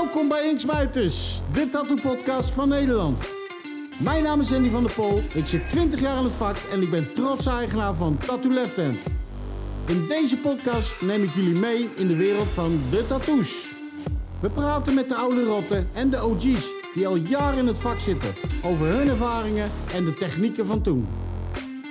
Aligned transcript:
Welkom 0.00 0.28
bij 0.28 0.48
Inksmuiters, 0.48 1.40
de 1.52 1.70
tattoo-podcast 1.70 2.50
van 2.50 2.68
Nederland. 2.68 3.30
Mijn 3.98 4.22
naam 4.22 4.40
is 4.40 4.52
Andy 4.52 4.70
van 4.70 4.82
der 4.82 4.92
Pol, 4.92 5.22
ik 5.34 5.46
zit 5.46 5.70
20 5.70 6.00
jaar 6.00 6.18
in 6.18 6.24
het 6.24 6.32
vak 6.32 6.56
en 6.72 6.82
ik 6.82 6.90
ben 6.90 7.12
trots 7.14 7.46
eigenaar 7.46 7.94
van 7.94 8.18
Tattoo 8.26 8.52
Left 8.52 8.76
Hand. 8.76 8.98
In 9.86 10.06
deze 10.08 10.36
podcast 10.36 11.00
neem 11.00 11.22
ik 11.22 11.34
jullie 11.34 11.58
mee 11.60 11.88
in 11.96 12.06
de 12.06 12.16
wereld 12.16 12.48
van 12.48 12.78
de 12.90 13.06
tattoos. 13.06 13.74
We 14.40 14.50
praten 14.50 14.94
met 14.94 15.08
de 15.08 15.14
oude 15.14 15.44
rotten 15.44 15.86
en 15.94 16.10
de 16.10 16.24
OG's 16.24 16.68
die 16.94 17.06
al 17.06 17.16
jaren 17.16 17.58
in 17.58 17.66
het 17.66 17.78
vak 17.78 18.00
zitten 18.00 18.30
over 18.62 18.86
hun 18.86 19.08
ervaringen 19.08 19.70
en 19.94 20.04
de 20.04 20.14
technieken 20.14 20.66
van 20.66 20.82
toen. 20.82 21.08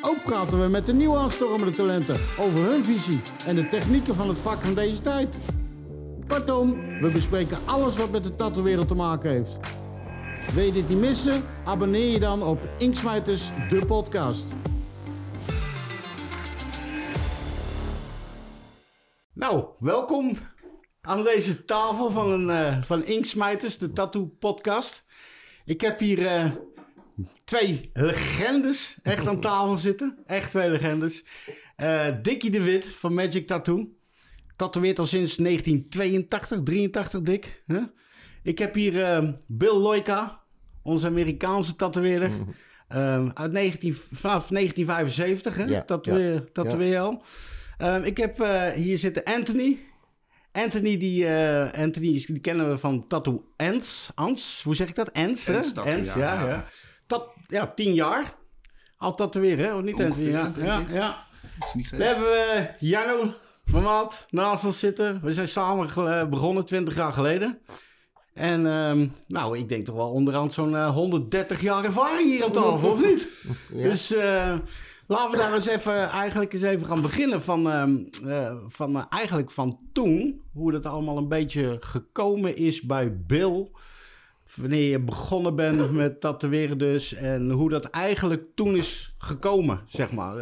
Ook 0.02 0.24
praten 0.24 0.62
we 0.62 0.70
met 0.70 0.86
de 0.86 0.94
nieuw 0.94 1.18
aanstormende 1.18 1.76
talenten 1.76 2.20
over 2.40 2.72
hun 2.72 2.86
visie 2.86 3.22
en 3.46 3.56
de 3.56 3.68
technieken 3.68 4.16
van 4.16 4.28
het 4.28 4.38
vak 4.38 4.62
van 4.62 4.74
deze 4.74 5.02
tijd. 5.02 5.38
Kortom, 6.30 7.00
we 7.00 7.10
bespreken 7.12 7.58
alles 7.66 7.98
wat 7.98 8.12
met 8.12 8.24
de 8.24 8.36
tattoo-wereld 8.36 8.88
te 8.88 8.96
maken 8.96 9.30
heeft. 9.30 9.60
Wil 10.54 10.64
je 10.64 10.72
dit 10.72 10.90
niet 10.90 10.98
missen? 10.98 11.44
Abonneer 11.66 12.12
je 12.12 12.20
dan 12.20 12.44
op 12.44 12.60
Inksmijters, 12.78 13.52
de 13.70 13.86
podcast. 13.86 14.46
Nou, 19.34 19.66
welkom 19.80 20.38
aan 21.02 21.24
deze 21.24 21.66
tafel 21.66 22.12
van, 22.12 22.32
een, 22.32 22.50
eh, 22.50 22.82
van 22.82 23.06
Inksmijters, 23.06 23.78
de 23.78 23.92
tattoo-podcast. 23.92 25.06
Ik 25.66 25.82
heb 25.82 26.00
hier 26.00 26.26
eh, 26.26 26.52
twee 27.44 27.90
legendes 27.94 28.98
echt 29.04 29.28
aan 29.28 29.40
tafel 29.40 29.78
zitten. 29.78 30.18
Echt 30.26 30.50
twee 30.50 30.70
legendes. 30.70 31.24
Eh 31.76 32.08
Dickie 32.22 32.52
de 32.52 32.64
Wit 32.64 32.86
van 32.86 33.14
Magic 33.14 33.48
Tattoo. 33.48 33.98
Tatoeëert 34.60 35.00
al 35.00 35.06
sinds 35.06 35.36
1982, 35.38 36.64
83 36.64 37.22
Dick. 37.22 37.64
Huh? 37.68 37.84
Ik 38.44 38.60
heb 38.60 38.74
hier 38.74 39.04
eh, 39.04 39.30
Bill 39.48 39.74
Loika, 39.78 40.40
onze 40.84 41.08
Amerikaanse 41.08 41.76
tatoeëerder. 41.76 42.32
Ehm, 42.88 43.30
uit 43.34 43.52
19, 43.52 43.96
vanaf 44.12 44.48
1975, 44.50 45.56
hè? 45.56 45.64
Ja, 45.64 45.82
Tatoeëer, 45.84 46.34
ja, 46.34 46.44
tatoeëer 46.54 46.90
je 46.90 47.00
al. 47.00 47.24
Ehm, 47.78 48.04
ik 48.04 48.18
heb 48.18 48.40
eh, 48.40 48.70
hier 48.70 48.98
zitten 48.98 49.24
Anthony. 49.24 49.80
Anthony, 50.52 50.98
die, 50.98 51.28
eh, 51.28 51.82
Anthony 51.84 52.08
is- 52.08 52.26
die 52.26 52.40
kennen 52.40 52.70
we 52.70 52.78
van 52.78 53.08
Tattoo 53.08 53.46
Ants. 53.58 54.10
Ants, 54.16 54.62
hoe 54.64 54.76
zeg 54.76 54.90
ik 54.90 54.96
dat? 54.96 55.14
Ants, 55.14 55.46
hè? 55.46 55.56
Ants 55.56 55.74
Tattoo, 55.74 55.94
Ants, 55.94 56.14
ja, 56.14 56.20
ja. 56.34 56.42
ja. 56.42 56.48
ja. 56.48 56.66
Dat, 57.08 57.30
ja, 57.48 57.68
tien 57.68 57.94
jaar. 57.94 58.34
Al 58.98 59.16
tatoeëren, 59.16 59.66
hè? 59.66 59.74
Of 59.76 59.82
niet, 59.84 60.02
Anthony? 60.02 60.30
Ja, 60.30 60.54
ja, 60.90 61.26
is 61.66 61.74
niet 61.74 61.90
We 61.90 62.04
hebben 62.04 62.48
eh, 62.58 62.66
Van 63.70 63.84
Maat 63.84 64.26
naast 64.30 64.66
ons 64.66 64.80
zitten. 64.80 65.20
We 65.24 65.34
zijn 65.34 65.48
samen 65.48 65.90
gele- 65.90 66.28
begonnen 66.30 66.66
20 66.66 66.96
jaar 66.96 67.14
geleden. 67.14 67.60
En 68.34 68.66
ehm, 68.68 69.08
nou, 69.28 69.58
ik 69.58 69.70
denk 69.70 69.86
toch 69.86 69.96
wel 69.96 70.10
onderhand 70.12 70.54
zo'n 70.54 70.76
eh, 70.76 70.90
130 70.94 71.62
jaar 71.62 71.84
ervaring 71.84 72.30
hier 72.32 72.44
aan 72.44 72.52
tafel, 72.52 72.92
of 72.92 73.06
niet? 73.06 73.30
Dus 73.72 74.14
eh, 74.16 74.56
laten 75.08 75.32
we 75.32 75.38
daar 75.38 75.54
eens 75.54 75.68
even, 75.68 76.10
eigenlijk 76.10 76.54
eens 76.54 76.62
even 76.62 76.86
gaan 76.88 77.02
beginnen 77.02 77.42
van, 77.42 77.70
ehm, 77.72 77.98
eh, 78.28 78.56
van 78.68 78.96
eh, 78.98 79.04
eigenlijk 79.10 79.52
van 79.52 79.80
toen. 79.94 80.42
Hoe 80.54 80.72
dat 80.72 80.86
allemaal 80.86 81.18
een 81.18 81.28
beetje 81.28 81.78
gekomen 81.80 82.56
is 82.58 82.82
bij 82.82 83.18
Bill. 83.26 83.72
Wanneer 84.56 84.90
je 84.90 85.00
begonnen 85.00 85.56
bent 85.56 85.92
met 85.92 86.22
tatoeëren 86.22 86.78
dus. 86.78 87.14
En 87.14 87.50
hoe 87.52 87.70
dat 87.70 87.86
eigenlijk 87.86 88.44
toen 88.56 88.76
is 88.76 89.16
gekomen, 89.18 89.82
zeg 89.88 90.12
maar. 90.12 90.36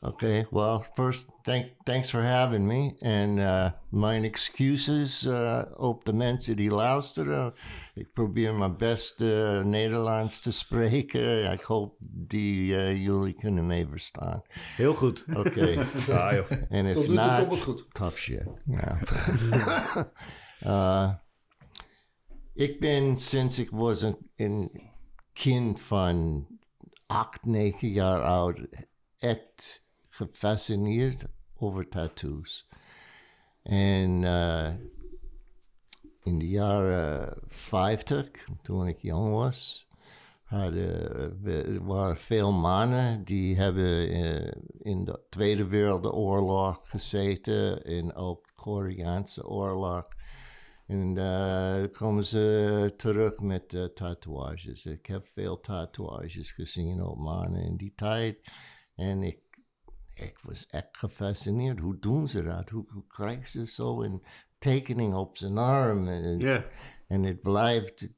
Okay, 0.00 0.46
well, 0.50 0.84
first, 0.94 1.26
thank, 1.42 1.72
thanks 1.84 2.10
for 2.10 2.22
having 2.22 2.66
me. 2.66 2.94
En 2.98 3.36
uh, 3.36 3.70
mijn 3.90 4.24
excuses 4.24 5.24
uh, 5.24 5.62
op 5.76 6.04
de 6.04 6.12
mensen 6.12 6.56
die 6.56 6.70
luisteren. 6.70 7.54
Ik 7.94 8.12
probeer 8.12 8.54
mijn 8.54 8.76
best 8.76 9.20
uh, 9.20 9.62
Nederlands 9.62 10.40
te 10.40 10.52
spreken. 10.52 11.52
Ik 11.52 11.60
hoop 11.60 11.96
die 12.00 12.72
uh, 12.72 13.04
jullie 13.04 13.34
kunnen 13.34 13.66
mee 13.66 13.86
verstaan. 13.88 14.42
heel 14.76 14.94
goed. 14.94 15.24
Oké. 15.34 15.66
En 16.68 16.86
if 16.86 16.94
Tot 16.94 17.08
nu 17.08 17.14
toe 17.14 17.24
not, 17.24 17.38
komt 17.38 17.52
het 17.52 17.60
goed. 17.60 17.86
tough 17.92 18.16
shit. 18.16 18.48
Ja. 18.64 18.98
uh, 20.66 21.14
ik 22.54 22.80
ben 22.80 23.16
sinds 23.16 23.58
ik 23.58 23.70
was 23.70 24.02
een, 24.02 24.30
een 24.36 24.82
kind 25.32 25.80
van 25.80 26.46
acht, 27.06 27.44
negen 27.44 27.88
jaar 27.88 28.22
oud 28.22 28.60
echt 29.18 29.86
gefascineerd 30.18 31.24
over 31.56 31.88
tattoos. 31.88 32.68
En 33.62 34.22
uh, 34.22 34.74
in 36.22 36.38
de 36.38 36.48
jaren 36.48 37.38
50, 37.46 38.30
toen 38.62 38.86
ik 38.86 38.98
jong 38.98 39.34
was, 39.34 39.88
hadden, 40.42 41.86
waren 41.86 42.16
veel 42.16 42.52
mannen 42.52 43.24
die 43.24 43.56
hebben 43.56 44.08
eh, 44.08 44.52
in 44.78 45.04
de 45.04 45.20
Tweede 45.28 45.66
Wereldoorlog 45.66 46.80
gezeten 46.82 47.84
en 47.84 48.14
ook 48.14 48.46
de 48.46 48.52
Koreaanse 48.54 49.48
oorlog. 49.48 50.08
En 50.86 51.16
uh, 51.16 51.84
komen 51.92 52.26
ze 52.26 52.94
terug 52.96 53.38
met 53.38 53.74
eh, 53.74 53.84
tatoeages. 53.84 54.84
Ik 54.84 55.06
heb 55.06 55.26
veel 55.26 55.60
tatoeages 55.60 56.52
gezien 56.52 57.02
op 57.02 57.18
mannen 57.18 57.62
in 57.62 57.76
die 57.76 57.92
tijd. 57.96 58.50
En 58.94 59.22
ik, 59.22 59.38
ik 60.20 60.38
was 60.38 60.66
echt 60.66 60.96
gefascineerd. 60.96 61.78
Hoe 61.78 61.98
doen 61.98 62.28
ze 62.28 62.42
dat? 62.42 62.68
Hoe, 62.68 62.84
hoe 62.88 63.06
krijgen 63.06 63.48
ze 63.48 63.66
zo 63.66 64.02
een 64.02 64.22
tekening 64.58 65.14
op 65.14 65.38
zijn 65.38 65.58
arm? 65.58 66.08
En, 66.08 66.64
en 67.06 67.22
het 67.22 67.42
blijft 67.42 68.14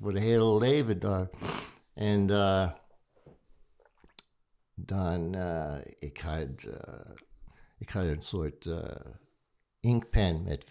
voor 0.00 0.12
het 0.12 0.22
hele 0.22 0.58
leven 0.58 1.00
daar. 1.00 1.30
En 1.94 2.28
uh, 2.28 2.72
dan, 4.74 5.34
uh, 5.34 5.78
ik, 5.98 6.18
had, 6.18 6.64
uh, 6.64 7.14
ik 7.78 7.90
had 7.90 8.04
een 8.04 8.22
soort 8.22 8.68
inkpen 9.80 10.42
met 10.42 10.64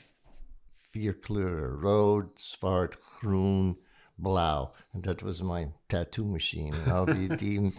vier 0.72 1.14
kleuren. 1.14 1.80
Rood, 1.80 2.40
zwart, 2.40 2.96
groen, 2.96 3.80
blauw. 4.16 4.74
En 4.92 5.02
dat 5.02 5.22
was 5.22 5.42
mijn 5.42 5.76
tattoo 5.88 6.26
machine. 6.26 6.82
En 6.82 6.92
al 6.92 7.06
die, 7.06 7.36
die, 7.36 7.74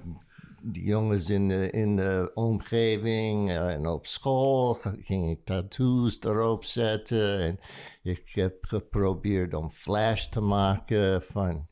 die 0.62 0.84
jongens 0.84 1.30
in 1.30 1.48
de, 1.48 1.70
in 1.70 1.96
de 1.96 2.30
omgeving 2.34 3.50
eh, 3.50 3.74
en 3.74 3.86
op 3.86 4.06
school 4.06 4.74
ging 5.02 5.30
ik 5.30 5.44
tattoos 5.44 6.20
erop 6.20 6.64
zetten. 6.64 7.38
En 7.38 7.58
ik 8.02 8.28
heb 8.32 8.64
geprobeerd 8.64 9.54
om 9.54 9.70
flash 9.70 10.26
te 10.26 10.40
maken 10.40 11.22
van... 11.22 11.68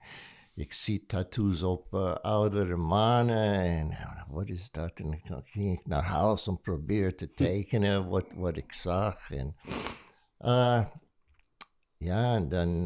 Ik 0.60 0.72
zie 0.72 1.06
tattoos 1.06 1.62
op 1.62 1.94
eh, 1.94 2.14
oudere 2.14 2.76
mannen 2.76 3.60
en 3.60 3.90
eh, 3.90 4.22
wat 4.28 4.48
is 4.48 4.70
dat? 4.70 4.92
En 4.94 5.20
dan 5.24 5.42
ging 5.44 5.78
ik 5.78 5.86
naar 5.86 6.02
huis 6.02 6.46
en 6.46 6.60
probeerde 6.60 7.14
te 7.14 7.30
tekenen 7.30 8.08
wat, 8.08 8.32
wat 8.32 8.56
ik 8.56 8.72
zag. 8.72 9.30
En 9.30 9.56
eh, 10.38 10.86
ja, 11.96 12.34
en 12.34 12.48
dan... 12.48 12.82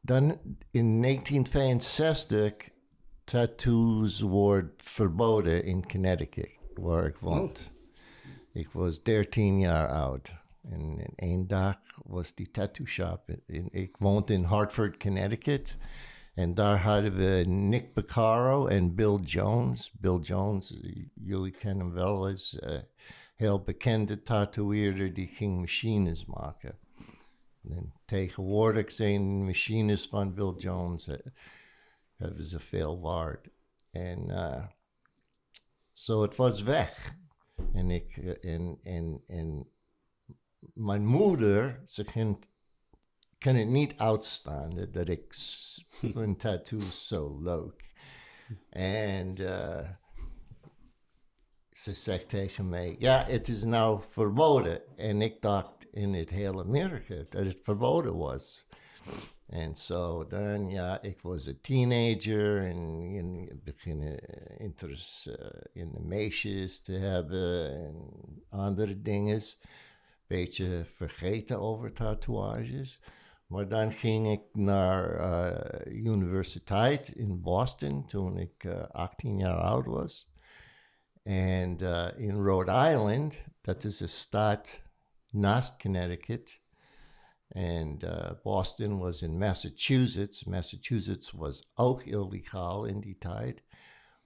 dan 0.00 0.24
in 0.70 1.02
1962 1.02 2.72
tattoos 3.24 4.20
worden 4.20 4.72
verboden 4.76 5.64
in 5.64 5.86
Connecticut, 5.86 6.50
waar 6.74 7.06
ik 7.06 7.16
woont. 7.16 7.72
Ik 8.52 8.70
was 8.70 9.02
13 9.02 9.58
jaar 9.58 9.88
oud. 9.88 10.34
En 10.70 10.98
in 10.98 11.12
één 11.16 11.46
dag 11.46 11.76
was 12.04 12.34
die 12.34 12.50
tattoo 12.50 12.86
shop. 12.86 13.20
In, 13.46 13.68
ik 13.70 13.96
woonde 13.96 14.32
in 14.32 14.42
Hartford, 14.42 14.96
Connecticut. 14.96 15.76
En 16.34 16.54
daar 16.54 16.78
hadden 16.78 17.16
we 17.16 17.44
Nick 17.46 17.94
Beccaro 17.94 18.66
en 18.66 18.94
Bill 18.94 19.16
Jones. 19.16 19.92
Bill 20.00 20.18
Jones, 20.18 20.80
jullie 21.14 21.52
kennen 21.52 21.86
hem 21.86 21.94
wel 21.94 22.26
als 22.26 22.58
eh, 22.58 22.78
heel 23.34 23.62
bekende 23.62 24.22
tatoeëerder 24.22 25.14
die 25.14 25.26
ging 25.26 25.60
machines 25.60 26.24
maken. 26.24 26.78
En 27.70 27.92
tegenwoordig 28.04 28.92
zijn 28.92 29.44
machines 29.44 30.06
van 30.06 30.34
Bill 30.34 30.54
Jones 30.56 31.06
eh, 31.06 31.18
hebben 32.16 32.46
ze 32.46 32.60
veel 32.60 33.00
waard. 33.00 33.48
En 33.90 34.30
eh, 34.30 34.66
zo 35.92 36.22
het 36.22 36.36
was 36.36 36.62
weg. 36.62 37.16
En 37.72 37.90
ik 37.90 38.16
eh, 38.16 38.54
en, 38.54 38.78
en, 38.82 39.22
en 39.26 39.68
mijn 40.74 41.06
moeder, 41.06 41.82
ze 41.84 42.04
kan, 42.04 42.42
kan 43.38 43.54
het 43.54 43.68
niet 43.68 43.98
uitstaan 43.98 44.88
dat, 44.90 45.08
ik 45.08 45.34
vind 46.14 46.40
tattoos 46.40 47.06
zo 47.06 47.38
leuk. 47.42 47.92
En 48.68 49.36
eh, 49.36 49.90
ze 51.70 51.94
zegt 51.94 52.28
tegen 52.28 52.68
mij, 52.68 52.96
ja, 52.98 53.24
het 53.24 53.48
is 53.48 53.62
nou 53.62 54.02
verboden. 54.02 54.96
En 54.96 55.22
ik 55.22 55.42
dacht 55.42 55.86
in 55.90 56.14
het 56.14 56.30
hele 56.30 56.62
Amerika 56.62 57.14
dat 57.14 57.44
het 57.44 57.60
verboden 57.62 58.16
was. 58.16 58.66
En 59.54 59.76
zo 59.76 60.26
dan, 60.26 60.68
ja, 60.68 61.02
ik 61.02 61.20
was 61.20 61.46
een 61.46 61.60
teenager 61.60 62.64
en 62.66 63.10
je 63.12 63.54
beginnen 63.64 64.18
interesse 64.58 65.36
eh, 65.36 65.82
in 65.82 65.92
de 65.92 66.00
meisjes 66.00 66.80
te 66.80 66.92
hebben 66.92 67.74
en 67.74 67.94
andere 68.48 69.02
dingen. 69.02 69.40
beetje 70.26 70.84
vergeten 70.84 71.60
over 71.60 71.92
tatoeages. 71.92 73.00
Maar 73.46 73.68
dan 73.68 73.92
ging 73.92 74.32
ik 74.32 74.42
naar 74.52 75.20
uh, 75.20 75.94
universiteit 75.94 77.08
in 77.08 77.40
Boston 77.40 78.06
toen 78.06 78.38
ik 78.38 78.64
uh, 78.64 78.82
18 78.82 79.38
jaar 79.38 79.58
oud 79.58 79.86
was. 79.86 80.32
En 81.22 81.78
in 82.16 82.42
Rhode 82.42 82.90
Island, 82.90 83.44
dat 83.60 83.84
is 83.84 84.00
een 84.00 84.08
stad 84.08 84.82
naast 85.30 85.82
Connecticut. 85.82 86.62
And 87.54 88.02
uh, 88.02 88.30
Boston 88.42 88.98
was 88.98 89.22
in 89.22 89.38
Massachusetts. 89.38 90.44
Massachusetts 90.44 91.30
was 91.30 91.70
ook 91.74 92.02
illegaal 92.02 92.84
in 92.84 93.00
die 93.00 93.18
tijd. 93.18 93.62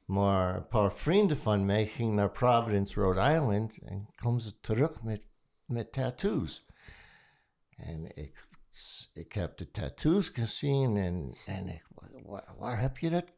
Maar 0.04 0.56
een 0.56 0.68
paar 0.68 0.92
vrienden 0.92 1.38
van 1.38 1.64
mij 1.64 1.86
gingen 1.86 2.14
naar 2.14 2.30
Providence, 2.30 3.00
Rhode 3.00 3.20
Island. 3.20 3.78
En 3.78 4.08
komen 4.14 4.40
ze 4.40 4.60
terug 4.60 5.02
met, 5.02 5.26
met 5.64 5.92
tattoos. 5.92 6.66
En 7.76 8.16
ik, 8.16 8.46
ik 9.12 9.32
heb 9.32 9.56
de 9.56 9.70
tattoos 9.70 10.28
gezien. 10.28 10.96
En, 10.96 11.36
en 11.46 11.68
ik, 11.68 11.86
waar, 12.22 12.54
waar 12.58 12.80
heb 12.80 12.98
je 12.98 13.10
dat 13.10 13.32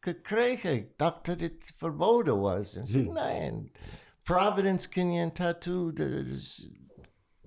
gekregen? 0.00 0.72
Ik 0.72 0.98
dacht 0.98 1.24
dat 1.24 1.40
het 1.40 1.74
verboden 1.76 2.40
was. 2.40 2.74
En 2.74 2.86
ze 2.86 2.98
Hmm. 2.98 3.12
nee, 3.12 3.40
in 3.40 3.72
Providence 4.22 4.88
kun 4.88 5.12
je 5.12 5.22
een 5.22 5.32
tattoo. 5.32 5.92
Dus 5.92 6.70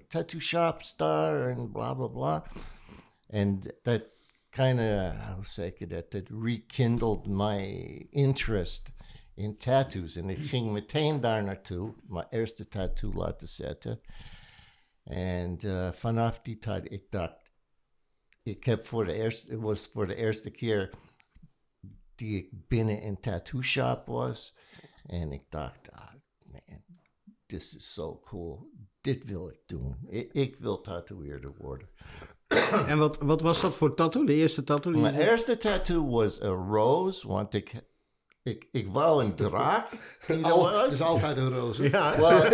tattoo 0.10 0.40
shop 0.40 0.84
star 0.84 1.50
and 1.50 1.74
blah 1.74 1.94
blah 1.94 2.08
blah 2.08 2.42
and 3.30 3.72
that 3.84 4.12
kind 4.52 4.80
of, 4.80 5.16
how 5.16 5.42
say 5.44 5.68
ik 5.68 5.90
dat, 5.90 6.12
that 6.12 6.28
rekindled 6.30 7.28
my 7.28 7.60
interest 8.12 8.90
in 9.36 9.58
tattoos. 9.58 10.18
and 10.18 10.30
ik 10.30 10.50
ging 10.50 10.72
meteen 10.72 11.22
daar 11.22 11.44
naartoe, 11.44 11.94
mijn 12.08 12.28
eerste 12.30 12.68
tattoo 12.68 13.14
laten 13.14 13.48
zetten. 13.48 14.02
En 15.04 15.58
uh, 15.66 15.92
vanaf 15.92 16.42
die 16.42 16.58
tijd, 16.58 16.92
ik 16.92 17.12
dacht, 17.12 17.52
ik 18.44 18.64
heb 18.64 18.86
voor 18.86 19.06
de 19.06 19.14
eerste, 19.14 19.52
het 19.52 19.62
was 19.62 19.88
voor 19.88 20.08
de 20.08 20.16
eerste 20.16 20.50
keer 20.50 20.94
die 22.16 22.38
ik 22.38 22.68
binnen 22.68 23.20
tattoo 23.20 23.62
shop 23.62 24.06
was. 24.06 24.58
En 25.06 25.32
ik 25.32 25.44
dacht, 25.50 25.92
ah, 25.92 26.14
man, 26.44 26.84
this 27.46 27.76
is 27.76 27.94
so 27.94 28.20
cool. 28.26 28.70
Dit 29.08 29.26
wil 29.26 29.50
ik 29.50 29.60
doen. 29.66 29.96
Ik, 30.10 30.34
ik 30.34 30.56
wil 30.56 30.82
tatoeëerder 30.82 31.52
worden. 31.58 31.88
En 32.88 32.98
wat, 32.98 33.18
wat 33.20 33.42
was 33.42 33.62
dat 33.62 33.76
voor 33.76 33.94
tattoo? 33.96 34.26
De 34.26 34.34
eerste 34.34 34.64
tattoo? 34.64 34.92
die 34.92 35.02
Mijn 35.02 35.16
eerste 35.16 35.58
tattoo 35.58 36.10
was 36.10 36.42
een 36.42 36.72
rose, 36.72 37.28
want 37.28 37.54
ik, 37.54 37.74
ik, 38.44 38.68
ik 38.72 38.88
wou 38.88 39.24
een 39.24 39.36
draak. 39.36 39.90
die 40.28 40.46
Al, 40.46 40.66
het 40.68 40.76
was. 40.76 40.94
is 40.94 41.02
altijd 41.02 41.38
een 41.38 41.54
roze. 41.54 41.90
Ja, 41.90 42.18
Well, 42.20 42.52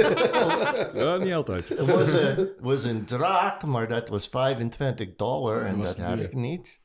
Ja, 1.03 1.17
niet 1.17 1.33
altijd. 1.33 1.67
Het 1.67 1.91
was 1.95 2.11
een, 2.11 2.49
was 2.59 2.83
een 2.83 3.05
draak, 3.05 3.63
maar 3.63 3.87
dat 3.87 4.09
was 4.09 4.27
25 4.27 5.15
dollar 5.15 5.65
en 5.65 5.79
dat 5.79 5.97
had 5.97 6.19
ik 6.19 6.33
niet. 6.33 6.79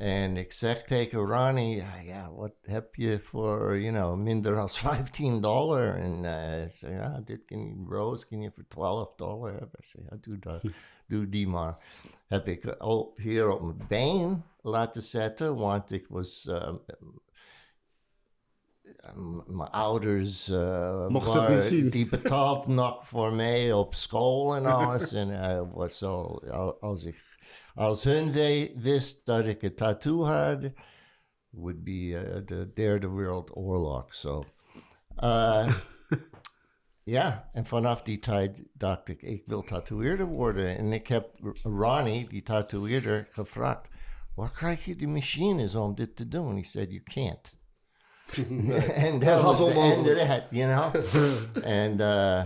En 0.00 0.36
ik 0.36 0.52
zeg 0.52 0.82
tegen 0.82 1.18
Ronnie, 1.18 1.76
ja, 1.76 1.96
ja, 1.96 2.32
wat 2.32 2.52
heb 2.62 2.94
je 2.94 3.18
voor, 3.20 3.78
you 3.78 3.92
know, 3.94 4.16
minder 4.16 4.54
dan 4.54 4.68
15 4.88 5.40
dollar? 5.40 5.96
En 5.96 6.24
eh, 6.24 6.64
ik 6.64 6.70
zei, 6.72 6.94
ja, 6.94 7.20
dit 7.24 7.44
kan 7.44 7.58
je, 7.66 7.84
Rose 7.88 8.26
kan 8.28 8.40
je 8.40 8.50
voor 8.54 8.64
12 8.68 9.14
dollar 9.14 9.50
hebben. 9.50 9.78
Ik 9.78 9.84
zei, 9.84 10.04
ja, 10.10 10.16
doe 10.20 10.38
dat, 10.38 10.62
doe 11.06 11.28
die 11.28 11.48
maar. 11.48 11.84
Heb 12.26 12.48
ik 12.48 12.74
op, 12.84 13.16
hier 13.16 13.48
op 13.50 13.60
mijn 13.62 13.84
been 13.88 14.42
laten 14.60 15.02
zetten, 15.02 15.56
want 15.56 15.90
ik 15.90 16.06
was... 16.08 16.46
ehm, 16.46 16.74
m- 19.14 19.56
mijn 19.56 19.70
ouders 19.70 20.48
uh, 20.48 20.58
waren- 21.34 21.90
die 21.90 22.08
betaald 22.08 22.66
nog 22.82 23.08
voor 23.08 23.32
mij 23.32 23.72
op 23.72 23.94
school 23.94 24.54
en 24.56 24.66
alles. 24.66 25.12
en 25.12 25.42
eh, 25.42 25.62
was 25.72 25.98
zo, 25.98 26.22
al- 26.50 26.80
als 26.80 27.04
ik 27.04 27.29
als 27.74 28.04
hun 28.04 28.32
we- 28.32 28.72
wist 28.76 29.26
dat 29.26 29.46
ik 29.46 29.62
een 29.62 29.74
tattoo 29.74 30.24
had, 30.24 30.70
would 31.50 31.84
be 31.84 32.16
eh, 32.16 32.46
de 32.46 32.70
derde 32.74 33.08
wereldoorlog. 33.08 34.14
So, 34.14 34.44
eh, 35.16 35.74
ja, 37.02 37.48
en 37.52 37.64
vanaf 37.66 38.02
die 38.02 38.18
tijd 38.18 38.62
dacht 38.72 39.08
ik, 39.08 39.22
ik 39.22 39.42
wil 39.46 39.62
tatoeëerder 39.62 40.26
worden. 40.26 40.76
En 40.78 40.92
ik 40.92 41.06
heb 41.06 41.36
Ronnie, 41.62 42.28
die 42.28 42.42
tatoeëerder, 42.42 43.28
gevraagd, 43.30 43.88
waar 44.34 44.50
krijg 44.50 44.84
je 44.84 44.96
die 44.96 45.08
machines 45.08 45.74
om 45.74 45.94
dit 45.94 46.16
te 46.16 46.28
doen? 46.28 46.56
He 46.56 46.64
said, 46.64 46.90
you 46.90 47.02
can't. 47.02 47.58
and 49.06 49.22
that 49.22 49.42
was 49.42 49.58
the 49.58 49.72
end 49.72 50.06
of 50.08 50.14
that, 50.16 50.42
you 50.50 50.66
know? 50.72 50.94
and 51.64 52.00
uh, 52.00 52.44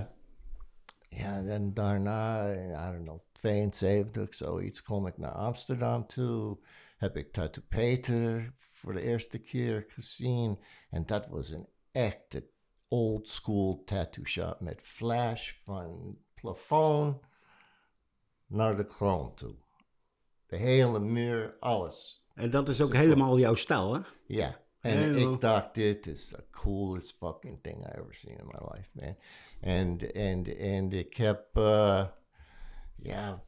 ja, 1.08 1.42
en 1.46 1.74
daarna, 1.74 2.52
I 2.52 2.92
don't 2.92 3.04
know, 3.04 3.20
72, 3.44 4.34
zoiets, 4.34 4.82
kom 4.82 5.06
ik 5.06 5.18
naar 5.18 5.32
Amsterdam 5.32 6.06
toe. 6.06 6.58
Heb 6.96 7.16
ik 7.16 7.32
Tattoo 7.32 7.62
Peter 7.68 8.52
voor 8.56 8.92
de 8.92 9.00
eerste 9.00 9.38
keer 9.38 9.84
gezien. 9.88 10.58
En 10.90 11.06
dat 11.06 11.26
was 11.26 11.48
een 11.48 11.66
echte 11.92 12.46
old 12.88 13.28
school 13.28 13.82
tattoo 13.84 14.24
shop 14.24 14.60
met 14.60 14.80
flash 14.80 15.52
van 15.52 16.18
plafond 16.34 17.20
naar 18.46 18.76
de 18.76 18.86
kroon 18.86 19.34
toe. 19.34 19.54
De 20.46 20.56
hele 20.56 20.98
muur, 20.98 21.56
alles. 21.60 22.26
en 22.34 22.50
dat 22.50 22.68
is 22.68 22.80
ook 22.80 22.94
helemaal 22.94 23.38
jouw 23.38 23.54
stijl, 23.54 23.94
hè? 23.94 24.00
Ja. 24.26 24.60
En 24.80 24.98
Helemaal. 24.98 25.32
ik 25.34 25.40
dacht, 25.40 25.74
dit 25.74 26.06
is 26.06 26.28
the 26.28 26.44
coolest 26.50 27.16
fucking 27.18 27.58
thing 27.62 27.86
I 27.86 27.90
ever 27.98 28.14
seen 28.14 28.38
in 28.38 28.46
my 28.46 28.58
life, 28.72 28.90
man. 28.92 29.16
En, 29.60 30.12
en, 30.14 30.58
en 30.58 30.92
ik 30.92 31.16
heb, 31.16 31.56
uh, 31.56 32.06
ja, 32.96 33.44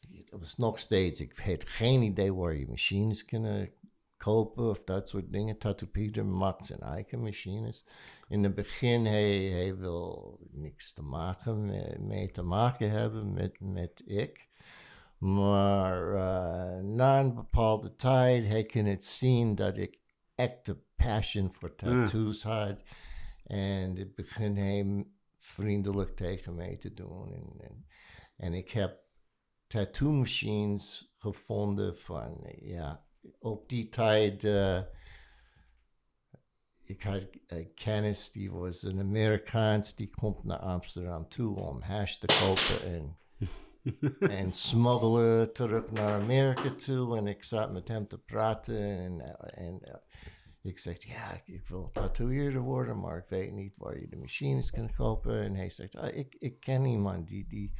het 0.00 0.30
was 0.30 0.56
nog 0.56 0.78
steeds, 0.78 1.20
ik 1.20 1.38
had 1.38 1.68
geen 1.68 2.02
idee 2.02 2.34
waar 2.34 2.54
je 2.54 2.68
machines 2.68 3.24
kunnen 3.24 3.72
kopen 4.16 4.70
of 4.70 4.84
dat 4.84 5.08
soort 5.08 5.32
dingen. 5.32 5.58
Tattoo 5.58 5.88
Peter 5.88 6.26
maakt 6.26 6.64
zijn 6.64 6.80
eigen 6.80 7.22
machines. 7.22 7.84
In 8.28 8.44
het 8.44 8.54
begin, 8.54 9.04
hij, 9.04 9.42
hij 9.44 9.76
wil 9.76 10.38
niks 10.50 10.92
te 10.92 11.02
maken 11.02 11.64
mee, 11.64 11.98
mee 11.98 12.30
te 12.30 12.42
maken 12.42 12.90
hebben 12.90 13.32
met, 13.32 13.60
met 13.60 14.02
ik. 14.04 14.48
Maar 15.18 16.12
uh, 16.12 16.84
na 16.84 17.20
een 17.20 17.34
bepaalde 17.34 17.94
tijd, 17.94 18.44
hij 18.44 18.64
kan 18.64 18.84
het 18.84 19.04
zien 19.04 19.54
dat 19.54 19.76
ik 19.76 20.00
echte 20.34 20.78
passion 20.96 21.52
voor 21.52 21.74
tattoos 21.74 22.42
had. 22.42 22.82
En 23.44 23.96
het 23.96 24.14
begin 24.14 24.56
hij 24.56 25.06
vriendelijk 25.36 26.16
tegen 26.16 26.54
mij 26.54 26.76
te 26.76 26.94
doen. 26.94 27.32
En, 27.32 27.60
en, 27.60 27.86
en 28.36 28.54
ik 28.54 28.70
heb 28.70 29.00
tattoo 29.66 30.12
machines 30.12 31.14
gevonden 31.18 31.98
van, 31.98 32.44
eh, 32.44 32.68
ja, 32.68 33.06
op 33.38 33.68
die 33.68 33.88
tijd... 33.88 34.44
uh, 34.44 34.80
ik 36.86 37.02
had 37.02 37.22
een 37.46 37.74
kennis, 37.74 38.32
die 38.32 38.52
was 38.52 38.82
een 38.82 39.00
Amerikaans, 39.00 39.94
die 39.94 40.10
komt 40.10 40.44
naar 40.44 40.58
Amsterdam 40.58 41.28
toe 41.28 41.56
om 41.56 41.80
hash 41.80 42.14
te 42.14 42.26
kopen 42.26 42.92
en, 42.92 43.18
en 44.38 44.52
smuggelen 44.52 45.52
terug 45.52 45.90
naar 45.90 46.22
Amerika 46.22 46.70
toe. 46.70 47.16
En 47.16 47.26
ik 47.26 47.44
zat 47.44 47.72
met 47.72 47.88
hem 47.88 48.06
te 48.06 48.18
praten 48.18 48.78
en, 48.78 49.20
eh, 49.20 49.66
en 49.66 49.78
uh, 49.82 49.94
ik 50.62 50.78
zeg, 50.78 51.04
ja, 51.04 51.40
ik 51.44 51.66
wil 51.66 51.90
tatoeëerder 51.92 52.60
worden, 52.60 53.00
maar 53.00 53.18
ik 53.18 53.28
weet 53.28 53.52
niet 53.52 53.74
waar 53.76 54.00
je 54.00 54.08
de 54.08 54.16
machines 54.16 54.70
kan 54.70 54.94
kopen. 54.94 55.42
En 55.42 55.54
hij 55.54 55.70
zegt, 55.70 55.96
ah, 55.96 56.16
ik, 56.16 56.36
ik 56.38 56.60
ken 56.60 56.84
iemand 56.84 57.28
die, 57.28 57.46
die, 57.46 57.72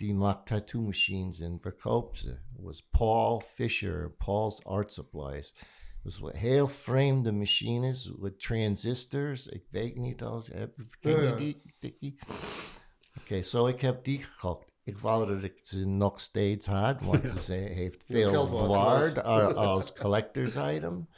die 0.00 0.14
maakt 0.14 0.46
tattoo 0.46 0.80
machines 0.82 1.40
en 1.40 1.58
verkoopt 1.60 2.18
ze. 2.18 2.28
Het 2.28 2.62
was 2.62 2.86
Paul 2.90 3.40
Fisher, 3.40 4.10
Paul's 4.10 4.64
Art 4.64 4.92
Supplies. 4.92 5.54
Het 6.02 6.18
was 6.18 6.32
heel 6.32 6.68
vreemde 6.68 7.32
machines 7.32 8.12
met 8.18 8.40
transistors. 8.40 9.46
Ik 9.46 9.64
weet 9.70 9.96
niet 9.96 10.22
als 10.22 10.46
heb 10.46 10.74
ken 11.00 11.12
je 11.12 11.16
Ja, 11.22 11.28
ja. 11.30 11.36
die? 11.36 11.62
die? 11.78 12.18
Oké, 13.20 13.42
zo 13.42 13.66
ik 13.66 13.80
heb 13.80 14.04
die 14.04 14.22
gekocht. 14.22 14.68
Ik 14.84 14.98
wou 14.98 15.34
dat 15.34 15.42
ik 15.42 15.58
ze 15.62 15.86
nog 15.86 16.20
steeds 16.20 16.66
had, 16.66 17.00
want 17.00 17.26
ze 17.42 17.52
heeft 17.52 18.04
veel 18.06 18.30
geld 18.30 18.48
waard 18.50 18.70
waard 18.72 19.04
geweest. 19.04 19.26
a- 19.26 19.52
als 19.52 19.92
collector's 19.92 20.54
item. 20.76 21.08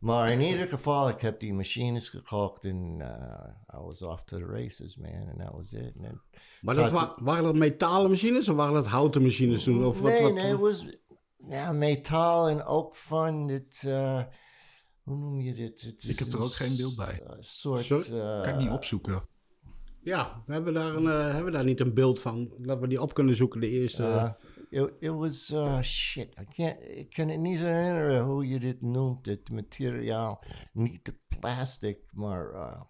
Maar 0.00 0.30
in 0.32 0.40
ieder 0.40 0.68
geval, 0.68 1.08
ik 1.08 1.20
heb 1.20 1.40
die 1.40 1.54
machines 1.54 2.08
gekocht 2.08 2.64
en 2.64 2.96
uh, 2.98 3.78
I 3.80 3.84
was 3.84 4.02
off 4.02 4.24
to 4.24 4.38
the 4.38 4.46
races, 4.46 4.96
man. 4.96 5.28
And 5.28 5.38
that 5.40 5.52
was 5.52 5.72
it. 5.72 5.92
And 6.04 6.18
Maar 6.60 6.74
dat 6.74 6.90
wa- 6.90 7.16
waren 7.22 7.44
dat 7.44 7.54
metalen 7.56 8.10
machines 8.10 8.48
of 8.48 8.56
waren 8.56 8.74
dat 8.74 8.86
houten 8.86 9.22
machines 9.22 9.62
toen? 9.62 9.84
Of 9.84 10.00
wat, 10.00 10.10
nee, 10.10 10.22
wat, 10.22 10.32
nee, 10.34 10.44
het 10.44 10.58
was 10.60 10.86
ja, 11.48 11.72
metaal 11.72 12.48
en 12.48 12.64
ook 12.64 12.96
van 12.96 13.48
het, 13.48 13.82
uh, 13.86 14.22
hoe 15.02 15.16
noem 15.16 15.40
je 15.40 15.54
dit? 15.54 15.80
Het 15.80 16.02
Ik 16.08 16.18
heb 16.18 16.28
is 16.28 16.34
er 16.34 16.40
ook 16.42 16.52
geen 16.52 16.76
beeld 16.76 16.96
bij. 16.96 17.22
soort, 17.40 17.84
Sorry? 17.84 18.12
uh, 18.12 18.40
Kan 18.42 18.48
ik 18.52 18.56
niet 18.56 18.70
opzoeken. 18.70 19.28
Ja, 20.02 20.42
we 20.46 20.52
hebben, 20.52 20.74
daar 20.74 20.94
een, 20.94 21.04
hebben 21.06 21.44
we 21.44 21.50
daar 21.50 21.64
niet 21.64 21.80
een 21.80 21.94
beeld 21.94 22.20
van? 22.20 22.54
Dat 22.58 22.80
we 22.80 22.88
die 22.88 23.00
op 23.02 23.14
kunnen 23.14 23.36
zoeken, 23.36 23.60
de 23.60 23.68
eerste. 23.68 24.36
Uh, 24.70 24.82
it, 24.82 24.90
it 25.00 25.10
was, 25.10 25.50
uh, 25.50 25.80
shit, 25.82 26.28
I 26.40 26.44
can't, 26.54 26.76
ik 26.82 27.10
kan 27.10 27.28
het 27.28 27.40
niet 27.40 27.58
herinneren 27.58 28.22
hoe 28.24 28.48
je 28.48 28.58
dit 28.60 28.82
noemt, 28.82 29.26
het 29.26 29.50
materiaal. 29.50 30.44
Niet 30.72 31.04
de 31.04 31.14
plastic, 31.40 31.98
maar, 32.12 32.50
uh, 32.52 32.80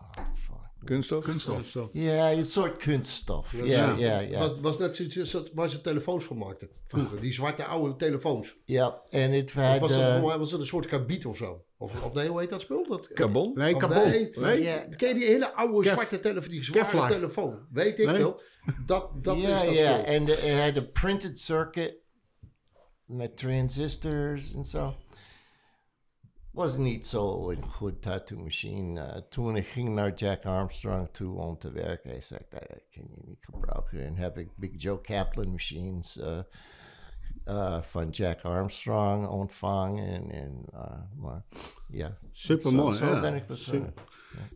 oh, 0.00 0.24
fuck. 0.34 0.56
Kunststof? 0.84 1.24
Kunststof. 1.24 1.88
Ja, 1.92 2.32
een 2.32 2.44
soort 2.44 2.76
kunststof. 2.76 3.64
Ja, 3.64 3.94
ja, 3.96 4.18
ja. 4.18 4.38
Was, 4.38 4.60
was 4.60 4.78
net 4.78 4.96
zoiets 4.96 5.40
waar 5.54 5.68
ze 5.68 5.80
telefoons 5.80 6.24
van 6.24 6.38
maakten. 6.38 6.68
Vroeger, 6.86 7.20
die 7.20 7.32
zwarte 7.32 7.64
oude 7.64 7.96
telefoons. 7.96 8.56
Ja, 8.64 9.00
en 9.10 9.32
het 9.32 9.54
was, 9.54 9.94
het, 9.94 10.20
was 10.20 10.50
het 10.50 10.60
een 10.60 10.66
soort 10.66 10.86
karbiet 10.86 11.26
of 11.26 11.36
zo? 11.36 11.64
Of, 11.78 12.02
of 12.04 12.12
nee, 12.12 12.28
hoe 12.28 12.40
heet 12.40 12.48
dat 12.50 12.60
spul? 12.60 12.86
Dat, 12.88 13.12
Carbon? 13.12 13.52
Nee, 13.54 13.76
carbon. 13.76 14.10
Nee, 14.34 14.88
ken 14.96 15.08
je 15.08 15.14
die 15.14 15.24
hele 15.24 15.54
oude 15.54 15.80
Kef- 15.80 15.92
zwarte 15.92 16.20
telefoon, 16.20 16.50
die 16.50 16.64
zware 16.64 16.84
Kevlar. 16.84 17.08
telefoon? 17.08 17.66
Weet 17.70 17.98
ik 17.98 18.06
Nee. 18.06 18.14
veel. 18.16 18.40
Dat, 18.86 19.24
dat 19.24 19.40
ja, 19.40 19.56
is 19.56 19.64
dat 19.64 19.78
ja. 19.78 20.02
En 20.02 20.26
het 20.26 20.74
had 20.74 20.84
een 20.84 20.92
printed 20.92 21.38
circuit 21.38 21.96
met 23.04 23.36
transistors 23.36 24.54
en 24.54 24.64
zo. 24.64 24.94
Was 26.52 26.76
niet 26.76 27.06
zo 27.06 27.50
een 27.50 27.70
goed 27.70 28.02
tattoo 28.02 28.38
machine. 28.38 29.00
Eh, 29.00 29.22
toen 29.28 29.56
ik 29.56 29.66
ging 29.66 29.88
naar 29.88 30.14
Jack 30.14 30.44
Armstrong 30.44 31.08
toe 31.12 31.40
om 31.40 31.58
te 31.58 31.72
werken, 31.72 32.10
hij 32.10 32.20
zei 32.20 32.40
dat 32.50 32.66
kan 32.68 32.80
je 32.90 33.22
niet 33.24 33.44
gebruiken. 33.44 34.04
En 34.04 34.16
heb 34.16 34.38
ik 34.38 34.56
Big 34.56 34.82
Joe 34.82 35.00
Kaplan 35.00 35.50
machines 35.50 36.18
eh, 36.18 36.38
eh, 37.44 37.82
van 37.82 38.10
Jack 38.10 38.42
Armstrong 38.42 39.26
ontvangen. 39.26 40.08
En, 40.08 40.30
en, 40.30 40.62
eh, 40.72 41.00
maar 41.16 41.44
ja, 41.88 42.18
Supermooi, 42.32 42.96
Zo, 42.96 43.06
zo 43.06 43.14
ja. 43.14 43.20
ben 43.20 43.34
ik 43.34 43.46
begonnen. 43.46 43.94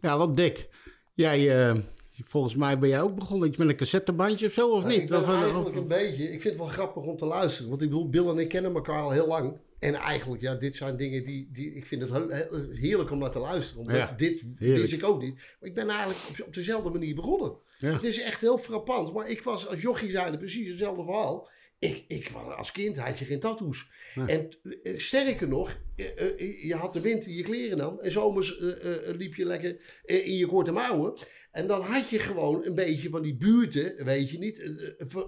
Ja, 0.00 0.16
wat 0.16 0.36
dik. 0.36 0.70
Jij, 1.14 1.68
eh, 1.70 1.78
volgens 2.24 2.54
mij 2.54 2.78
ben 2.78 2.88
jij 2.88 3.00
ook 3.00 3.14
begonnen 3.14 3.48
iets 3.48 3.56
met 3.56 3.68
een 3.68 3.76
cassettebandje 3.76 4.46
of 4.46 4.52
zo, 4.52 4.70
of 4.70 4.80
Nou, 4.80 4.92
niet? 4.92 5.02
ik 5.02 5.08
ben 5.08 5.20
Of 5.20 5.28
eigenlijk 5.28 5.76
een 5.76 5.88
beetje... 5.88 6.24
Ik 6.24 6.40
vind 6.40 6.44
het 6.44 6.56
wel 6.56 6.66
grappig 6.66 7.02
om 7.02 7.16
te 7.16 7.24
luisteren. 7.24 7.70
Want 7.70 7.82
ik 7.82 7.88
bedoel, 7.88 8.08
Bill 8.08 8.26
en 8.26 8.38
ik 8.38 8.48
kennen 8.48 8.74
elkaar 8.74 9.00
al 9.00 9.10
heel 9.10 9.26
lang. 9.26 9.56
En 9.78 9.94
eigenlijk, 9.94 10.42
ja, 10.42 10.54
dit 10.54 10.76
zijn 10.76 10.96
dingen 10.96 11.24
die... 11.24 11.48
die 11.52 11.74
ik 11.74 11.86
vind 11.86 12.08
het 12.08 12.48
heerlijk 12.72 13.10
om 13.10 13.18
naar 13.18 13.30
te 13.30 13.38
luisteren. 13.38 13.80
Omdat 13.80 13.96
Ja, 13.96 14.14
dit 14.16 14.44
wist 14.58 14.92
ik 14.92 15.04
ook 15.04 15.22
niet. 15.22 15.34
Maar 15.34 15.68
ik 15.68 15.74
ben 15.74 15.88
eigenlijk 15.88 16.20
op, 16.28 16.46
op 16.46 16.54
dezelfde 16.54 16.90
manier 16.90 17.14
begonnen. 17.14 17.52
Ja. 17.78 17.92
Het 17.92 18.04
is 18.04 18.22
echt 18.22 18.40
heel 18.40 18.58
frappant. 18.58 19.12
Maar 19.12 19.28
ik 19.28 19.42
was 19.42 19.68
als 19.68 19.80
jochie 19.80 20.10
zijnde 20.10 20.38
precies 20.38 20.68
hetzelfde 20.68 21.04
verhaal. 21.04 21.48
Ik, 21.82 22.04
ik 22.08 22.30
als 22.56 22.72
kind 22.72 22.98
had 22.98 23.18
je 23.18 23.24
geen 23.24 23.40
tattoos. 23.40 23.90
En 24.26 24.48
eh, 24.82 24.98
sterker 24.98 25.48
nog, 25.48 25.78
eh, 25.96 26.20
eh, 26.20 26.64
je 26.64 26.74
had 26.74 26.92
de 26.92 27.00
wind 27.00 27.26
in 27.26 27.32
je 27.32 27.42
kleren 27.42 27.78
dan. 27.78 28.00
En 28.00 28.10
zomers 28.10 28.56
liep 29.04 29.34
je 29.34 29.44
lekker 29.44 29.76
in 30.04 30.36
je 30.36 30.46
korte 30.46 30.72
mouwen. 30.72 31.14
En 31.50 31.66
dan 31.66 31.80
had 31.80 32.08
je 32.08 32.18
gewoon 32.18 32.64
een 32.64 32.74
beetje 32.74 33.08
van 33.08 33.22
die 33.22 33.36
buurten, 33.36 34.04
weet 34.04 34.30
je 34.30 34.38
niet. 34.38 34.70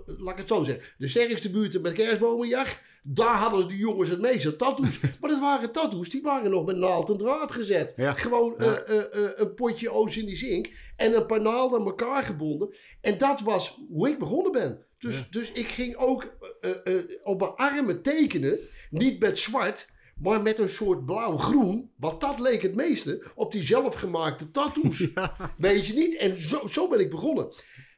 laat 0.07 0.33
ik 0.33 0.39
het 0.39 0.49
zo 0.49 0.63
zeggen. 0.63 0.85
De 0.99 1.09
sterkste 1.09 1.51
buurten 1.51 1.83
met 1.83 1.93
kerstbomenjacht. 1.93 2.81
Daar 3.03 3.37
hadden 3.37 3.69
de 3.69 3.77
jongens 3.77 4.09
het 4.09 4.21
meeste 4.21 4.57
tattoos. 4.57 5.01
maar 5.21 5.31
dat 5.31 5.41
waren 5.41 5.73
tattoos, 5.73 6.11
die 6.11 6.23
waren 6.23 6.51
nog 6.51 6.67
met 6.67 6.77
naald 6.77 7.11
en 7.11 7.17
draad 7.17 7.53
gezet. 7.53 7.93
Ja. 7.97 8.13
Gewoon 8.13 8.55
Ja. 8.59 8.83
een 9.37 9.55
potje 9.55 9.91
oos 9.91 10.17
in 10.17 10.27
die 10.27 10.37
zink. 10.37 10.69
En 10.97 11.17
een 11.17 11.27
paar 11.27 11.43
naalden 11.43 11.81
aan 11.81 11.87
elkaar 11.87 12.25
gebonden. 12.25 12.75
En 13.01 13.19
dat 13.19 13.41
was 13.41 13.79
hoe 13.89 14.09
ik 14.09 14.19
begonnen 14.19 14.53
ben. 14.53 14.85
Dus, 15.05 15.31
dus 15.31 15.53
ik 15.53 15.69
ging 15.69 15.97
ook 15.97 16.37
eh, 16.61 16.71
eh, 16.71 16.99
eh, 16.99 17.05
op 17.23 17.41
mijn 17.41 17.55
armen 17.55 18.03
tekenen. 18.03 18.59
Niet 18.91 19.21
met 19.21 19.39
zwart, 19.39 19.89
maar 20.21 20.43
met 20.43 20.59
een 20.59 20.69
soort 20.69 21.05
blauw-groen. 21.05 21.91
Want 21.97 22.21
dat 22.21 22.41
leek 22.41 22.63
het 22.63 22.75
meeste 22.75 23.25
op 23.35 23.53
die 23.53 23.63
zelfgemaakte 23.63 24.51
tattoos. 24.51 25.09
Weet 25.57 25.87
je 25.87 25.95
niet? 25.95 26.17
En 26.17 26.41
zo, 26.41 26.67
zo 26.67 26.89
ben 26.89 27.01
ik 27.01 27.11
begonnen. 27.11 27.53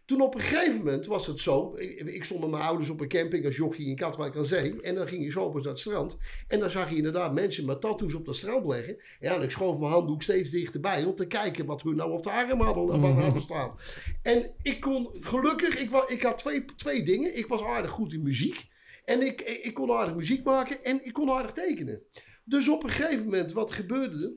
Toen 0.07 0.21
op 0.21 0.35
een 0.35 0.41
gegeven 0.41 0.77
moment 0.77 1.07
was 1.07 1.27
het 1.27 1.41
zo. 1.41 1.75
Ik, 1.77 2.01
ik 2.01 2.25
stond 2.25 2.41
met 2.41 2.51
mijn 2.51 2.63
ouders 2.63 2.89
op 2.89 3.01
een 3.01 3.09
camping 3.09 3.45
als 3.45 3.57
jochie 3.57 3.87
in 3.87 3.97
Katwijk 3.97 4.37
aan 4.37 4.45
Zee. 4.45 4.81
En 4.81 4.95
dan 4.95 5.09
ging 5.09 5.25
je 5.25 5.31
zo 5.31 5.45
op 5.45 5.55
naar 5.55 5.65
het 5.65 5.79
strand. 5.79 6.19
En 6.49 6.61
dan 6.61 6.71
zag 6.71 6.91
je 6.91 6.97
inderdaad 6.97 7.35
mensen 7.35 7.65
met 7.65 7.81
tattoos 7.81 8.15
op 8.15 8.25
dat 8.25 8.37
strand 8.37 8.67
leggen. 8.67 8.97
Ja, 9.21 9.35
en 9.35 9.43
ik 9.43 9.51
schoof 9.51 9.79
mijn 9.79 9.93
handdoek 9.93 10.23
steeds 10.23 10.51
dichterbij 10.51 11.05
om 11.05 11.15
te 11.15 11.27
kijken 11.27 11.67
wat 11.67 11.83
hun 11.83 11.97
nou 11.97 12.13
op 12.13 12.23
de 12.23 12.31
arm 12.31 12.61
hadden, 12.61 13.01
wat 13.01 13.13
hadden 13.13 13.43
staan. 13.43 13.75
En 14.23 14.51
ik 14.63 14.81
kon 14.81 15.09
gelukkig, 15.21 15.79
ik, 16.09 16.23
had 16.23 16.39
twee, 16.39 16.65
twee 16.77 17.03
dingen. 17.03 17.37
Ik 17.37 17.47
was 17.47 17.63
aardig 17.63 17.91
goed 17.91 18.13
in 18.13 18.23
muziek. 18.23 18.67
En 19.05 19.27
ik, 19.27 19.41
ik 19.41 19.75
kon 19.75 19.91
aardig 19.91 20.15
muziek 20.15 20.45
maken 20.45 20.85
en 20.85 21.05
ik 21.05 21.13
kon 21.13 21.31
aardig 21.31 21.53
tekenen. 21.53 22.03
Dus 22.45 22.69
op 22.69 22.85
een 22.85 22.91
gegeven 22.91 23.25
moment, 23.25 23.53
wat 23.53 23.73
gebeurde 23.73 24.25
er? 24.25 24.33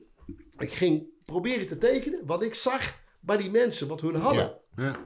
Ik 0.58 0.72
ging 0.72 1.06
proberen 1.24 1.66
te 1.66 1.76
tekenen 1.76 2.26
wat 2.26 2.42
ik 2.42 2.54
zag 2.54 2.98
bij 3.20 3.36
die 3.36 3.50
mensen, 3.50 3.88
wat 3.88 4.00
hun 4.00 4.14
hadden. 4.14 4.58
Ja. 4.76 4.84
Ja. 4.84 5.02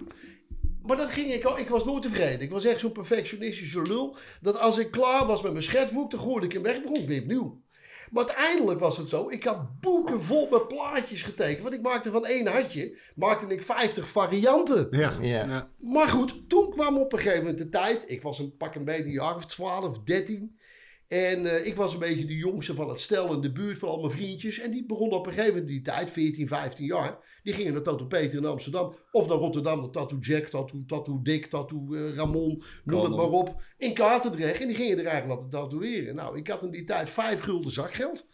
Maar 0.86 0.96
dat 0.96 1.10
ging 1.10 1.32
ik 1.32 1.44
al. 1.44 1.58
Ik 1.58 1.68
was 1.68 1.84
nooit 1.84 2.02
tevreden. 2.02 2.40
Ik 2.40 2.50
was 2.50 2.64
echt 2.64 2.80
zo'n 2.80 2.92
perfectionistische 2.92 3.82
lul. 3.82 4.16
Dat 4.40 4.58
als 4.58 4.78
ik 4.78 4.90
klaar 4.90 5.26
was 5.26 5.42
met 5.42 5.52
mijn 5.52 5.64
schetsboek, 5.64 6.10
dan 6.10 6.20
gooide 6.20 6.46
ik 6.46 6.52
hem 6.52 6.62
weg. 6.62 6.82
Begon 6.82 7.00
ik 7.00 7.06
weer 7.06 7.20
opnieuw. 7.20 7.62
Maar 8.10 8.26
uiteindelijk 8.26 8.80
was 8.80 8.96
het 8.96 9.08
zo. 9.08 9.28
Ik 9.30 9.44
had 9.44 9.80
boeken 9.80 10.22
vol 10.22 10.48
met 10.50 10.68
plaatjes 10.68 11.22
getekend. 11.22 11.62
Want 11.62 11.74
ik 11.74 11.82
maakte 11.82 12.10
van 12.10 12.26
één 12.26 12.46
hartje. 12.46 12.98
Maakte 13.14 13.46
ik 13.46 13.62
50 13.62 14.08
varianten. 14.08 14.86
Ja. 14.90 15.12
Ja. 15.20 15.46
Ja. 15.46 15.68
Maar 15.78 16.08
goed, 16.08 16.48
toen 16.48 16.70
kwam 16.70 16.98
op 16.98 17.12
een 17.12 17.18
gegeven 17.18 17.40
moment 17.40 17.58
de 17.58 17.68
tijd. 17.68 18.04
Ik 18.06 18.22
was 18.22 18.38
een 18.38 18.56
pak 18.56 18.74
een 18.74 18.84
beetje 18.84 19.04
een 19.04 19.10
jaar 19.10 19.36
of 19.36 19.46
12, 19.46 19.98
13. 19.98 20.58
En 21.08 21.46
eh, 21.46 21.66
ik 21.66 21.76
was 21.76 21.92
een 21.92 21.98
beetje 21.98 22.24
de 22.24 22.36
jongste 22.36 22.74
van 22.74 22.88
het 22.88 23.00
stel 23.00 23.32
in 23.32 23.40
de 23.40 23.52
buurt 23.52 23.78
van 23.78 23.88
al 23.88 24.00
mijn 24.00 24.12
vriendjes. 24.12 24.58
En 24.58 24.70
die 24.70 24.86
begonnen 24.86 25.18
op 25.18 25.26
een 25.26 25.32
gegeven 25.32 25.52
moment 25.52 25.70
die 25.70 25.82
tijd, 25.82 26.10
14, 26.10 26.48
15 26.48 26.86
jaar. 26.86 27.40
Die 27.42 27.54
gingen 27.54 27.72
naar 27.72 27.82
Tattoo 27.82 28.06
Peter 28.06 28.38
in 28.38 28.44
Amsterdam. 28.44 28.94
Of 29.10 29.28
naar 29.28 29.36
Rotterdam, 29.36 29.80
naar 29.80 29.90
Tattoo 29.90 30.18
Jack, 30.18 30.46
Tattoo, 30.46 30.82
tattoo 30.86 31.22
Dick, 31.22 31.46
Tattoo 31.46 31.94
eh, 31.94 32.14
Ramon. 32.14 32.62
Noem 32.84 33.02
het 33.02 33.16
maar 33.16 33.30
op. 33.30 33.62
In 33.76 33.94
Katendrecht. 33.94 34.60
En 34.60 34.66
die 34.66 34.76
gingen 34.76 34.98
er 34.98 35.06
eigenlijk 35.06 35.40
laten 35.40 35.60
tatoeëren. 35.60 36.14
Nou, 36.14 36.38
ik 36.38 36.48
had 36.48 36.62
in 36.62 36.70
die 36.70 36.84
tijd 36.84 37.10
5 37.10 37.40
gulden 37.40 37.72
zakgeld. 37.72 38.28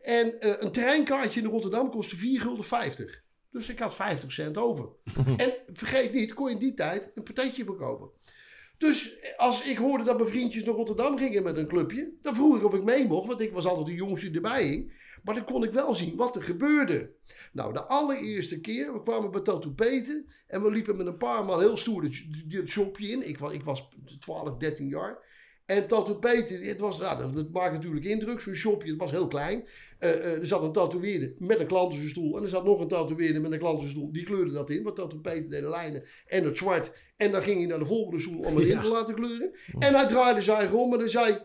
En 0.00 0.40
eh, 0.40 0.52
een 0.58 0.72
treinkaartje 0.72 1.40
in 1.40 1.46
Rotterdam 1.46 1.90
kostte 1.90 2.16
4 2.16 2.40
gulden 2.40 2.64
50. 2.64 3.22
Dus 3.50 3.68
ik 3.68 3.78
had 3.78 3.94
50 3.94 4.32
cent 4.32 4.58
over. 4.58 4.88
en 5.36 5.52
vergeet 5.72 6.12
niet, 6.12 6.34
kon 6.34 6.48
je 6.48 6.54
in 6.54 6.60
die 6.60 6.74
tijd 6.74 7.10
een 7.14 7.22
patatje 7.22 7.64
verkopen. 7.64 8.10
Dus 8.78 9.16
als 9.36 9.64
ik 9.64 9.76
hoorde 9.76 10.04
dat 10.04 10.16
mijn 10.16 10.28
vriendjes 10.28 10.64
naar 10.64 10.74
Rotterdam 10.74 11.18
gingen 11.18 11.42
met 11.42 11.56
een 11.56 11.68
clubje, 11.68 12.12
dan 12.22 12.34
vroeg 12.34 12.56
ik 12.56 12.64
of 12.64 12.74
ik 12.74 12.84
mee 12.84 13.06
mocht, 13.06 13.26
want 13.26 13.40
ik 13.40 13.52
was 13.52 13.66
altijd 13.66 13.86
de 13.86 13.94
jongste 13.94 14.26
die 14.26 14.36
erbij 14.36 14.64
hing. 14.66 14.92
Maar 15.22 15.34
dan 15.34 15.44
kon 15.44 15.64
ik 15.64 15.72
wel 15.72 15.94
zien 15.94 16.16
wat 16.16 16.36
er 16.36 16.42
gebeurde. 16.42 17.10
Nou, 17.52 17.72
de 17.72 17.82
allereerste 17.82 18.60
keer, 18.60 18.92
we 18.92 19.02
kwamen 19.02 19.30
bij 19.30 19.40
Tattoo 19.40 19.70
Peter 19.70 20.24
en 20.46 20.62
we 20.62 20.70
liepen 20.70 20.96
met 20.96 21.06
een 21.06 21.16
paar 21.16 21.44
man 21.44 21.60
heel 21.60 21.76
stoer 21.76 22.02
het, 22.02 22.68
shopje 22.68 23.08
in. 23.08 23.28
Ik 23.28 23.38
was, 23.38 23.52
ik 23.52 23.62
was 23.62 23.88
12, 24.18 24.56
13 24.56 24.88
jaar. 24.88 25.18
En 25.66 25.86
Tattoo 25.86 26.14
Peter, 26.14 26.64
het 26.64 26.80
was, 26.80 26.98
nou, 26.98 27.18
dat, 27.18 27.34
dat 27.34 27.50
maakt 27.50 27.72
natuurlijk 27.72 28.04
indruk, 28.04 28.40
zo'n 28.40 28.54
shopje, 28.54 28.90
het 28.90 29.00
was 29.00 29.10
heel 29.10 29.28
klein. 29.28 29.64
Eh, 29.98 30.10
eh, 30.10 30.38
er 30.38 30.46
zat 30.46 30.62
een 30.62 30.72
tatoeëerder 30.72 31.34
met 31.38 31.60
een 31.60 31.66
klantenstoel 31.66 32.36
en 32.36 32.42
er 32.42 32.48
zat 32.48 32.64
nog 32.64 32.80
een 32.80 32.88
tatoeëerder 32.88 33.40
met 33.40 33.52
een 33.52 33.58
klantenstoel. 33.58 34.12
Die 34.12 34.24
kleurde 34.24 34.52
dat 34.52 34.70
in, 34.70 34.82
want 34.82 34.96
Tattoo 34.96 35.18
Peter 35.18 35.48
deed 35.48 35.62
de 35.62 35.68
lijnen 35.68 36.04
en 36.26 36.44
het 36.44 36.58
zwart. 36.58 36.92
En 37.24 37.32
dan 37.32 37.42
ging 37.42 37.58
hij 37.58 37.66
naar 37.66 37.78
de 37.78 37.84
volgende 37.84 38.20
stoel 38.20 38.40
om 38.40 38.56
erin 38.58 38.66
Ja. 38.76 38.80
te 38.82 38.88
laten 38.88 39.14
kleuren. 39.14 39.54
En 39.78 39.94
hij 39.94 40.06
draaide 40.06 40.42
zijn 40.42 40.56
eigen 40.58 40.78
om 40.78 40.92
en 40.92 40.98
hij 40.98 41.08
zei... 41.08 41.38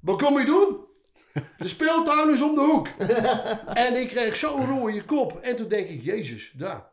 Wat 0.00 0.22
kom 0.22 0.38
je 0.38 0.44
doen? 0.44 0.76
De 1.58 1.68
speeltuin 1.68 2.30
is 2.32 2.42
om 2.42 2.54
de 2.54 2.60
hoek. 2.60 2.88
en 3.86 4.00
ik 4.00 4.08
kreeg 4.08 4.36
zo'n 4.36 4.66
rode 4.66 5.04
kop. 5.04 5.38
En 5.40 5.56
toen 5.56 5.68
denk 5.68 5.88
ik, 5.88 6.02
jezus, 6.02 6.52
daar. 6.56 6.88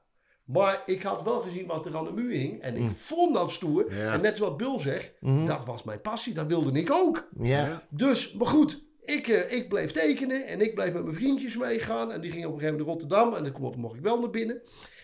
Maar 0.45 0.81
ik 0.85 1.01
had 1.03 1.23
wel 1.23 1.41
gezien 1.41 1.65
wat 1.67 1.85
er 1.85 1.95
aan 1.97 2.05
de 2.05 2.11
muur 2.11 2.31
hing. 2.37 2.61
En 2.61 2.75
ik 2.75 2.91
vond 2.91 3.33
dat 3.35 3.51
stoer. 3.51 3.95
Ja. 3.95 4.11
En 4.13 4.21
net 4.21 4.37
zoals 4.37 4.55
Bill 4.55 4.79
zegt, 4.79 5.11
dat 5.45 5.65
was 5.65 5.83
mijn 5.83 6.01
passie. 6.01 6.33
Dat 6.33 6.47
wilde 6.47 6.79
ik 6.79 6.91
ook. 6.91 7.27
Ja. 7.39 7.83
Dus, 7.89 8.33
maar 8.33 8.47
goed, 8.47 8.83
ik, 9.03 9.27
eh, 9.27 9.51
ik 9.57 9.69
bleef 9.69 9.91
tekenen 9.91 10.45
en 10.47 10.61
ik 10.61 10.75
bleef 10.75 10.93
met 10.93 11.03
mijn 11.03 11.15
vriendjes 11.15 11.57
meegaan. 11.57 12.11
En 12.11 12.21
die 12.21 12.31
gingen 12.31 12.47
op 12.47 12.53
een 12.53 12.59
gegeven 12.59 12.79
moment 12.79 12.99
naar 12.99 13.07
Rotterdam 13.17 13.45
en 13.45 13.51
dan 13.51 13.61
mocht- 13.61 13.75
mocht 13.77 13.95
ik 13.95 14.01
wel 14.03 14.19
naar 14.19 14.29
binnen. 14.29 14.61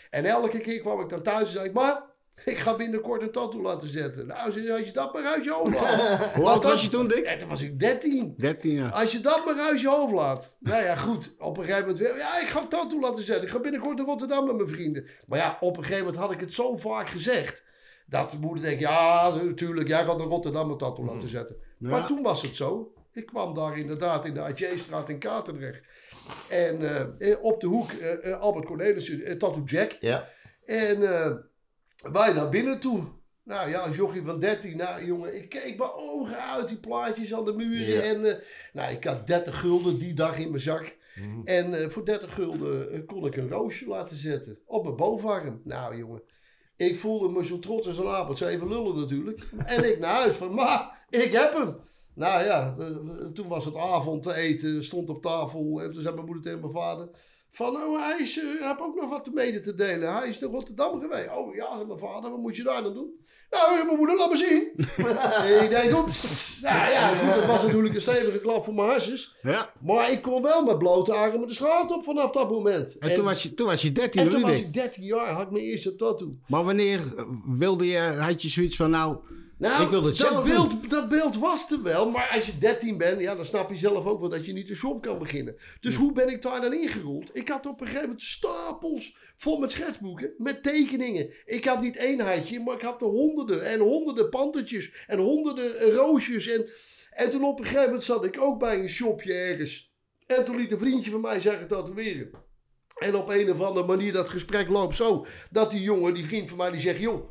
En 0.10 0.26
elke 0.26 0.60
keer 0.60 0.80
kwam 0.80 1.00
ik 1.02 1.10
dan 1.10 1.22
thuis 1.22 1.42
en 1.42 1.48
zei 1.48 1.66
ik, 1.66 1.74
maar 1.74 2.04
ik 2.54 2.58
ga 2.58 2.76
binnenkort 2.76 3.22
een 3.22 3.32
tattoo 3.32 3.62
laten 3.62 3.88
zetten. 3.88 4.28
Nou, 4.28 4.46
als 4.46 4.56
je 4.56 4.92
dat 4.94 5.14
maar 5.14 5.24
uit 5.24 5.44
je 5.44 5.52
hoofd 5.52 5.74
laat. 5.74 6.20
Hoe 6.36 6.46
oud 6.46 6.64
was 6.64 6.82
je 6.82 6.90
toen, 6.90 7.08
Dick? 7.08 7.26
Ja, 7.26 7.38
toen 7.38 7.50
was 7.50 7.62
ik 7.62 7.80
13. 7.80 8.34
13 8.38 8.72
jaar. 8.72 8.92
Als 8.92 9.12
je 9.12 9.20
dat 9.20 9.46
maar 9.46 9.60
uit 9.60 9.82
je 9.82 9.90
hoofd 9.90 10.14
laat. 10.14 10.58
Nou 10.60 10.84
ja, 10.84 10.96
goed. 10.96 11.36
Op 11.38 11.58
een 11.58 11.64
gegeven 11.64 11.88
moment 11.88 12.00
weer. 12.00 12.18
Ja, 12.18 12.40
ik 12.40 12.48
ga 12.48 12.62
een 12.62 12.68
tattoo 12.68 13.00
laten 13.00 13.24
zetten. 13.24 13.46
Ik 13.46 13.52
ga 13.52 13.60
binnenkort 13.60 13.98
naar 13.98 14.06
Rotterdam 14.06 14.46
met 14.46 14.56
mijn 14.56 14.68
vrienden. 14.68 15.08
Maar 15.28 15.40
ja, 15.40 15.58
op 15.60 15.78
een 15.78 15.84
gegeven 15.84 16.06
moment 16.06 16.22
had 16.22 16.32
ik 16.32 16.40
het 16.40 16.54
zo 16.54 16.78
vaak 16.78 17.10
gezegd. 17.10 17.66
Dat 18.06 18.32
de 18.32 18.38
moeder 18.40 18.64
denkt, 18.64 18.80
ja, 18.80 19.30
natuurlijk, 19.30 19.88
jij 19.88 20.04
gaat 20.04 20.18
naar 20.18 20.28
Rotterdam 20.28 20.70
een 20.70 20.78
tattoo 20.78 21.06
laten 21.06 21.28
zetten. 21.28 21.56
Ja. 21.80 21.90
Maar 21.90 22.08
toen 22.08 22.22
was 22.22 22.42
het 22.42 22.56
zo. 22.56 22.94
Ik 23.12 23.26
kwam 23.26 23.54
daar 23.54 23.78
inderdaad 23.78 24.26
in 24.26 24.34
de 24.34 24.42
AJ-straat 24.42 25.10
in 25.10 25.20
Katendrecht. 25.20 25.82
En 26.50 26.82
eh, 26.82 27.32
eh, 27.32 27.44
op 27.44 27.62
de 27.62 27.68
hoek 27.68 27.92
eh, 27.92 28.40
Albert 28.40 28.66
Cornelissen, 28.66 29.24
eh, 29.24 29.36
Tattoo 29.36 29.64
Jack. 29.66 29.98
Ja. 30.00 30.30
En 30.66 31.00
wij 32.12 32.34
naar 32.34 32.50
binnen 32.50 32.80
toe. 32.80 33.04
Nou 33.44 33.70
ja, 33.70 33.80
als 33.80 33.96
jochie 33.96 34.22
van 34.22 34.40
13, 34.40 34.78
nou 34.78 35.06
jongen, 35.06 35.36
ik 35.36 35.50
keek 35.50 35.78
mijn 35.78 35.92
ogen 35.94 36.38
uit 36.38 36.68
die 36.68 36.80
plaatjes 36.80 37.34
aan 37.34 37.46
de 37.46 37.54
muren. 37.54 37.88
Ja. 37.88 38.02
En 38.02 38.26
eh, 38.26 38.44
nou, 38.74 38.92
ik 38.92 39.04
had 39.04 39.28
30 39.28 39.60
gulden 39.60 39.98
die 39.98 40.14
dag 40.14 40.38
in 40.38 40.50
mijn 40.50 40.62
zak. 40.62 40.96
Mhm. 41.16 41.42
En 41.46 41.74
eh, 41.74 41.90
voor 41.90 42.06
30 42.06 42.34
gulden 42.34 42.92
eh, 42.92 43.06
kon 43.06 43.26
ik 43.26 43.36
een 43.36 43.50
roosje 43.50 43.88
laten 43.88 44.18
zetten. 44.18 44.60
Op 44.66 44.84
mijn 44.84 44.96
bovenarm. 44.96 45.62
Nou 45.64 45.98
jongen, 45.98 46.22
ik 46.76 46.98
voelde 46.98 47.30
me 47.30 47.46
zo 47.46 47.60
trots 47.60 47.88
als 47.88 47.98
een 47.98 48.08
aap. 48.08 48.38
Ze 48.38 48.48
even 48.48 48.68
lullen 48.68 48.96
natuurlijk. 48.96 49.44
En 49.66 49.92
ik 49.92 50.00
naar 50.00 50.14
huis 50.16 50.36
van, 50.36 50.54
maar 50.54 51.06
ik 51.10 51.32
heb 51.32 51.54
hem. 51.54 51.76
Nou 52.16 52.44
ja, 52.44 52.76
toen 53.34 53.48
was 53.48 53.66
het 53.66 53.76
avond 53.76 54.24
te 54.24 54.34
eten, 54.36 54.84
stond 54.84 55.10
op 55.10 55.22
tafel. 55.22 55.82
En 55.82 55.92
toen 55.92 56.02
zei 56.02 56.14
mijn 56.14 56.26
moeder 56.26 56.44
tegen 56.44 56.60
mijn 56.60 56.72
vader... 56.72 57.10
Van, 57.56 57.76
oh, 57.76 58.06
hij 58.06 58.20
is, 58.20 58.40
eh, 58.40 58.68
heb 58.68 58.80
ook 58.80 58.96
nog 58.96 59.10
wat 59.10 59.34
mede 59.34 59.60
te 59.60 59.76
delen. 59.76 60.16
Hij 60.16 60.30
is 60.30 60.40
naar 60.40 60.50
Rotterdam 60.50 61.00
geweest. 61.00 61.30
Oh 61.36 61.56
ja, 61.56 61.74
zei 61.74 61.86
mijn 61.86 62.00
vader, 62.00 62.30
wat 62.30 62.40
moet 62.40 62.56
je 62.56 62.64
daar 62.64 62.84
dan 62.84 62.94
doen? 62.94 63.12
Nou, 63.50 63.86
mijn 63.86 63.98
moeder, 63.98 64.18
laat 64.18 64.30
me 64.30 64.38
zien. 64.38 64.72
ik 65.64 65.70
denk, 65.70 65.98
oeps. 65.98 66.60
Nou 66.62 66.92
ja, 66.92 67.08
goed, 67.08 67.36
dat 67.36 67.46
was 67.46 67.64
natuurlijk 67.64 67.94
een 67.94 68.02
stevige 68.02 68.40
klap 68.40 68.64
voor 68.64 68.74
mijn 68.74 68.88
hartjes. 68.88 69.36
Ja. 69.42 69.74
Maar 69.82 70.12
ik 70.12 70.22
kon 70.22 70.42
wel 70.42 70.66
met 70.66 70.78
blote 70.78 71.14
armen 71.14 71.48
de 71.48 71.54
straat 71.54 71.92
op 71.92 72.04
vanaf 72.04 72.32
dat 72.32 72.50
moment. 72.50 72.98
En, 72.98 73.14
toen, 73.16 73.26
was 73.26 73.44
je, 73.44 73.54
toen 73.54 73.68
was 73.68 73.82
je 73.82 73.92
13, 73.92 74.22
en 74.22 74.30
toen 74.30 74.42
was 74.42 74.58
ik 74.58 74.74
13 74.74 75.04
jaar, 75.04 75.28
had 75.28 75.42
ik 75.42 75.52
mijn 75.52 75.64
eerste 75.64 75.96
tattoo. 75.96 76.38
Maar 76.48 76.64
wanneer 76.64 77.00
eh, 77.18 77.26
wilde 77.46 77.86
je, 77.86 78.00
had 78.00 78.42
je 78.42 78.50
zoiets 78.50 78.76
van, 78.76 78.90
nou, 78.90 79.18
Nou, 79.70 79.84
Ik 79.84 79.90
wilde 79.90 80.08
het 80.08 80.18
dat, 80.18 80.28
zelf 80.28 80.46
beeld, 80.46 80.90
dat 80.90 81.10
beeld 81.10 81.38
was 81.38 81.72
er 81.72 81.84
wel. 81.84 82.10
Maar 82.10 82.30
als 82.34 82.46
je 82.46 82.58
13 82.58 82.98
bent, 82.98 83.20
ja, 83.20 83.36
dan 83.36 83.46
snap 83.46 83.70
je 83.70 83.76
zelf 83.76 84.06
ook 84.06 84.20
wel 84.20 84.30
dat 84.30 84.46
je 84.46 84.54
niet 84.54 84.70
een 84.70 84.76
shop 84.76 85.02
kan 85.02 85.20
beginnen. 85.20 85.56
Dus 85.80 85.96
hoe 85.96 86.12
ben 86.12 86.30
ik 86.30 86.42
daar 86.42 86.62
dan 86.62 86.74
ingerold? 86.74 87.30
Ik 87.34 87.50
had 87.50 87.66
op 87.66 87.80
een 87.82 87.86
gegeven 87.86 88.08
moment 88.08 88.22
stapels 88.22 89.18
vol 89.36 89.60
met 89.60 89.72
schetsboeken, 89.72 90.34
met 90.38 90.64
tekeningen. 90.64 91.34
Ik 91.46 91.66
had 91.66 91.82
niet 91.82 91.96
één 91.96 92.20
huidje, 92.20 92.60
maar 92.60 92.76
ik 92.76 92.82
had 92.82 93.02
er 93.02 93.08
honderden 93.08 93.66
en 93.66 93.80
honderden 93.80 94.30
pantertjes 94.30 94.92
en 95.08 95.20
honderden 95.20 95.92
roosjes. 95.92 96.48
En, 96.48 96.70
en 97.10 97.30
toen 97.30 97.44
op 97.44 97.60
een 97.60 97.66
gegeven 97.66 97.86
moment 97.86 98.04
zat 98.04 98.26
ik 98.26 98.42
ook 98.42 98.60
bij 98.60 98.80
een 98.80 98.90
shopje 98.90 99.34
ergens. 99.34 99.94
En 100.26 100.46
toen 100.46 100.56
liet 100.56 100.72
een 100.72 100.80
vriendje 100.80 101.12
van 101.12 101.22
mij 101.22 101.40
zeggen 101.40 101.68
tatoeëren. 101.68 102.30
En 102.98 103.16
op 103.16 103.30
een 103.30 103.52
of 103.52 103.62
andere 103.62 103.86
manier 103.86 104.14
dat 104.14 104.30
gesprek 104.30 104.70
loopt 104.70 104.96
zo. 104.96 105.26
Dat 105.52 105.72
die 105.72 105.82
jongen, 105.82 106.14
die 106.14 106.26
vriend 106.26 106.50
van 106.50 106.58
mij, 106.58 106.72
die 106.72 106.80
zegt... 106.80 107.00
joh, 107.00 107.30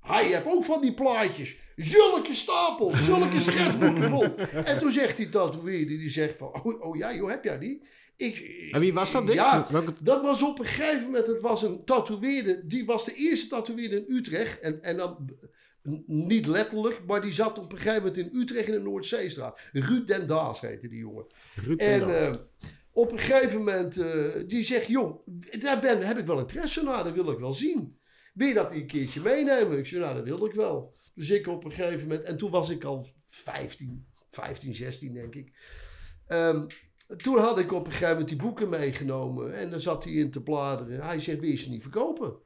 hij 0.00 0.24
heeft 0.24 0.46
ook 0.46 0.64
van 0.64 0.80
die 0.80 0.94
plaatjes. 0.94 1.60
Zulke 1.84 2.34
stapels, 2.34 3.04
zulke 3.04 3.40
schetsboeken 3.50 4.08
vol. 4.08 4.36
En 4.36 4.78
toen 4.78 4.92
zegt 4.92 5.16
die 5.16 5.28
tatoeëerder, 5.28 5.98
die 5.98 6.10
zegt 6.10 6.38
van... 6.38 6.62
Oh, 6.62 6.82
oh 6.82 6.96
ja, 6.96 7.14
joh, 7.14 7.28
heb 7.30 7.44
jij 7.44 7.58
die? 7.58 7.82
Ik, 8.16 8.68
En 8.70 8.80
wie 8.80 8.92
was 8.92 9.12
dat, 9.12 9.26
Dick? 9.26 9.34
Ja, 9.36 9.66
Welke- 9.70 9.94
dat 10.00 10.22
was 10.22 10.42
op 10.42 10.58
een 10.58 10.66
gegeven 10.66 11.04
moment... 11.04 11.26
Het 11.26 11.40
was 11.40 11.62
een 11.62 11.84
tatoeëerder. 11.84 12.68
Die 12.68 12.84
was 12.84 13.04
de 13.04 13.14
eerste 13.14 13.46
tatoeëerder 13.46 13.98
in 13.98 14.16
Utrecht. 14.16 14.60
En, 14.60 14.82
en 14.82 14.96
dan... 14.96 15.30
Niet 16.06 16.46
letterlijk, 16.46 17.00
maar 17.06 17.20
die 17.20 17.32
zat 17.32 17.58
op 17.58 17.72
een 17.72 17.78
gegeven 17.78 18.02
moment 18.02 18.16
in 18.16 18.30
Utrecht 18.32 18.66
in 18.68 18.72
de 18.72 18.80
Noordzeestraat. 18.80 19.60
Ruud 19.72 20.06
den 20.06 20.26
Daas 20.26 20.60
heette 20.60 20.88
die 20.88 20.98
jongen. 20.98 21.26
Ruud 21.54 21.80
En 21.80 22.16
eh, 22.26 22.34
op 22.92 23.12
een 23.12 23.18
gegeven 23.18 23.58
moment, 23.58 23.96
eh, 23.96 24.24
die 24.46 24.64
zegt, 24.64 24.86
joh, 24.86 25.26
daar 25.58 25.80
ben, 25.80 26.06
heb 26.06 26.18
ik 26.18 26.26
wel 26.26 26.38
interesse 26.38 26.82
naar, 26.82 27.04
dat 27.04 27.14
wil 27.14 27.30
ik 27.30 27.38
wel 27.38 27.52
zien. 27.52 27.98
Wil 28.34 28.48
je 28.48 28.54
dat 28.54 28.72
een 28.72 28.86
keertje 28.86 29.20
meenemen? 29.20 29.78
Ik 29.78 29.86
zei, 29.86 30.00
nou, 30.00 30.14
dat 30.14 30.24
wil 30.24 30.46
ik 30.46 30.52
wel. 30.52 30.94
Dus 31.14 31.30
ik 31.30 31.46
op 31.46 31.64
een 31.64 31.72
gegeven 31.72 32.08
moment, 32.08 32.22
en 32.22 32.36
toen 32.36 32.50
was 32.50 32.70
ik 32.70 32.84
al 32.84 33.08
15, 33.26 34.06
15, 34.30 34.74
16 34.74 35.12
denk 35.12 35.34
ik. 35.34 35.52
Ehm, 36.26 36.66
toen 37.16 37.38
had 37.38 37.58
ik 37.58 37.72
op 37.72 37.86
een 37.86 37.92
gegeven 37.92 38.10
moment 38.10 38.28
die 38.28 38.38
boeken 38.38 38.68
meegenomen 38.68 39.54
en 39.54 39.70
dan 39.70 39.80
zat 39.80 40.04
hij 40.04 40.12
in 40.12 40.30
te 40.30 40.42
bladeren. 40.42 41.04
Hij 41.04 41.20
zegt, 41.20 41.40
wil 41.40 41.50
je 41.50 41.56
ze 41.56 41.70
niet 41.70 41.82
verkopen? 41.82 42.36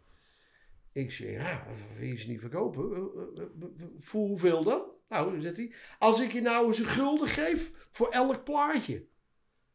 Ik 0.92 1.12
zeg, 1.12 1.30
ja, 1.30 1.66
wil 1.98 2.08
je 2.08 2.16
ze 2.16 2.28
niet 2.28 2.40
verkopen? 2.40 2.90
Eh, 2.90 3.42
eh, 3.42 3.42
eh, 3.42 3.86
Voor 3.98 4.26
hoeveel 4.26 4.62
dan? 4.62 4.82
Nou, 5.08 5.32
dan 5.32 5.42
zegt 5.42 5.56
hij, 5.56 5.72
als 5.98 6.20
ik 6.20 6.32
je 6.32 6.40
nou 6.40 6.66
eens 6.66 6.78
een 6.78 6.86
gulden 6.86 7.28
geef 7.28 7.72
voor 7.90 8.08
elk 8.08 8.44
plaatje. 8.44 9.06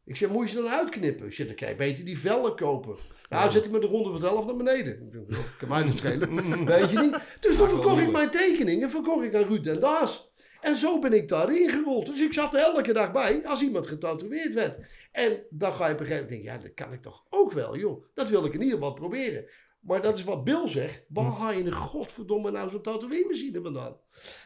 Ik 0.04 0.16
zeg, 0.16 0.28
moet 0.28 0.48
je 0.48 0.54
ze 0.54 0.62
dan 0.62 0.70
uitknippen? 0.70 1.26
Ik 1.26 1.32
zeg, 1.32 1.54
dan 1.54 1.68
je 1.68 1.74
beter 1.74 2.04
die 2.04 2.18
vellen 2.18 2.56
kopen. 2.56 2.96
Nou, 3.32 3.50
zet 3.50 3.62
hij 3.62 3.72
me 3.72 3.80
de 3.80 3.86
ronde 3.86 4.10
van 4.10 4.20
de 4.20 4.26
helft 4.26 4.46
naar 4.46 4.56
beneden. 4.56 5.10
Ik 5.28 5.36
Kan 5.58 5.68
mij 5.68 5.84
niet 5.84 5.98
schelen. 5.98 6.64
Weet 6.64 6.90
je 6.90 6.98
niet? 6.98 7.16
Dus 7.40 7.56
toen 7.56 7.68
verkocht 7.68 8.00
ik 8.00 8.10
mijn 8.10 8.30
tekeningen 8.30 8.90
verkocht 8.90 9.24
ik 9.24 9.34
aan 9.34 9.42
Ruud 9.42 9.66
en 9.66 9.80
Daas. 9.80 10.32
En 10.60 10.76
zo 10.76 10.98
ben 10.98 11.12
ik 11.12 11.28
daarin 11.28 11.70
gerold. 11.70 12.06
Dus 12.06 12.20
ik 12.20 12.32
zat 12.32 12.54
er 12.54 12.60
elke 12.60 12.92
dag 12.92 13.12
bij 13.12 13.46
als 13.46 13.62
iemand 13.62 13.86
getatoeëerd 13.86 14.54
werd. 14.54 14.78
En 15.12 15.46
dan 15.50 15.72
ga 15.72 15.86
je 15.86 15.92
op 15.94 16.00
een 16.00 16.06
gegeven 16.06 16.24
moment 16.24 16.28
denken, 16.28 16.52
ja, 16.52 16.58
dat 16.58 16.74
kan 16.74 16.92
ik 16.92 17.02
toch 17.02 17.24
ook 17.30 17.52
wel, 17.52 17.76
joh. 17.76 18.04
Dat 18.14 18.28
wil 18.28 18.44
ik 18.44 18.54
in 18.54 18.62
ieder 18.62 18.74
geval 18.74 18.92
proberen. 18.92 19.44
Maar 19.80 20.02
dat 20.02 20.18
is 20.18 20.24
wat 20.24 20.44
Bill 20.44 20.68
zegt. 20.68 21.04
Waar 21.08 21.24
haal 21.24 21.52
je 21.52 21.64
een 21.64 21.72
godverdomme 21.72 22.50
nou 22.50 22.70
zo'n 22.70 22.82
tatoeëermachine 22.82 23.62
vandaan? 23.62 23.96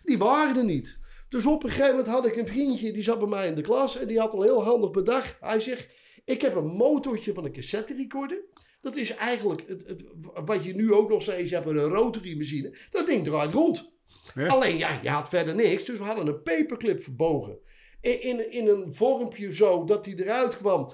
Die 0.03 0.19
waren 0.19 0.57
er 0.57 0.65
niet. 0.65 0.99
Dus 1.29 1.47
op 1.47 1.65
een 1.65 1.71
gegeven 1.71 1.91
moment 1.91 2.09
had 2.09 2.27
ik 2.27 2.37
een 2.37 2.47
vriendje, 2.47 2.93
die 2.93 3.03
zat 3.03 3.19
bij 3.19 3.29
mij 3.29 3.49
in 3.49 3.55
de 3.55 3.63
klas. 3.63 3.99
En 3.99 4.07
die 4.07 4.19
had 4.19 4.33
al 4.33 4.43
heel 4.43 4.65
handig 4.65 4.91
bedacht. 4.91 5.37
Hij 5.41 5.61
zegt, 5.61 5.89
ik 6.25 6.41
heb 6.41 6.55
een 6.55 6.67
motortje 6.67 7.35
van 7.35 7.45
een 7.45 7.53
cassette 7.53 7.95
recorder. 7.95 8.45
Dat 8.87 8.97
is 8.97 9.15
eigenlijk 9.15 9.63
het, 9.69 9.85
het- 9.87 10.03
wat 10.45 10.65
je 10.65 10.75
nu 10.75 10.93
ook 10.93 11.09
nog 11.09 11.23
steeds 11.23 11.51
hebt, 11.51 11.67
een 11.67 11.79
rotary 11.79 12.37
machine. 12.37 12.77
Dat 12.91 13.07
ding 13.07 13.25
draait 13.25 13.53
rond. 13.53 13.93
Ja. 14.35 14.47
Alleen 14.47 14.77
ja, 14.79 14.99
je 15.03 15.09
had 15.09 15.29
verder 15.29 15.55
niks. 15.55 15.85
Dus 15.85 15.99
we 15.99 16.05
hadden 16.05 16.27
een 16.27 16.43
paperclip 16.43 17.03
verbogen. 17.03 17.59
In, 18.01 18.23
in, 18.23 18.53
in 18.53 18.69
een 18.69 18.95
vormpje 18.95 19.53
zo 19.55 19.85
dat 19.85 20.05
die 20.05 20.23
eruit 20.25 20.57
kwam. 20.57 20.93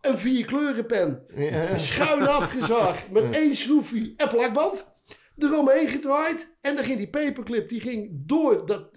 Een 0.00 0.18
vierkleurenpen. 0.18 1.24
Ja. 1.34 1.78
Schuin 1.78 2.22
afgezaagd 2.28 3.10
met 3.10 3.30
één 3.30 3.56
schroefje 3.56 4.12
en 4.16 4.28
plakband. 4.28 4.94
Eromheen 5.38 5.88
gedraaid. 5.88 6.48
En 6.60 6.76
dan 6.76 6.84
ging 6.84 6.98
die 6.98 7.08
paperclip 7.08 7.68
die 7.68 7.80
ging 7.80 8.08
door 8.12 8.66
dat 8.66 8.88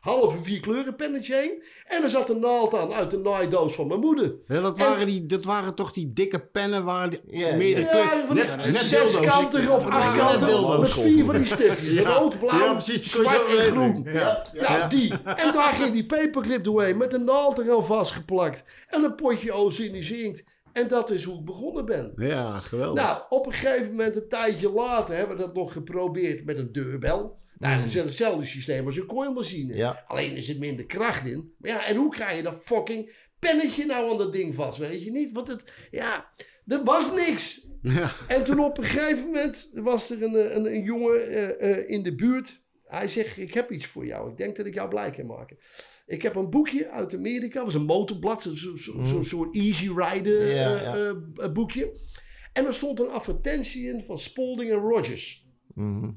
halve 0.00 0.38
vierkleurenpennetje 0.42 1.34
heen. 1.34 1.62
En 1.86 2.02
er 2.02 2.10
zat 2.10 2.30
een 2.30 2.40
naald 2.40 2.74
aan 2.74 2.92
uit 2.92 3.10
de 3.10 3.18
naaidoos 3.18 3.74
van 3.74 3.86
mijn 3.86 4.00
moeder. 4.00 4.34
Ja, 4.46 4.60
dat, 4.60 4.78
waren 4.78 5.06
die, 5.06 5.26
dat 5.26 5.44
waren 5.44 5.74
toch 5.74 5.92
die 5.92 6.08
dikke 6.08 6.40
pennen 6.40 6.84
waar 6.84 7.10
die 7.10 7.20
Ja, 7.26 7.56
meerdere 7.56 7.96
Ja, 7.96 8.06
kleur- 8.06 8.34
net, 8.34 8.56
net 8.56 8.80
zeskantig 8.80 9.70
of 9.70 9.86
achtkantig 9.86 10.78
met 10.78 10.90
vier 10.92 11.24
van 11.24 11.36
die 11.36 11.46
stiftjes. 11.46 11.94
Ja. 11.94 12.10
Rood, 12.10 12.38
blauw, 12.38 12.58
Ja, 12.64 12.72
precies, 12.72 13.10
zwart 13.10 13.46
en 13.46 13.62
groen. 13.62 14.02
Ja. 14.12 14.46
Nou, 14.52 14.88
die. 14.88 15.12
En 15.24 15.52
daar 15.52 15.74
ging 15.74 15.92
die 15.92 16.06
paperclip 16.06 16.64
doorheen 16.64 16.96
met 16.96 17.12
een 17.12 17.24
naald 17.24 17.58
er 17.58 17.70
al 17.70 17.84
vastgeplakt. 17.84 18.64
En 18.88 19.04
een 19.04 19.14
potje 19.14 19.52
ozonisch 19.52 20.10
inkt. 20.10 20.44
En 20.74 20.88
dat 20.88 21.10
is 21.10 21.24
hoe 21.24 21.38
ik 21.38 21.44
begonnen 21.44 21.84
ben. 21.84 22.12
Ja, 22.16 22.60
geweldig. 22.60 23.02
Nou, 23.02 23.22
op 23.28 23.46
een 23.46 23.52
gegeven 23.52 23.90
moment, 23.90 24.16
een 24.16 24.28
tijdje 24.28 24.70
later, 24.70 25.16
hebben 25.16 25.36
we 25.36 25.42
dat 25.42 25.54
nog 25.54 25.72
geprobeerd 25.72 26.44
met 26.44 26.58
een 26.58 26.72
deurbel. 26.72 27.38
Nou, 27.58 27.76
dat 27.76 27.86
is 27.86 27.94
hetzelfde 27.94 28.44
systeem 28.44 28.86
als 28.86 28.96
een 28.96 29.06
coilmachine. 29.06 29.74
Ja. 29.74 30.04
Alleen 30.06 30.36
er 30.36 30.42
zit 30.42 30.58
minder 30.58 30.86
kracht 30.86 31.26
in. 31.26 31.54
Maar 31.58 31.70
ja, 31.70 31.86
en 31.86 31.96
hoe 31.96 32.10
krijg 32.10 32.36
je 32.36 32.42
dat 32.42 32.60
fucking 32.64 33.12
pennetje 33.38 33.86
nou 33.86 34.10
aan 34.10 34.18
dat 34.18 34.32
ding 34.32 34.54
vast? 34.54 34.78
Weet 34.78 35.04
je 35.04 35.10
niet? 35.10 35.32
Want 35.32 35.48
het, 35.48 35.64
ja, 35.90 36.28
er 36.66 36.84
was 36.84 37.12
niks. 37.14 37.66
Ja. 37.82 38.12
En 38.28 38.44
toen 38.44 38.60
op 38.60 38.78
een 38.78 38.84
gegeven 38.84 39.24
moment 39.24 39.70
was 39.72 40.10
er 40.10 40.22
een, 40.22 40.56
een, 40.56 40.66
een 40.66 40.82
jongen 40.82 41.28
eh, 41.28 41.70
eh, 41.70 41.90
in 41.90 42.02
de 42.02 42.14
buurt. 42.14 42.60
Hij 42.84 43.08
zegt, 43.08 43.38
ik 43.38 43.54
heb 43.54 43.70
iets 43.70 43.86
voor 43.86 44.06
jou. 44.06 44.30
Ik 44.30 44.36
denk 44.36 44.56
dat 44.56 44.66
ik 44.66 44.74
jou 44.74 44.88
blij 44.88 45.10
kan 45.10 45.26
maken. 45.26 45.58
Ik 46.06 46.22
heb 46.22 46.34
een 46.34 46.50
boekje 46.50 46.90
uit 46.90 47.14
Amerika. 47.14 47.54
Dat 47.54 47.64
was 47.64 47.74
een 47.74 47.84
motorblad. 47.84 48.42
Zo'n 48.42 48.56
zo, 48.56 48.76
zo, 48.76 49.02
zo'n 49.02 49.24
soort 49.24 49.54
Easy 49.54 49.88
Rider 49.96 50.54
Ja, 50.54 50.76
eh, 50.76 50.82
ja. 50.82 51.14
eh, 51.36 51.52
boekje. 51.52 52.00
En 52.52 52.66
er 52.66 52.74
stond 52.74 53.00
een 53.00 53.08
advertentie 53.10 53.88
in 53.88 54.04
van 54.04 54.18
Spalding 54.18 54.70
en 54.70 54.78
Rogers. 54.78 55.46
Mhm. 55.74 56.10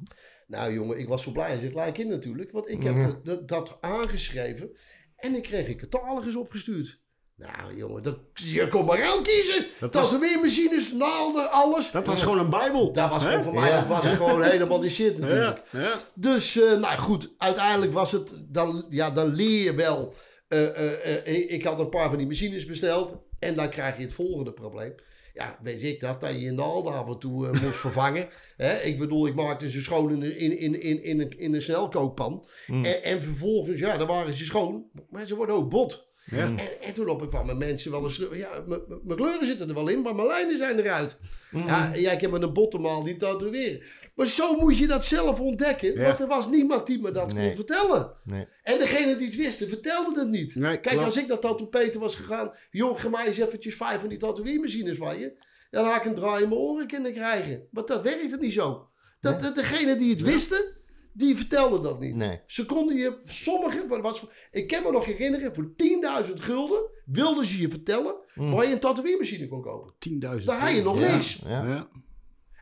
Nou 0.47 0.73
jongen, 0.73 0.99
ik 0.99 1.07
was 1.07 1.23
zo 1.23 1.31
blij 1.31 1.53
als 1.53 1.63
een 1.63 1.71
klein 1.71 1.93
kind 1.93 2.09
natuurlijk. 2.09 2.51
Want 2.51 2.69
ik 2.69 2.83
heb 2.83 2.95
Ja. 2.95 3.19
dat, 3.23 3.47
dat 3.47 3.77
aangeschreven. 3.81 4.77
En 5.15 5.35
ik 5.35 5.43
kreeg 5.43 5.67
een 5.67 5.77
catalogus 5.77 6.35
opgestuurd. 6.35 7.01
Nou 7.37 7.75
jongen, 7.77 8.03
dat, 8.03 8.17
je 8.33 8.67
kon 8.67 8.85
maar 8.85 9.03
aan 9.03 9.23
kiezen. 9.23 9.65
Dat 9.79 9.93
Dat 9.93 10.01
was- 10.01 10.11
was 10.11 10.19
weer 10.19 10.39
machines, 10.39 10.91
naalden, 10.91 11.51
alles. 11.51 11.91
Dat 11.91 12.07
was 12.07 12.21
gewoon 12.23 12.39
een 12.39 12.49
bijbel. 12.49 12.91
Dat 12.93 13.09
was 13.09 13.25
gewoon 13.25 13.43
voor 13.43 13.53
mij, 13.53 13.69
Ja. 13.69 13.79
dat 13.79 13.87
was 13.87 14.07
gewoon 14.09 14.43
helemaal 14.43 14.79
die 14.79 14.89
shit 14.89 15.17
natuurlijk. 15.17 15.61
Ja. 15.71 15.93
Dus, 16.15 16.57
eh, 16.61 16.79
nou 16.79 16.97
goed, 16.97 17.33
uiteindelijk 17.37 17.93
was 17.93 18.11
het, 18.11 18.33
dan, 18.47 18.85
ja, 18.89 19.11
dan 19.11 19.33
leer 19.33 19.63
je 19.63 19.73
wel. 19.73 20.13
eh, 20.47 21.17
eh, 21.27 21.51
ik 21.51 21.63
had 21.63 21.79
een 21.79 21.89
paar 21.89 22.09
van 22.09 22.17
die 22.17 22.27
machines 22.27 22.65
besteld 22.65 23.15
en 23.39 23.55
dan 23.55 23.69
krijg 23.69 23.97
je 23.97 24.03
het 24.03 24.13
volgende 24.13 24.51
probleem. 24.53 24.95
Ja, 25.33 25.57
weet 25.61 25.83
ik 25.83 25.99
dat, 25.99 26.21
dat 26.21 26.29
je 26.29 26.39
je 26.41 26.51
naalden 26.51 26.93
af 26.93 27.07
en 27.07 27.19
toe 27.19 27.49
moest 27.61 27.77
vervangen. 27.79 28.29
Hè? 28.57 28.79
Ik 28.81 28.99
bedoel, 28.99 29.27
ik 29.27 29.35
maakte 29.35 29.69
ze 29.69 29.81
schoon 29.81 30.11
in, 30.23 30.37
in, 30.37 30.57
in, 30.59 30.81
in, 30.81 31.03
in, 31.03 31.19
een, 31.19 31.39
in 31.39 31.53
een 31.53 31.61
snelkookpan. 31.61 32.47
En, 32.67 33.03
en 33.03 33.21
vervolgens, 33.23 33.79
ja, 33.79 33.97
dan 33.97 34.07
waren 34.07 34.33
ze 34.33 34.45
schoon, 34.45 34.85
maar 35.09 35.25
ze 35.27 35.35
worden 35.35 35.55
ook 35.55 35.69
bot. 35.69 36.06
Ja. 36.31 36.37
En, 36.37 36.59
en 36.81 36.93
toen 36.93 37.09
op 37.09 37.29
kwamen 37.29 37.57
mensen 37.57 37.91
wel 37.91 38.03
eens... 38.03 38.21
Ja, 38.33 38.49
mijn 39.03 39.17
kleuren 39.17 39.47
zitten 39.47 39.69
er 39.69 39.75
wel 39.75 39.87
in, 39.87 40.01
maar 40.01 40.15
mijn 40.15 40.27
lijnen 40.27 40.57
zijn 40.57 40.79
eruit. 40.79 41.19
Ja, 41.51 41.91
ja, 41.95 42.11
ik 42.11 42.21
heb 42.21 42.31
met 42.31 42.41
een 42.41 42.53
bottenmaal 42.53 43.03
niet 43.03 43.19
tatoeëren. 43.19 43.81
Maar 44.15 44.27
zo 44.27 44.55
moet 44.59 44.77
je 44.77 44.87
dat 44.87 45.05
zelf 45.05 45.39
ontdekken. 45.39 45.93
Ja. 45.93 46.03
Want 46.03 46.19
er 46.19 46.27
was 46.27 46.49
niemand 46.49 46.87
die 46.87 47.01
me 47.01 47.11
dat 47.11 47.33
Nee. 47.33 47.47
kon 47.47 47.55
vertellen. 47.55 48.13
Nee. 48.23 48.47
En 48.63 48.79
degene 48.79 49.15
die 49.15 49.25
het 49.27 49.35
wisten, 49.35 49.69
vertelde 49.69 50.19
het 50.19 50.29
niet. 50.29 50.55
Nee, 50.55 50.79
Kijk, 50.79 50.97
als 50.99 51.17
ik 51.17 51.27
naar 51.27 51.39
Tattoo 51.39 51.67
Peter 51.67 51.99
was 51.99 52.15
gegaan... 52.15 52.51
Joh, 52.71 52.99
ga 52.99 53.09
mij 53.09 53.25
eens 53.27 53.37
eventjes 53.37 53.75
vijf 53.75 53.99
van 53.99 54.09
die 54.09 54.17
tatoeëermachines 54.17 54.97
van 54.97 55.19
je. 55.19 55.33
Dan 55.69 55.85
had 55.85 55.95
ik 55.95 56.05
een 56.05 56.15
draai 56.15 56.43
in 56.43 56.49
mijn 56.49 56.61
oren 56.61 56.87
kunnen 56.87 57.13
krijgen. 57.13 57.67
Maar 57.71 57.85
dat 57.85 58.01
werkte 58.03 58.37
niet 58.37 58.53
zo. 58.53 58.89
Dat, 59.21 59.39
dat 59.41 59.55
Degene 59.55 59.95
die 59.95 60.09
het 60.09 60.21
wisten, 60.21 60.76
die 61.17 61.35
vertelden 61.35 61.81
dat 61.81 61.99
niet. 61.99 62.15
Nee. 62.15 62.39
Ze 62.47 62.65
konden 62.65 62.95
je, 62.95 63.17
sommige, 63.25 63.85
wat 63.87 64.01
was, 64.01 64.25
ik 64.51 64.67
kan 64.67 64.83
me 64.83 64.91
nog 64.91 65.05
herinneren, 65.05 65.55
voor 65.55 65.69
10.000 66.27 66.33
gulden 66.33 66.81
wilden 67.05 67.45
ze 67.45 67.61
je 67.61 67.69
vertellen 67.69 68.15
waar 68.35 68.65
je 68.67 68.73
een 68.73 68.79
tatoeëermachine 68.79 69.47
kon 69.47 69.61
kopen. 69.61 69.93
10.000. 70.39 70.45
Daar 70.45 70.59
had 70.59 70.75
je 70.75 70.81
nog 70.83 70.99
Ja. 70.99 71.11
niks. 71.13 71.41
Ja. 71.47 71.65
Ja. 71.65 71.87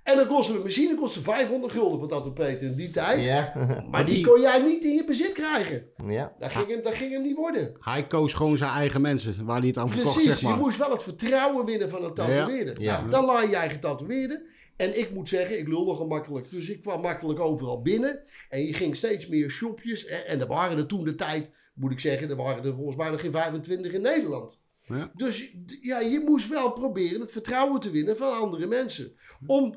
En 0.03 0.15
dan 0.17 0.27
kostte 0.27 0.53
een 0.53 0.61
machine 0.61 0.95
kostte 0.95 1.21
500 1.21 1.73
gulden 1.73 1.99
voor 1.99 2.07
Tattoo 2.07 2.31
Peter 2.31 2.67
in 2.67 2.75
die 2.75 2.89
tijd. 2.89 3.23
Ja. 3.23 3.53
Maar 3.91 4.05
die 4.05 4.15
die- 4.15 4.25
kon 4.25 4.41
jij 4.41 4.61
niet 4.63 4.83
in 4.83 4.93
je 4.93 5.03
bezit 5.05 5.31
krijgen. 5.33 5.85
ja. 6.07 6.33
Dat 6.39 6.51
ging 6.51 6.67
hem, 6.67 6.83
dat 6.83 6.93
ging 6.93 7.11
hem 7.11 7.21
niet 7.21 7.35
worden. 7.35 7.75
Hij 7.79 8.07
koos 8.07 8.33
gewoon 8.33 8.57
zijn 8.57 8.71
eigen 8.71 9.01
mensen 9.01 9.45
waar 9.45 9.57
hij 9.59 9.67
het 9.67 9.77
aan 9.77 9.89
verkocht, 9.89 10.13
Precies, 10.13 10.31
zeg 10.31 10.41
maar. 10.41 10.53
je 10.53 10.59
moest 10.59 10.77
wel 10.77 10.91
het 10.91 11.03
vertrouwen 11.03 11.65
winnen 11.65 11.89
van 11.89 12.03
een 12.03 12.13
tatoeëerder. 12.13 12.81
Ja. 12.81 12.97
Nou, 12.99 13.09
dan 13.09 13.25
laat 13.25 13.49
jij 13.49 13.69
getatoeëerden. 13.69 14.41
En 14.75 14.99
ik 14.99 15.11
moet 15.11 15.29
zeggen, 15.29 15.59
ik 15.59 15.67
lul 15.67 15.85
nogal 15.85 16.07
makkelijk. 16.07 16.51
Dus 16.51 16.69
ik 16.69 16.81
kwam 16.81 17.01
makkelijk 17.01 17.39
overal 17.39 17.81
binnen. 17.81 18.23
En 18.49 18.65
je 18.65 18.73
ging 18.73 18.95
steeds 18.95 19.27
meer 19.27 19.49
shopjes. 19.49 20.05
En, 20.05 20.27
en 20.27 20.39
er 20.39 20.47
waren 20.47 20.77
er 20.77 20.88
toen 20.88 21.03
de 21.03 21.15
tijd, 21.15 21.51
moet 21.73 21.91
ik 21.91 21.99
zeggen, 21.99 22.29
er 22.29 22.35
waren 22.35 22.63
er 22.63 22.75
volgens 22.75 22.97
mij 22.97 23.09
nog 23.09 23.21
geen 23.21 23.31
25 23.31 23.91
in 23.91 24.01
Nederland. 24.01 24.63
Ja. 24.88 25.11
Dus 25.13 25.51
ja, 25.81 25.99
je 25.99 26.19
moest 26.19 26.49
wel 26.49 26.73
proberen 26.73 27.21
het 27.21 27.31
vertrouwen 27.31 27.79
te 27.79 27.89
winnen 27.89 28.17
van 28.17 28.33
andere 28.33 28.67
mensen. 28.67 29.17
Om 29.47 29.75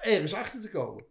ergens 0.00 0.34
achter 0.34 0.60
te 0.60 0.70
komen. 0.70 1.04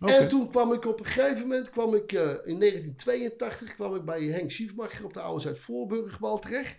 Oké. 0.00 0.12
En 0.12 0.28
toen 0.28 0.50
kwam 0.50 0.72
ik 0.72 0.84
op 0.84 0.98
een 0.98 1.06
gegeven 1.06 1.40
moment, 1.40 1.70
kwam 1.70 1.94
ik, 1.94 2.12
eh, 2.12 2.20
in 2.44 2.58
1982, 2.58 3.74
kwam 3.74 3.94
ik 3.94 4.04
bij 4.04 4.22
Henk 4.22 4.50
Schiefmacher 4.50 5.04
op 5.04 5.12
de 5.12 5.20
oude 5.20 5.40
Zuid-Voorburgwal 5.40 6.38
terecht. 6.38 6.76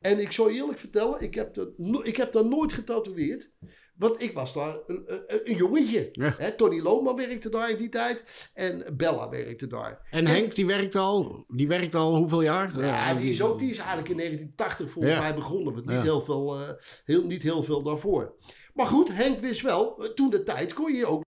En 0.00 0.18
ik 0.18 0.32
zal 0.32 0.48
je 0.48 0.54
eerlijk 0.54 0.78
vertellen, 0.78 1.20
ik 1.20 1.34
heb, 1.34 1.54
dat 1.54 1.68
ik 2.02 2.16
heb 2.16 2.32
daar 2.32 2.46
nooit 2.46 2.72
getatoeëerd. 2.72 3.50
Want 3.98 4.22
ik 4.22 4.32
was 4.32 4.54
daar 4.54 4.76
een, 4.86 5.02
een, 5.06 5.40
een 5.44 5.56
jongetje. 5.56 6.08
Ja. 6.12 6.34
Hè, 6.38 6.52
Tony 6.52 6.80
Loman 6.80 7.16
werkte 7.16 7.48
daar 7.48 7.70
in 7.70 7.76
die 7.76 7.88
tijd. 7.88 8.50
En 8.54 8.84
Bella 8.96 9.28
werkte 9.28 9.66
daar. 9.66 10.06
En 10.10 10.26
Henk, 10.26 10.54
die 10.54 10.66
werkt 10.66 10.94
al, 10.94 11.44
die 11.48 11.68
werkt 11.68 11.94
al 11.94 12.16
hoeveel 12.16 12.42
jaar? 12.42 12.80
Ja, 12.80 13.14
die 13.14 13.30
is, 13.30 13.42
ook, 13.42 13.58
die 13.58 13.70
is 13.70 13.78
eigenlijk 13.78 14.08
in 14.08 14.16
1980 14.16 14.90
volgens 14.90 15.14
Ja. 15.14 15.20
mij 15.20 15.34
begonnen. 15.34 15.74
Want 15.74 15.86
niet, 15.86 16.02
heel 16.02 16.20
veel, 16.24 16.54
eh, 16.54 16.68
heel, 17.04 17.24
niet 17.24 17.42
heel 17.42 17.62
veel 17.62 17.82
daarvoor. 17.82 18.34
Maar 18.74 18.86
goed, 18.86 19.12
Henk 19.12 19.40
wist 19.40 19.60
wel, 19.62 20.04
eh, 20.04 20.10
toen 20.10 20.30
de 20.30 20.42
tijd 20.42 20.72
kon 20.74 20.92
je 20.92 21.06
ook, 21.06 21.22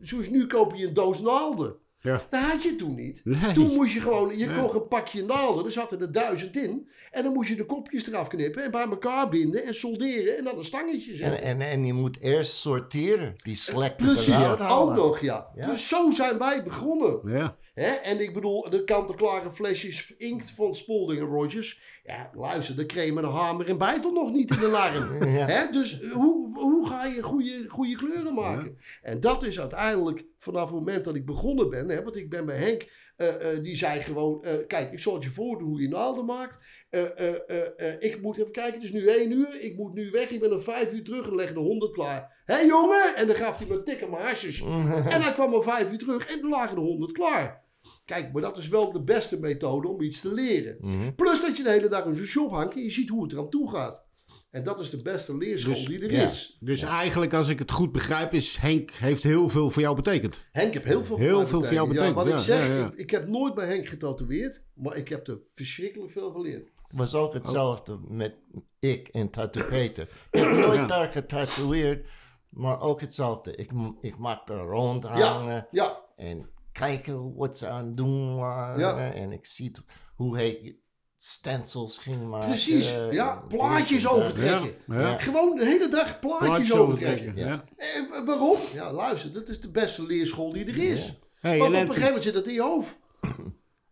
zoals 0.00 0.28
nu 0.28 0.46
koop 0.46 0.74
je 0.74 0.86
een 0.86 0.94
doos 0.94 1.20
naalden. 1.20 1.76
Ja. 2.04 2.22
Dat 2.30 2.40
had 2.40 2.62
je 2.62 2.76
toen 2.76 2.94
niet. 2.94 3.20
Nee. 3.24 3.52
Toen 3.52 3.74
moest 3.74 3.92
je 3.92 4.00
gewoon, 4.00 4.38
je 4.38 4.48
Ja. 4.48 4.58
kocht 4.58 4.74
een 4.74 4.88
pakje 4.88 5.24
naalden, 5.24 5.64
er 5.64 5.72
zaten 5.72 6.00
er 6.00 6.12
duizend 6.12 6.56
in. 6.56 6.88
En 7.10 7.22
dan 7.24 7.32
moest 7.32 7.48
je 7.48 7.56
de 7.56 7.66
kopjes 7.66 8.06
eraf 8.06 8.28
knippen 8.28 8.64
en 8.64 8.70
bij 8.70 8.82
elkaar 8.84 9.28
binden 9.28 9.64
en 9.64 9.74
solderen 9.74 10.36
en 10.38 10.44
dan 10.44 10.58
een 10.58 10.64
stangetje 10.64 11.10
En, 11.10 11.16
zetten. 11.16 11.42
en, 11.42 11.60
en 11.60 11.84
je 11.86 11.92
moet 11.92 12.20
eerst 12.20 12.52
sorteren. 12.52 13.34
Die 13.42 13.54
slechte 13.56 14.04
Precies, 14.04 14.46
ook 14.68 14.94
nog 14.94 15.20
ja. 15.20 15.46
Ja. 15.56 15.66
Dus 15.66 15.88
zo 15.88 16.10
zijn 16.10 16.38
wij 16.38 16.62
begonnen. 16.62 17.20
Ja. 17.24 17.56
Hè? 17.74 17.90
En 17.90 18.20
ik 18.20 18.34
bedoel, 18.34 18.70
de 18.70 18.84
kant-en-klare 18.84 19.52
flesjes 19.52 20.14
inkt 20.16 20.50
van 20.50 20.74
Spalding 20.74 21.20
en 21.20 21.26
Rogers. 21.26 21.80
Ja, 22.04 22.30
luister, 22.34 22.76
de 22.76 22.86
creme 22.86 23.20
en 23.20 23.26
de 23.26 23.32
hamer 23.32 23.68
en 23.68 23.78
bijtel 23.78 24.12
nog 24.12 24.32
niet 24.32 24.50
in 24.50 24.60
de 24.60 24.68
larm. 24.68 25.12
Ja. 25.36 25.46
Hè? 25.46 25.70
Dus 25.70 26.00
hoe, 26.12 26.58
hoe 26.58 26.88
ga 26.88 27.04
je 27.04 27.22
goede, 27.22 27.64
goede 27.68 27.96
kleuren 27.96 28.34
maken? 28.34 28.78
En 29.02 29.20
dat 29.20 29.44
is 29.44 29.60
uiteindelijk 29.60 30.24
vanaf 30.38 30.62
het 30.64 30.74
moment 30.74 31.04
dat 31.04 31.14
ik 31.14 31.26
begonnen 31.26 31.70
ben. 31.70 31.88
Hè? 31.88 32.02
Want 32.02 32.16
ik 32.16 32.30
ben 32.30 32.46
bij 32.46 32.56
Henk, 32.56 32.90
eh, 33.16 33.52
eh, 33.52 33.62
die 33.62 33.76
zei 33.76 34.00
gewoon... 34.00 34.44
eh, 34.44 34.52
kijk, 34.66 34.92
ik 34.92 34.98
zal 34.98 35.14
het 35.14 35.22
je 35.22 35.30
voordoen 35.30 35.68
hoe 35.68 35.80
je 35.80 35.88
naalden 35.88 36.24
maakt. 36.24 36.58
Eh, 36.90 37.02
eh, 37.02 37.34
eh, 37.46 37.66
eh, 37.76 37.96
ik 38.00 38.22
moet 38.22 38.38
even 38.38 38.52
kijken, 38.52 38.74
het 38.74 38.82
is 38.82 38.92
nu 38.92 39.06
één 39.06 39.32
uur. 39.32 39.60
Ik 39.60 39.76
moet 39.76 39.94
nu 39.94 40.10
weg, 40.10 40.30
ik 40.30 40.40
ben 40.40 40.52
om 40.52 40.62
vijf 40.62 40.92
uur 40.92 41.04
terug 41.04 41.26
en 41.26 41.34
leg 41.34 41.52
de 41.52 41.60
honderd 41.60 41.92
klaar. 41.92 42.42
Hé 42.44 42.58
jongen? 42.58 43.14
En 43.16 43.26
dan 43.26 43.36
gaf 43.36 43.58
hij 43.58 43.66
me 43.66 43.82
tikken 43.82 44.10
mijn 44.10 44.22
hasjes. 44.22 44.60
En 45.14 45.22
hij 45.22 45.32
kwam 45.32 45.54
om 45.54 45.62
vijf 45.62 45.92
uur 45.92 45.98
terug 45.98 46.26
en 46.26 46.40
toen 46.40 46.50
lagen 46.50 46.74
de 46.74 46.80
honderd 46.80 47.12
klaar. 47.12 47.62
Kijk, 48.04 48.32
maar 48.32 48.42
dat 48.42 48.58
is 48.58 48.68
wel 48.68 48.92
de 48.92 49.02
beste 49.02 49.40
methode 49.40 49.88
om 49.88 50.00
iets 50.00 50.20
te 50.20 50.32
leren. 50.34 50.76
Mhm. 50.80 51.14
Plus 51.16 51.40
dat 51.40 51.56
je 51.56 51.62
de 51.62 51.70
hele 51.70 51.88
dag 51.88 52.04
in 52.04 52.14
zo'n 52.14 52.26
shop 52.26 52.50
hangt 52.50 52.74
en 52.74 52.82
je 52.82 52.90
ziet 52.90 53.08
hoe 53.08 53.22
het 53.22 53.32
eraan 53.32 53.48
toe 53.50 53.70
gaat. 53.70 54.02
En 54.50 54.64
dat 54.64 54.80
is 54.80 54.90
de 54.90 55.02
beste 55.02 55.36
leerschool 55.36 55.74
Dus, 55.74 55.84
die 55.84 56.02
er 56.02 56.12
ja. 56.12 56.24
is. 56.24 56.56
Dus 56.60 56.82
eigenlijk, 56.82 57.32
als 57.34 57.48
ik 57.48 57.58
het 57.58 57.70
goed 57.70 57.92
begrijp, 57.92 58.32
is 58.34 58.56
Henk 58.56 58.90
heeft 58.90 59.22
heel 59.22 59.48
veel 59.48 59.70
voor 59.70 59.82
jou 59.82 59.96
betekend. 59.96 60.44
Henk 60.52 60.72
heeft 60.72 60.84
heel 60.84 61.04
veel 61.04 61.16
Heel 61.16 61.38
voor 61.38 61.48
veel 61.48 61.62
voor 61.62 61.72
jou 61.72 61.88
betekend. 61.88 62.16
Ja, 62.16 62.24
wat 62.24 62.32
ik 62.32 62.38
zeg, 62.38 62.68
ja, 62.68 62.74
ja. 62.74 62.86
Ik, 62.86 62.94
ik 62.94 63.10
heb 63.10 63.28
nooit 63.28 63.54
bij 63.54 63.66
Henk 63.66 63.86
getatoeëerd, 63.88 64.62
maar 64.74 64.96
ik 64.96 65.08
heb 65.08 65.26
er 65.26 65.38
verschrikkelijk 65.54 66.12
veel 66.12 66.30
geleerd. 66.30 66.70
was 66.90 67.14
ook 67.14 67.34
hetzelfde 67.34 67.98
met 68.08 68.34
ik 68.78 69.08
en 69.08 69.30
Tattoo 69.30 69.64
Peter. 69.68 70.08
Ik 70.30 70.40
heb 70.40 70.50
nooit 70.50 70.78
Ja. 70.78 70.86
daar 70.86 71.12
getatoeëerd, 71.12 72.08
maar 72.48 72.80
ook 72.80 73.00
hetzelfde. 73.00 73.54
Ik, 73.56 73.70
ik 74.00 74.18
maak 74.18 74.48
er 74.48 74.58
rond 74.60 75.04
hangen 75.04 75.66
Ja, 75.70 76.00
en 76.16 76.48
kijken 76.74 77.34
wat 77.34 77.58
ze 77.58 77.68
aan 77.68 77.86
het 77.86 77.96
doen 77.96 78.36
waren. 78.36 78.78
Ja. 78.78 79.12
En 79.12 79.32
ik 79.32 79.46
zie 79.46 79.72
hoe 80.14 80.36
hij 80.36 80.76
stencils 81.16 81.98
ging 81.98 82.28
maken. 82.28 82.48
precies. 82.48 82.96
Ja, 83.10 83.40
en 83.42 83.46
plaatjes 83.56 84.08
overtrekken. 84.08 84.74
Ja, 84.86 85.00
ja. 85.00 85.18
Gewoon 85.18 85.56
de 85.56 85.64
hele 85.64 85.88
dag 85.88 86.18
plaatjes, 86.18 86.48
Plaatjes 86.48 86.72
overtrekken. 86.72 87.28
overtrekken, 87.28 87.64
Ja. 87.76 87.94
En 87.96 88.08
wa- 88.08 88.24
waarom? 88.24 88.58
Ja, 88.72 88.92
luister, 88.92 89.32
dat 89.32 89.48
is 89.48 89.60
de 89.60 89.70
beste 89.70 90.06
leerschool 90.06 90.52
die 90.52 90.64
er 90.66 90.76
is. 90.82 91.06
Ja. 91.06 91.12
Hey, 91.40 91.58
Want 91.58 91.74
op 91.74 91.80
een 91.80 91.86
gegeven 91.86 92.04
moment 92.06 92.24
zit 92.24 92.34
dat 92.34 92.46
in 92.46 92.52
je 92.54 92.62
hoofd. 92.62 92.98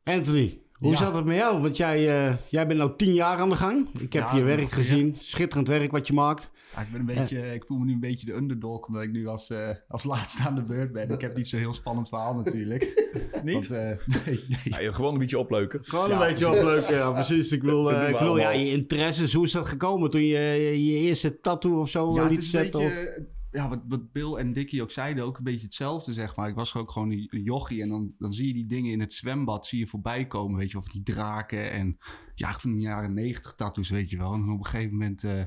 Anthony, 0.05 0.61
hoe 0.73 0.91
Ja. 0.91 0.97
zat 0.97 1.15
het 1.15 1.25
met 1.25 1.37
jou? 1.37 1.61
Want 1.63 1.77
jij, 1.77 2.27
eh, 2.27 2.35
jij 2.49 2.67
bent 2.67 2.79
nou 2.79 2.97
tien 2.97 3.15
jaar 3.15 3.39
aan 3.39 3.49
de 3.49 3.57
gang. 3.57 3.89
Ik 4.01 4.13
heb 4.13 4.23
Ja, 4.31 4.37
je 4.37 4.43
werk 4.43 4.71
gezien. 4.73 5.17
Schitterend 5.21 5.69
werk 5.69 5.91
wat 5.91 6.07
je 6.07 6.13
maakt. 6.13 6.51
Ja, 6.75 6.81
ik, 6.81 6.91
ben 6.91 7.01
een 7.01 7.07
beetje, 7.07 7.55
ik 7.55 7.65
voel 7.65 7.79
me 7.79 7.85
nu 7.85 7.93
een 7.93 8.01
beetje 8.01 8.27
de 8.27 8.33
underdog, 8.33 8.87
omdat 8.87 9.03
ik 9.03 9.11
nu 9.11 9.27
als, 9.27 9.51
eh, 9.51 9.69
als 9.89 10.05
laatste 10.05 10.43
aan 10.43 10.55
de 10.55 10.63
beurt 10.63 10.93
ben. 10.93 11.11
Ik 11.11 11.21
heb 11.21 11.37
niet 11.37 11.49
zo'n 11.49 11.59
heel 11.61 11.73
spannend 11.73 12.09
verhaal 12.09 12.35
natuurlijk. 12.35 12.83
Niet? 13.45 13.53
Want, 13.67 13.71
eh, 13.71 14.25
nee, 14.27 14.45
nee. 14.49 14.59
Ja, 14.65 14.81
je 14.81 14.93
gewoon 14.93 15.13
een 15.13 15.19
beetje 15.19 15.39
opleuken. 15.39 15.85
Gewoon 15.85 16.09
Ja. 16.09 16.13
een 16.23 16.29
beetje 16.29 16.49
opleuk, 16.49 16.89
ja, 16.89 17.11
precies. 17.11 17.53
Ik 17.53 17.63
wil, 17.63 17.93
eh, 17.93 18.09
ik 18.09 18.19
wil 18.19 18.37
ja, 18.37 18.51
je 18.51 18.71
interesses, 18.71 19.33
hoe 19.33 19.45
is 19.45 19.53
dat 19.53 19.67
gekomen 19.67 20.11
toen 20.11 20.23
je 20.25 20.39
je 20.85 20.93
eerste 20.99 21.41
tattoo 21.41 21.81
of 21.81 21.91
zo 21.91 22.15
Ja, 22.15 22.21
het 22.21 22.31
liet 22.31 22.39
is 22.39 22.45
een 22.45 22.51
zetten? 22.51 22.81
beetje, 22.81 23.15
of- 23.19 23.25
ja, 23.53 23.69
wat, 23.69 23.81
wat 23.89 24.13
Bill 24.13 24.35
en 24.35 24.53
Dickie 24.53 24.83
ook 24.83 24.91
zeiden, 24.91 25.25
ook 25.25 25.39
een 25.39 25.45
beetje 25.45 25.67
hetzelfde, 25.67 26.13
zeg 26.13 26.37
maar. 26.37 26.49
Ik 26.49 26.55
was 26.55 26.75
ook 26.75 26.91
gewoon 26.91 27.11
een 27.11 27.29
jochie 27.43 27.83
en 27.83 27.89
dan, 27.89 28.13
dan 28.19 28.33
zie 28.33 28.47
je 28.47 28.53
die 28.53 28.67
dingen 28.67 28.93
in 28.93 29.01
het 29.01 29.13
zwembad, 29.13 29.67
zie 29.67 29.79
je 29.79 29.87
voorbij 29.87 30.27
komen, 30.27 30.59
weet 30.59 30.67
je 30.67 30.73
wel, 30.73 30.83
van 30.83 30.93
die 31.05 31.15
draken 31.15 31.71
en 31.71 31.99
ja, 32.35 32.53
van 32.53 32.73
de 32.73 32.81
jaren 32.81 33.15
negentig 33.15 33.55
tattoos, 33.57 33.91
weet 33.91 34.11
je 34.11 34.17
wel. 34.17 34.33
En 34.33 34.51
op 34.51 34.59
een 34.59 34.65
gegeven 34.65 34.93
moment, 34.93 35.25
eh, 35.25 35.43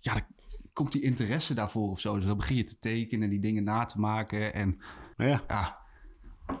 ja, 0.00 0.26
komt 0.72 0.92
die 0.92 1.02
interesse 1.02 1.54
daarvoor 1.54 1.90
of 1.90 2.00
zo. 2.00 2.14
Dus 2.16 2.24
dan 2.26 2.36
begin 2.36 2.56
je 2.56 2.64
te 2.64 2.78
tekenen 2.78 3.24
en 3.24 3.30
die 3.30 3.40
dingen 3.40 3.64
na 3.64 3.84
te 3.84 4.00
maken 4.00 4.54
en 4.54 4.78
Ja. 5.16 5.26
ja, 5.26 5.42
ja 5.48 5.80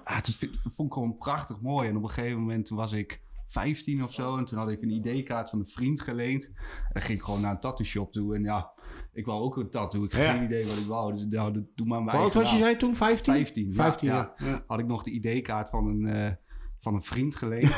het 0.04 0.26
is, 0.26 0.38
dat 0.38 0.50
vond 0.74 0.88
ik 0.88 0.94
gewoon 0.94 1.16
prachtig 1.16 1.60
mooi. 1.60 1.88
En 1.88 1.96
op 1.96 2.02
een 2.02 2.10
gegeven 2.10 2.38
moment 2.38 2.66
toen 2.66 2.76
was 2.76 2.92
ik 2.92 3.20
15 3.44 4.02
of 4.02 4.12
zo. 4.12 4.36
En 4.36 4.44
toen 4.44 4.58
had 4.58 4.70
ik 4.70 4.82
een 4.82 5.06
ID-kaart 5.06 5.50
van 5.50 5.58
een 5.58 5.66
vriend 5.66 6.00
geleend. 6.00 6.46
En 6.46 6.90
dan 6.92 7.02
ging 7.02 7.18
ik 7.18 7.24
gewoon 7.24 7.40
naar 7.40 7.50
een 7.50 7.60
tattoo 7.60 7.84
shop 7.86 8.12
toe. 8.12 8.34
En 8.34 8.42
ja, 8.42 8.70
ik 9.12 9.24
wou 9.26 9.40
ook 9.42 9.56
een 9.56 9.70
tattoo. 9.70 10.04
Ik 10.04 10.12
had 10.12 10.22
Ja. 10.22 10.32
geen 10.32 10.44
idee 10.44 10.66
wat 10.66 10.76
ik 10.76 10.86
wou. 10.86 11.12
Dus 11.12 11.26
nou, 11.30 11.52
dat- 11.52 11.64
doe 11.74 11.86
maar 11.86 12.02
mijn 12.02 12.16
eigen 12.16 12.40
was 12.40 12.52
je, 12.52 12.58
zei 12.58 12.76
toen? 12.76 12.96
15? 12.96 13.34
15, 13.34 13.66
ja, 13.68 13.74
15, 13.74 14.08
ja. 14.08 14.34
ja. 14.36 14.46
ja. 14.46 14.64
Had 14.66 14.78
ik 14.78 14.86
nog 14.86 15.02
de 15.02 15.10
ID-kaart 15.10 15.68
van 15.68 15.86
een, 15.88 16.06
eh, 16.06 16.32
van 16.78 16.94
een 16.94 17.02
vriend 17.02 17.34
geleend. 17.34 17.70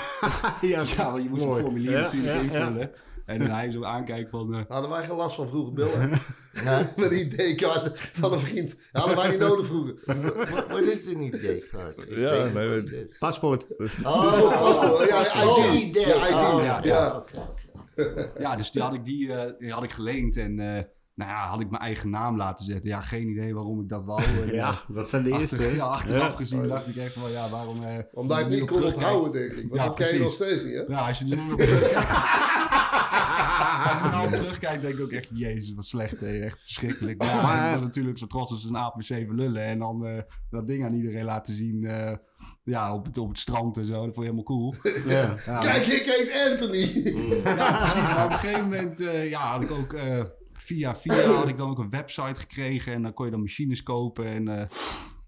ja. 0.61 0.83
ja, 0.97 1.11
want 1.13 1.23
je 1.23 1.29
moest 1.31 1.45
Mooi. 1.45 1.59
een 1.59 1.65
formulier 1.65 2.01
natuurlijk 2.01 2.43
invullen. 2.43 2.91
En 3.27 3.39
dan 3.39 3.49
hij 3.51 3.71
zo 3.71 3.85
aankijkt 3.85 4.31
van... 4.31 4.55
eh, 4.55 4.61
Hadden 4.69 4.91
wij 4.91 5.05
geen 5.05 5.17
last 5.17 5.35
van 5.37 5.49
vroeger, 5.49 5.73
Bill. 5.73 5.89
hè? 5.91 6.09
Ja. 6.65 6.91
Met 6.97 7.11
een 7.11 7.19
ID-kaart 7.19 7.99
van 8.13 8.33
een 8.33 8.41
vriend. 8.41 8.77
Hadden 8.93 9.17
wij 9.17 9.31
niet 9.31 9.39
nodig 9.39 9.67
vroeger. 9.67 9.95
Wat 10.69 10.81
is 10.81 11.07
ID-kaart? 11.21 11.97
Ja, 12.09 12.31
weet 12.31 12.45
niet 12.45 12.55
nee, 12.55 12.69
het 12.69 12.93
is. 12.93 13.19
Paspoort. 13.19 13.65
Oh, 14.05 14.33
Zo'n 14.33 14.51
paspoort. 14.51 15.09
Ja, 15.09 15.21
ID. 15.21 15.43
Oh, 15.45 15.75
ID. 15.75 15.95
Ja, 15.95 16.29
ID. 16.29 16.35
Oh, 16.35 16.61
Ja, 16.65 16.81
ja. 16.83 17.25
Ja, 18.39 18.57
dus 18.57 18.71
die 18.71 18.83
had 18.83 18.95
ik, 18.95 19.05
die, 19.05 19.33
eh, 19.33 19.53
die 19.59 19.73
had 19.73 19.83
ik 19.83 19.91
geleend 19.91 20.37
en 20.37 20.59
eh, 20.77 20.83
nou 21.15 21.31
ja, 21.31 21.49
had 21.49 21.61
ik 21.61 21.71
mijn 21.71 21.83
eigen 21.83 22.11
naam 22.11 22.37
laten 22.37 22.65
zetten. 22.65 22.89
Ja, 22.91 23.01
geen 23.01 23.29
idee 23.29 23.55
waarom 23.55 23.81
ik 23.81 23.89
dat 23.89 24.05
wou. 24.05 24.23
En, 24.43 24.49
eh, 24.49 24.55
Ja, 24.55 24.81
dat 24.89 25.09
zijn 25.09 25.23
de 25.23 25.31
eerste. 25.31 25.57
achter- 25.57 25.75
ja, 25.83 25.85
achteraf 25.85 26.31
Ja. 26.31 26.37
gezien 26.37 26.69
dacht 26.69 26.87
ik 26.89 26.97
echt 26.97 27.13
van 27.15 27.31
ja, 27.31 27.49
waarom... 27.49 27.85
eh, 27.85 27.99
Omdat 28.13 28.37
je 28.37 28.43
het 28.43 28.53
nu 28.53 28.61
niet 28.61 28.71
op 28.71 28.71
kon 28.77 28.85
onthouden, 28.85 29.33
denk 29.33 29.53
ik. 29.53 29.69
Want 29.69 29.75
Ja, 29.75 29.85
dat 29.87 29.95
ken 29.95 30.07
je 30.15 30.19
nog 30.23 30.37
precies. 30.37 30.57
steeds 30.59 30.65
niet, 30.65 30.75
hè? 30.75 30.83
Ja, 30.95 31.09
als 31.09 31.19
je 31.19 31.25
nu 31.25 31.37
op 31.53 31.59
terugkijkt... 31.61 32.33
als 33.91 34.01
je 34.03 34.09
nou 34.09 34.27
op 34.27 34.33
terugkijkt, 34.35 34.83
denk 34.83 34.95
ik 34.95 35.01
ook 35.01 35.11
echt, 35.11 35.29
jezus, 35.33 35.75
wat 35.75 35.87
slecht. 35.87 36.21
hè. 36.21 36.39
Echt 36.41 36.63
verschrikkelijk. 36.63 37.19
Maar 37.19 37.67
ik 37.67 37.73
was 37.73 37.83
natuurlijk 37.83 38.19
zo 38.19 38.27
trots 38.27 38.51
als 38.51 38.65
een 38.65 38.77
aap 38.77 38.97
met 38.97 39.07
zeven 39.07 39.35
lullen. 39.35 39.63
En 39.65 39.79
dan 39.79 40.07
eh, 40.07 40.23
dat 40.51 40.67
ding 40.67 40.85
aan 40.85 40.95
iedereen 40.95 41.25
laten 41.25 41.55
zien 41.55 41.85
eh, 41.85 42.17
ja, 42.65 42.95
op, 42.95 43.05
het, 43.07 43.19
op 43.19 43.29
het 43.29 43.39
strand 43.39 43.77
en 43.77 43.87
zo. 43.87 43.93
Dat 43.93 44.03
vond 44.03 44.15
je 44.15 44.23
helemaal 44.23 44.43
cool. 44.45 44.75
Ja. 45.07 45.35
Ja, 45.47 45.59
Kijk, 45.59 45.87
ik 45.87 46.05
heet 46.05 46.51
Anthony. 46.51 46.79
Ja, 47.45 47.79
precies. 47.79 48.03
Maar 48.15 48.25
op 48.25 48.31
een 48.31 48.39
gegeven 48.39 48.63
moment 48.63 49.01
eh, 49.01 49.31
ja, 49.31 49.41
had 49.41 49.63
ik 49.63 49.71
ook 49.71 49.93
eh, 49.93 50.23
via 50.65 50.95
via 50.97 51.15
had 51.33 51.49
ik 51.49 51.57
dan 51.57 51.71
ook 51.71 51.79
een 51.79 51.91
website 51.91 52.41
gekregen 52.41 52.93
en 52.93 53.03
dan 53.03 53.13
kon 53.15 53.25
je 53.25 53.31
dan 53.31 53.41
machines 53.41 53.83
kopen. 53.83 54.27
En, 54.27 54.49
eh, 54.49 54.69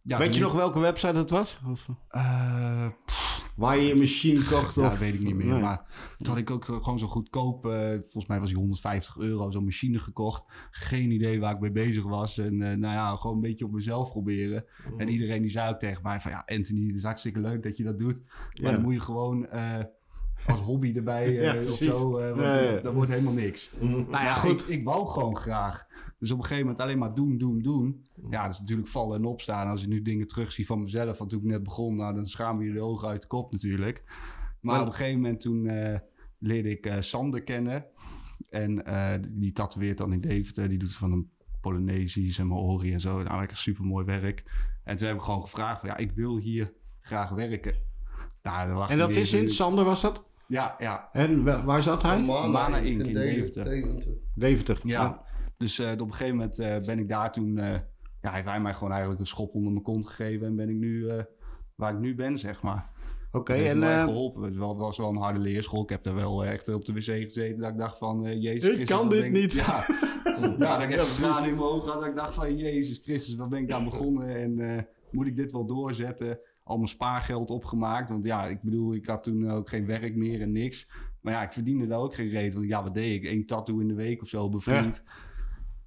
ja, 0.03 0.18
Weet 0.18 0.35
je 0.35 0.40
nog 0.42 0.53
welke 0.53 0.79
website 0.79 1.16
het 1.16 1.31
was? 1.31 1.59
Of, 1.70 1.88
Eh, 2.09 2.88
waar 3.57 3.79
je 3.79 3.87
je 3.87 3.94
machine 3.94 4.38
kocht? 4.44 4.75
ja, 4.75 4.83
of... 4.83 4.88
dat 4.90 4.99
weet 4.99 5.14
ik 5.14 5.20
niet 5.20 5.35
meer. 5.35 5.46
Nee. 5.46 5.61
Maar 5.61 5.85
toen 6.18 6.27
had 6.29 6.37
ik 6.37 6.51
ook 6.51 6.64
gewoon 6.64 6.99
zo 6.99 7.07
goedkoop, 7.07 7.66
eh, 7.66 7.88
volgens 7.90 8.27
mij 8.27 8.38
was 8.40 8.49
die 8.49 8.59
150 8.59 9.16
euro, 9.18 9.51
zo'n 9.51 9.64
machine 9.64 9.99
gekocht. 9.99 10.44
Geen 10.70 11.11
idee 11.11 11.40
waar 11.40 11.55
ik 11.55 11.61
mee 11.61 11.70
bezig 11.70 12.05
was. 12.05 12.38
En 12.38 12.62
eh, 12.62 12.77
nou 12.77 12.94
ja, 12.94 13.16
gewoon 13.16 13.37
een 13.37 13.42
beetje 13.42 13.64
op 13.64 13.72
mezelf 13.72 14.11
proberen. 14.11 14.64
En 14.96 15.09
iedereen 15.09 15.42
die 15.42 15.51
zei 15.51 15.70
ook 15.72 15.79
tegen 15.79 16.03
mij 16.03 16.20
van 16.20 16.31
ja, 16.31 16.42
Anthony, 16.46 16.87
het 16.87 16.96
is 16.96 17.03
hartstikke 17.03 17.40
leuk 17.40 17.62
dat 17.62 17.77
je 17.77 17.85
dat 17.85 17.99
doet. 17.99 18.22
Maar 18.27 18.51
Ja. 18.53 18.72
dan 18.72 18.83
moet 18.83 18.94
je 18.94 19.01
gewoon, 19.01 19.46
eh, 19.46 19.79
als 20.46 20.61
hobby 20.61 20.92
erbij 20.96 21.27
eh, 21.27 21.42
Ja, 21.42 21.68
of 21.68 21.75
zo. 21.75 22.18
eh, 22.18 22.29
want 22.29 22.40
ja. 22.40 22.81
Dat 22.81 22.94
wordt 22.94 23.11
helemaal 23.11 23.33
niks. 23.33 23.70
Nou 23.81 24.11
ja, 24.11 24.35
goed. 24.35 24.61
Ik, 24.61 24.66
ik 24.66 24.85
wou 24.85 25.09
gewoon 25.09 25.37
graag. 25.37 25.87
Dus 26.18 26.31
op 26.31 26.38
een 26.38 26.44
gegeven 26.44 26.66
moment 26.66 26.83
alleen 26.83 26.99
maar 26.99 27.14
doen, 27.14 27.38
doen, 27.38 27.59
doen. 27.59 28.05
Ja, 28.31 28.42
dat 28.44 28.55
is 28.55 28.61
natuurlijk 28.61 28.88
vallen 28.88 29.16
en 29.18 29.25
opstaan. 29.25 29.68
Als 29.68 29.81
je 29.81 29.88
nu 29.88 30.03
dingen 30.03 30.27
terugziet 30.27 30.66
van 30.66 30.83
mezelf, 30.83 31.16
van 31.16 31.29
toen 31.29 31.38
ik 31.38 31.44
net 31.44 31.62
begon, 31.62 31.96
nou, 31.96 32.14
dan 32.14 32.27
schaam 32.27 32.62
je 32.62 32.72
de 32.72 32.81
ogen 32.81 33.09
uit 33.09 33.20
de 33.20 33.27
kop 33.27 33.53
natuurlijk. 33.53 34.05
Maar 34.61 34.81
op 34.81 34.87
een 34.87 34.92
gegeven 34.92 35.20
moment 35.20 35.40
toen 35.40 35.66
eh, 35.66 35.99
leerde 36.38 36.70
ik 36.70 36.87
eh, 36.87 37.01
Sander 37.01 37.42
kennen. 37.42 37.85
En 38.51 38.85
eh, 38.85 39.14
die 39.29 39.53
tatoeëert 39.53 39.99
dan 39.99 40.12
in 40.12 40.20
Deventer. 40.20 40.68
Die 40.68 40.79
doet 40.79 40.96
van 40.96 41.12
een 41.12 41.31
Polynesisch 41.61 42.38
en 42.38 42.46
Maori 42.46 42.92
en 42.92 43.01
zo. 43.01 43.22
Nou, 43.22 43.42
echt 43.42 43.59
super 43.59 43.85
mooi 43.85 44.05
werk. 44.05 44.44
En 44.85 44.96
toen 44.96 45.07
heb 45.07 45.16
ik 45.16 45.22
gewoon 45.22 45.42
gevraagd 45.42 45.81
van, 45.81 45.88
ja, 45.88 45.96
ik 45.96 46.12
wil 46.12 46.38
hier 46.38 46.72
graag 47.01 47.31
werken. 47.31 47.75
Nou, 48.50 48.90
En 48.90 48.98
dat 48.98 49.11
is 49.11 49.32
in 49.32 49.50
Sander, 49.50 49.85
was 49.85 50.00
dat? 50.00 50.24
Ja, 50.48 50.74
ja. 50.78 51.09
En 51.12 51.44
wa- 51.44 51.64
waar 51.64 51.82
zat 51.82 52.02
hij? 52.02 52.20
Mana, 52.22 52.46
Mana 52.46 52.76
Inc. 52.76 52.96
Inc. 52.98 53.06
in 53.06 53.14
Deventer. 53.14 53.64
Deventer. 53.64 54.12
Deventer. 54.35 54.80
Ja, 54.82 55.22
dus 55.56 55.78
eh, 55.78 55.90
op 55.92 56.00
een 56.00 56.11
gegeven 56.12 56.37
moment 56.37 56.59
eh, 56.59 56.76
ben 56.87 56.98
ik 56.98 57.09
daar 57.09 57.32
toen... 57.32 57.59
eh, 57.59 57.78
ja, 58.22 58.32
heeft 58.32 58.46
hij 58.46 58.61
mij 58.61 58.74
gewoon 58.74 58.90
eigenlijk 58.90 59.20
een 59.20 59.26
schop 59.26 59.54
onder 59.54 59.72
mijn 59.72 59.85
kont 59.85 60.06
gegeven... 60.06 60.46
en 60.46 60.56
ben 60.56 60.68
ik 60.68 60.76
nu 60.76 61.09
eh, 61.09 61.22
waar 61.74 61.92
ik 61.92 61.98
nu 61.98 62.14
ben, 62.14 62.38
zeg 62.38 62.62
maar. 62.62 62.90
Oké, 63.32 63.52
en 63.54 63.78
mij 63.78 63.96
eh, 63.96 64.04
geholpen. 64.04 64.42
Het 64.42 64.56
was, 64.56 64.76
was 64.76 64.98
wel 64.98 65.09
een 65.09 65.16
harde 65.16 65.38
leerschool. 65.38 65.82
Ik 65.82 65.88
heb 65.88 66.02
daar 66.02 66.14
wel 66.14 66.44
echt 66.44 66.68
op 66.68 66.85
de 66.85 66.92
wc 66.92 67.02
gezeten... 67.02 67.59
dat 67.61 67.70
ik 67.70 67.78
dacht 67.78 67.98
van, 67.98 68.40
Jezus 68.40 68.76
Ik 68.76 68.87
kan 68.87 69.09
dit 69.09 69.24
ik- 69.24 69.32
niet. 69.32 69.52
Ja, 69.52 69.87
ja 70.59 70.78
dat 70.78 70.82
ik 70.82 70.90
echt 70.90 71.14
tranen 71.14 71.48
in 71.48 71.54
mijn 71.54 71.66
ogen 71.66 71.90
had. 71.90 71.98
Dat 72.00 72.09
ik 72.09 72.16
dacht 72.16 72.35
van, 72.35 72.56
Jezus 72.56 73.00
Christus, 73.04 73.35
wat 73.37 73.48
ben 73.48 73.59
ik 73.61 73.68
daar 73.68 73.85
begonnen... 73.85 74.37
en 74.37 74.59
eh, 74.76 74.82
moet 75.11 75.26
ik 75.26 75.37
dit 75.37 75.52
wel 75.52 75.66
doorzetten... 75.66 76.38
Al 76.66 76.76
mijn 76.76 76.88
spaargeld 76.88 77.50
opgemaakt. 77.50 78.09
Want 78.09 78.24
ja, 78.24 78.46
ik 78.46 78.62
bedoel, 78.62 78.94
ik 78.94 79.07
had 79.07 79.22
toen 79.24 79.50
ook 79.50 79.68
geen 79.68 79.87
werk 79.87 80.16
meer 80.16 80.40
en 80.40 80.52
niks. 80.52 80.88
Maar 81.20 81.33
ja, 81.33 81.42
ik 81.42 81.52
verdiende 81.52 81.87
daar 81.87 81.98
ook 81.98 82.14
geen 82.14 82.29
reet. 82.29 82.55
Want 82.55 82.66
ja, 82.66 82.83
wat 82.83 82.94
deed 82.94 83.22
ik? 83.24 83.31
Eén 83.31 83.46
tattoo 83.46 83.79
in 83.79 83.88
de 83.88 83.94
week 83.94 84.22
of 84.22 84.29
zo, 84.29 84.48
bevriend. 84.48 85.02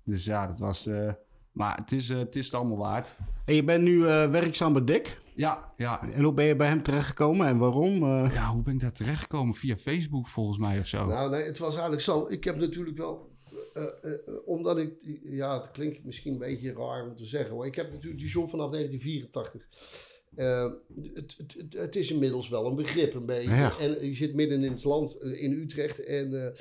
Dus 0.04 0.26
ja, 0.26 0.48
dat 0.48 0.60
was... 0.60 0.86
eh, 0.86 1.12
maar 1.52 1.78
het 1.78 1.92
is, 1.92 2.10
eh, 2.10 2.18
het 2.18 2.36
is 2.36 2.46
het 2.46 2.54
allemaal 2.54 2.78
waard. 2.78 3.16
en 3.46 3.54
je 3.56 3.64
bent 3.64 3.84
nu 3.84 4.08
eh, 4.08 4.30
werkzaam 4.32 4.74
bij 4.74 4.84
Dick. 4.84 5.22
Ja, 5.36 5.74
ja. 5.78 6.10
En 6.12 6.24
hoe 6.24 6.34
ben 6.34 6.46
je 6.46 6.56
bij 6.56 6.68
hem 6.68 6.84
terechtgekomen 6.84 7.48
en 7.48 7.58
waarom? 7.58 8.04
Eh, 8.04 8.34
Ja, 8.34 8.48
hoe 8.54 8.62
ben 8.62 8.74
ik 8.74 8.80
daar 8.80 8.92
terechtgekomen? 8.92 9.54
Via 9.54 9.76
Facebook 9.76 10.28
volgens 10.28 10.58
mij 10.58 10.80
of 10.80 10.86
zo. 10.88 11.06
Nou, 11.06 11.30
nee, 11.32 11.44
het 11.44 11.58
was 11.58 11.72
eigenlijk 11.72 12.02
zo. 12.02 12.26
Ik 12.30 12.44
heb 12.44 12.56
natuurlijk 12.58 12.98
wel. 12.98 13.28
eh, 13.74 13.84
eh, 13.84 14.12
eh, 14.14 14.18
omdat 14.46 14.78
ik. 14.80 14.94
Ja, 15.24 15.58
het 15.58 15.72
klinkt 15.72 16.04
misschien 16.06 16.34
een 16.34 16.40
beetje 16.40 16.74
raar 16.74 17.08
om 17.10 17.16
te 17.16 17.26
zeggen 17.26 17.52
hoor. 17.52 17.66
Ik 17.66 17.76
heb 17.76 17.92
natuurlijk 17.92 18.22
die 18.22 18.30
job 18.30 18.50
vanaf 18.50 18.70
1984. 18.72 19.68
Eh, 20.36 20.72
het, 21.14 21.36
het, 21.38 21.74
het, 21.74 21.96
is 21.96 22.12
inmiddels 22.12 22.50
wel 22.50 22.66
een 22.66 22.76
begrip, 22.76 23.14
een 23.14 23.26
beetje. 23.26 23.50
Ja. 23.50 23.78
En 23.80 24.06
je 24.06 24.16
zit 24.16 24.34
midden 24.34 24.64
in 24.64 24.72
het 24.72 24.84
land, 24.84 25.18
eh, 25.18 25.42
in 25.44 25.52
Utrecht. 25.52 26.04
En 26.04 26.46
eh, 26.46 26.56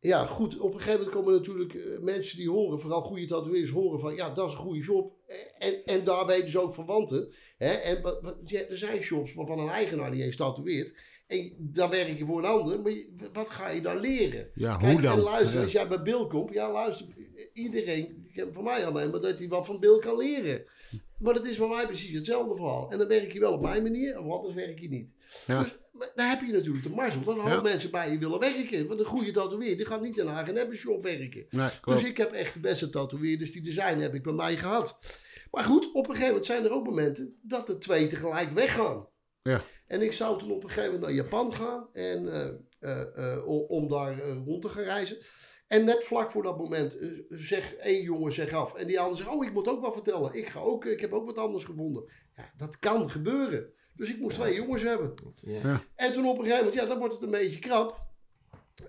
ja, 0.00 0.26
goed, 0.26 0.58
op 0.58 0.74
een 0.74 0.80
gegeven 0.80 0.98
moment 0.98 1.16
komen 1.16 1.32
natuurlijk 1.34 1.74
eh, 1.74 1.98
mensen 1.98 2.36
die 2.38 2.50
horen, 2.50 2.80
vooral 2.80 3.02
goede 3.02 3.26
tatoeëerders, 3.26 3.70
horen 3.70 4.00
van 4.00 4.14
ja, 4.14 4.30
dat 4.30 4.46
is 4.48 4.52
een 4.54 4.58
goede 4.60 4.80
job. 4.84 5.12
En, 5.58 5.84
en 5.84 6.04
daarbij 6.04 6.40
dus 6.42 6.56
ook 6.56 6.74
verwanten. 6.74 7.32
Hè? 7.58 7.70
En 7.70 8.02
wat- 8.02 8.22
wat- 8.22 8.36
ja, 8.44 8.60
er 8.60 8.76
zijn 8.78 9.02
shops 9.02 9.34
waarvan 9.34 9.58
een 9.58 9.68
eigenaar 9.68 10.10
die 10.10 10.22
eens 10.24 10.36
tatoeëert. 10.36 10.94
En 11.26 11.54
daar 11.58 11.90
werk 11.90 12.18
je 12.18 12.26
voor 12.26 12.38
een 12.38 12.44
ander, 12.44 12.80
maar 12.80 12.92
wat 13.32 13.50
ga 13.50 13.68
je 13.68 13.80
dan 13.80 14.00
leren? 14.00 14.50
ja, 14.54 14.76
Kijk, 14.76 14.92
hoe 14.92 15.00
dan? 15.00 15.12
En 15.18 15.22
luister, 15.24 15.56
Ja. 15.56 15.62
als 15.62 15.72
jij 15.72 15.88
bij 15.88 16.02
Bill 16.02 16.26
komt, 16.26 16.52
ja 16.52 16.72
luister, 16.72 17.06
iedereen, 17.52 18.26
ik 18.28 18.36
heb 18.36 18.54
van 18.54 18.64
mij 18.64 18.86
alleen 18.86 19.10
maar 19.10 19.20
dat 19.20 19.38
hij 19.38 19.48
wat 19.48 19.66
van 19.66 19.80
Bill 19.80 19.98
kan 19.98 20.16
leren. 20.16 20.64
Maar 21.20 21.34
dat 21.34 21.46
is 21.46 21.56
bij 21.56 21.68
mij 21.68 21.86
precies 21.86 22.14
hetzelfde 22.14 22.54
verhaal. 22.56 22.90
En 22.90 22.98
dan 22.98 23.08
werk 23.08 23.32
je 23.32 23.40
wel 23.40 23.52
op 23.52 23.62
mijn 23.62 23.82
manier, 23.82 24.18
of 24.18 24.32
anders 24.36 24.54
werk 24.54 24.78
je 24.78 24.88
niet. 24.88 25.12
Ja. 25.46 25.62
Dus 25.62 25.78
maar 25.92 26.12
daar 26.14 26.28
heb 26.28 26.40
je 26.40 26.52
natuurlijk 26.52 26.84
de 26.84 26.90
mazzel, 26.90 27.22
dat 27.24 27.38
er 27.38 27.48
Ja. 27.48 27.60
mensen 27.60 27.90
bij 27.90 28.10
je 28.10 28.18
willen 28.18 28.38
werken. 28.38 28.86
Want 28.86 29.00
een 29.00 29.06
goede 29.06 29.30
tatoeëer, 29.30 29.76
die 29.76 29.86
gaat 29.86 30.02
niet 30.02 30.16
in 30.16 30.26
een 30.26 30.34
H&M 30.34 30.72
shop 30.72 31.02
werken. 31.02 31.46
Nee. 31.50 31.68
Dus 31.84 32.04
ik 32.04 32.16
heb 32.16 32.32
echt 32.32 32.54
de 32.54 32.60
beste 32.60 32.90
tatoeëerders 32.90 33.52
die 33.52 33.66
er 33.66 33.72
zijn, 33.72 34.00
heb 34.00 34.14
ik 34.14 34.22
bij 34.22 34.32
mij 34.32 34.58
gehad. 34.58 34.98
Maar 35.50 35.64
goed, 35.64 35.92
op 35.92 36.04
een 36.04 36.10
gegeven 36.14 36.26
moment 36.26 36.46
zijn 36.46 36.64
er 36.64 36.72
ook 36.72 36.84
momenten 36.84 37.38
dat 37.42 37.68
er 37.68 37.78
twee 37.78 38.06
tegelijk 38.06 38.50
weggaan. 38.50 39.08
Ja. 39.42 39.60
En 39.86 40.02
ik 40.02 40.12
zou 40.12 40.38
toen 40.38 40.50
op 40.50 40.62
een 40.62 40.70
gegeven 40.70 40.92
moment 40.92 41.02
naar 41.02 41.24
Japan 41.24 41.54
gaan 41.54 41.88
en, 41.92 42.32
eh, 42.32 42.48
eh, 42.78 43.34
eh, 43.34 43.46
om, 43.68 43.88
daar 43.88 44.20
rond 44.20 44.62
te 44.62 44.68
gaan 44.68 44.82
reizen. 44.82 45.18
En 45.70 45.84
net 45.84 46.04
vlak 46.04 46.30
voor 46.30 46.42
dat 46.42 46.58
moment 46.58 46.98
eh, 46.98 47.08
zegt 47.28 47.76
één 47.76 48.02
jongen 48.02 48.32
zich 48.32 48.52
af. 48.52 48.74
En 48.74 48.86
die 48.86 49.00
ander 49.00 49.16
zegt, 49.16 49.28
oh 49.28 49.44
ik 49.44 49.52
moet 49.52 49.68
ook 49.68 49.80
wat 49.80 49.92
vertellen. 49.92 50.34
Ik, 50.34 50.48
ga 50.48 50.60
ook, 50.60 50.84
ik 50.84 51.00
heb 51.00 51.12
ook 51.12 51.26
wat 51.26 51.38
anders 51.38 51.64
gevonden. 51.64 52.04
Ja, 52.36 52.50
dat 52.56 52.78
kan 52.78 53.10
gebeuren. 53.10 53.72
Dus 53.96 54.08
ik 54.08 54.18
moest 54.18 54.36
twee 54.36 54.54
jongens 54.54 54.82
hebben. 54.82 55.14
Ja. 55.40 55.82
En 55.94 56.12
toen 56.12 56.26
op 56.26 56.38
een 56.38 56.44
gegeven 56.44 56.64
moment, 56.64 56.82
ja, 56.82 56.88
dan 56.88 56.98
wordt 56.98 57.14
het 57.14 57.22
een 57.22 57.30
beetje 57.30 57.58
krap. 57.58 58.08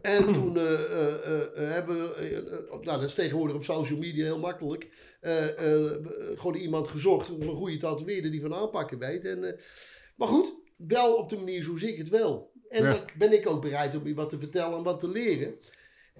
En 0.01 0.23
toen 0.33 0.57
eh, 0.57 0.73
eh, 0.73 1.13
eh, 1.13 1.41
eh, 1.41 1.73
hebben 1.73 1.95
we, 2.07 2.13
eh, 2.13 2.37
eh, 2.37 2.69
nou 2.69 2.83
dat 2.83 3.03
is 3.03 3.13
tegenwoordig 3.13 3.55
op 3.55 3.63
social 3.63 3.99
media 3.99 4.23
heel 4.23 4.39
makkelijk, 4.39 4.89
eh, 5.21 5.47
eh, 5.47 5.93
eh, 5.93 6.01
gewoon 6.39 6.55
iemand 6.55 6.87
gezocht, 6.87 7.29
een 7.29 7.55
goede 7.55 7.77
tatoeëerder 7.77 8.31
die 8.31 8.41
van 8.41 8.53
aanpakken 8.53 8.99
weet. 8.99 9.25
En, 9.25 9.43
eh, 9.43 9.59
maar 10.15 10.27
goed, 10.27 10.55
wel 10.75 11.15
op 11.15 11.29
de 11.29 11.37
manier 11.37 11.63
zoals 11.63 11.83
ik 11.83 11.97
het 11.97 12.09
wil. 12.09 12.51
En 12.69 12.83
Ja. 12.83 12.89
dan 12.91 12.99
ben 13.17 13.33
ik 13.33 13.49
ook 13.49 13.61
bereid 13.61 13.95
om 13.95 14.07
je 14.07 14.13
wat 14.13 14.29
te 14.29 14.39
vertellen 14.39 14.77
en 14.77 14.83
wat 14.83 14.99
te 14.99 15.09
leren. 15.09 15.55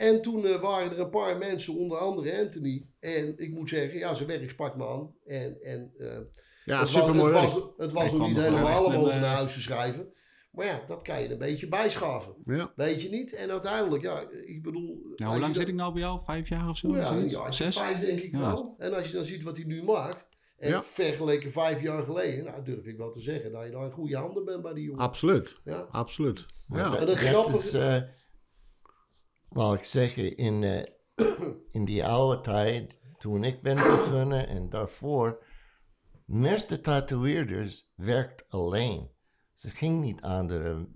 En 0.02 0.22
toen 0.22 0.46
eh, 0.46 0.62
waren 0.62 0.92
er 0.92 1.00
een 1.00 1.10
paar 1.10 1.38
mensen, 1.38 1.76
onder 1.76 1.98
andere 1.98 2.40
Anthony. 2.40 2.86
En 3.00 3.34
ik 3.38 3.52
moet 3.52 3.70
zeggen, 3.70 4.00
ja, 4.00 4.14
zijn 4.14 4.28
werk 4.28 4.50
sprak 4.50 4.76
me 4.78 4.88
aan. 4.88 5.14
En, 5.26 5.58
en 5.64 5.92
eh, 5.98 6.18
Ja, 6.66 6.80
het, 6.80 6.90
super 6.90 7.08
was, 7.08 7.18
mooi 7.18 7.34
het, 7.34 7.52
was, 7.54 7.64
het 7.78 7.92
was 7.92 8.04
Hij 8.04 8.18
nog 8.18 8.28
niet 8.28 8.38
helemaal 8.38 8.86
om 8.86 8.94
over 8.94 9.14
een, 9.14 9.20
naar 9.22 9.32
eh, 9.32 9.36
huis 9.36 9.54
te 9.54 9.62
schrijven. 9.62 10.14
Maar 10.52 10.66
ja, 10.66 10.82
dat 10.88 11.02
kan 11.02 11.22
je 11.22 11.32
een 11.32 11.38
beetje 11.38 11.68
bijschaven. 11.68 12.34
Ja. 12.46 12.72
Weet 12.76 13.02
je 13.02 13.10
niet? 13.10 13.34
En 13.34 13.52
uiteindelijk, 13.52 14.04
ja, 14.04 14.24
ik 14.46 14.64
bedoel... 14.64 15.02
Nou, 15.16 15.32
hoe 15.32 15.42
lang 15.42 15.56
zit 15.56 15.68
ik 15.68 15.74
nou 15.74 15.94
bij 15.94 16.02
jou? 16.02 16.20
Vijf 16.26 16.50
jaar 16.50 16.70
of 16.70 16.78
zo? 16.78 16.96
Ja, 16.96 17.16
jaar, 17.26 17.54
Zes? 17.54 17.78
vijf 17.78 18.00
denk 18.00 18.20
ik 18.20 18.32
Ja. 18.32 18.40
wel. 18.40 18.76
En 18.78 18.94
als 18.94 19.08
je 19.08 19.14
dan 19.14 19.26
ziet 19.26 19.44
wat 19.44 19.56
hij 19.58 19.66
nu 19.66 19.84
maakt... 19.84 20.30
En 20.58 20.70
Ja. 20.70 20.84
vergeleken 20.84 21.52
vijf 21.52 21.82
jaar 21.82 22.04
geleden... 22.04 22.44
Nou, 22.44 22.64
durf 22.64 22.86
ik 22.86 22.98
wel 22.98 23.12
te 23.12 23.20
zeggen 23.20 23.52
dat 23.52 23.64
je 23.66 23.72
daar 23.72 23.84
in 23.86 23.92
goede 23.92 24.18
handen 24.18 24.46
bent 24.46 24.62
bij 24.62 24.74
die 24.74 24.84
jongen. 24.84 25.00
Absoluut. 25.02 25.60
Ja. 25.64 25.88
Absoluut. 25.92 26.46
Ja. 26.74 26.90
dat, 26.90 27.10
En 27.10 27.18
grappige- 27.18 27.58
is, 27.58 27.74
eh, 27.74 28.02
wou 29.52 29.76
ik 29.76 29.84
zeggen, 29.84 30.38
in, 30.38 30.64
eh, 30.64 30.84
in 31.72 31.86
die 31.86 32.06
oude 32.06 32.42
tijd, 32.42 32.96
toen 33.18 33.44
ik 33.44 33.62
ben 33.62 33.76
begonnen 33.76 34.48
en 34.48 34.70
daarvoor, 34.70 35.44
meeste 36.26 36.82
tatoeëerders 36.82 37.92
werkt 37.96 38.46
alleen. 38.50 39.10
Ze 39.54 39.70
ging 39.70 40.02
niet 40.02 40.22
andere 40.22 40.88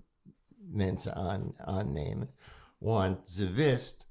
mensen 0.56 1.14
aan, 1.14 1.52
aannemen, 1.56 2.34
want 2.78 3.30
ze 3.30 3.50
wist, 3.52 4.04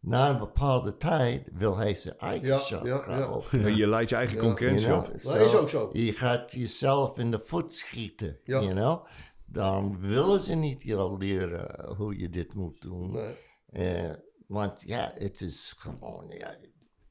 na 0.00 0.30
een 0.30 0.38
bepaalde 0.38 0.96
tijd 0.96 1.48
wil 1.52 1.76
hij 1.76 1.94
zijn 1.94 2.18
eigen 2.18 2.46
Ja, 2.48 2.58
shop 2.58 2.84
ja, 2.86 2.98
gaan 2.98 3.60
ja. 3.60 3.68
je 3.68 3.88
leidt 3.88 4.10
je 4.10 4.16
eigen 4.16 4.36
Ja. 4.36 4.42
concurrentie 4.42 4.86
You 4.86 4.98
op. 4.98 5.06
Dat 5.22 5.34
is 5.40 5.54
ook 5.54 5.68
zo. 5.68 5.90
Je 5.92 6.12
gaat 6.12 6.52
jezelf 6.52 7.18
in 7.18 7.30
de 7.30 7.38
voet 7.38 7.74
schieten, 7.74 8.38
Ja. 8.44 8.60
you 8.60 8.70
know? 8.72 9.06
Daarom 9.46 10.00
willen 10.00 10.40
ze 10.40 10.54
niet 10.54 10.82
jou 10.82 11.18
leren 11.18 11.94
hoe 11.96 12.18
je 12.18 12.30
dit 12.30 12.54
moet 12.54 12.80
doen. 12.80 13.10
Nee. 13.10 13.34
Eh, 13.66 14.10
want 14.46 14.82
ja, 14.86 15.12
het 15.18 15.40
is 15.40 15.74
gewoon, 15.78 16.28
ja, 16.28 16.56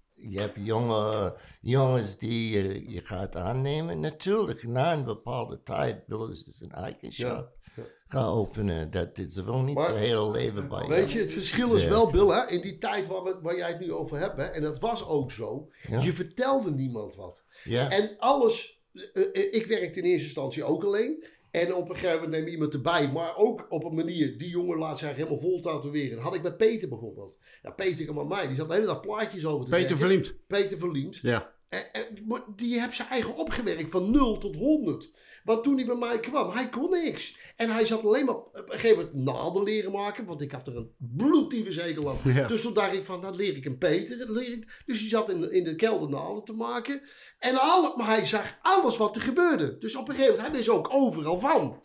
je 0.10 0.39
hebt 0.39 0.58
jonge 0.63 1.38
jongens 1.62 2.18
die 2.18 2.58
je, 2.58 2.89
je 2.91 3.02
gaat 3.06 3.36
aannemen. 3.36 4.00
Natuurlijk, 4.00 4.63
na 4.63 4.94
een 4.94 5.04
bepaalde 5.04 5.62
tijd 5.63 6.04
willen 6.08 6.36
ze 6.36 6.52
zijn 6.52 6.72
eigen 6.72 7.12
shop 7.13 7.58
ja. 7.76 7.84
gaan 8.08 8.28
openen. 8.34 8.91
Dat, 8.91 9.10
ze 9.28 9.44
wil 9.44 9.62
niet 9.63 9.76
Maar- 9.76 9.86
zijn 9.86 9.98
hele 9.98 10.32
leven 10.32 10.68
bij 10.68 10.88
Weet 10.88 11.12
je, 11.12 11.20
het 11.20 11.32
verschil 11.32 11.76
is 11.76 11.88
wel, 11.88 12.12
Bill, 12.12 12.28
hè, 12.28 12.48
in 12.48 12.62
die 12.62 12.78
tijd 12.78 13.08
waar, 13.08 13.24
we, 13.24 13.39
waar 13.41 13.58
jij 13.58 13.68
het 13.70 13.80
nu 13.80 13.94
over 13.94 14.18
hebt, 14.20 14.38
hè, 14.38 14.44
en 14.46 14.62
dat 14.62 14.80
was 14.80 15.06
ook 15.06 15.32
zo, 15.32 15.70
Ja. 15.89 16.02
je 16.02 16.13
vertelde 16.13 16.72
niemand 16.72 17.15
wat. 17.15 17.46
Ja, 17.63 17.89
En 17.89 18.15
alles, 18.18 18.84
eh, 18.94 19.24
eh, 19.34 19.54
ik 19.54 19.65
werkte 19.65 20.00
in 20.00 20.06
eerste 20.06 20.26
instantie 20.26 20.63
ook 20.63 20.84
alleen. 20.84 21.26
En 21.56 21.74
op 21.74 21.89
een 21.89 21.96
gegeven 21.96 22.22
moment 22.24 22.44
neem 22.44 22.48
iemand 22.54 22.74
erbij, 22.74 23.12
maar 23.12 23.38
ook 23.38 23.65
op 23.70 23.84
een 23.84 23.96
manier, 23.96 24.38
die 24.38 24.50
jongen 24.50 24.78
laat 24.78 25.00
zich 25.00 25.15
helemaal 25.15 25.38
vol 25.38 25.62
tatoeëren. 25.62 26.15
Dat 26.15 26.26
had 26.26 26.36
ik 26.36 26.41
bij 26.41 26.56
Peter 26.56 26.89
bijvoorbeeld. 26.89 27.38
Peter 27.76 28.06
kwam 28.06 28.28
bij 28.28 28.38
mij, 28.38 28.48
die 28.48 28.56
zat 28.56 28.68
de 28.68 28.74
hele 28.74 28.86
dag 28.86 29.00
plaatjes 29.00 29.46
over 29.46 29.65
te 29.65 29.72
Peter 29.72 29.98
trekken. 29.98 29.98
Verliemd. 29.98 30.36
Peter 30.48 30.80
Verliemd. 30.80 31.20
Ja. 31.22 31.55
En, 31.92 32.06
maar 32.28 32.42
die 32.56 32.82
heeft 32.82 32.96
zijn 32.96 33.08
eigen 33.08 33.36
opgewerkt 33.36 33.92
van 33.92 34.12
0 34.12 34.38
tot 34.38 34.56
100. 34.56 35.12
Want 35.44 35.64
toen 35.64 35.76
hij 35.76 35.86
bij 35.86 35.96
mij 35.96 36.20
kwam, 36.20 36.52
hij 36.52 36.70
kon 36.70 36.90
niks. 36.90 37.38
En 37.56 37.70
hij 37.70 37.86
zat 37.86 38.06
alleen 38.06 38.26
maar 38.26 38.36
op 38.36 38.52
een 38.54 38.80
gegeven 38.80 38.98
moment 39.14 39.26
naden 39.26 39.64
leren 39.64 39.92
maken. 39.92 40.26
Want 40.26 40.42
ik 40.42 40.52
had 40.52 40.68
er 40.68 40.76
een 40.78 40.92
bloedtieve 40.98 41.72
zekel 41.72 42.10
aan. 42.10 42.34
Ja. 42.34 42.48
Dus 42.48 42.62
toen 42.62 42.74
dacht 42.74 42.94
ik 42.94 43.06
van, 43.06 43.22
dat 43.22 43.36
leer 43.36 43.56
ik 43.56 43.66
een 43.66 43.78
Peter. 43.78 44.18
dat 44.18 44.30
Leer 44.30 44.52
ik. 44.52 44.82
Dus 44.86 45.00
hij 45.00 45.10
zat 45.10 45.30
in, 45.30 45.42
de- 45.42 45.52
in 45.52 45.64
de 45.64 45.76
kelder 45.76 46.10
naden 46.10 46.44
te 46.44 46.54
maken. 46.54 47.02
En 47.40 47.56
alle, 47.62 47.94
maar 47.98 48.08
hij 48.08 48.26
zag 48.26 48.58
alles 48.62 48.98
wat 48.98 49.16
er 49.16 49.22
gebeurde. 49.22 49.78
Dus 49.78 49.96
op 49.96 50.10
een 50.10 50.16
gegeven 50.16 50.36
moment, 50.36 50.52
hij 50.52 50.58
wist 50.60 50.70
ook 50.78 50.94
overal 50.94 51.40
van. 51.40 51.84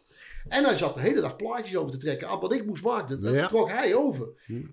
En 0.49 0.65
hij 0.65 0.77
zat 0.77 0.95
de 0.95 1.01
hele 1.01 1.21
dag 1.21 1.37
plaatjes 1.37 1.77
over 1.77 1.91
te 1.91 1.97
trekken. 1.97 2.29
Af 2.29 2.41
wat 2.41 2.53
ik 2.53 2.67
moest 2.67 2.85
maken, 2.85 3.23
dat 3.23 3.35
Ja. 3.35 3.47
trok 3.49 3.71
hij 3.71 3.95
over. 3.95 4.29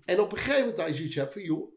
En 0.05 0.21
op 0.21 0.31
een 0.31 0.37
gegeven 0.37 0.59
moment 0.59 0.79
als 0.87 0.97
je 0.97 1.03
iets 1.03 1.15
hebt 1.15 1.33
van, 1.33 1.41
joh, 1.41 1.71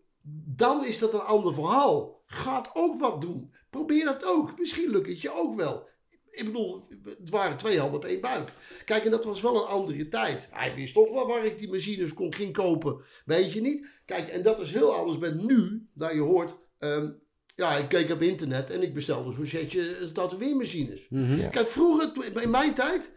dan 0.46 0.84
is 0.86 0.98
dat 0.98 1.14
een 1.14 1.20
ander 1.20 1.54
verhaal. 1.54 2.19
Gaat 2.32 2.70
ook 2.74 3.00
wat 3.00 3.20
doen. 3.20 3.54
Probeer 3.70 4.04
dat 4.04 4.24
ook. 4.24 4.58
Misschien 4.58 4.90
lukt 4.90 5.08
het 5.08 5.20
je 5.20 5.32
ook 5.34 5.54
wel. 5.56 5.88
Ik 6.30 6.44
bedoel, 6.44 6.84
het 7.04 7.30
waren 7.30 7.56
twee 7.56 7.78
handen 7.78 7.96
op 7.98 8.04
één 8.04 8.20
buik. 8.20 8.52
Kijk, 8.84 9.04
en 9.04 9.10
dat 9.10 9.24
was 9.24 9.40
wel 9.40 9.54
een 9.56 9.68
andere 9.68 10.08
tijd. 10.08 10.48
Hij 10.52 10.74
wist 10.74 10.94
toch 10.94 11.12
wel 11.12 11.26
waar 11.26 11.44
ik 11.44 11.58
die 11.58 11.70
machines 11.70 12.12
kon 12.14 12.34
ging 12.34 12.52
kopen. 12.52 13.04
Weet 13.24 13.52
je 13.52 13.60
niet? 13.60 13.86
Kijk, 14.04 14.28
en 14.28 14.42
dat 14.42 14.60
is 14.60 14.70
heel 14.70 14.94
anders 14.94 15.18
met 15.18 15.42
nu, 15.42 15.88
dat 15.94 16.12
je 16.12 16.20
hoort... 16.20 16.56
ehm, 16.78 17.10
ja, 17.56 17.76
ik 17.76 17.88
keek 17.88 18.10
op 18.10 18.22
internet 18.22 18.70
en 18.70 18.82
ik 18.82 18.94
bestelde 18.94 19.32
zo'n 19.32 19.46
setje 19.46 20.12
tatoeëermachines. 20.12 21.06
Mhm. 21.08 21.36
Ja. 21.36 21.48
Kijk, 21.48 21.68
vroeger, 21.68 22.40
in 22.42 22.50
mijn 22.50 22.74
tijd... 22.74 23.12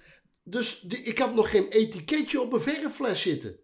Dus 0.46 0.80
de- 0.80 1.04
ik 1.04 1.18
had 1.18 1.36
nog 1.36 1.50
geen 1.50 1.68
etiketje 1.70 2.42
op 2.42 2.50
mijn 2.52 2.62
verfles 2.62 3.22
zitten. 3.22 3.60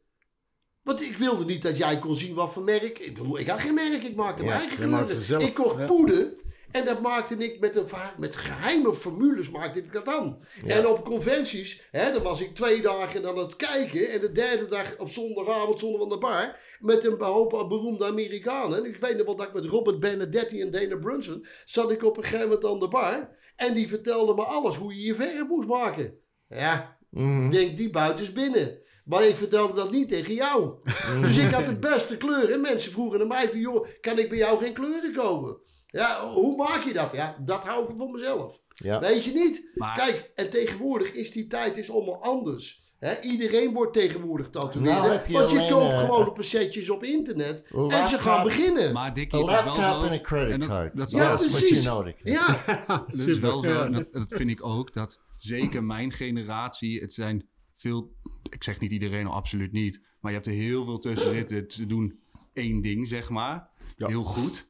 Want 0.89 1.02
ik 1.02 1.17
wilde 1.17 1.45
niet 1.45 1.62
dat 1.62 1.78
jij 1.78 1.99
kon 1.99 2.15
zien 2.15 2.34
wat 2.34 2.54
voor 2.54 2.63
merk. 2.63 2.99
Ik 2.99 3.13
bedoel, 3.13 3.39
ik 3.39 3.47
had 3.47 3.62
geen 3.62 3.73
merk, 3.73 4.04
ik 4.04 4.15
maakte 4.15 4.43
mijn 4.43 4.60
eigen 4.60 4.78
kleuren. 4.78 5.47
Ik 5.47 5.54
kocht 5.54 5.86
poeder 5.86 6.34
en 6.71 6.86
dat 6.86 7.02
maakte 7.02 7.36
ik 7.36 7.60
met, 7.60 7.75
een, 7.75 7.88
met 8.17 8.36
geheime 8.36 8.95
formules 8.95 9.49
maakte 9.49 9.80
ik 9.80 9.93
dat 9.93 10.08
aan. 10.08 10.39
Ja. 10.65 10.75
En 10.75 10.88
op 10.88 11.06
conventies, 11.06 11.88
hè, 11.91 12.12
dan 12.12 12.23
was 12.23 12.41
ik 12.41 12.56
twee 12.56 12.82
dagen 12.82 13.28
aan 13.28 13.38
het 13.38 13.56
kijken. 13.56 14.10
En 14.10 14.19
de 14.21 14.32
derde 14.32 14.67
dag 14.67 14.97
op 14.97 15.10
zondagavond 15.10 15.78
stonden 15.78 15.99
we 15.99 16.06
aan 16.06 16.12
de 16.12 16.17
bar. 16.17 16.60
Met 16.80 17.06
een 17.06 17.21
hoop 17.21 17.65
beroemde 17.69 18.06
Amerikanen. 18.06 18.86
Ik 18.86 18.97
weet 18.97 19.17
nog 19.17 19.25
wel 19.25 19.36
dat 19.36 19.47
ik 19.47 19.54
met 19.54 19.65
Robert 19.65 19.99
Benedetti 19.99 20.62
en 20.62 20.71
Dana 20.71 20.95
Brunson 20.95 21.45
zat 21.65 21.91
ik 21.91 22.04
op 22.04 22.17
een 22.17 22.23
gegeven 22.23 22.47
moment 22.47 22.65
aan 22.65 22.80
de 22.80 22.88
bar. 22.88 23.38
En 23.56 23.73
die 23.73 23.88
vertelden 23.88 24.36
me 24.36 24.43
alles, 24.43 24.75
hoe 24.75 24.95
je 24.95 25.02
je 25.02 25.15
verf 25.15 25.47
moest 25.47 25.67
maken. 25.67 26.13
Ja, 26.47 26.97
Mhm. 27.10 27.49
denk, 27.49 27.78
die 27.78 27.89
buiten 27.89 28.25
is 28.25 28.32
binnen. 28.32 28.88
Maar 29.10 29.24
ik 29.28 29.36
vertelde 29.36 29.74
dat 29.74 29.91
niet 29.91 30.10
tegen 30.10 30.34
jou. 30.34 30.74
Dus 31.22 31.38
ik 31.38 31.52
had 31.52 31.65
de 31.65 31.76
beste 31.76 32.17
kleuren. 32.17 32.54
En 32.54 32.62
mensen 32.62 32.91
vroegen 32.91 33.19
naar 33.19 33.28
mij 33.28 33.50
van, 33.50 33.60
joh, 33.60 33.88
kan 34.02 34.19
ik 34.19 34.30
bij 34.30 34.38
jou 34.38 34.60
geen 34.60 34.74
kleuren 34.74 35.13
kopen? 35.13 35.58
Ja, 35.88 36.30
hoe 36.34 36.56
maak 36.58 36.84
je 36.84 36.93
dat? 36.93 37.12
Ja, 37.13 37.38
dat 37.45 37.65
hou 37.65 37.84
ik 37.89 37.95
voor 37.98 38.10
mezelf. 38.12 38.60
Ja. 38.76 39.00
Weet 39.00 39.24
je 39.26 39.32
niet? 39.34 39.69
Maar- 39.76 39.98
Kijk, 39.98 40.32
en 40.36 40.50
tegenwoordig 40.50 41.12
is 41.12 41.32
die 41.32 41.48
tijd 41.48 41.78
is 41.78 41.91
allemaal 41.91 42.24
anders. 42.24 42.84
Hè, 42.98 43.22
iedereen 43.22 43.74
wordt 43.74 43.93
tegenwoordig 43.93 44.50
tatoeëerder. 44.50 45.02
Nou 45.04 45.19
je 45.28 45.34
want 45.34 45.52
je 45.52 45.58
alleen, 45.58 45.69
koopt 45.72 45.91
eh, 45.91 46.00
gewoon 46.00 46.28
op 46.28 46.38
een 46.38 46.43
setjes 46.43 46.89
op 46.89 47.04
internet. 47.04 47.65
En 47.89 48.08
ze 48.08 48.17
gaan 48.17 48.43
beginnen. 48.43 48.93
Maar 48.93 49.13
Dikkie, 49.13 49.39
Een 49.39 49.45
is 49.45 49.52
laptop 49.52 49.76
zo... 49.84 50.04
en 50.04 50.12
een 50.13 50.22
credit 50.22 50.52
en 50.62 50.91
dat- 50.93 51.08
is 51.08 51.13
Ja, 51.13 51.19
what 51.34 51.38
precies. 51.41 51.84
you 51.84 51.95
nodig. 51.95 52.15
Ja, 52.24 52.63
Dat 53.08 53.28
is 53.28 53.39
wel 53.39 53.63
zo, 53.63 53.89
dat 54.12 54.34
vind 54.34 54.50
ik 54.50 54.65
ook, 54.65 54.93
dat 54.93 55.19
zeker 55.38 55.84
mijn 55.84 56.12
generatie, 56.12 57.00
het 57.02 57.13
zijn 57.13 57.48
veel, 57.76 58.12
ik 58.49 58.63
zeg 58.63 58.80
niet 58.80 58.91
iedereen, 58.91 59.25
al 59.28 59.34
absoluut 59.34 59.71
niet, 59.71 60.02
maar 60.19 60.32
je 60.32 60.38
hebt 60.38 60.49
er 60.49 60.56
heel 60.56 60.84
veel 60.86 60.99
tussen 60.99 61.34
zitten. 61.34 61.65
Ze 61.67 61.86
doen 61.86 62.19
één 62.54 62.82
ding, 62.82 63.08
zeg 63.08 63.30
maar, 63.30 63.69
Ja. 63.95 64.08
heel 64.08 64.23
goed. 64.23 64.69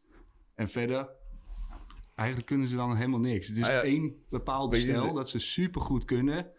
En 0.55 0.69
verder, 0.69 1.09
eigenlijk 2.15 2.47
kunnen 2.49 2.67
ze 2.67 2.75
dan 2.75 2.95
helemaal 2.95 3.19
niks. 3.19 3.47
Het 3.47 3.57
is 3.57 3.63
Ah 3.63 3.69
ja, 3.69 3.81
één 3.81 4.13
stijl 4.27 5.07
de- 5.07 5.13
dat 5.13 5.29
ze 5.29 5.39
super 5.39 5.81
goed 5.81 6.05
kunnen. 6.05 6.51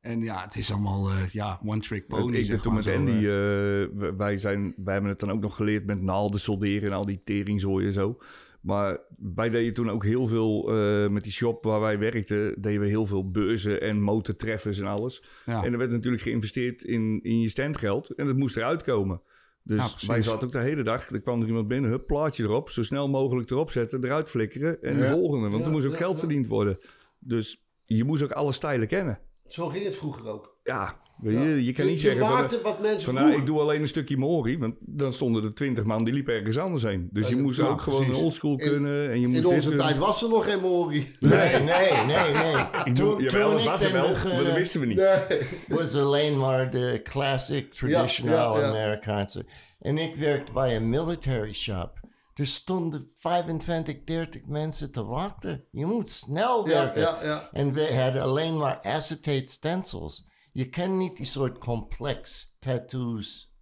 En 0.00 0.22
ja, 0.22 0.42
het 0.44 0.56
is 0.56 0.72
allemaal, 0.72 1.08
eh, 1.10 1.28
ja, 1.28 1.60
one 1.64 1.80
trick 1.80 2.04
Want 2.08 2.24
pony, 2.24 2.36
ik 2.36 2.48
ben 2.48 2.60
toen 2.60 2.74
met 2.74 2.86
Andy, 2.86 3.10
eh. 3.10 3.82
eh, 3.82 3.88
wij, 4.16 4.38
zijn, 4.38 4.74
wij 4.76 4.92
hebben 4.92 5.10
het 5.10 5.20
dan 5.20 5.30
ook 5.30 5.40
nog 5.40 5.56
geleerd 5.56 5.86
met 5.86 6.02
naalden 6.02 6.40
solderen 6.40 6.90
en 6.90 6.96
al 6.96 7.04
die 7.06 7.20
teringzooi 7.24 7.86
en 7.86 7.92
zo. 7.92 8.18
Maar 8.60 9.00
wij 9.34 9.48
deden 9.48 9.74
toen 9.74 9.90
ook 9.90 10.04
heel 10.04 10.26
veel, 10.26 10.68
eh, 10.72 11.08
met 11.08 11.22
die 11.22 11.32
shop 11.32 11.64
waar 11.64 11.80
wij 11.80 11.98
werkten, 11.98 12.60
deden 12.60 12.80
we 12.80 12.86
heel 12.88 13.06
veel 13.06 13.30
beurzen 13.30 13.80
en 13.80 14.00
motortreffers 14.00 14.78
en 14.78 14.86
alles. 14.86 15.22
ja. 15.46 15.64
En 15.64 15.72
er 15.72 15.78
werd 15.78 15.90
natuurlijk 15.90 16.22
geïnvesteerd 16.22 16.82
in, 16.82 17.20
in 17.22 17.40
je 17.40 17.48
standgeld 17.48 18.10
en 18.14 18.26
dat 18.26 18.36
moest 18.36 18.56
eruit 18.56 18.82
komen. 18.82 19.22
Dus 19.62 20.00
Ja, 20.00 20.06
wij 20.06 20.22
zaten 20.22 20.46
ook 20.46 20.52
de 20.52 20.58
hele 20.58 20.82
dag, 20.82 21.10
er 21.10 21.20
kwam 21.20 21.40
er 21.40 21.46
iemand 21.46 21.68
binnen, 21.68 21.90
hup, 21.90 22.06
plaatje 22.06 22.42
erop, 22.42 22.70
zo 22.70 22.82
snel 22.82 23.08
mogelijk 23.08 23.50
erop 23.50 23.70
zetten, 23.70 24.04
eruit 24.04 24.30
flikkeren 24.30 24.82
en 24.82 24.92
de 24.98 25.06
volgende. 25.08 25.48
Want 25.48 25.60
Ja, 25.60 25.66
er 25.66 25.72
moest 25.72 25.86
ook 25.86 25.92
ja, 25.92 25.98
geld 25.98 26.12
ja. 26.12 26.18
verdiend 26.18 26.46
worden. 26.46 26.78
Dus 27.18 27.64
je 27.84 28.04
moest 28.04 28.22
ook 28.22 28.32
alle 28.32 28.52
stijlen 28.52 28.86
kennen. 28.88 29.18
zo 29.46 29.68
ging 29.68 29.84
het 29.84 29.96
vroeger 29.96 30.26
ook. 30.26 30.56
Ja, 30.62 31.00
je, 31.22 31.64
je 31.64 31.72
kan 31.72 31.86
niet 31.86 32.00
zeggen 32.00 32.20
van... 32.20 32.32
maakte 32.32 32.60
wat 32.62 32.80
mensen 32.80 33.02
Van 33.02 33.14
nou, 33.14 33.36
ik 33.36 33.46
doe 33.46 33.60
alleen 33.60 33.80
een 33.80 33.88
stukje 33.88 34.16
Mori, 34.16 34.58
want 34.58 34.74
dan 34.80 35.12
stonden 35.12 35.44
er 35.44 35.54
twintig 35.54 35.84
man 35.84 36.04
die 36.04 36.14
liepen 36.14 36.34
ergens 36.34 36.58
anders 36.58 36.82
heen. 36.82 37.08
Dus 37.12 37.28
Ja, 37.28 37.36
je 37.36 37.42
moest 37.42 37.60
ook 37.60 37.80
gewoon 37.80 38.04
precies. 38.04 38.22
oldschool 38.22 38.56
kunnen 38.56 39.10
en 39.10 39.20
je 39.20 39.26
moest 39.26 39.40
In 39.40 39.46
onze 39.46 39.68
kunnen. 39.68 39.86
tijd 39.86 39.98
was 39.98 40.22
er 40.22 40.28
nog 40.28 40.44
geen 40.50 40.60
Mori. 40.60 41.14
Nee, 41.20 41.58
nee, 41.60 41.92
nee, 42.06 42.32
nee. 42.32 42.54
Ik 42.84 42.96
doe, 42.96 43.22
jawel, 43.22 43.50
dat 43.50 43.60
ik 43.60 43.66
was 43.66 43.82
er 43.82 43.92
wel, 43.92 44.12
maar 44.12 44.44
dat 44.44 44.54
wisten 44.54 44.80
we 44.80 44.86
niet. 44.86 44.96
Nee. 44.96 45.40
was 45.78 45.94
alleen 45.94 46.38
maar 46.38 46.70
de 46.70 47.00
classic, 47.02 47.74
traditional 47.74 48.60
ja. 48.60 48.68
Amerikaanse. 48.68 49.46
En 49.80 49.98
ik 49.98 50.16
werkte 50.16 50.52
bij 50.52 50.76
een 50.76 50.88
military 50.88 51.52
shop. 51.54 51.92
Er 52.34 52.46
stonden 52.46 53.10
25, 53.14 53.96
30 54.04 54.42
mensen 54.46 54.92
te 54.92 55.04
wachten. 55.04 55.64
Je 55.70 55.86
moet 55.86 56.10
snel 56.10 56.66
werken. 56.66 57.08
En 57.52 57.72
we 57.72 57.94
hadden 57.94 58.22
alleen 58.22 58.56
maar 58.56 58.78
acetate 58.82 59.48
stencils. 59.50 60.26
Je 60.52 60.68
kan 60.68 60.96
niet 60.96 61.16
die 61.16 61.26
soort 61.26 61.58
complex 61.58 62.54
tattoos 62.58 63.52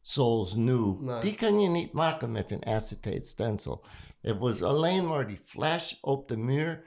zoals 0.00 0.54
nu. 0.54 0.96
Nee. 0.98 1.20
Die 1.20 1.34
kan 1.34 1.60
je 1.60 1.68
niet 1.68 1.92
maken 1.92 2.32
met 2.32 2.50
een 2.50 2.66
acetate 2.66 3.28
stencil. 3.28 3.84
Het 4.20 4.38
was 4.38 4.62
alleen 4.62 5.06
maar 5.06 5.26
die 5.26 5.40
flash 5.44 5.94
op 6.00 6.28
de 6.28 6.36
muur. 6.36 6.84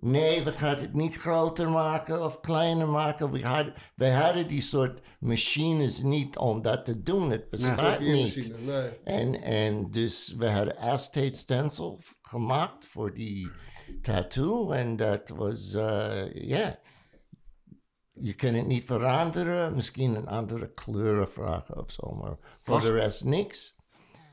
Nee, 0.00 0.42
we 0.44 0.52
gaan 0.52 0.76
het 0.76 0.94
niet 0.94 1.14
groter 1.14 1.70
maken 1.70 2.24
of 2.24 2.40
kleiner 2.40 2.88
maken. 2.88 3.30
We 3.30 3.42
hadden, 3.46 3.74
we 3.94 4.10
hadden 4.10 4.48
die 4.48 4.60
soort 4.60 5.00
machines 5.20 6.02
niet 6.02 6.36
om 6.36 6.62
dat 6.62 6.84
te 6.84 7.02
doen. 7.02 7.30
Het 7.30 7.50
bestaat 7.50 8.00
niet. 8.00 8.52
Nee. 8.64 8.90
En, 9.04 9.42
en 9.42 9.90
dus 9.90 10.34
we 10.36 10.50
hadden 10.50 10.78
acetate 10.78 11.36
stencil 11.36 12.00
gemaakt 12.22 12.86
voor 12.86 13.14
die 13.14 13.50
tattoo. 14.02 14.70
En 14.70 14.96
dat 14.96 15.28
was, 15.28 15.74
eh, 15.74 16.32
ja. 16.32 16.78
Je 18.20 18.34
kan 18.34 18.54
het 18.54 18.66
niet 18.66 18.84
veranderen. 18.84 19.74
Misschien 19.74 20.14
een 20.14 20.28
andere 20.28 20.72
kleuren 20.72 21.28
vragen 21.28 21.78
of 21.78 21.90
zo. 21.90 22.14
Maar 22.14 22.36
voor 22.62 22.80
de 22.80 22.92
rest 22.92 23.24
niks. 23.24 23.76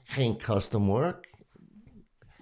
Geen 0.04 0.38
custom 0.38 0.86
work. 0.86 1.34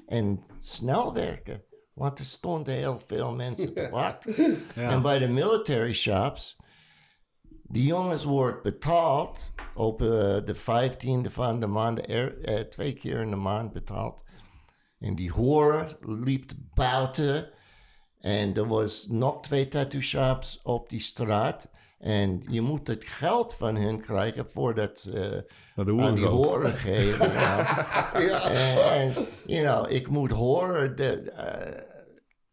En 0.07 0.43
snel 0.59 1.13
werken. 1.13 1.63
Want 1.93 2.19
er 2.19 2.25
stonden 2.25 2.73
heel 2.73 2.99
veel 3.05 3.33
mensen 3.35 3.73
te 3.73 3.89
wachten. 3.99 4.57
En 4.75 5.01
bij 5.01 5.19
de 5.19 5.27
military 5.27 5.93
shops, 5.93 6.57
die 7.63 7.85
jongens 7.85 8.23
worden 8.23 8.61
betaald 8.63 9.53
op 9.75 10.01
eh, 10.01 10.07
de 10.45 10.55
15e 10.55 11.31
van 11.31 11.59
de 11.59 11.67
maand, 11.67 12.09
er, 12.09 12.41
eh, 12.41 12.59
twee 12.59 12.93
keer 12.93 13.21
in 13.21 13.29
de 13.29 13.35
maand 13.35 13.73
betaald. 13.73 14.23
En 14.99 15.15
die 15.15 15.31
horen 15.31 15.97
liep 15.99 16.51
buiten. 16.73 17.49
En 18.23 18.55
er 18.55 18.67
was 18.67 19.07
nog 19.09 19.41
twee 19.41 19.67
tattoo 19.67 20.01
shops 20.01 20.59
op 20.63 20.89
die 20.89 20.99
straat. 20.99 21.67
En 21.99 22.43
je 22.49 22.61
moet 22.61 22.87
het 22.87 23.03
geld 23.05 23.53
van 23.53 23.75
hen 23.75 24.01
krijgen 24.01 24.49
voordat 24.49 24.99
ze 24.99 25.45
Naar 25.75 25.85
de 25.85 26.01
aan 26.01 26.15
die 26.15 26.25
horen 26.25 26.73
geven. 26.73 27.31
ja. 27.33 28.11
En, 28.13 28.91
en, 28.91 29.25
you 29.45 29.63
know, 29.65 29.91
ik 29.91 30.07
moet 30.07 30.31
horen 30.31 30.95
de 30.95 31.31
eh, 31.31 31.83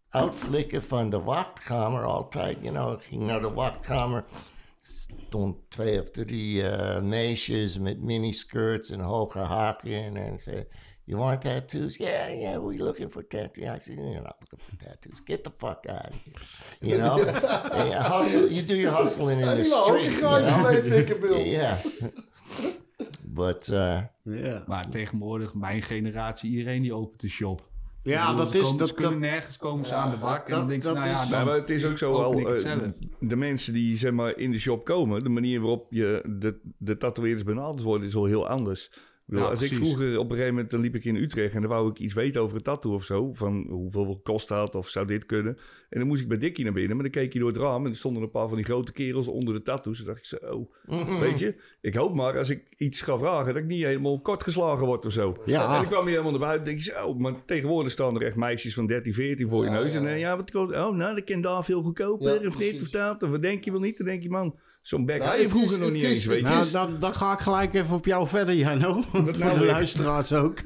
uitflikken 0.09 0.83
van 0.83 1.11
de 1.11 1.21
wachtkamer 1.21 2.05
altijd. 2.05 2.57
You 2.61 2.75
know, 2.75 2.93
ik 2.93 3.03
ging 3.03 3.23
naar 3.23 3.41
de 3.41 3.53
wachtkamer. 3.53 4.25
Stond 4.79 5.57
twee 5.69 6.01
of 6.01 6.11
drie 6.11 6.69
eh, 6.69 7.03
meisjes 7.03 7.79
met 7.79 8.03
miniskirts 8.03 8.91
en 8.91 9.01
hoge 9.01 9.39
haken. 9.39 10.17
En 10.17 10.39
ze 10.39 10.67
you 11.11 11.19
want 11.19 11.41
tattoos? 11.41 11.97
Yeah, 11.97 12.29
yeah, 12.41 12.59
we 12.59 12.77
looking 12.77 13.11
for 13.11 13.23
tattoos. 13.27 13.65
I 13.65 13.79
said, 13.79 13.97
you're 13.97 14.23
not 14.23 14.37
looking 14.41 14.59
for 14.61 14.77
tattoos. 14.85 15.21
Get 15.25 15.43
the 15.45 15.51
fuck 15.57 15.87
out 15.89 16.07
of 16.11 16.15
here. 16.25 16.35
You 16.81 16.99
know? 16.99 17.17
Yeah, 17.89 18.03
hustle, 18.05 18.49
you 18.53 18.63
do 18.65 18.75
your 18.75 18.93
hustling 18.95 19.41
in 19.41 19.47
the 19.47 19.59
een 19.59 19.65
street. 19.65 20.19
You 20.19 20.43
know? 20.43 21.21
Bill. 21.21 21.47
Yeah. 21.47 21.77
But, 23.23 23.69
uh, 23.69 24.01
Ja, 24.23 24.63
Maar 24.67 24.89
tegenwoordig, 24.91 25.55
mijn 25.55 25.83
generatie, 25.83 26.51
iedereen 26.51 26.83
die 26.83 26.95
opent 26.95 27.21
de 27.21 27.29
shop. 27.29 27.69
Ja 28.03 28.27
bedoel, 28.35 28.45
dat 28.45 28.53
ze 28.53 28.59
is... 28.59 28.65
komen- 28.65 28.79
Dat, 28.79 28.89
ze 28.89 28.95
kunnen 28.95 29.21
dat, 29.21 29.31
nergens 29.31 29.57
komen 29.57 29.87
ze 29.87 29.95
aan 29.95 30.11
de 30.11 30.17
bak. 30.17 30.45
en 30.45 30.51
dat- 30.51 30.59
dan 30.59 30.69
denk 30.69 30.83
je, 30.83 30.89
dat 30.89 30.97
nou 30.97 31.09
ja, 31.09 31.23
is- 31.23 31.29
dan 31.29 31.39
Nee, 31.39 31.47
maar 31.47 31.57
het 31.57 31.71
is 31.71 31.87
ook 31.87 31.99
zo 31.99 32.13
wel, 32.13 32.55
eh, 32.55 32.79
de 33.21 33.37
mensen 33.37 33.73
die 33.73 33.97
zeg 33.97 34.13
maar 34.13 34.37
in 34.39 34.51
de 34.51 34.59
shop 34.59 34.85
komen, 34.85 35.21
de 35.23 35.29
manier 35.29 35.61
waarop 35.61 35.87
je 35.91 36.23
de, 36.39 36.61
de 36.79 36.97
tatoeëerders 36.97 37.45
benaderd 37.45 37.83
worden, 37.83 38.07
is 38.07 38.15
wel 38.15 38.25
heel 38.25 38.49
anders. 38.49 38.91
Ik 39.31 39.37
bedoel, 39.37 39.51
Ja, 39.51 39.61
als 39.61 39.71
ik 39.71 39.75
vroeger 39.75 40.19
op 40.19 40.25
een 40.25 40.31
gegeven 40.31 40.55
moment, 40.55 40.71
dan 40.71 40.81
liep 40.81 40.95
ik 40.95 41.05
in 41.05 41.17
Utrecht 41.17 41.55
en 41.55 41.61
dan 41.61 41.71
wou 41.71 41.91
ik 41.91 41.99
iets 41.99 42.15
weten 42.15 42.43
over 42.43 42.57
een 42.57 42.63
tattoo 42.63 42.93
of 42.93 43.05
zo, 43.05 43.33
van 43.33 43.67
hoeveel 43.69 44.21
kost 44.23 44.49
dat 44.49 44.75
of 44.75 44.89
zou 44.89 45.07
dit 45.07 45.27
kunnen. 45.27 45.57
En 45.89 45.99
dan 45.99 46.09
moest 46.09 46.23
ik 46.23 46.29
bij 46.29 46.39
Dikkie 46.39 46.65
naar 46.65 46.73
binnen, 46.73 46.97
maar 46.97 47.11
dan 47.11 47.23
keek 47.23 47.33
je 47.33 47.39
door 47.39 47.49
het 47.49 47.57
raam 47.57 47.85
en 47.85 47.91
er 47.91 47.97
stonden 47.97 48.23
een 48.23 48.31
paar 48.31 48.49
van 48.49 48.57
die 48.57 48.67
grote 48.67 48.93
kerels 48.93 49.29
onder 49.29 49.55
de 49.55 49.63
tattoos. 49.63 49.99
En 49.99 50.05
dacht 50.05 50.19
ik 50.19 50.25
zo, 50.25 50.71
weet 51.21 51.39
je, 51.39 51.55
ik 51.81 51.95
hoop 51.95 52.15
maar 52.15 52.39
als 52.39 52.51
ik 52.51 52.63
iets 52.77 53.01
ga 53.01 53.19
vragen, 53.19 53.47
dat 53.47 53.63
ik 53.63 53.69
niet 53.69 53.85
helemaal 53.85 54.21
kort 54.21 54.43
geslagen 54.43 54.87
word 54.87 55.07
of 55.07 55.13
zo. 55.13 55.37
Ja. 55.45 55.77
En 55.77 55.83
ik 55.83 55.89
kwam 55.89 56.07
hier 56.07 56.11
helemaal 56.11 56.39
naar 56.39 56.49
buiten 56.49 56.61
en 56.61 56.77
denk 56.77 56.87
ik 56.87 56.93
zo, 56.95 57.15
maar 57.15 57.45
tegenwoordig 57.45 57.93
staan 57.93 58.15
er 58.15 58.27
echt 58.27 58.37
meisjes 58.37 58.75
van 58.75 58.87
13, 58.87 59.15
14 59.15 59.49
voor 59.49 59.65
je 59.65 59.71
neus. 59.71 59.95
En 59.95 60.05
dan, 60.05 60.19
ja, 60.19 60.37
wat 60.37 60.51
kost, 60.51 60.73
oh 60.73 60.97
nou, 60.97 61.15
dat 61.15 61.25
kan 61.25 61.41
daar 61.41 61.65
veel 61.65 61.83
goedkoper 61.83 62.47
of 62.47 62.57
dit 62.57 62.81
of 62.83 62.89
dat. 62.89 63.23
Of 63.23 63.31
wat 63.31 63.43
denk 63.43 63.65
je 63.65 63.71
wel 63.71 63.81
niet? 63.81 63.97
Dan 63.97 64.07
denk 64.07 64.23
je, 64.23 64.31
man, 64.31 64.59
zo'n 64.81 65.05
bek 65.07 65.19
Nou, 65.19 65.31
had 65.31 65.41
je 65.41 65.49
vroeger 65.49 65.73
is- 65.73 65.79
nog 65.83 65.91
niet 65.93 66.03
is- 66.03 66.11
eens, 66.11 66.25
weet 66.27 66.37
je. 66.37 66.43
nou, 66.43 66.71
dan, 66.71 66.97
dan 66.99 67.15
ga 67.15 67.33
ik 67.33 67.39
gelijk 67.39 67.75
even 67.75 67.97
op 67.97 68.05
jou 68.07 68.29
verder, 68.29 68.55
Jano. 68.55 69.01
Voor 69.03 69.23
nou 69.23 69.33
de 69.33 69.59
weer? 69.59 69.67
luisteraars 69.67 70.33
ook. 70.33 70.63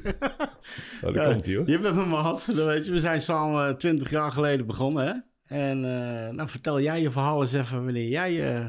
Nou, 1.01 1.13
daar 1.13 1.27
Ja, 1.27 1.33
komt 1.33 1.45
hij 1.45 1.55
hoor. 1.55 1.65
Je 1.69 1.71
hebt 1.77 1.95
hem 1.95 2.09
gehad, 2.09 2.43
dat 2.55 2.65
weet 2.65 2.85
je. 2.85 2.91
We 2.91 2.99
zijn 2.99 3.21
samen 3.21 3.77
twintig 3.77 4.09
jaar 4.09 4.31
geleden 4.31 4.65
begonnen, 4.65 5.05
hè? 5.07 5.13
En 5.57 5.85
eh, 5.97 6.33
nou, 6.33 6.49
vertel 6.49 6.81
jij 6.81 7.01
je 7.01 7.11
verhaal 7.11 7.41
eens 7.41 7.53
even 7.53 7.83
wanneer 7.83 8.07
jij... 8.09 8.55
eh, 8.55 8.65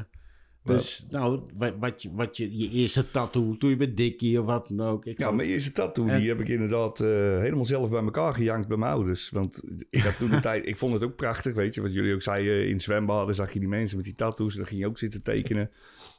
dus, 0.67 1.05
nou, 1.09 1.41
wat, 1.57 1.73
wat, 1.79 2.01
je, 2.01 2.09
wat 2.13 2.37
je, 2.37 2.57
je 2.57 2.69
eerste 2.69 3.11
tattoo, 3.11 3.57
toen 3.57 3.69
je 3.69 3.75
bij 3.75 3.93
Dickie 3.93 4.39
of 4.39 4.45
wat 4.45 4.67
dan 4.67 4.87
ook. 4.87 5.05
Ik 5.05 5.17
Ja, 5.19 5.31
mijn 5.31 5.49
eerste 5.49 5.71
tattoo, 5.71 6.07
En- 6.07 6.19
die 6.19 6.29
heb 6.29 6.39
ik 6.39 6.49
inderdaad 6.49 6.99
eh, 6.99 7.07
helemaal 7.39 7.65
zelf 7.65 7.89
bij 7.89 8.01
elkaar 8.03 8.33
gejankt 8.33 8.67
bij 8.67 8.77
mijn 8.77 8.91
ouders. 8.91 9.29
Want 9.29 9.61
ik 9.89 10.01
had 10.01 10.17
toen 10.17 10.29
de 10.29 10.39
tijd, 10.49 10.65
ik 10.67 10.77
vond 10.77 10.93
het 10.93 11.03
ook 11.03 11.15
prachtig, 11.15 11.53
weet 11.53 11.75
je. 11.75 11.81
Wat 11.81 11.93
jullie 11.93 12.13
ook 12.13 12.21
zeiden, 12.21 12.67
in 12.69 12.81
zwembaden 12.81 13.35
zag 13.35 13.53
je 13.53 13.59
die 13.59 13.67
mensen 13.69 13.97
met 13.97 14.05
die 14.05 14.15
tattoos 14.15 14.51
en 14.53 14.57
dan 14.59 14.67
ging 14.67 14.81
je 14.81 14.87
ook 14.87 14.97
zitten 14.97 15.21
tekenen. 15.23 15.71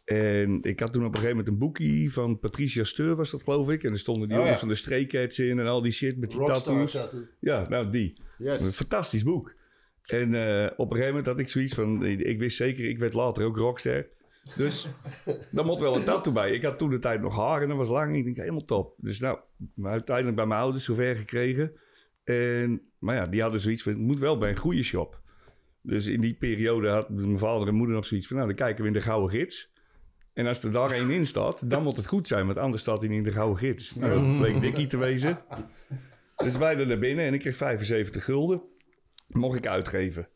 En 0.05 0.59
ik 0.63 0.81
had 0.81 0.93
toen 0.93 1.03
op 1.05 1.09
een 1.09 1.15
gegeven 1.21 1.37
moment 1.37 1.49
een 1.49 1.59
boekje 1.59 2.11
van 2.11 2.39
Patricia 2.39 2.85
Steur, 2.85 3.15
was 3.17 3.31
dat 3.31 3.43
geloof 3.43 3.71
ik. 3.71 3.83
En 3.85 3.91
er 3.93 3.99
stonden 3.99 4.29
die 4.29 4.37
Oh, 4.37 4.43
jongens 4.43 4.61
ja. 4.61 4.67
van 4.67 4.75
de 4.75 4.81
Stray 4.81 5.07
Cats 5.07 5.39
in 5.39 5.59
en 5.59 5.67
al 5.67 5.83
die 5.83 5.93
shit 5.93 6.19
met 6.19 6.31
die 6.31 6.39
Rockstar 6.39 6.63
tattoos. 6.75 6.93
tattoo. 6.93 7.21
Ja, 7.41 7.69
nou 7.69 7.91
die. 7.91 8.13
Yes. 8.39 8.61
Een 8.61 8.73
fantastisch 8.73 9.23
boek. 9.23 9.55
En 10.07 10.35
eh, 10.35 10.71
op 10.77 10.91
een 10.91 10.97
gegeven 10.97 11.07
moment 11.09 11.27
had 11.27 11.39
ik 11.39 11.49
zoiets 11.49 11.75
van... 11.75 12.05
Ik 12.07 12.39
wist 12.39 12.57
zeker, 12.57 12.89
ik 12.89 12.99
werd 12.99 13.15
later 13.15 13.45
ook 13.45 13.57
rockster. 13.57 14.09
Dus 14.57 14.89
daar 15.51 15.65
moet 15.65 15.79
wel 15.79 15.97
een 15.97 16.05
tattoo 16.05 16.33
bij. 16.33 16.53
Ik 16.53 16.63
had 16.63 16.79
toen 16.79 16.91
de 16.91 16.99
tijd 16.99 17.21
nog 17.21 17.37
haar 17.37 17.63
en 17.63 17.69
dat 17.69 17.77
was 17.77 17.89
lang. 17.89 18.17
Ik 18.17 18.25
denk, 18.25 18.37
helemaal 18.37 18.65
top. 18.65 18.95
Dus 18.97 19.19
nou, 19.19 19.39
uiteindelijk 19.83 20.37
bij 20.37 20.47
mijn 20.47 20.61
ouders 20.61 20.85
zover 20.85 21.17
gekregen. 21.17 21.73
En, 22.25 22.83
maar 22.99 23.15
ja, 23.15 23.27
die 23.27 23.43
hadden 23.43 23.61
zoiets 23.61 23.83
van... 23.83 23.93
Het 23.93 24.01
moet 24.01 24.19
wel 24.19 24.39
bij 24.39 24.51
een 24.51 24.57
goede 24.57 24.83
shop. 24.83 25.21
Dus 25.83 26.07
in 26.07 26.21
die 26.21 26.35
periode 26.35 26.89
had 26.89 27.09
mijn 27.09 27.39
vader 27.39 27.69
en 27.69 27.75
moeder 27.75 27.95
nog 27.95 28.05
zoiets 28.05 28.27
van... 28.27 28.37
Nou, 28.37 28.49
dan 28.49 28.57
kijken 28.57 28.83
we 28.83 28.87
in 28.87 28.95
de 28.95 29.01
Gouden 29.01 29.31
Gids. 29.31 29.73
En 30.33 30.47
als 30.47 30.63
er 30.63 30.73
daar 30.73 30.91
één 30.91 31.11
in 31.11 31.27
staat, 31.27 31.71
dan 31.71 31.83
moet 31.83 31.97
het 31.97 32.07
goed 32.07 32.27
zijn. 32.27 32.47
Want 32.47 32.59
anders 32.59 32.83
staat 32.83 32.99
hij 32.99 33.09
niet 33.09 33.19
in 33.19 33.25
de 33.25 33.33
Gouden 33.33 33.59
Gids. 33.59 33.95
Nou, 33.95 34.13
dat 34.13 34.39
bleek 34.39 34.61
Dickie 34.61 34.87
te 34.87 34.97
wezen. 34.97 35.39
Dus 36.37 36.57
wij 36.57 36.77
er 36.77 36.87
naar 36.87 36.99
binnen 36.99 37.25
en 37.25 37.35
ik 37.35 37.41
kreeg 37.41 37.57
75 37.57 38.25
gulden. 38.25 38.63
Mocht 39.29 39.59
ik 39.59 39.67
uitgeven. 39.67 40.29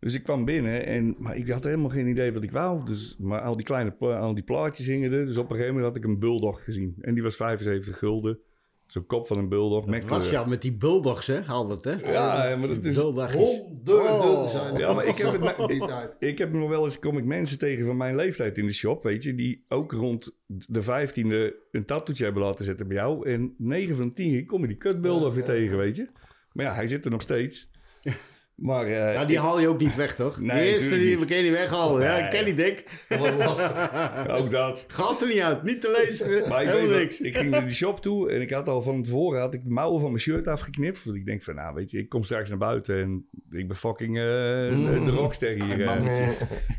Dus 0.00 0.14
ik 0.14 0.22
kwam 0.22 0.44
binnen 0.44 0.86
en 0.86 1.14
maar 1.18 1.36
ik 1.36 1.48
had 1.48 1.64
helemaal 1.64 1.90
geen 1.90 2.06
idee 2.08 2.32
wat 2.32 2.42
ik 2.42 2.50
wou. 2.50 2.84
Dus, 2.84 3.16
maar 3.18 3.40
al 3.40 3.56
die 3.56 3.64
kleine 3.64 3.94
al 3.98 4.34
die 4.34 4.44
plaatjes 4.44 4.86
hingen 4.86 5.12
er. 5.12 5.26
Dus 5.26 5.36
op 5.36 5.44
een 5.50 5.56
gegeven 5.56 5.74
moment 5.74 5.92
had 5.94 6.04
ik 6.04 6.10
een 6.10 6.18
bulldog 6.18 6.64
gezien. 6.64 6.94
En 7.00 7.14
die 7.14 7.22
was 7.22 7.36
75 7.36 7.98
gulden. 7.98 8.38
Zo'n 8.86 9.06
kop 9.06 9.26
van 9.26 9.38
een 9.38 9.48
bulldog. 9.48 9.86
met 9.86 10.08
was 10.08 10.30
jou 10.30 10.48
met 10.48 10.62
die 10.62 10.72
bulldogs, 10.72 11.26
hè? 11.26 11.40
Altijd, 11.40 11.84
hè? 11.84 12.10
Ja, 12.12 12.56
maar 12.56 12.68
dat 12.68 12.84
is... 12.84 12.96
Honderden 12.98 14.20
Oh. 14.20 14.46
zijn 14.46 14.74
er. 14.74 14.80
Ja, 14.80 14.92
maar 14.92 15.06
ik 15.06 15.16
heb 15.16 15.32
het- 15.40 15.68
die 15.68 15.86
tijd. 15.86 16.16
Ik 16.18 16.38
heb 16.38 16.52
nog 16.52 16.68
wel 16.68 16.84
eens, 16.84 16.98
kom 16.98 17.18
ik 17.18 17.24
mensen 17.24 17.58
tegen 17.58 17.86
van 17.86 17.96
mijn 17.96 18.16
leeftijd 18.16 18.58
in 18.58 18.66
de 18.66 18.72
shop, 18.72 19.02
weet 19.02 19.22
je, 19.22 19.34
die 19.34 19.64
ook 19.68 19.92
rond 19.92 20.36
de 20.46 20.82
vijftiende 20.82 21.54
een 21.70 21.84
tattoetje 21.84 22.24
hebben 22.24 22.42
laten 22.42 22.64
zetten 22.64 22.88
bij 22.88 22.96
jou. 22.96 23.28
En 23.30 23.54
9 23.58 23.96
van 23.96 24.08
de 24.08 24.14
10 24.14 24.30
keer 24.30 24.44
kom 24.46 24.60
je 24.60 24.66
die 24.68 24.76
kutbulldog 24.76 25.34
weer 25.34 25.44
tegen, 25.44 25.76
weet 25.76 25.96
je. 25.96 26.08
Maar 26.52 26.64
ja, 26.64 26.72
hij 26.74 26.86
zit 26.86 27.04
er 27.04 27.10
nog 27.10 27.22
steeds. 27.22 27.70
Maar 28.58 28.86
eh, 28.86 29.12
Ja, 29.12 29.24
die 29.24 29.36
ik- 29.36 29.42
haal 29.42 29.60
je 29.60 29.68
ook 29.68 29.80
niet 29.80 29.96
weg, 29.96 30.14
toch? 30.14 30.40
Nee, 30.40 30.64
de 30.66 30.72
eerste 30.72 30.88
die 30.98 31.18
we 31.18 31.34
niet 31.34 31.50
weghalen. 31.52 32.02
Ja, 32.02 32.18
Nee. 32.20 32.28
ken 32.28 32.44
die 32.44 32.54
dik. 32.54 33.04
Dat 33.08 33.18
was 33.18 33.36
lastig. 33.36 33.90
ook 34.40 34.50
dat. 34.50 34.84
Gaat 34.88 35.22
er 35.22 35.28
niet 35.28 35.40
uit. 35.40 35.62
Niet 35.62 35.80
te 35.80 36.02
lezen. 36.06 36.26
Maar 36.48 36.62
ik, 36.62 36.68
Helemaal 36.68 36.88
weet 36.88 36.98
niks. 37.00 37.20
ik 37.20 37.36
ging 37.36 37.50
naar 37.50 37.66
die 37.66 37.74
shop 37.76 38.00
toe 38.00 38.30
en 38.30 38.40
ik 38.40 38.50
had 38.50 38.68
al 38.68 38.82
van 38.82 39.02
tevoren 39.02 39.40
had 39.40 39.54
ik 39.54 39.64
de 39.64 39.70
mouwen 39.70 40.00
van 40.00 40.10
mijn 40.10 40.22
shirt 40.22 40.46
afgeknipt. 40.46 41.04
Want 41.04 41.16
ik 41.16 41.24
denk 41.26 41.42
van, 41.42 41.54
nou 41.54 41.74
weet 41.74 41.90
je, 41.90 41.98
ik 41.98 42.08
kom 42.08 42.22
straks 42.22 42.48
naar 42.48 42.58
buiten 42.58 43.00
en 43.00 43.26
ik 43.50 43.68
ben 43.68 43.76
fucking 43.76 44.16
eh, 44.16 44.22
de- 44.22 45.02
de 45.04 45.10
rockster 45.10 45.64
hier. 45.64 45.82
eh. 45.86 46.28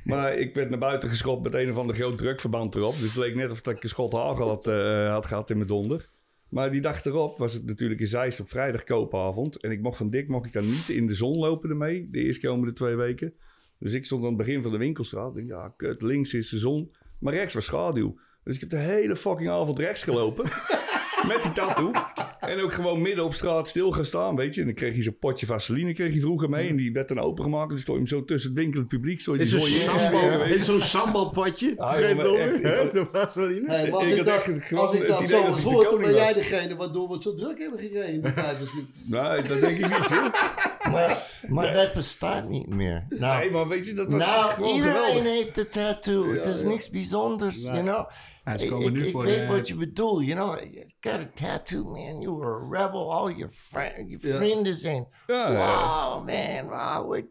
Maar 0.04 0.34
ik 0.38 0.56
werd 0.56 0.70
naar 0.70 0.80
buiten 0.80 1.10
geschopt 1.10 1.44
met 1.44 1.54
een 1.54 1.70
of 1.70 1.78
ander 1.78 1.96
groot 1.96 2.18
drukverband 2.18 2.76
erop. 2.76 2.94
Dus 3.00 3.14
het 3.14 3.16
leek 3.24 3.36
net 3.36 3.52
of 3.52 3.68
ik 3.68 3.84
een 3.84 3.90
schot 3.90 4.14
hagel 4.14 4.48
had, 4.48 4.66
had 5.12 5.26
gehad 5.26 5.50
in 5.50 5.56
mijn 5.56 5.68
donder. 5.68 6.10
Maar 6.50 6.72
die 6.72 6.82
dag 6.82 7.06
erop 7.06 7.38
was 7.38 7.54
het 7.54 7.66
natuurlijk 7.66 8.00
in 8.00 8.08
Zeist 8.08 8.39
op 8.39 8.50
vrijdag 8.50 8.84
koopavond. 8.84 9.58
En 9.58 9.72
ik 9.72 9.82
mocht 9.82 9.97
van 9.97 10.10
Dick 10.10 10.28
mocht 10.28 10.45
ik 10.45 10.54
dan 10.54 10.66
niet 10.66 10.89
in 10.89 11.08
de 11.08 11.14
zon 11.14 11.38
lopen 11.38 11.70
ermee. 11.70 12.10
De 12.12 12.20
eerstkomende 12.20 12.74
twee 12.74 12.95
weken. 12.95 13.34
Dus 13.80 13.93
ik 13.93 14.06
stond 14.06 14.22
aan 14.22 14.28
het 14.28 14.38
begin 14.38 14.62
van 14.62 14.72
de 14.72 14.78
winkelstraat. 14.78 15.34
Denk, 15.34 15.47
ja, 15.47 15.74
kut, 15.78 16.02
links 16.02 16.34
is 16.34 16.50
de 16.50 16.58
zon. 16.58 16.91
Maar 17.20 17.34
rechts 17.34 17.54
was 17.54 17.66
schaduw. 17.66 18.20
Dus 18.43 18.56
ik 18.56 18.60
heb 18.60 18.70
de 18.70 18.78
hele 18.78 19.16
fucking 19.16 19.50
avond 19.50 19.80
rechts 19.80 20.04
gelopen. 20.04 20.43
met 21.28 21.43
die 21.43 21.52
tattoo. 21.52 21.91
En 22.40 22.62
ook 22.62 22.74
gewoon 22.74 23.02
midden 23.02 23.24
op 23.26 23.34
straat 23.34 23.68
stil 23.68 23.92
gaan 23.92 24.06
staan, 24.06 24.36
weet 24.36 24.54
je. 24.56 24.60
En 24.60 24.68
dan 24.68 24.76
kreeg 24.76 24.96
je 24.96 25.02
zo'n 25.04 25.18
potje 25.20 25.46
vaseline 25.46 25.94
kreeg 25.94 26.14
je 26.14 26.20
vroeger 26.20 26.50
mee. 26.50 26.70
En 26.70 26.76
die 26.76 26.92
werd 26.92 27.08
dan 27.08 27.20
opengemaakt. 27.20 27.72
Dus 27.72 27.82
stond 27.82 27.98
je 27.98 28.04
hem 28.04 28.20
zo 28.20 28.26
tussen 28.26 28.50
het 28.50 28.60
winkelend 28.60 28.88
publiek. 28.88 29.22
Stond 29.22 29.38
je 29.38 29.44
Is 29.44 29.52
die 29.52 30.60
zo'n 30.60 30.82
sambalpotje. 30.82 31.74
Ah, 31.78 31.98
De 31.98 33.08
vaseline. 33.12 33.64
Hey, 33.68 33.90
maar 33.90 34.00
als 34.00 34.04
Ik 34.04 34.10
ik, 34.10 34.18
had 34.18 34.26
dat, 34.26 34.36
echt 34.36 34.74
als 34.74 34.94
ik 34.94 35.08
dat 35.08 35.28
zo 35.28 35.42
hoor, 35.42 35.84
dan 35.84 36.02
ben 36.02 36.14
jij 36.14 36.34
degene 36.34 36.76
waardoor 36.76 37.08
we 37.08 37.14
het 37.14 37.24
zo 37.24 37.34
druk 37.34 37.60
hebben 37.60 37.80
gekregen 37.80 38.14
in 38.14 38.22
die 38.22 38.34
tijd 38.34 38.60
misschien. 38.60 38.88
Nee, 39.06 39.42
dat 39.42 39.62
denk 39.62 39.78
ik 39.78 40.00
niet, 40.00 40.10
joh. 40.10 40.34
Maar, 40.92 41.42
maar 41.48 41.74
dat 41.74 41.94
bestaat 41.94 42.50
niet 42.50 42.68
meer. 42.68 43.06
Nou, 43.10 43.40
Nee, 43.40 43.52
maar 43.52 43.68
weet 43.68 43.86
je, 43.86 43.94
dat 43.94 44.12
was 44.12 44.26
nou 44.26 44.74
iedereen 44.74 44.96
geweldig. 44.96 45.24
heeft 45.24 45.58
een 45.58 45.70
tattoo. 45.70 46.34
Het 46.34 46.46
is 46.46 46.62
ja. 46.62 46.68
niks 46.68 46.90
bijzonders, 46.90 47.62
you 47.62 47.82
know. 47.82 48.10
Ik, 48.58 48.72
weet 48.72 48.96
de- 48.96 49.48
wat 49.48 49.68
je 49.68 49.76
bedoelt, 49.76 50.26
you 50.26 50.36
know. 50.36 50.72
You 50.74 50.92
got 51.00 51.14
a 51.14 51.30
tattoo, 51.34 51.84
man. 51.84 52.22
You 52.22 52.36
were 52.38 52.78
a 52.78 52.84
rebel. 52.84 53.14
All 53.14 53.32
your, 53.36 53.50
friend, 53.52 54.22
your 54.22 54.38
vrienden 54.38 54.76
zijn... 54.76 55.08
Wow, 55.28 56.26
man. 56.26 56.68
Wow, 56.68 57.10
waar, 57.10 57.24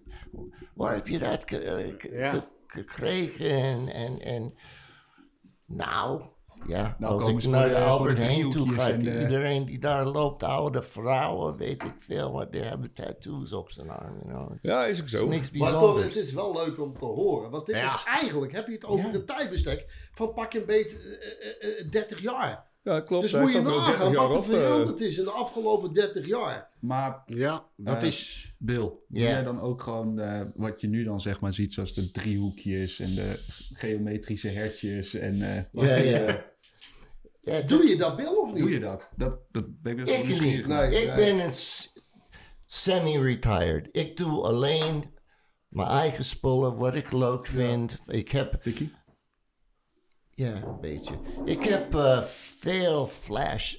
waar 0.74 0.94
heb 0.94 1.06
je 1.06 1.18
dat 1.18 1.44
eh, 1.44 2.34
gekregen? 2.66 3.50
En, 3.50 3.92
en, 3.92 4.20
en 4.20 4.54
nou... 5.66 6.22
Ja, 6.66 6.96
Nou 6.98 7.12
als 7.22 7.30
ik 7.44 7.50
naar 7.50 7.68
de 7.68 7.76
Albert 7.78 8.18
Heijn 8.18 8.50
toe 8.50 8.68
ga, 8.72 8.90
en 8.90 9.02
de- 9.02 9.20
iedereen 9.20 9.64
die 9.64 9.78
daar 9.78 10.06
loopt, 10.06 10.42
oude 10.42 10.82
vrouwen, 10.82 11.56
weet 11.56 11.82
ik 11.82 11.94
veel, 11.98 12.32
wat 12.32 12.52
die 12.52 12.60
hebben 12.62 12.92
tattoos 12.92 13.52
op 13.52 13.70
zijn 13.70 13.90
arm, 13.90 14.14
you 14.24 14.28
know. 14.28 14.56
Ja, 14.60 14.86
is 14.86 14.98
ook 15.00 15.04
is 15.04 15.10
zo. 15.10 15.26
Maar 15.52 15.72
toch, 15.72 16.02
het 16.04 16.16
is 16.16 16.32
wel 16.32 16.52
leuk 16.64 16.80
om 16.80 16.94
te 16.94 17.04
horen. 17.04 17.50
Want 17.50 17.66
dit 17.66 17.74
Ja. 17.76 17.84
is 17.94 18.04
eigenlijk, 18.04 18.52
heb 18.52 18.66
je 18.66 18.72
het 18.72 18.84
over 18.86 19.08
Ja. 19.08 19.14
een 19.14 19.24
tijdbestek 19.24 20.08
van 20.14 20.32
pak 20.34 20.52
een 20.54 20.64
beet 20.66 20.92
eh, 20.92 21.68
eh, 21.70 21.80
eh, 21.80 21.90
30 21.90 22.20
jaar. 22.20 22.66
Ja, 22.88 23.00
klopt. 23.00 23.22
Dus 23.22 23.32
Hij 23.32 23.40
moet 23.40 23.52
je 23.52 23.58
staat 23.58 23.68
er 23.68 23.72
al 23.72 23.84
30 23.84 23.98
nagaan 23.98 24.12
jaar 24.12 24.28
wat 24.28 24.32
er 24.32 24.38
op. 24.38 24.58
eh. 24.58 24.60
veranderd 24.66 25.00
is 25.00 25.18
in 25.18 25.24
de 25.24 25.30
afgelopen 25.30 25.92
30 25.92 26.26
jaar. 26.26 26.68
Maar 26.80 27.22
Ja, 27.26 27.64
dat 27.76 27.96
Eh, 28.02 28.06
is... 28.08 28.52
Bill, 28.58 28.90
jij 29.08 29.42
dan 29.42 29.60
ook 29.60 29.82
gewoon 29.82 30.18
eh, 30.18 30.40
wat 30.54 30.80
je 30.80 30.86
nu 30.88 31.04
dan 31.04 31.20
zeg 31.20 31.40
maar 31.40 31.52
ziet, 31.52 31.74
zoals 31.74 31.94
de 31.94 32.10
driehoekjes 32.10 33.00
en 33.00 33.14
de 33.14 33.44
geometrische 33.74 34.48
hertjes 34.48 35.14
en 35.14 35.32
eh, 35.42 35.62
Ja, 35.72 35.96
ja. 35.96 36.44
Ja, 37.42 37.60
Doe 37.60 37.88
je 37.88 37.96
dat, 37.96 38.16
Bill, 38.16 38.26
of 38.26 38.52
niet? 38.52 38.62
doe 38.62 38.70
je 38.70 38.80
dat? 38.80 39.08
Dat, 39.16 39.38
dat 39.52 39.82
ben 39.82 39.92
ik 39.92 39.98
best 39.98 40.10
wel 40.10 40.18
Ik 40.20 40.26
nieuwsgierig 40.26 40.56
niet. 40.56 40.66
naar. 40.66 40.88
Nee, 40.88 41.02
ik 41.06 41.14
ben 41.14 41.38
een 41.38 41.52
s- 41.52 41.92
semi-retired. 42.66 43.88
Ik 43.92 44.16
doe 44.16 44.42
alleen 44.42 45.04
mijn 45.68 45.88
eigen 45.88 46.24
spullen, 46.24 46.76
wat 46.76 46.94
ik 46.94 47.12
leuk 47.12 47.46
vind. 47.46 47.98
Ik 48.06 48.30
heb? 48.30 48.60
Ja, 50.38 50.62
een 50.62 50.80
beetje. 50.80 51.14
Ik 51.44 51.62
heb 51.62 51.94
eh, 51.94 52.22
veel 52.22 53.06
flash 53.06 53.76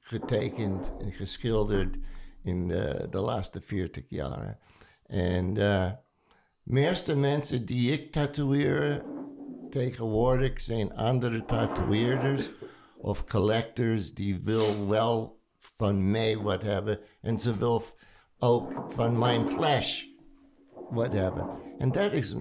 getekend 0.00 0.92
en 0.98 1.12
geschilderd 1.12 1.96
in 2.42 2.68
de, 2.68 3.06
de 3.10 3.18
laatste 3.18 3.60
40 3.60 4.04
jaar. 4.08 4.58
En 5.06 5.54
de 5.54 5.94
meeste 6.62 7.16
mensen 7.16 7.66
die 7.66 7.92
ik 7.92 8.12
tatoeëren 8.12 9.02
tegenwoordig 9.70 10.60
zijn 10.60 10.94
andere 10.94 11.44
tatoeëerders 11.44 12.50
of 12.98 13.24
collectors 13.24 14.14
die 14.14 14.40
wil 14.42 14.88
wel 14.88 15.40
van 15.58 16.10
mij 16.10 16.38
wat 16.38 16.62
hebben 16.62 16.98
en 17.20 17.38
ze 17.38 17.56
wil 17.56 17.82
ook 18.38 18.84
van 18.88 19.18
mijn 19.18 19.46
flash 19.46 20.04
wat 20.90 21.12
hebben. 21.12 21.48
En 21.78 21.92
dat 21.92 22.12
is 22.12 22.36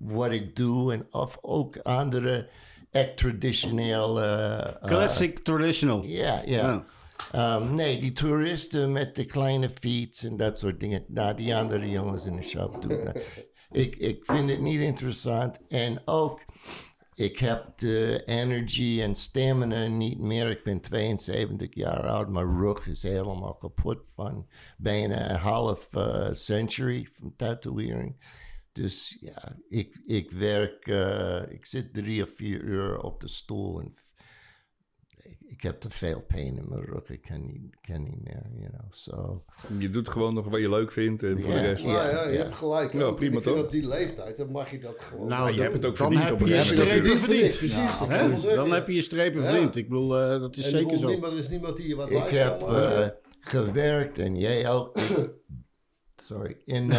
wat 0.00 0.30
ik 0.30 0.56
doe 0.56 0.92
en 0.92 1.06
of 1.10 1.38
ook 1.40 1.78
andere 1.78 2.48
echt 2.90 3.16
traditioneel 3.16 4.22
eh, 4.22 4.86
Classic 4.86 5.38
traditional. 5.38 6.04
ja, 6.04 6.42
ja. 6.46 6.84
Ehm, 7.32 7.74
nee, 7.74 8.00
die 8.00 8.12
toeristen 8.12 8.92
met 8.92 9.14
de 9.14 9.24
kleine 9.24 9.70
fiets 9.70 10.24
en 10.24 10.36
dat 10.36 10.58
soort 10.58 10.80
dingen. 10.80 11.04
Nou, 11.08 11.36
die 11.36 11.56
andere 11.56 11.90
jongens 11.90 12.26
in 12.26 12.36
de 12.36 12.42
shop 12.42 12.82
doen 12.82 13.12
ik, 13.70 13.96
ik 13.96 14.24
vind 14.24 14.50
het 14.50 14.60
niet 14.60 14.80
interessant. 14.80 15.58
En 15.68 16.02
ook, 16.04 16.40
ik 17.14 17.38
heb 17.38 17.78
de 17.78 18.22
energy 18.24 19.00
en 19.02 19.14
stamina 19.14 19.86
niet 19.86 20.18
meer. 20.18 20.50
Ik 20.50 20.64
ben 20.64 20.80
72 20.80 21.74
jaar 21.74 22.08
oud. 22.08 22.28
Mijn 22.28 22.58
rug 22.58 22.86
is 22.86 23.02
helemaal 23.02 23.54
kapot 23.54 23.98
van 24.14 24.46
bijna 24.76 25.30
een 25.30 25.36
half 25.36 25.94
eh, 25.94 26.28
century 26.32 27.08
van 27.10 27.32
tatoeëring. 27.36 28.16
Dus 28.72 29.16
ja, 29.20 29.56
ik, 29.68 30.00
ik 30.06 30.30
werk, 30.30 30.86
eh, 30.86 31.42
ik 31.48 31.66
zit 31.66 31.94
drie 31.94 32.22
of 32.22 32.30
vier 32.36 32.60
uur 32.60 32.98
op 33.00 33.20
de 33.20 33.28
stoel 33.28 33.80
en 33.80 33.86
ik, 33.86 35.36
ik 35.48 35.62
heb 35.62 35.80
te 35.80 35.90
veel 35.90 36.20
pijn 36.20 36.56
in 36.56 36.68
mijn 36.68 36.84
rug. 36.84 37.10
Ik 37.10 37.22
kan 37.22 37.46
niet, 37.46 37.76
kan 37.80 38.02
niet 38.02 38.22
meer, 38.24 38.42
you 38.58 38.70
know. 38.70 38.92
So, 38.92 39.44
Je 39.78 39.90
doet 39.90 40.08
gewoon 40.08 40.34
nog 40.34 40.48
wat 40.48 40.60
je 40.60 40.68
leuk 40.70 40.92
vindt 40.92 41.22
en 41.22 41.42
voor 41.42 41.52
Ja. 41.52 41.60
de 41.60 41.66
rest... 41.66 41.84
Ja, 41.84 42.26
je 42.28 42.32
ja. 42.32 42.42
hebt 42.42 42.56
gelijk. 42.56 42.92
Ja, 42.92 43.02
ook. 43.02 43.16
prima 43.16 43.36
ik 43.36 43.42
vind 43.42 43.54
toch? 43.56 43.64
op 43.64 43.70
die 43.70 43.86
leeftijd, 43.88 44.36
dan 44.36 44.50
mag 44.50 44.70
je 44.70 44.78
dat 44.78 45.00
gewoon. 45.00 45.28
Nou, 45.28 45.52
je 45.52 45.60
hebt 45.60 45.74
het 45.74 45.84
ook 45.84 45.96
dan 45.96 46.06
verdiend 46.06 46.24
heb 46.24 46.32
op 46.34 46.40
een 46.40 46.46
je 46.48 46.54
je 46.54 46.60
gegeven 46.60 46.84
moment 46.84 47.00
strepen 47.00 47.18
verdiend. 47.18 47.56
Precies, 47.56 47.98
Hè? 48.44 48.54
Dan 48.54 48.68
ja. 48.68 48.74
heb 48.74 48.86
je 48.86 48.94
je 48.94 49.02
strepen 49.02 49.42
Ja. 49.42 49.50
verdiend. 49.50 49.76
Ik 49.76 49.88
bedoel, 49.88 50.18
eh, 50.20 50.40
dat 50.40 50.56
is 50.56 50.64
En 50.64 50.70
zeker 50.70 50.92
er, 50.92 50.98
zo. 50.98 51.06
niemand, 51.08 51.32
er 51.32 51.38
is 51.38 51.48
niemand 51.48 51.76
die 51.76 51.88
je 51.88 51.94
wat 51.96 52.10
ik 52.10 52.16
heb 52.28 52.62
eh, 52.62 53.08
gewerkt 53.40 54.18
en 54.18 54.36
jij 54.36 54.70
ook. 54.70 54.98
sorry. 56.28 56.56
In, 56.64 56.92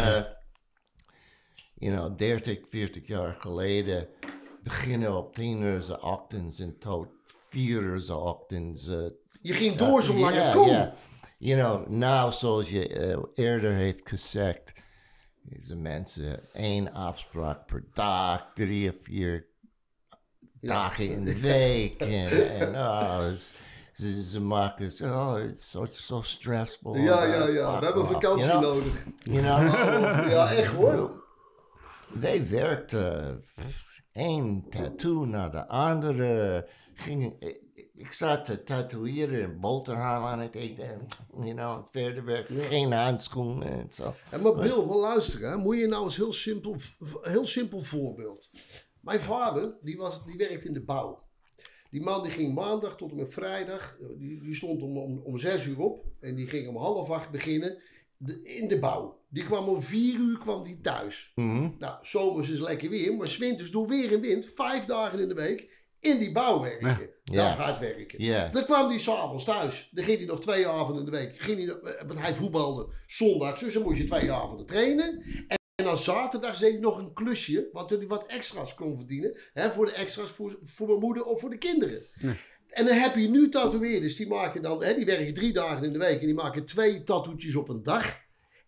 you 1.82 1.96
know, 1.96 2.18
30, 2.18 2.58
40 2.68 3.06
jaar 3.06 3.34
geleden 3.38 4.08
beginnen 4.62 5.16
op 5.16 5.34
10 5.34 5.60
uur 5.62 5.82
's 5.82 5.88
ochtends 5.90 6.58
en 6.60 6.78
tot 6.78 7.06
4 7.48 7.80
uur 7.82 8.16
ochtends. 8.16 8.88
eh, 8.88 8.96
Je 9.40 9.52
ging 9.54 9.76
door 9.76 10.02
zolang 10.02 10.34
ja, 10.34 10.42
het 10.42 10.52
kon. 10.54 10.68
ja. 10.70 10.94
You 11.38 11.60
know, 11.60 11.88
nou, 11.88 12.32
zoals 12.32 12.70
je 12.70 12.88
eh, 12.88 13.18
eerder 13.34 13.72
heeft 13.72 14.08
gezegd, 14.08 14.72
is 15.48 15.66
de 15.66 15.76
mensen 15.76 16.40
één 16.52 16.92
afspraak 16.92 17.66
per 17.66 17.84
dag, 17.94 18.50
drie 18.54 18.90
of 18.90 19.02
vier 19.02 19.46
dagen 20.60 21.08
in 21.10 21.24
de 21.24 21.40
week. 21.40 22.00
En, 22.00 22.48
en 22.60 22.74
oh, 22.74 23.26
ze, 23.92 24.22
ze, 24.24 24.40
maken, 24.40 24.90
zo, 24.90 25.04
oh, 25.04 25.36
so, 25.54 25.82
it's 25.82 26.06
so 26.06 26.22
stressful. 26.22 26.96
Ja, 26.96 27.24
ja, 27.24 27.46
Uh, 27.48 27.54
ja. 27.54 27.78
We 27.78 27.84
hebben 27.84 28.06
vakantie 28.06 28.48
you 28.48 28.60
know? 28.60 28.74
nodig. 28.74 29.04
You 29.22 29.40
know? 29.40 30.30
Ja, 30.32 30.50
echt 30.52 30.72
hoor. 30.72 31.21
Wij 32.20 32.48
werkten 32.48 33.44
één 34.12 34.64
tattoo 34.70 35.24
na 35.24 35.48
de 35.48 35.66
andere. 35.68 36.68
Ging, 36.94 37.36
ik, 37.94 38.12
zat 38.12 38.44
te 38.44 38.62
tatoeëren 38.62 39.42
en 39.42 39.60
boterham 39.60 40.22
aan 40.24 40.40
het 40.40 40.54
eten. 40.54 40.84
En, 40.84 41.06
you 41.44 41.54
know, 41.54 41.86
verder 41.90 42.24
werken. 42.24 42.56
Geen 42.56 42.92
handschoenen 42.92 43.68
en 43.68 43.90
zo. 43.90 44.14
En 44.30 44.42
maar 44.42 44.54
Bill, 44.54 44.84
maar 44.86 44.96
luister, 44.96 45.40
hè. 45.40 45.56
moet 45.56 45.78
je 45.78 45.86
nou 45.86 46.04
eens 46.04 46.16
heel 46.16 46.32
simpel, 46.32 46.76
heel 47.22 47.46
simpel 47.46 47.80
voorbeeld. 47.82 48.50
Mijn 49.00 49.20
vader, 49.20 49.74
die, 49.82 49.96
was, 49.96 50.24
die 50.24 50.36
werkte 50.36 50.66
in 50.66 50.72
de 50.74 50.84
bouw. 50.84 51.22
Die 51.90 52.02
man 52.02 52.22
die 52.22 52.30
ging 52.30 52.54
maandag 52.54 52.96
tot 52.96 53.10
en 53.10 53.16
met 53.16 53.32
vrijdag, 53.32 53.96
eh, 54.00 54.06
die, 54.18 54.40
die 54.40 54.54
stond 54.54 54.82
om, 54.82 54.98
om, 54.98 55.18
om 55.24 55.38
zes 55.38 55.66
uur 55.66 55.78
op 55.78 56.04
en 56.20 56.34
die 56.34 56.46
ging 56.46 56.68
om 56.68 56.76
half 56.76 57.10
acht 57.10 57.30
beginnen 57.30 57.82
de- 58.16 58.42
in 58.42 58.68
de 58.68 58.78
bouw. 58.78 59.20
Die 59.32 59.44
kwam 59.44 59.68
om 59.68 59.82
vier 59.82 60.14
uur 60.18 60.38
kwam 60.38 60.64
die 60.64 60.78
thuis. 60.82 61.32
Mhm. 61.34 61.68
Nou, 61.78 61.94
zomers 62.02 62.48
is 62.48 62.60
lekker 62.60 62.88
weer, 62.90 63.14
maar 63.16 63.36
winters 63.38 63.70
door 63.70 63.88
weer 63.88 64.12
en 64.12 64.20
wind, 64.20 64.46
vijf 64.54 64.84
dagen 64.84 65.18
in 65.18 65.28
de 65.28 65.34
week, 65.34 65.70
in 66.00 66.18
die 66.18 66.32
bouw 66.32 66.60
werken. 66.60 67.10
Dat 67.24 67.34
Ja. 67.34 67.48
is 67.48 67.54
hard 67.54 67.78
werken. 67.78 68.24
Ja. 68.24 68.48
Dan 68.48 68.64
kwam 68.64 68.88
hij 68.88 68.98
s'avonds 68.98 69.44
thuis. 69.44 69.88
Dan 69.92 70.04
ging 70.04 70.18
hij 70.18 70.26
nog 70.26 70.40
twee 70.40 70.66
avonden 70.66 71.04
in 71.04 71.10
de 71.10 71.16
week. 71.18 71.34
Ging 71.40 71.56
hij, 71.58 71.68
eh, 71.92 72.06
want 72.06 72.18
hij 72.20 72.34
voetbalde 72.34 72.92
zondags, 73.06 73.60
dus 73.60 73.74
dan 73.74 73.82
moest 73.82 73.98
je 73.98 74.04
twee 74.04 74.32
avonden 74.32 74.66
trainen. 74.66 75.22
En, 75.48 75.56
en 75.74 75.84
dan 75.84 75.98
zaterdag 75.98 76.58
deed 76.58 76.70
hij 76.72 76.80
nog 76.80 76.98
een 76.98 77.12
klusje, 77.12 77.68
want 77.72 77.90
hij 77.90 78.06
wat 78.06 78.26
extra's 78.26 78.74
kon 78.74 78.96
verdienen. 78.96 79.38
Hè, 79.52 79.70
voor 79.70 79.84
de 79.86 79.92
extra's 79.92 80.30
voor, 80.30 80.58
voor 80.62 80.86
mijn 80.86 81.00
moeder 81.00 81.24
of 81.24 81.40
voor 81.40 81.50
de 81.50 81.58
kinderen. 81.58 82.00
En 82.68 82.86
dan 82.86 82.96
heb 82.96 83.14
je 83.16 83.28
nu 83.28 83.48
tatoeëerders, 83.48 84.16
die 84.16 84.26
maken 84.28 84.62
dan, 84.62 84.84
hè, 84.84 84.94
die 84.94 85.04
werken 85.04 85.34
drie 85.34 85.52
dagen 85.52 85.84
in 85.84 85.92
de 85.92 85.98
week 85.98 86.20
en 86.20 86.26
die 86.26 86.34
maken 86.34 86.64
twee 86.64 87.02
tattoetjes 87.02 87.54
op 87.54 87.68
een 87.68 87.82
dag. 87.82 88.20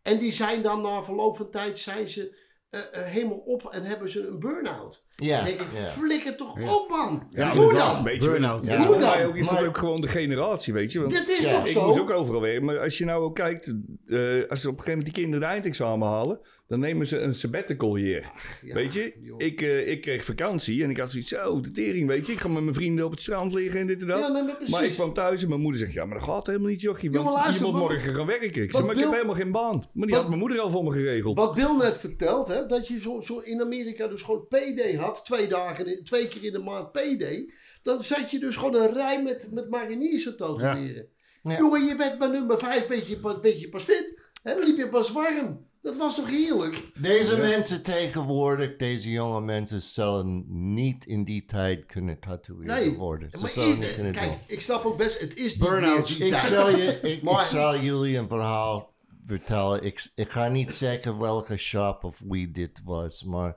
En 0.04 0.18
die 0.18 0.32
zijn 0.32 0.62
dan 0.62 0.80
na 0.80 1.02
verloop 1.02 1.36
van 1.36 1.50
tijd 1.50 1.78
zijn 1.78 2.08
ze 2.08 2.36
eh, 2.70 2.80
eh, 2.92 3.04
helemaal 3.10 3.38
op 3.38 3.68
en 3.70 3.82
hebben 3.82 4.10
ze 4.10 4.26
een 4.26 4.38
burn-out. 4.38 5.04
Ja. 5.16 5.36
Dan 5.36 5.44
denk 5.46 5.60
ik, 5.60 5.66
ja. 5.72 5.78
flikker 5.84 6.36
toch 6.36 6.50
op 6.82 6.88
man. 6.90 7.26
Ja, 7.30 7.56
Hoe 7.56 7.74
dan? 7.74 7.96
een 7.96 8.02
beetje. 8.02 8.30
Burn-out, 8.30 8.66
Ja, 8.66 8.72
ja. 8.72 8.80
Volgens 8.82 9.02
Hoe 9.04 9.12
mij 9.12 9.20
dan? 9.22 9.28
ook 9.30 9.36
is 9.36 9.46
dat 9.48 9.54
Maar- 9.58 9.66
ook 9.68 9.78
gewoon 9.78 10.00
de 10.00 10.08
generatie, 10.08 10.72
weet 10.72 10.92
je. 10.92 11.00
Want 11.00 11.10
Dit 11.12 11.28
is 11.28 11.44
Ja, 11.44 11.52
toch 11.52 11.66
ik 11.66 11.72
zo? 11.72 11.86
moest 11.86 11.98
ook 12.00 12.10
overal 12.10 12.40
werken. 12.40 12.64
Maar 12.64 12.78
als 12.78 12.98
je 12.98 13.04
nou 13.04 13.22
ook 13.22 13.34
kijkt, 13.34 13.74
eh, 14.06 14.18
als 14.48 14.60
ze 14.60 14.68
op 14.68 14.78
een 14.78 14.84
gegeven 14.84 14.84
moment 14.86 15.04
die 15.04 15.12
kinderen 15.12 15.40
de 15.40 15.46
eindexamen 15.46 16.08
halen, 16.08 16.40
dan 16.68 16.80
nemen 16.80 17.06
ze 17.06 17.18
een 17.18 17.34
sabbatical 17.34 17.96
hier. 17.96 18.30
Ja, 18.64 18.74
weet 18.74 18.92
je, 18.92 19.12
joh. 19.22 19.34
ik, 19.42 19.60
eh, 19.60 19.88
ik 19.90 20.00
kreeg 20.00 20.24
vakantie 20.24 20.82
en 20.82 20.90
ik 20.90 20.96
had 20.96 21.10
zoiets, 21.10 21.28
zo, 21.28 21.60
de 21.60 21.70
tering, 21.70 22.08
weet 22.08 22.26
je. 22.26 22.32
Ik 22.32 22.40
ga 22.40 22.48
met 22.48 22.62
mijn 22.62 22.74
vrienden 22.74 23.04
op 23.04 23.10
het 23.10 23.20
strand 23.20 23.54
liggen 23.54 23.80
en 23.80 23.86
dit 23.86 24.00
en 24.00 24.06
dat. 24.06 24.18
Ja, 24.18 24.28
nee, 24.28 24.42
maar 24.42 24.54
precies. 24.56 24.74
maar 24.74 24.84
ik 24.84 24.92
kwam 24.92 25.12
thuis 25.12 25.42
en 25.42 25.48
mijn 25.48 25.60
moeder 25.60 25.80
zegt, 25.80 25.92
ja, 25.92 26.04
maar 26.04 26.18
dat 26.18 26.26
gaat 26.28 26.46
helemaal 26.46 26.68
niet, 26.68 26.80
jochie. 26.80 27.10
Want 27.10 27.24
Jongen, 27.24 27.40
luister, 27.42 27.66
je 27.66 27.72
moet 27.72 27.80
morgen 27.80 28.14
gaan 28.14 28.26
werken. 28.26 28.62
Ik 28.62 28.72
zeg, 28.74 28.84
maar 28.84 28.94
ik 28.94 29.00
heb 29.00 29.10
helemaal 29.12 29.34
geen 29.34 29.52
baan. 29.52 29.72
Maar 29.92 30.06
die 30.06 30.10
wat- 30.10 30.16
had 30.18 30.28
mijn 30.28 30.40
moeder 30.40 30.58
al 30.60 30.70
voor 30.70 30.84
me 30.84 30.92
geregeld. 30.92 31.38
Wat 31.38 31.54
Bill 31.54 31.76
net 31.78 31.96
vertelt, 31.96 32.48
hè, 32.48 32.66
dat 32.66 32.88
je 32.88 33.00
zo, 33.00 33.20
zo 33.20 33.38
in 33.38 33.60
Amerika 33.60 34.08
dus 34.08 34.22
gewoon 34.22 34.46
PD 34.48 34.96
had, 34.96 35.13
twee, 35.22 35.48
dagen, 35.48 35.86
in- 35.98 36.04
twee 36.04 36.28
keer 36.28 36.44
in 36.44 36.52
de 36.52 36.58
maand 36.58 36.92
PD. 36.92 37.52
Dan 37.82 38.04
zet 38.04 38.30
je 38.30 38.38
dus 38.38 38.56
gewoon 38.56 38.74
een 38.74 38.92
rij 38.92 39.22
met, 39.22 39.48
met 39.52 39.70
mariniers 39.70 40.22
te 40.22 40.34
tatoeëren. 40.34 41.08
Ja. 41.42 41.58
Jongen, 41.58 41.84
je 41.86 41.96
werd 41.96 42.18
bij 42.18 42.28
nummer 42.28 42.58
vijf 42.58 42.86
beetje, 42.86 43.18
pa- 43.20 43.40
beetje 43.40 43.68
pas 43.68 43.82
fit. 43.82 44.20
Hè, 44.42 44.54
dan 44.54 44.64
liep 44.64 44.76
je 44.76 44.88
pas 44.88 45.12
warm. 45.12 45.66
Dat 45.82 45.96
was 45.96 46.14
toch 46.14 46.30
heerlijk? 46.30 46.82
Deze 46.98 47.36
mensen 47.36 47.82
tegenwoordig, 47.82 48.76
deze 48.76 49.10
jonge 49.10 49.40
mensen, 49.40 49.82
zullen 49.82 50.44
niet 50.74 51.06
in 51.06 51.24
die 51.24 51.44
tijd 51.44 51.86
kunnen 51.86 52.18
tatoeëren 52.20 52.74
Nee. 52.74 52.96
worden. 52.96 53.30
Ze 53.30 53.38
Maar 53.40 53.50
zullen 53.50 53.68
is, 53.68 53.76
niet 53.76 54.10
kijk, 54.16 54.20
doen. 54.30 54.38
ik 54.46 54.60
snap 54.60 54.84
ook 54.84 54.96
best, 54.96 55.20
het 55.20 55.36
is 55.36 55.56
niet 55.56 55.68
Burn-out. 55.68 56.08
meer 56.08 56.18
die 56.18 56.26
Ik 56.34 56.38
zal, 56.38 56.68
je, 56.76 57.00
ik, 57.00 57.40
zal 57.40 57.78
jullie 57.78 58.16
een 58.16 58.28
verhaal 58.28 58.94
vertellen. 59.26 59.82
Ik, 59.84 60.10
ik 60.14 60.30
ga 60.30 60.48
niet 60.48 60.70
zeggen 60.72 61.18
welke 61.18 61.56
shop 61.56 62.04
of 62.04 62.20
wie 62.28 62.50
dit 62.50 62.80
was, 62.84 63.24
maar 63.24 63.56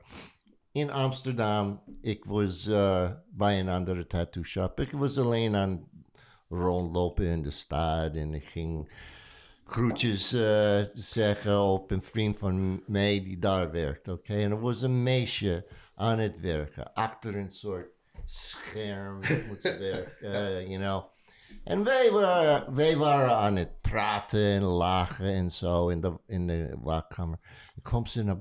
in 0.78 0.92
Amsterdam, 0.92 1.82
ik 2.02 2.26
was 2.26 2.68
eh, 2.68 3.12
bij 3.30 3.60
een 3.60 3.70
andere 3.70 4.08
tattoo 4.08 4.44
shop. 4.44 4.80
Ik 4.80 4.92
was 4.92 5.18
alleen 5.18 5.56
aan 5.56 5.88
rondlopen 6.50 7.26
in 7.26 7.42
de 7.42 7.52
stad 7.52 8.16
en 8.16 8.34
ik 8.34 8.46
ging 8.46 8.92
groetjes 9.66 10.34
eh, 10.34 10.80
zeggen 10.94 11.62
op 11.62 11.92
een 11.92 12.02
vriend 12.02 12.40
van 12.40 12.84
mij 12.86 13.24
die 13.24 13.40
daar 13.40 13.72
werkt, 13.72 14.08
oké? 14.08 14.34
En 14.34 14.52
er 14.52 14.60
was 14.60 14.82
een 14.82 15.04
meisje 15.04 15.68
aan 15.96 16.20
het 16.20 16.40
werken, 16.40 16.94
achter 16.94 17.36
een 17.36 17.52
soort 17.52 17.88
scherm 18.26 19.16
moet 19.48 19.62
werken, 19.62 20.70
you 20.70 20.78
know. 20.78 21.04
En 21.64 21.84
wij 21.84 22.12
waren, 22.12 22.76
wij 22.76 22.98
waren 22.98 23.36
aan 23.36 23.56
het 23.56 23.82
praten 23.82 24.46
en 24.46 24.64
lachen 24.64 25.34
en 25.34 25.52
zo 25.52 25.90
in 25.90 26.02
de, 26.02 26.14
in 26.28 26.48
de 26.48 26.78
wachtkamer. 26.82 27.40
Ik 27.76 27.84
kom 27.84 28.06
ze 28.06 28.24
naar. 28.24 28.38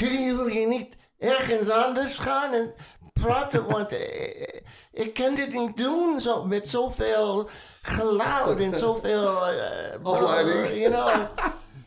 Kunnen 0.00 0.24
jullie 0.24 0.66
niet 0.66 0.96
ergens 1.18 1.68
anders 1.68 2.18
gaan 2.18 2.52
en 2.52 2.74
praten? 3.12 3.66
Want 3.66 3.92
eh, 3.92 4.60
ik 4.92 5.14
kan 5.14 5.34
dit 5.34 5.52
niet 5.52 5.76
doen 5.76 6.20
zo, 6.20 6.44
met 6.44 6.68
zoveel 6.68 7.48
geluid 7.82 8.58
en 8.60 8.74
zoveel... 8.74 9.46
eh, 9.46 10.02
Afleiding. 10.02 10.82
You 10.82 10.90
know. 10.92 11.28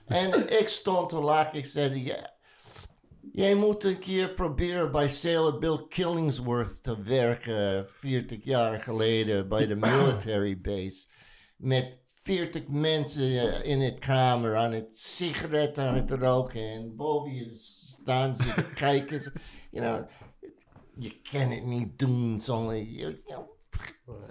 En 0.05 0.59
ik 0.59 0.68
stond 0.68 1.09
te 1.09 1.16
lachen. 1.16 1.57
Ik 1.57 1.66
zei, 1.66 2.03
ja, 2.03 2.32
Jij 3.32 3.55
moet 3.55 3.84
een 3.84 3.99
keer 3.99 4.30
proberen 4.30 4.91
bij 4.91 5.07
Sailor 5.07 5.59
Bill 5.59 5.86
Killingsworth 5.89 6.84
te 6.84 7.01
werken, 7.01 7.88
40 7.88 8.43
jaar 8.43 8.82
geleden 8.82 9.49
bij 9.49 9.68
de 9.68 9.76
military 9.76 10.61
base. 10.61 11.07
Met 11.57 11.99
40 12.24 12.68
mensen 12.68 13.24
eh, 13.24 13.72
in 13.72 13.82
het 13.82 13.99
kamer 13.99 14.55
aan 14.55 14.72
het 14.72 14.97
sigaret 14.99 15.78
aan 15.78 15.95
het 15.95 16.11
roken 16.11 16.61
en 16.70 16.95
boven 16.95 17.34
je 17.34 17.55
ze 18.35 18.53
te 18.53 18.73
kijken. 18.75 19.33
You 19.71 19.85
know, 19.85 20.09
je 20.97 21.21
kan 21.31 21.51
het 21.51 21.65
niet 21.65 21.99
doen 21.99 22.39
zonder. 22.39 22.81
You 22.81 23.21
know, 23.25 23.49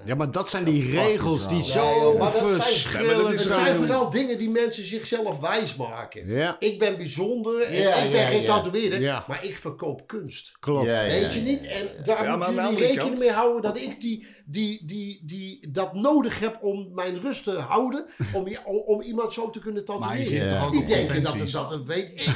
Ja, 0.05 0.15
maar 0.15 0.31
dat 0.31 0.49
zijn 0.49 0.65
die 0.65 0.91
regels 0.91 1.49
die 1.49 1.57
Ja, 1.57 1.63
zo 1.63 1.79
joh, 1.81 2.19
maar 2.19 2.31
dat 2.33 2.39
zijn- 2.41 2.51
verschillend 2.51 3.11
Ja, 3.11 3.15
maar 3.17 3.23
dat 3.23 3.31
Het 3.31 3.41
is 3.41 3.47
zijn. 3.47 3.65
zijn 3.67 3.77
vooral 3.77 4.11
dingen 4.11 4.39
die 4.39 4.51
mensen 4.51 4.85
zichzelf 4.85 5.41
wijs 5.41 5.77
maken. 5.77 6.27
Ja, 6.29 6.57
Ik 6.59 6.79
ben 6.79 6.97
bijzonder 6.97 7.61
en 7.63 7.77
Ja, 7.77 7.95
ik 7.95 8.11
ben 8.11 8.21
ja, 8.21 8.27
geen 8.27 8.41
ja. 8.43 8.47
tatoeëerder, 8.47 9.01
Ja. 9.01 9.25
maar 9.29 9.45
ik 9.45 9.59
verkoop 9.59 10.07
kunst. 10.07 10.53
klopt. 10.61 10.87
Ja, 10.87 11.03
ja, 11.03 11.21
Weet 11.21 11.35
je 11.35 11.39
ja, 11.45 11.51
niet? 11.51 11.63
ja, 11.63 11.69
En 11.71 11.85
ja. 11.85 12.03
daar 12.05 12.25
Ja, 12.25 12.37
moeten 12.37 12.49
jullie 12.55 12.67
andere 12.69 12.87
rekening 12.87 13.09
kant- 13.09 13.19
mee 13.19 13.31
houden 13.33 13.63
dat 13.63 13.77
ik 13.81 14.01
die, 14.01 14.27
die, 14.47 14.87
die, 14.87 15.21
die, 15.25 15.71
dat 15.71 15.95
nodig 15.95 16.39
heb 16.41 16.59
om 16.63 16.89
mijn 16.95 17.21
rust 17.21 17.45
te 17.45 17.51
houden. 17.59 18.07
Om, 18.35 18.47
om, 18.65 18.77
om 18.77 19.01
iemand 19.01 19.33
zo 19.33 19.51
te 19.51 19.59
kunnen 19.61 19.83
Maar 19.99 20.19
je 20.19 20.25
tatoeëren. 20.25 20.49
Ja. 20.49 20.71
Die 20.71 20.85
denken 20.85 21.23
dat 21.23 21.39
het, 21.39 21.51
dat 21.53 21.71
het 21.71 21.85
weet. 21.85 22.13
Eh, 22.23 22.27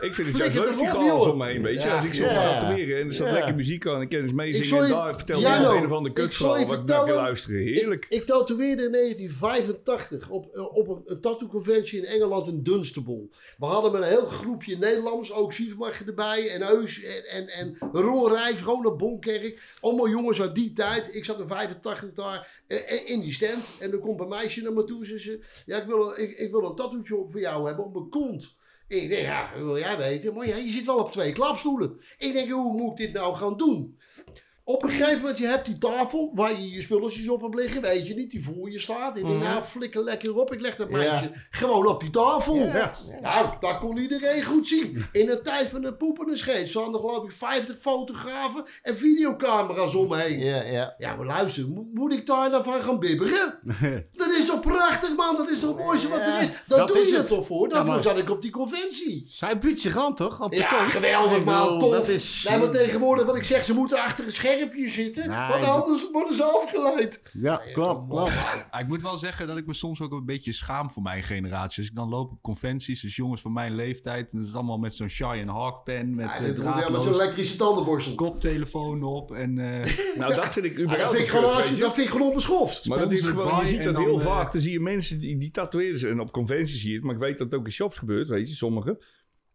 Ik 0.00 0.14
vind 0.14 0.28
het 0.28 0.36
juist 0.36 0.54
leuk, 0.54 0.72
die 0.78 0.86
chaos 0.86 1.24
joh. 1.24 1.32
om 1.32 1.38
me 1.38 1.46
heen, 1.46 1.62
weet 1.62 1.82
je. 1.82 1.88
Ja, 1.88 1.94
Als 1.96 2.04
ik 2.04 2.14
zo 2.14 2.24
ja. 2.24 2.40
tatoeëren 2.58 3.00
en 3.00 3.06
er 3.06 3.14
staat 3.14 3.26
Ja. 3.26 3.32
lekker 3.32 3.54
muziek 3.54 3.86
aan 3.86 4.00
en 4.00 4.08
kennis 4.08 4.32
mee 4.32 4.48
Ik 4.48 4.52
zingen 4.52 4.68
zal 4.68 4.78
en 4.82 4.86
je- 4.86 4.92
daar 4.92 5.16
vertel 5.16 5.40
Ja, 5.40 5.60
je 5.60 5.66
een 5.76 5.84
of 5.86 5.92
ander 5.92 6.10
ik 6.10 6.16
zal 6.18 6.26
kutverhaal 6.26 6.79
ik 6.82 6.88
naar 6.88 7.14
luisteren. 7.14 7.60
Heerlijk. 7.60 8.06
Ik, 8.08 8.20
ik 8.20 8.26
tatoeëerde 8.26 8.82
in 8.84 8.92
1985 8.92 10.30
op, 10.30 10.54
eh, 10.54 10.76
op 10.76 10.88
een, 10.88 11.02
een 11.04 11.20
tattoo-conventie 11.20 11.98
in 11.98 12.04
Engeland 12.04 12.48
in 12.48 12.62
Dunstable. 12.62 13.28
We 13.58 13.66
hadden 13.66 13.92
met 13.92 14.02
een 14.02 14.08
heel 14.08 14.24
groepje 14.26 14.76
Nederlanders, 14.78 15.32
ook 15.32 15.52
Siefmacher 15.52 16.06
erbij, 16.08 16.48
en 16.50 16.62
Heus 16.62 17.02
en, 17.02 17.26
en, 17.26 17.48
en 17.48 17.76
Ron 17.92 18.28
Rijks, 18.32 18.62
Ronald 18.62 18.96
Bonkerk. 18.96 19.62
Allemaal 19.80 20.08
jongens 20.08 20.40
uit 20.40 20.54
die 20.54 20.72
tijd. 20.72 21.14
Ik 21.14 21.24
zat 21.24 21.38
in 21.40 21.46
85 21.48 22.12
daar 22.12 22.62
eh, 22.66 22.92
eh, 22.92 23.08
in 23.08 23.20
die 23.20 23.32
stand. 23.32 23.64
En 23.78 23.92
er 23.92 23.98
komt 23.98 24.20
een 24.20 24.28
meisje 24.28 24.62
naar 24.62 24.72
me 24.72 24.84
toe 24.84 25.06
en 25.06 25.20
ze 25.20 25.40
ja, 25.66 25.78
ik 25.80 25.86
wil, 25.86 26.08
een- 26.10 26.22
ik, 26.22 26.38
ik 26.38 26.50
wil 26.50 26.64
een 26.64 26.74
tattooetje 26.74 27.24
voor 27.28 27.40
jou 27.40 27.66
hebben 27.66 27.84
op 27.84 27.92
mijn 27.94 28.08
kont. 28.08 28.58
Ik 28.88 29.08
denk, 29.08 29.22
ja, 29.22 29.52
dat 29.54 29.62
wil 29.62 29.78
jij 29.78 29.96
weten. 29.98 30.34
Maar 30.34 30.46
ja, 30.46 30.56
je 30.56 30.70
zit 30.70 30.86
wel 30.86 30.98
op 30.98 31.12
twee 31.12 31.32
klapstoelen. 31.32 32.00
Ik 32.18 32.32
denk, 32.32 32.50
hoe 32.50 32.72
moet 32.76 32.90
ik 32.90 32.96
dit 33.06 33.12
nou 33.12 33.36
gaan 33.36 33.56
doen? 33.56 33.98
Op 34.70 34.82
een 34.82 34.90
gegeven 34.90 35.18
moment, 35.20 35.38
je 35.38 35.46
hebt 35.46 35.66
die 35.66 35.78
tafel 35.78 36.30
waar 36.34 36.52
je 36.60 36.70
je 36.70 36.80
spulletjes 36.82 37.28
op 37.28 37.40
hebt 37.42 37.54
liggen, 37.54 37.82
weet 37.82 38.06
je 38.06 38.14
niet, 38.14 38.30
die 38.30 38.44
voor 38.44 38.70
je 38.70 38.78
staat. 38.78 39.16
Ik 39.16 39.26
denk, 39.26 39.42
nou, 39.42 39.64
flikker 39.64 40.02
lekker 40.04 40.36
op, 40.36 40.52
ik 40.52 40.60
leg 40.60 40.76
dat 40.76 40.90
meisje 40.90 41.32
gewoon 41.50 41.86
op 41.86 42.00
die 42.00 42.10
tafel. 42.10 42.54
Ja. 42.56 42.94
Nou, 43.20 43.46
dat 43.60 43.78
kon 43.78 43.96
iedereen 43.96 44.44
goed 44.44 44.66
zien. 44.68 45.04
In 45.12 45.26
de 45.26 45.42
tijd 45.42 45.68
van 45.70 45.80
de 45.80 45.94
poep 45.94 46.18
en 46.28 46.38
scheet 46.38 46.68
staan 46.68 46.94
er 46.94 47.00
geloof 47.00 47.24
ik 47.24 47.32
50 47.32 47.78
fotografen 47.78 48.64
en 48.82 48.96
videocamera's 48.98 49.94
omheen. 49.94 50.38
Ja, 50.38 50.62
ja. 50.62 50.94
Ja, 50.98 51.16
maar 51.16 51.26
luister, 51.26 51.68
mo- 51.68 51.88
moet 51.94 52.12
ik 52.12 52.26
daar 52.26 52.50
dan 52.50 52.64
van 52.64 52.82
gaan 52.82 52.98
bibberen? 52.98 53.58
dat 54.12 54.28
is 54.38 54.46
toch 54.46 54.60
prachtig, 54.60 55.16
man? 55.16 55.36
Dat 55.36 55.50
is 55.50 55.60
toch 55.60 55.76
het 55.76 55.84
mooiste 55.86 56.08
wat 56.08 56.20
er 56.20 56.40
is? 56.42 56.48
Daar 56.66 56.78
dat 56.78 56.88
doe 56.88 57.00
is 57.00 57.08
je 57.08 57.16
het. 57.16 57.26
toch 57.26 57.46
voor? 57.46 57.68
Daarvoor 57.68 57.94
maar- 57.94 58.02
zat 58.02 58.18
ik 58.18 58.30
op 58.30 58.42
die 58.42 58.50
conventie. 58.50 59.24
Zij 59.28 59.58
biedt 59.58 59.80
zich 59.80 59.96
aan, 59.96 60.14
toch? 60.14 60.40
Op 60.42 60.50
de 60.50 60.56
Ja, 60.56 60.84
geweldig, 60.84 61.44
man. 61.44 61.78
Tof. 61.78 61.92
Dat 61.92 62.08
is... 62.08 62.46
Nee, 62.48 62.58
maar 62.58 62.70
tegenwoordig, 62.70 63.26
wat 63.26 63.36
ik 63.36 63.44
zeg, 63.44 63.64
ze 63.64 63.74
moeten 63.74 64.02
achter 64.02 64.24
een 64.26 64.32
schermpje 64.68 64.88
zitten. 64.90 65.28
Nee, 65.28 65.48
want 65.48 65.62
dat- 65.62 65.82
anders 65.82 66.10
worden 66.12 66.36
ze 66.36 66.42
afgeleid. 66.44 67.22
Ja, 67.32 67.56
klopt, 67.72 68.08
klopt. 68.08 68.32
Ja, 68.32 68.78
ik 68.78 68.86
moet 68.88 69.02
wel 69.02 69.16
zeggen 69.16 69.46
dat 69.46 69.56
ik 69.56 69.66
me 69.66 69.74
soms 69.74 70.00
ook 70.00 70.12
een 70.12 70.24
beetje 70.24 70.52
schaam 70.52 70.90
voor 70.90 71.02
mijn 71.02 71.22
generatie. 71.22 71.78
Als 71.78 71.88
ik 71.90 71.94
dan 71.94 72.08
loop 72.08 72.30
op 72.30 72.42
conventies, 72.42 73.00
dus 73.00 73.16
jongens 73.16 73.40
van 73.40 73.52
mijn 73.52 73.74
leeftijd. 73.74 74.32
En 74.32 74.38
dat 74.38 74.46
is 74.48 74.54
allemaal 74.54 74.78
met 74.78 74.94
zo'n 74.94 75.08
Shy 75.08 75.36
en 75.40 75.48
Hawk 75.48 75.84
pen. 75.84 76.14
Met 76.14 76.24
Ja, 76.26 76.34
eh, 76.34 76.40
met 76.42 76.56
draadloos 76.56 77.04
zo'n 77.04 77.14
elektrische 77.14 77.56
tandenborstel. 77.56 78.14
koptelefoon 78.14 79.02
op. 79.02 79.32
En 79.32 79.58
eh, 79.58 79.94
Nou, 80.18 80.34
dat 80.34 80.52
vind 80.52 80.64
ik 80.66 80.78
überhaupt 80.78 81.02
dat, 81.02 81.10
vind 81.16 81.28
ik 81.28 81.34
een 81.34 81.40
gewoon, 81.40 81.74
je- 81.74 81.80
dat 81.80 81.94
vind 81.94 82.06
ik 82.06 82.12
gewoon 82.12 82.28
onbeschoft. 82.28 82.88
Maar 82.88 82.98
dat 82.98 83.12
is 83.12 83.26
gewoon, 83.26 83.60
je 83.60 83.66
ziet 83.66 83.84
dat 83.84 83.94
dan, 83.94 84.04
heel 84.04 84.18
eh, 84.18 84.24
vaak. 84.26 84.52
Dan 84.52 84.60
zie 84.60 84.72
je 84.72 84.80
mensen 84.80 85.20
die, 85.20 85.38
die 85.38 85.50
tatoeëren 85.50 85.98
ze. 85.98 86.08
En 86.08 86.20
op 86.20 86.32
conventies 86.32 86.80
zie 86.80 86.88
je 86.90 86.94
het. 86.96 87.04
Maar 87.04 87.14
ik 87.14 87.20
weet 87.20 87.38
dat 87.38 87.50
het 87.50 87.60
ook 87.60 87.66
in 87.66 87.72
shops 87.72 87.98
gebeurt, 87.98 88.28
weet 88.28 88.48
je, 88.48 88.54
sommige. 88.54 89.04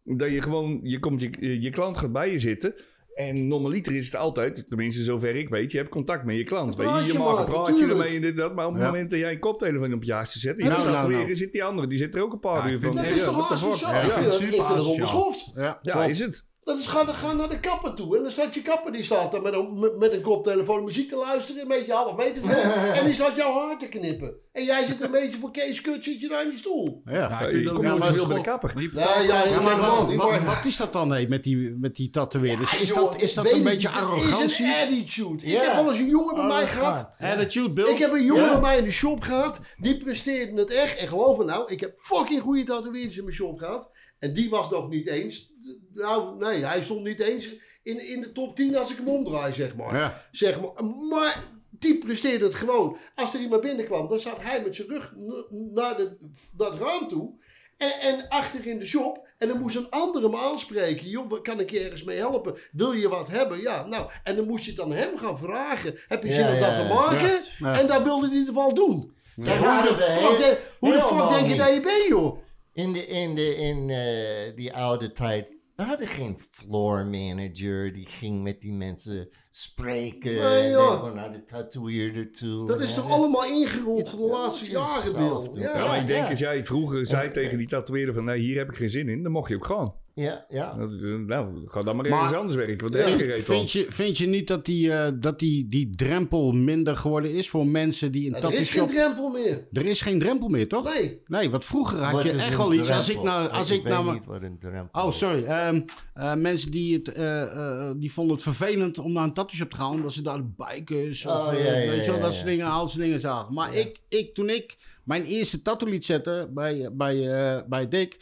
Dat 0.04 0.30
je 0.30 0.42
gewoon, 0.42 0.80
je, 0.82 0.98
komt 0.98 1.20
je, 1.20 1.60
je 1.60 1.70
klant 1.70 1.98
gaat 1.98 2.12
bij 2.12 2.30
je 2.32 2.38
zitten. 2.38 2.74
En 3.16 3.48
normaliter 3.48 3.96
is 3.96 4.06
het 4.06 4.16
altijd, 4.16 4.66
tenminste 4.68 5.02
zover 5.02 5.36
ik 5.36 5.48
weet, 5.48 5.70
je 5.72 5.78
hebt 5.78 5.90
contact 5.90 6.24
met 6.24 6.36
je 6.36 6.42
klant. 6.44 6.78
Een 6.78 6.84
Weet 6.94 7.06
je, 7.06 7.12
je 7.12 7.18
maakt 7.18 7.38
een 7.38 7.44
praatje 7.44 7.74
tuurlijk. 7.74 7.98
ermee 8.00 8.16
en 8.16 8.22
dit 8.22 8.36
dat. 8.36 8.54
Maar 8.54 8.66
op 8.66 8.72
het 8.72 8.82
Ja. 8.82 8.88
moment 8.88 9.10
dat 9.10 9.18
jij 9.18 9.32
een 9.32 9.38
koptelefoon 9.38 9.92
op 9.92 10.02
je 10.02 10.12
haast 10.12 10.32
te 10.32 10.38
zetten, 10.38 10.64
je 10.64 10.70
Nou, 10.70 10.90
nou, 10.90 11.12
nou. 11.12 11.36
zit 11.36 11.52
die 11.52 11.64
andere, 11.64 11.86
die 11.86 11.98
zit 11.98 12.14
er 12.14 12.22
ook 12.22 12.32
een 12.32 12.40
paar 12.40 12.66
Ja, 12.66 12.72
uur 12.72 12.80
van. 12.80 12.94
Dat 12.96 13.04
Ja, 13.04 13.10
is 13.10 13.24
toch 13.24 13.52
asociaal? 13.52 13.92
Ja, 13.92 14.00
ik 14.00 14.12
vind 14.12 14.56
het 14.66 14.84
onbeschoft. 14.84 15.52
Ja, 15.54 15.78
Ja, 15.82 16.04
is 16.04 16.18
het. 16.18 16.45
Dat 16.66 16.78
is, 16.78 16.86
ga, 16.86 17.04
ga 17.04 17.32
naar 17.32 17.48
de 17.48 17.60
kapper 17.60 17.94
toe. 17.94 18.16
En 18.16 18.22
dan 18.22 18.30
staat 18.32 18.54
je 18.54 18.62
kapper, 18.62 18.92
die 18.92 19.04
staat 19.04 19.32
daar 19.32 19.42
met 19.42 19.54
een, 19.54 19.92
met, 19.98 20.12
een 20.12 20.20
koptelefoon 20.22 20.84
muziek 20.84 21.08
te 21.08 21.16
luisteren. 21.16 21.62
Een 21.62 21.68
beetje 21.68 21.92
half 21.92 22.16
meter. 22.16 22.50
en 22.98 23.04
die 23.04 23.14
staat 23.14 23.36
jouw 23.36 23.52
haar 23.52 23.78
te 23.78 23.88
knippen. 23.88 24.34
En 24.52 24.64
jij 24.64 24.84
zit 24.86 25.00
een 25.00 25.10
beetje 25.10 25.38
voor 25.38 25.50
Kees 25.50 25.80
Kut, 25.80 26.04
zit 26.04 26.20
je 26.20 26.28
daar 26.28 26.42
in 26.42 26.50
die 26.50 26.58
stoel. 26.58 27.02
Ja. 27.04 27.40
ik 27.40 27.50
vind 27.50 27.70
wel 27.70 27.80
nooit 27.82 28.04
zoveel 28.04 28.26
bij 28.26 28.36
de 28.36 28.42
kapper. 28.42 28.72
Maar 28.74 28.82
Ja, 29.26 29.44
maar 29.50 29.62
maar 29.62 29.76
wat, 29.76 30.06
man, 30.06 30.16
wat, 30.16 30.28
maar- 30.30 30.44
wat 30.44 30.64
is 30.64 30.76
dat 30.76 30.92
dan 30.92 31.08
nee, 31.08 31.28
met 31.28 31.42
die, 31.44 31.56
met 31.80 31.96
die 31.96 32.10
tatoeëerders? 32.10 32.70
Ja, 32.70 32.78
is, 32.78 32.88
joh, 32.88 32.96
dat, 33.12 33.22
is 33.22 33.34
dat 33.34 33.52
een 33.52 33.62
beetje 33.62 33.88
Het 33.88 33.96
arrogantie? 33.96 34.44
is 34.44 34.58
een 34.58 34.72
attitude. 34.82 35.44
Ik 35.44 35.50
Ja. 35.52 35.62
heb 35.62 35.74
wel 35.74 35.88
eens 35.88 35.98
een 35.98 36.08
jongen 36.08 36.34
bij 36.34 36.44
Oh, 36.44 36.50
mij 36.50 36.60
dat 36.60 36.70
gehad. 36.70 37.18
Attitude, 37.20 37.72
Bill. 37.72 37.86
Ik 37.88 37.98
heb 37.98 38.12
een 38.12 38.24
jongen 38.24 38.44
Ja. 38.44 38.52
bij 38.52 38.60
mij 38.60 38.78
in 38.78 38.84
de 38.84 38.90
shop 38.90 39.20
gehad. 39.22 39.60
Die 39.78 39.96
presteerde 39.96 40.60
het 40.60 40.70
echt. 40.74 40.96
En 40.98 41.08
geloof 41.08 41.38
me 41.38 41.44
nou, 41.44 41.72
ik 41.72 41.80
heb 41.80 41.92
fucking 41.98 42.42
goede 42.42 42.62
tatoeëerders 42.64 43.16
in 43.16 43.24
mijn 43.24 43.36
shop 43.36 43.58
gehad. 43.58 43.90
En 44.18 44.32
die 44.32 44.50
was 44.50 44.70
nog 44.70 44.88
niet 44.88 45.06
eens. 45.06 45.52
Nou, 45.94 46.38
nee, 46.38 46.64
hij 46.64 46.82
stond 46.82 47.04
niet 47.04 47.20
eens 47.20 47.48
in, 47.82 48.06
in 48.08 48.20
de 48.20 48.32
top 48.32 48.56
10 48.56 48.76
als 48.76 48.90
ik 48.90 48.96
hem 48.96 49.08
omdraai, 49.08 49.52
zeg 49.52 49.76
maar. 49.76 49.96
Ja. 49.96 50.22
Zeg 50.30 50.60
maar. 50.60 50.84
Maar 51.08 51.44
die 51.70 51.98
presteerde 51.98 52.44
het 52.44 52.54
gewoon. 52.54 52.96
Als 53.14 53.34
er 53.34 53.40
iemand 53.40 53.60
binnenkwam, 53.62 54.08
dan 54.08 54.20
zat 54.20 54.38
hij 54.40 54.62
met 54.62 54.74
zijn 54.74 54.88
rug 54.88 55.12
naar 55.50 55.96
de, 55.96 56.16
dat 56.56 56.80
raam 56.80 57.08
toe. 57.08 57.30
En, 57.76 57.92
en 58.00 58.28
achter 58.28 58.66
in 58.66 58.78
de 58.78 58.86
shop. 58.86 59.24
En 59.38 59.48
dan 59.48 59.58
moest 59.60 59.76
een 59.76 59.90
andere 59.90 60.28
me 60.28 60.36
aanspreken. 60.36 61.08
Joh, 61.08 61.42
kan 61.42 61.60
ik 61.60 61.70
je 61.70 61.80
ergens 61.80 62.04
mee 62.04 62.16
helpen? 62.18 62.54
Wil 62.72 62.92
je 62.92 63.08
wat 63.08 63.28
hebben? 63.28 63.60
Ja, 63.60 63.86
nou. 63.86 64.10
En 64.24 64.36
dan 64.36 64.46
moest 64.46 64.64
je 64.64 64.70
het 64.70 64.80
aan 64.80 64.92
hem 64.92 65.18
gaan 65.18 65.38
vragen. 65.38 65.98
Heb 66.08 66.22
je 66.22 66.28
Ja, 66.28 66.34
zin 66.34 66.46
om 66.46 66.54
ja, 66.54 66.60
dat 66.60 66.76
te 66.76 66.94
maken? 66.94 67.30
Ja, 67.30 67.72
ja. 67.72 67.80
En 67.80 67.86
dat 67.86 68.02
wilde 68.02 68.26
hij 68.26 68.34
in 68.34 68.40
ieder 68.40 68.54
geval 68.54 68.74
doen. 68.74 69.14
Hoe 69.34 69.82
de 69.96 70.04
fuck, 70.04 70.38
denk- 70.38 70.58
hoe 70.78 70.92
de 70.92 71.00
fuck 71.02 71.28
denk 71.28 71.50
je 71.50 71.56
dat 71.56 71.74
je 71.74 71.80
bent, 71.80 72.04
joh? 72.08 72.44
In, 72.76 72.92
de, 72.92 73.06
in, 73.06 73.34
de, 73.34 73.56
in 73.56 73.90
eh, 73.90 74.56
die 74.56 74.74
oude 74.74 75.12
tijd, 75.12 75.48
we 75.76 75.82
hadden 75.82 76.08
geen 76.08 76.38
floor 76.50 77.06
manager 77.06 77.92
die 77.92 78.06
ging 78.06 78.42
met 78.42 78.60
die 78.60 78.72
mensen 78.72 79.28
spreken. 79.50 80.34
Nee, 80.34 80.76
en 80.76 80.82
gewoon 80.82 81.14
naar 81.14 81.32
de 81.32 81.44
tatoeëerder 81.44 82.32
toe. 82.32 82.66
Dat 82.66 82.80
is 82.80 82.94
toch 82.94 83.10
allemaal 83.10 83.44
ingerold 83.44 84.10
voor 84.10 84.18
de 84.18 84.32
laatste 84.32 84.70
jaren, 84.70 85.12
Bill? 85.12 85.62
Ja. 85.62 85.78
Ja, 85.78 85.86
maar 85.86 86.00
ik 86.00 86.06
denk, 86.06 86.28
als 86.28 86.38
jij 86.38 86.64
vroeger 86.64 87.06
zei 87.06 87.30
tegen 87.30 87.58
die 87.58 87.68
tatoeëerder 87.68 88.14
van, 88.14 88.24
nee, 88.24 88.40
hier 88.40 88.56
heb 88.58 88.68
ik 88.68 88.76
geen 88.76 88.90
zin 88.90 89.08
in, 89.08 89.22
dan 89.22 89.32
mocht 89.32 89.48
je 89.48 89.54
ook 89.54 89.66
gaan. 89.66 89.94
Ja, 90.16 90.46
ja. 90.48 90.74
Dat, 90.74 90.92
eh, 90.92 91.14
Nou, 91.14 91.66
ga 91.66 91.80
dan 91.80 91.96
maar 91.96 92.08
Maar- 92.08 92.18
ergens 92.18 92.38
anders 92.38 92.56
werken, 92.56 92.92
heb 92.92 93.18
je 93.18 93.24
Vind, 93.30 93.44
vind, 93.44 93.72
je, 93.72 93.86
vind 93.88 94.18
je 94.18 94.26
niet 94.26 94.46
dat, 94.46 94.64
die, 94.64 94.92
eh, 94.92 95.12
dat 95.14 95.38
die, 95.38 95.68
die 95.68 95.94
drempel 95.94 96.52
minder 96.52 96.96
geworden 96.96 97.32
is 97.32 97.48
voor 97.50 97.66
mensen 97.66 98.12
die 98.12 98.28
een 98.28 98.34
Er 98.34 98.40
tattoo 98.40 98.58
is 98.60 98.70
geen 98.70 98.86
drempel 98.86 99.28
meer. 99.30 99.66
Er 99.72 99.86
is 99.86 100.00
geen 100.00 100.18
drempel 100.18 100.48
meer, 100.48 100.68
toch? 100.68 100.94
Nee. 100.94 101.20
Nee, 101.26 101.50
want 101.50 101.64
vroeger 101.64 101.98
had 101.98 102.12
Wat 102.12 102.22
je 102.22 102.28
is 102.28 102.34
echt 102.34 102.56
wel 102.56 102.72
iets. 102.72 102.90
Als 102.90 103.08
ik 103.08 103.22
nou, 103.22 103.48
als 103.50 103.70
ik 103.70 103.76
ik 103.76 103.88
nou 103.88 104.12
niet 104.12 104.24
wat 104.24 104.42
een 104.42 104.58
drempel 104.58 105.02
Oh, 105.04 105.12
sorry. 105.12 105.44
Ehm, 105.44 105.80
eh, 106.14 106.34
mensen 106.34 106.70
die, 106.70 106.94
het, 106.94 107.12
eh, 107.12 107.42
eh, 107.42 107.94
die 107.96 108.12
vonden 108.12 108.34
het 108.34 108.42
vervelend 108.44 108.98
om 108.98 109.12
naar 109.12 109.24
een 109.24 109.32
tattoo 109.34 109.56
shop 109.56 109.70
te 109.70 109.76
gaan, 109.76 109.90
omdat 109.90 110.12
ze 110.12 110.22
daar 110.22 110.36
de 110.36 110.50
bikers 110.56 111.26
of 111.26 111.32
Oh, 111.32 111.52
ja, 111.52 111.58
ja, 111.58 111.72
weet 111.72 112.04
je 112.04 112.10
wel, 112.10 112.14
ja, 112.16 112.20
dat 112.20 112.30
ja. 112.32 112.36
soort 112.38 112.46
dingen, 112.46 112.66
al 112.66 112.88
soort 112.88 113.02
dingen 113.02 113.20
zagen. 113.20 113.54
Maar 113.54 113.74
ik, 113.74 113.98
ik, 114.08 114.34
toen 114.34 114.48
ik 114.50 114.76
mijn 115.04 115.24
eerste 115.24 115.62
tattoo 115.62 115.88
liet 115.88 116.04
zetten 116.04 116.54
bij, 116.54 116.88
bij, 116.92 117.30
eh, 117.32 117.62
bij 117.68 117.88
Dick, 117.88 118.18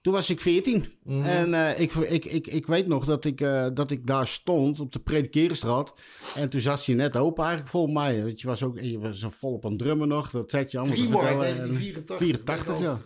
toen 0.00 0.12
was 0.12 0.30
ik 0.30 0.40
14. 0.40 0.92
Mhm. 1.02 1.24
En 1.24 1.54
eh, 1.54 1.80
ik, 1.80 1.92
ik, 1.94 2.24
ik, 2.24 2.46
ik 2.46 2.66
weet 2.66 2.86
nog 2.86 3.04
dat 3.04 3.24
ik, 3.24 3.40
eh, 3.40 3.66
dat 3.74 3.90
ik 3.90 4.06
daar 4.06 4.26
stond 4.26 4.80
op 4.80 4.92
de 4.92 4.98
Predikerenstraat. 4.98 5.94
En 6.34 6.48
toen 6.48 6.60
zat 6.60 6.84
hij 6.86 6.94
net 6.94 7.16
open 7.16 7.42
eigenlijk 7.42 7.72
volgens 7.72 7.94
mij. 7.94 8.22
Want 8.24 8.40
je 8.40 8.46
was 8.46 8.62
ook 8.62 8.80
je 8.80 8.98
was 8.98 9.18
zo 9.18 9.30
vol 9.30 9.52
op 9.52 9.64
aan 9.64 9.76
drummen 9.76 10.08
nog. 10.08 10.30
Dat 10.30 10.50
zet 10.50 10.70
je 10.70 10.78
allemaal 10.78 10.96
Drie 10.96 11.08
mark, 11.08 11.26
vertellen. 11.26 11.48
En- 11.48 11.56
1984. 11.56 12.16
84, 12.16 12.80
ja. 12.80 12.98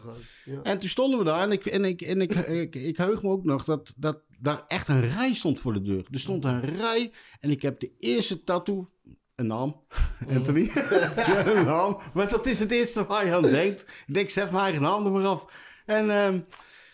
ja. 0.45 0.63
en 0.63 0.79
toen 0.79 0.89
stonden 0.89 1.19
we 1.19 1.25
daar 1.25 1.43
en 1.43 1.53
ik, 1.53 1.67
en 1.67 1.85
ik, 1.85 2.03
en 2.03 2.21
ik, 2.21 2.35
ik, 2.65 2.75
ik 2.75 2.97
heug 2.97 3.23
me 3.23 3.29
ook 3.29 3.45
nog 3.45 3.65
dat, 3.65 3.93
dat 3.97 4.21
daar 4.39 4.65
echt 4.69 4.89
een 4.89 5.11
rij 5.11 5.35
stond 5.35 5.61
voor 5.61 5.73
de 5.73 5.83
deur. 5.83 6.07
Er 6.11 6.21
stond 6.21 6.45
een 6.45 6.77
rij 6.77 7.13
en 7.41 7.51
ik 7.51 7.63
heb 7.63 7.81
de 7.81 7.91
eerste 7.99 8.45
tattoo, 8.45 8.89
een 9.37 9.47
naam, 9.47 9.81
Anthony. 10.37 10.71
ja, 11.17 11.47
een 11.47 11.65
naam. 11.65 11.99
Maar 12.15 12.29
dat 12.31 12.47
is 12.47 12.59
het 12.59 12.71
eerste 12.71 13.07
waar 13.07 13.27
je 13.27 13.35
aan 13.35 13.43
denkt. 13.43 13.81
Ik 14.07 14.15
denk, 14.15 14.31
zet 14.31 14.51
mijn 14.51 14.65
eigen 14.65 14.83
naam 14.83 15.07
er 15.07 15.13
maar 15.13 15.27
af. 15.27 15.45
En 15.87 16.11
ehm, 16.11 16.39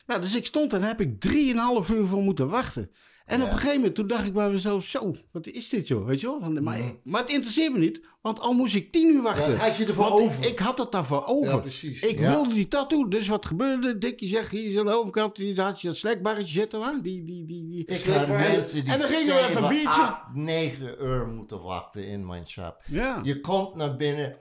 nou, 0.09 0.21
dus 0.21 0.37
ik 0.37 0.47
stond 0.47 0.73
en 0.73 0.79
daar 0.81 0.89
heb 0.89 1.01
ik 1.01 1.21
drieënhalf 1.21 1.91
uur 1.91 2.07
voor 2.07 2.23
moeten 2.23 2.49
wachten. 2.49 2.91
En 3.27 3.43
op 3.43 3.49
een 3.51 3.55
gegeven 3.57 3.77
moment, 3.77 3.95
toen 3.95 4.07
dacht 4.07 4.27
ik 4.27 4.33
bij 4.33 4.51
mezelf, 4.51 4.85
zo, 4.85 5.15
wat 5.33 5.47
is 5.47 5.69
dit 5.69 5.89
joh, 5.89 6.07
weet 6.07 6.21
je 6.21 6.27
wel? 6.27 6.51
Maar, 6.61 6.79
maar 7.05 7.21
het 7.21 7.31
interesseert 7.31 7.73
me 7.73 7.79
niet, 7.79 8.01
want 8.21 8.41
al 8.41 8.53
moest 8.53 8.75
ik 8.75 8.93
tien 8.93 9.15
uur 9.15 9.23
wachten. 9.23 9.53
Ja, 9.53 9.59
had 9.59 9.77
je 9.77 9.85
ervoor 9.87 10.09
Want 10.09 10.21
over. 10.21 10.43
Ik, 10.45 10.51
ik 10.51 10.59
had 10.59 10.79
het 10.79 10.93
daarvoor 10.93 11.25
over. 11.27 11.55
Ja, 11.55 11.61
precies. 11.61 12.01
Ik 12.03 12.19
Ja. 12.19 12.31
wilde 12.31 12.55
die 12.55 12.69
tattoo, 12.69 13.09
dus 13.09 13.29
wat 13.29 13.47
gebeurde? 13.47 13.99
Dikkie 13.99 14.29
zegt, 14.29 14.51
hier 14.51 14.65
is 14.65 14.77
aan 14.79 14.87
de 14.87 14.93
overkant, 14.93 15.37
hier 15.37 15.61
had 15.61 15.81
je 15.81 15.87
dat 15.89 15.97
snackbarretje 15.97 16.53
zitten, 16.53 16.81
hè? 16.81 17.01
Die, 17.01 17.25
die, 17.25 17.47
die, 17.47 17.69
die. 17.69 17.85
Ik 17.87 18.05
had 18.05 18.29
mensen 18.29 18.85
die 18.85 18.93
En 18.93 18.99
dan 18.99 19.09
gingen 19.09 19.35
we 19.35 19.41
even 19.49 19.63
een 19.63 19.69
biertje. 19.69 20.01
acht, 20.01 20.35
negen 20.35 20.97
uur 21.05 21.27
moeten 21.27 21.63
wachten 21.63 22.07
in 22.07 22.27
mijn 22.27 22.47
shop. 22.47 22.83
Ja. 22.87 23.21
Je 23.23 23.41
komt 23.41 23.75
naar 23.75 23.97
binnen. 23.97 24.37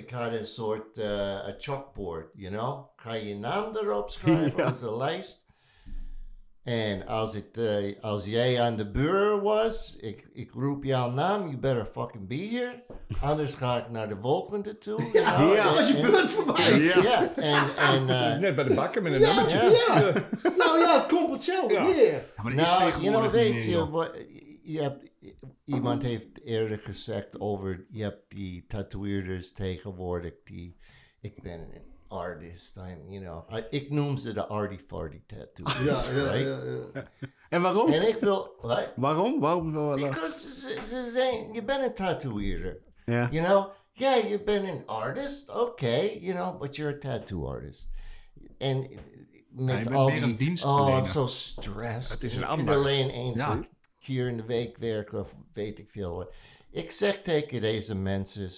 Ik 0.00 0.10
had 0.10 0.32
een 0.32 0.46
soort 0.46 0.98
eh, 0.98 1.08
a 1.46 1.54
chalkboard, 1.58 2.26
you 2.34 2.52
know. 2.54 2.84
Ga 2.96 3.12
je 3.14 3.34
naam 3.36 3.76
erop 3.76 4.10
schrijven 4.16 4.52
Ja. 4.56 4.64
als 4.64 4.82
een 4.82 4.96
lijst. 4.96 5.48
En 6.62 7.06
als, 7.06 7.34
het, 7.34 7.56
eh, 7.56 8.02
als 8.02 8.24
jij 8.24 8.60
aan 8.60 8.76
de 8.76 8.90
bureau 8.90 9.40
was, 9.40 9.96
ik, 10.00 10.28
ik 10.32 10.50
roep 10.52 10.84
jouw 10.84 11.10
naam, 11.10 11.42
you 11.46 11.56
better 11.56 11.84
fucking 11.84 12.28
be 12.28 12.34
here. 12.50 12.82
Anders 13.20 13.54
ga 13.54 13.76
ik 13.78 13.90
naar 13.90 14.08
de 14.08 14.16
volgende 14.20 14.78
toe. 14.78 15.08
ja. 15.12 15.56
En- 15.66 15.74
was 15.74 15.88
je 15.90 16.00
beurt 16.00 16.30
voorbij. 16.30 16.72
en- 16.72 17.02
Ja, 17.02 17.34
en, 17.36 17.62
en 17.76 18.06
Dat 18.20 18.28
is 18.28 18.34
eh, 18.36 18.40
net 18.42 18.54
bij 18.54 18.64
de 18.64 18.74
bakker 18.74 19.02
met 19.02 19.12
een 19.12 19.20
Ja, 19.20 19.26
nummertje. 19.26 19.84
ja. 19.86 20.00
Nou 20.56 20.78
ja, 20.78 20.94
het 20.98 21.06
komt 21.06 21.30
hetzelfde 21.32 21.74
Ja. 21.74 21.82
maar 22.42 22.52
dat 22.56 22.60
is 22.66 22.68
Nou, 22.72 22.84
je 22.84 22.92
tegenwoordig 22.92 23.30
know, 23.30 23.42
weet 23.42 23.62
je, 23.64 24.49
je 24.72 24.80
hebt, 24.80 25.10
iemand 25.64 26.02
heeft 26.02 26.40
eerder 26.44 26.78
gezegd 26.78 27.40
over, 27.40 27.86
je 27.90 28.02
hebt 28.02 28.24
die 28.28 28.66
tatoeëerders 28.66 29.52
tegenwoordig 29.52 30.34
die, 30.44 30.76
ik 31.20 31.42
ben 31.42 31.60
een 31.60 31.82
artist, 32.08 32.76
I'm, 32.76 33.10
you 33.12 33.24
know, 33.24 33.58
I- 33.58 33.76
ik 33.76 33.90
noem 33.90 34.16
ze 34.16 34.32
de 34.32 34.46
arty 34.46 34.78
farty 34.78 35.20
tattoo. 35.26 35.84
Ja, 35.84 36.02
ja, 36.14 36.30
right? 36.32 36.46
ja. 36.46 37.00
ja. 37.20 37.28
En 37.48 37.62
waarom? 37.62 37.92
En 37.92 38.08
ik 38.08 38.16
wil, 38.20 38.54
what? 38.60 38.92
Waarom? 38.96 39.40
Waarom? 39.40 39.94
Because 39.94 40.54
ze, 40.54 40.80
ze 40.84 41.10
zijn, 41.10 41.52
je 41.52 41.64
bent 41.64 41.84
een 41.84 41.94
tattooeerder, 41.94 42.82
Ja. 43.06 43.28
you 43.30 43.44
know, 43.44 43.70
ja, 43.92 44.14
je 44.14 44.42
bent 44.42 44.68
een 44.68 44.86
artist, 44.86 45.50
okay, 45.50 46.18
you 46.20 46.34
know, 46.34 46.60
but 46.60 46.76
you're 46.76 46.94
a 46.94 46.98
tattoo 46.98 47.46
artist. 47.48 47.88
En 48.58 48.88
met 49.48 49.78
je 49.78 49.84
bent 49.84 49.96
al 49.96 50.08
meer 50.08 50.36
die, 50.36 50.50
een 50.50 50.64
oh. 50.64 50.96
I'm 50.98 51.06
so 51.06 51.26
stressed. 51.26 52.12
Het 52.12 52.22
is 52.24 52.36
een 52.36 52.44
ambacht. 52.44 52.78
alleen 52.78 53.10
één 53.10 53.34
Ja. 53.34 53.60
Keer 54.00 54.28
in 54.28 54.36
de 54.36 54.44
week 54.44 54.78
werken 54.78 55.18
of 55.18 55.36
weet 55.52 55.78
ik 55.78 55.90
veel. 55.90 56.32
Ik 56.70 56.90
zeg 56.90 57.22
tegen 57.22 57.60
deze 57.60 57.94
mensen, 57.94 58.50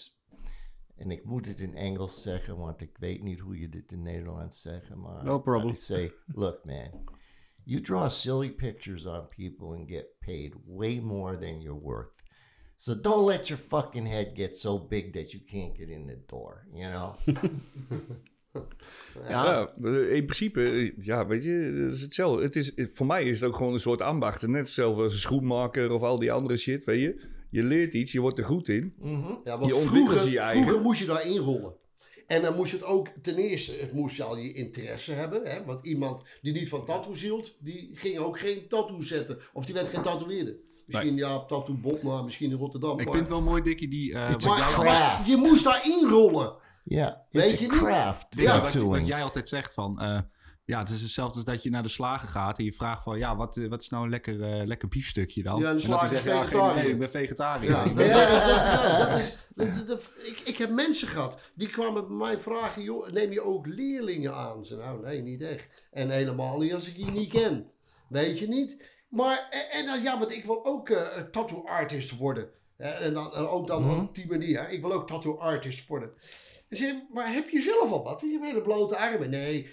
en 0.97 1.11
ik 1.11 1.24
moet 1.24 1.47
het 1.47 1.61
in 1.61 1.74
Engels 1.74 2.22
zeggen, 2.22 2.57
want 2.57 2.80
ik 2.80 2.97
weet 2.99 3.22
niet 3.22 3.40
hoe 3.40 3.59
je 3.59 3.68
dit 3.68 3.93
in 3.93 4.03
Nederlands 4.03 4.61
zegt. 4.61 4.95
Maar 4.95 5.24
No 5.24 5.40
problem. 5.40 5.72
I 5.72 5.76
say, 5.76 6.12
look 6.26 6.64
man, 6.64 7.05
you 7.64 7.80
draw 7.80 8.11
silly 8.11 8.51
pictures 8.51 9.07
on 9.07 9.28
people 9.28 9.76
and 9.76 9.88
get 9.88 10.18
paid 10.18 10.55
way 10.66 11.01
more 11.01 11.38
than 11.38 11.61
you're 11.61 11.80
worth. 11.80 12.20
So 12.76 12.95
don't 13.01 13.26
let 13.26 13.49
your 13.49 13.62
fucking 13.62 14.09
head 14.09 14.34
get 14.34 14.57
so 14.57 14.78
big 14.78 15.12
that 15.12 15.32
you 15.32 15.45
can't 15.45 15.76
get 15.76 15.88
in 15.88 16.07
the 16.07 16.16
door, 16.26 16.66
you 16.72 16.90
know? 16.90 17.16
Ja, 19.28 19.72
in 20.11 20.24
principe, 20.24 20.94
ja, 21.00 21.26
weet 21.26 21.44
je, 21.44 21.50
het 21.84 21.92
is 21.94 22.00
hetzelfde. 22.03 22.42
Het 22.42 22.57
is, 22.57 22.72
voor 22.76 23.07
mij 23.07 23.24
is 23.24 23.40
het 23.40 23.48
ook 23.48 23.57
gewoon 23.57 23.72
een 23.72 23.80
soort 23.80 24.00
ambacht. 24.03 24.46
Net 24.46 24.61
hetzelfde 24.61 25.03
als 25.03 25.12
een 25.12 25.18
schoenmaker 25.18 25.90
of 25.90 26.03
al 26.03 26.18
die 26.18 26.32
andere 26.32 26.57
shit, 26.57 26.84
weet 26.84 27.00
je. 27.00 27.20
Je 27.50 27.62
leert 27.62 27.94
iets, 27.94 28.12
je 28.12 28.20
wordt 28.20 28.38
er 28.38 28.44
goed 28.44 28.68
in. 28.68 28.94
Ja, 29.44 29.59
want 29.59 29.66
Je 29.66 29.74
ontwikkelt 29.76 29.88
vroeger, 29.88 30.30
je 30.30 30.38
eigen. 30.38 30.62
vroeger 30.62 30.82
moest 30.82 31.00
je 31.00 31.07
daar 31.07 31.26
inrollen. 31.26 31.74
En 32.26 32.42
dan 32.42 32.57
moest 32.57 32.70
je 32.70 32.76
het 32.76 32.86
ook, 32.86 33.09
ten 33.22 33.36
eerste, 33.36 33.72
het 33.80 33.92
moest 33.92 34.16
je 34.16 34.22
al 34.22 34.36
je 34.36 34.53
interesse 34.53 35.12
hebben. 35.12 35.40
Hè? 35.44 35.64
Want 35.64 35.86
iemand 35.86 36.22
die 36.42 36.53
niet 36.53 36.68
van 36.68 36.84
tattoos 36.84 37.20
hield, 37.20 37.57
die 37.61 37.90
ging 37.94 38.18
ook 38.18 38.38
geen 38.38 38.68
tattoo 38.68 39.03
zetten. 39.03 39.38
Of 39.53 39.64
die 39.64 39.74
werd 39.74 39.88
geen 39.88 40.03
tatoeëerder. 40.03 40.57
Misschien 40.86 41.16
ja, 41.16 41.36
op 41.36 41.48
Tattoo 41.48 41.74
Botna, 41.74 42.22
misschien 42.22 42.50
in 42.50 42.57
Rotterdam. 42.57 42.98
Ik 42.98 43.05
maar, 43.05 43.14
vind 43.14 43.28
het 43.28 43.36
wel 43.36 43.42
mooi, 43.42 43.62
Dikkie, 43.62 43.88
die... 43.88 44.12
eh, 44.12 44.20
a 44.20 44.36
jij 44.38 44.84
maar, 44.84 45.22
je 45.26 45.36
moest 45.36 45.64
daar 45.64 45.84
inrollen. 45.84 46.55
Yeah, 46.84 47.14
Weet 47.30 47.50
it's 47.50 47.60
je 47.60 47.68
a 47.68 47.72
niet? 47.72 47.80
craft, 47.82 48.26
Ja, 48.30 48.60
wat, 48.60 48.72
wat 48.74 49.06
jij 49.06 49.22
altijd 49.22 49.48
zegt 49.48 49.74
van... 49.74 50.00
eh, 50.00 50.20
ja, 50.64 50.78
het 50.78 50.88
is 50.90 51.00
hetzelfde 51.02 51.34
als 51.34 51.44
dat 51.44 51.62
je 51.62 51.70
naar 51.70 51.82
de 51.82 51.88
slager 51.88 52.28
gaat 52.28 52.58
en 52.58 52.64
je 52.64 52.72
vraagt 52.72 53.02
van... 53.02 53.18
Ja, 53.18 53.36
wat, 53.36 53.56
eh, 53.56 53.68
wat 53.68 53.82
is 53.82 53.88
nou 53.88 54.04
een 54.04 54.10
lekker, 54.10 54.42
eh, 54.42 54.66
lekker 54.66 54.88
biefstukje 54.88 55.42
dan? 55.42 55.60
Ja, 55.60 55.70
en 55.70 55.76
de 55.76 55.88
dat 55.88 56.00
hij 56.00 56.08
slager 56.08 56.16
is 56.18 56.24
ja, 56.24 56.42
vegetariër. 56.44 56.78
idee, 56.80 56.92
ik 56.92 56.98
ben 56.98 57.10
vegetariër. 57.10 57.70
Ja, 57.70 57.82
Ik 57.84 57.86
dat, 57.86 57.94
ben- 57.96 58.08
dat- 58.10 58.28
dat- 58.28 59.08
dat 59.08 59.18
is, 59.20 59.36
dat- 59.54 59.74
dat- 59.76 59.86
dat- 59.88 60.12
ik, 60.24 60.40
ik 60.44 60.56
heb 60.56 60.70
mensen 60.70 61.08
gehad 61.08 61.38
die 61.54 61.68
kwamen 61.70 62.06
bij 62.08 62.16
mij 62.16 62.38
vragen: 62.40 62.82
joh, 62.82 63.08
neem 63.10 63.32
je 63.32 63.42
ook 63.42 63.66
leerlingen 63.66 64.34
aan? 64.34 64.64
Ze 64.66 64.76
nou, 64.76 65.02
nee, 65.04 65.22
niet 65.22 65.42
echt. 65.42 65.68
En 65.90 66.10
helemaal 66.10 66.58
niet 66.58 66.74
als 66.74 66.86
ik 66.88 66.96
je 66.96 67.04
niet 67.10 67.28
ken. 67.32 67.70
Weet 68.08 68.38
je 68.38 68.48
niet? 68.48 68.82
Maar, 69.08 69.46
en, 69.70 69.86
en 69.86 70.02
ja, 70.02 70.18
want 70.18 70.32
ik 70.32 70.44
wil 70.44 70.64
ook 70.66 70.88
eh, 70.90 71.16
een 71.16 71.30
tattoo 71.30 71.64
artist 71.66 72.16
worden. 72.16 72.48
Hè, 72.76 72.88
En, 72.90 73.14
dan, 73.14 73.34
en 73.34 73.46
ook 73.48 73.66
dan 73.66 74.00
op 74.00 74.14
die 74.14 74.26
manier. 74.26 74.60
hè. 74.60 74.68
Ik 74.68 74.80
wil 74.80 74.92
ook 74.92 75.06
tattoo 75.06 75.38
artist 75.38 75.86
worden. 75.86 76.10
Maar 77.12 77.32
heb 77.32 77.48
je 77.48 77.60
zelf 77.60 77.90
al 77.92 78.04
wat? 78.04 78.20
Je 78.20 78.30
hebt 78.30 78.44
hele 78.44 78.62
blote 78.62 78.96
armen. 78.98 79.30
Nee, 79.30 79.68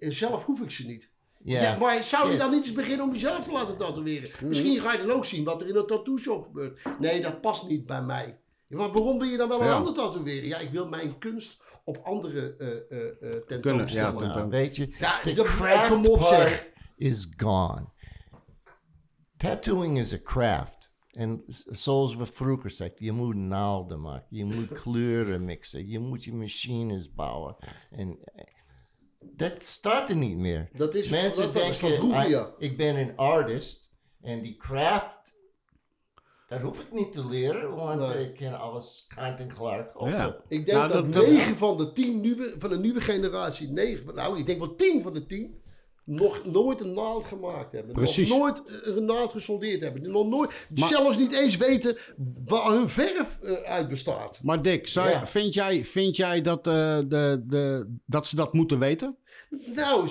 zelf 0.00 0.44
hoef 0.44 0.60
ik 0.60 0.70
ze 0.70 0.86
niet. 0.86 1.10
Yeah. 1.44 1.62
Ja, 1.62 1.76
maar 1.78 2.04
zou 2.04 2.26
je 2.26 2.32
Ja. 2.32 2.38
dan 2.38 2.50
niet 2.50 2.64
eens 2.66 2.72
beginnen 2.72 3.06
om 3.06 3.12
jezelf 3.12 3.44
te 3.44 3.52
laten 3.52 3.76
tatoeëren? 3.76 4.30
Misschien 4.44 4.80
ga 4.80 4.92
je 4.92 4.98
dan 4.98 5.10
ook 5.10 5.24
zien 5.24 5.44
wat 5.44 5.60
er 5.60 5.68
in 5.68 5.76
een 5.76 5.86
tattoo 5.86 6.16
shop 6.18 6.44
gebeurt. 6.44 6.80
Nee, 6.98 7.20
dat 7.20 7.40
past 7.40 7.68
niet 7.68 7.86
bij 7.86 8.02
mij. 8.02 8.38
Ja, 8.68 8.76
maar 8.76 8.92
waarom 8.92 9.18
wil 9.18 9.28
je 9.28 9.36
dan 9.36 9.48
wel 9.48 9.60
een 9.60 9.66
Ja. 9.66 9.72
ander 9.76 9.94
tatoeëren? 9.94 10.48
Ja, 10.48 10.58
ik 10.58 10.70
wil 10.70 10.88
mijn 10.88 11.18
kunst 11.18 11.60
op 11.84 11.96
andere 12.04 12.56
eh 12.58 12.68
eh 12.68 12.76
eh 12.80 13.10
Kunnen, 13.20 13.46
tentoonstellen. 13.46 14.06
ja, 14.06 14.10
Nou, 14.12 14.18
tentoon- 14.32 14.50
weet 14.50 14.76
je, 14.76 14.88
Ja, 14.98 15.22
de 15.22 15.86
kom 15.88 16.06
op, 16.06 16.22
zeg. 16.22 16.66
is 16.96 17.28
gone. 17.36 17.84
Tattooing 19.36 19.98
is 19.98 20.12
a 20.12 20.18
craft. 20.22 20.81
En 21.12 21.42
zoals 21.66 22.16
we 22.16 22.26
vroeger 22.26 22.70
zeiden, 22.70 23.04
je 23.04 23.12
moet 23.12 23.34
naalden 23.36 24.00
maken, 24.00 24.26
je 24.36 24.44
moet 24.44 24.68
kleuren 24.82 25.44
mixen, 25.44 25.88
je 25.88 25.98
moet 25.98 26.24
je 26.24 26.32
machines 26.32 27.12
bouwen. 27.14 27.56
En 27.90 28.18
eh, 28.34 28.44
dat 29.20 29.64
staat 29.64 30.08
er 30.08 30.16
niet 30.16 30.36
meer. 30.36 30.68
Dat 30.72 30.94
is- 30.94 31.08
Mensen 31.08 31.42
dat- 31.42 31.54
dat 31.54 31.62
is 31.68 31.78
van 31.78 31.88
denken, 31.88 32.06
vroeger, 32.06 32.24
ah, 32.24 32.30
ja. 32.30 32.54
ik 32.58 32.76
ben 32.76 32.96
een 32.96 33.16
artist 33.16 33.90
en 34.20 34.42
die 34.42 34.56
craft, 34.56 35.36
dat 36.48 36.60
hoef 36.60 36.80
ik 36.80 36.92
niet 36.92 37.12
te 37.12 37.26
leren, 37.26 37.74
want 37.74 38.00
Nee. 38.00 38.28
ik 38.28 38.34
ken 38.34 38.58
alles 38.60 39.04
kant 39.14 39.38
en 39.38 39.48
klaar. 39.48 39.92
Ja. 40.08 40.36
Ik 40.48 40.66
denk 40.66 40.78
Nou, 40.78 40.92
dat, 40.92 41.04
dat- 41.04 41.12
dat- 41.12 41.26
9 41.26 41.56
van 41.56 41.76
de 41.76 41.92
10 41.92 42.20
nieuwe, 42.20 42.54
van 42.58 42.70
de 42.70 42.78
nieuwe 42.78 43.00
generatie, 43.00 43.68
9, 43.68 44.04
van- 44.04 44.14
nou 44.14 44.38
ik 44.38 44.46
denk 44.46 44.58
wel 44.58 44.74
10 44.74 45.02
van 45.02 45.12
de 45.14 45.26
10, 45.26 45.61
nog 46.04 46.44
nooit 46.44 46.80
een 46.80 46.92
naald 46.92 47.24
gemaakt 47.24 47.72
hebben. 47.72 47.94
Precies. 47.94 48.28
Nog 48.28 48.38
nooit 48.38 48.80
een 48.82 49.04
naald 49.04 49.32
gesoldeerd 49.32 49.82
hebben. 49.82 50.10
Nog 50.10 50.26
nooit, 50.26 50.50
zelfs 50.74 51.16
niet 51.16 51.32
eens 51.32 51.56
weten 51.56 51.96
waar 52.44 52.70
hun 52.70 52.88
verf 52.88 53.38
eh, 53.42 53.52
uit 53.52 53.88
bestaat. 53.88 54.40
Maar 54.42 54.62
Dick, 54.62 54.88
zou 54.88 55.08
Ja. 55.10 55.26
vind, 55.26 55.54
jij, 55.54 55.84
vind 55.84 56.16
jij 56.16 56.42
dat, 56.42 56.66
eh, 56.66 56.98
de, 57.08 57.42
de, 57.46 57.88
dat 58.06 58.26
ze 58.26 58.36
dat 58.36 58.52
moeten 58.52 58.78
weten? 58.78 59.16
Nou, 59.74 60.08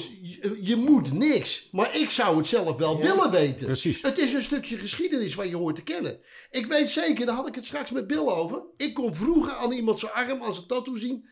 je, 0.62 0.76
moet 0.76 1.14
niks. 1.14 1.68
Maar 1.72 1.98
ik 1.98 2.10
zou 2.10 2.38
het 2.38 2.48
zelf 2.48 2.78
wel 2.78 2.98
willen 2.98 3.32
weten. 3.32 3.66
Precies. 3.66 4.02
Het 4.02 4.18
is 4.18 4.34
een 4.34 4.42
stukje 4.42 4.78
geschiedenis 4.78 5.36
wat 5.36 5.48
je 5.50 5.56
hoort 5.56 5.76
te 5.76 5.84
kennen. 5.84 6.20
Ik 6.52 6.66
weet 6.66 6.90
zeker, 6.90 7.26
daar 7.26 7.36
had 7.36 7.48
ik 7.48 7.56
het 7.56 7.66
straks 7.66 7.92
met 7.92 8.08
Bill 8.08 8.28
over. 8.28 8.64
Ik 8.78 8.94
kon 8.94 9.16
vroeger 9.16 9.54
aan 9.54 9.72
iemand 9.72 10.00
zijn 10.00 10.12
arm, 10.12 10.44
aan 10.44 10.54
zijn 10.54 10.68
tattoo 10.68 10.96
zien 10.96 11.26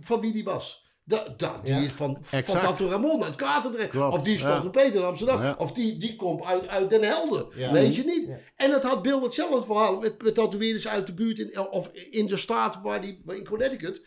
van 0.00 0.20
wie 0.20 0.32
die 0.32 0.44
was. 0.44 0.83
Da, 1.06 1.34
da, 1.36 1.60
die 1.62 1.74
Ja. 1.74 1.80
is 1.80 1.92
van, 1.92 2.18
van. 2.20 2.42
Tattoo 2.42 2.88
Ramon 2.88 3.24
uit 3.24 3.36
Katendrecht. 3.36 3.96
Of 3.96 4.22
die 4.22 4.34
is 4.34 4.40
ja. 4.40 4.52
Tattoo 4.52 4.70
Peter 4.70 4.94
in 4.94 5.02
Amsterdam. 5.06 5.42
Ja. 5.42 5.54
Of 5.58 5.72
die, 5.72 5.96
die 5.96 6.16
komt 6.16 6.44
uit, 6.44 6.68
uit 6.68 6.90
Den 6.90 7.02
Helder. 7.02 7.46
Ja. 7.56 7.72
Weet 7.72 7.96
je 7.96 8.04
niet? 8.04 8.26
Ja. 8.26 8.38
En 8.56 8.70
dat 8.70 8.82
had 8.82 9.02
Bill 9.02 9.20
hetzelfde 9.22 9.66
verhaal 9.66 10.00
met, 10.00 10.22
met 10.22 10.34
tatoeëerders 10.34 10.88
uit 10.88 11.06
de 11.06 11.14
buurt 11.14 11.38
in, 11.38 11.58
of 11.70 11.90
in 12.10 12.26
de 12.26 12.36
staat 12.36 12.80
waar 12.82 13.00
die, 13.00 13.22
in 13.26 13.44
Connecticut. 13.46 14.02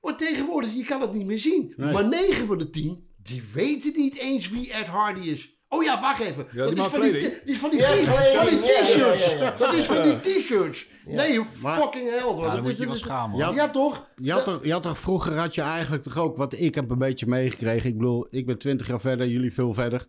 Maar 0.00 0.16
tegenwoordig, 0.16 0.74
je 0.74 0.84
kan 0.84 1.00
het 1.00 1.12
niet 1.12 1.26
meer 1.26 1.38
zien. 1.38 1.74
Nee. 1.76 1.92
Maar 1.92 2.08
9 2.08 2.46
van 2.46 2.58
de 2.58 2.70
10, 2.70 3.08
die 3.22 3.42
weten 3.54 3.92
niet 3.96 4.16
eens 4.16 4.50
wie 4.50 4.72
Ed 4.72 4.86
Hardy 4.86 5.28
is. 5.28 5.58
Oh 5.68 5.82
ja, 5.84 6.00
wacht 6.00 6.20
even. 6.20 6.46
Ja, 6.52 6.64
dat 6.64 6.74
die 6.74 6.82
is 6.84 6.88
van 6.90 7.00
die, 7.00 7.40
is 7.44 7.58
van 7.58 7.70
die 7.70 7.78
Ja, 7.78 7.86
van 7.88 8.14
ja, 8.14 8.22
ja, 8.22 8.82
t-shirts. 8.82 9.30
ja, 9.32 9.38
ja. 9.38 9.56
Dat 9.58 9.74
is 9.74 9.86
van 9.86 10.02
die 10.02 10.20
t-shirts. 10.20 10.86
Nee, 11.06 11.40
Maar- 11.62 11.80
fucking 11.80 12.10
hell. 12.10 12.24
man. 12.26 12.36
Ja, 12.36 12.44
dan 12.46 12.54
Dat 12.54 12.62
moet 12.64 12.78
je 12.78 12.84
wel 12.84 12.94
is- 12.94 13.00
schamen. 13.00 13.38
Ja. 13.54 13.68
toch? 13.68 14.06
Je 14.16 14.32
had, 14.32 14.44
toch, 14.44 14.64
je 14.64 14.72
had 14.72 14.82
toch 14.82 14.98
vroeger 14.98 15.38
had 15.38 15.54
je 15.54 15.60
eigenlijk 15.60 16.02
toch 16.02 16.16
ook, 16.18 16.36
wat 16.36 16.52
ik 16.52 16.74
heb 16.74 16.90
een 16.90 16.98
beetje 16.98 17.26
meegekregen. 17.26 17.90
Ik 17.90 17.96
bedoel, 17.98 18.26
ik 18.30 18.46
ben 18.46 18.58
20 18.58 18.86
jaar 18.86 19.00
verder, 19.00 19.28
jullie 19.28 19.52
veel 19.52 19.74
verder. 19.74 20.06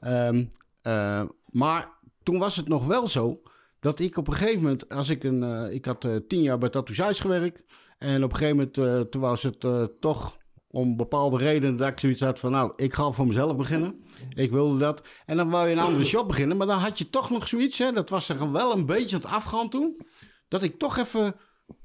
Ehm, 0.00 0.44
eh, 0.82 1.22
maar 1.50 1.88
toen 2.22 2.38
was 2.38 2.56
het 2.56 2.68
nog 2.68 2.86
wel 2.86 3.08
zo 3.08 3.40
dat 3.80 3.98
ik 3.98 4.16
op 4.16 4.28
een 4.28 4.34
gegeven 4.34 4.62
moment, 4.62 4.88
als 4.88 5.08
ik 5.08 5.24
een, 5.24 5.42
eh, 5.42 5.74
ik 5.74 5.84
had 5.84 6.04
eh, 6.04 6.16
tien 6.28 6.42
jaar 6.42 6.58
bij 6.58 6.68
Tattoos 6.68 7.20
gewerkt. 7.20 7.62
En 7.98 8.24
op 8.24 8.30
een 8.32 8.36
gegeven 8.36 8.56
moment, 8.56 8.78
eh, 8.78 9.00
toen 9.00 9.20
was 9.20 9.42
het 9.42 9.64
eh, 9.64 9.84
toch 10.00 10.36
om 10.70 10.96
bepaalde 10.96 11.36
redenen 11.36 11.76
dat 11.76 11.88
ik 11.88 11.98
zoiets 11.98 12.20
had 12.20 12.38
van, 12.40 12.50
nou, 12.50 12.72
ik 12.76 12.94
ga 12.94 13.10
voor 13.10 13.26
mezelf 13.26 13.56
beginnen. 13.56 14.02
Ik 14.34 14.50
wilde 14.50 14.78
dat. 14.78 15.02
En 15.26 15.36
dan 15.36 15.50
wou 15.50 15.68
je 15.68 15.74
een 15.74 15.80
andere 15.82 16.04
shop 16.14 16.28
beginnen, 16.28 16.56
maar 16.56 16.66
dan 16.66 16.78
had 16.78 16.98
je 16.98 17.10
toch 17.10 17.30
nog 17.30 17.48
zoiets, 17.48 17.78
hè, 17.78 17.92
dat 17.92 18.10
was 18.10 18.28
er 18.28 18.52
wel 18.52 18.72
een 18.76 18.86
beetje 18.86 19.16
aan 19.16 19.22
het 19.22 19.30
afgaan 19.30 19.68
toen. 19.68 20.00
Dat 20.48 20.62
ik 20.62 20.78
toch 20.78 20.96
even 20.96 21.34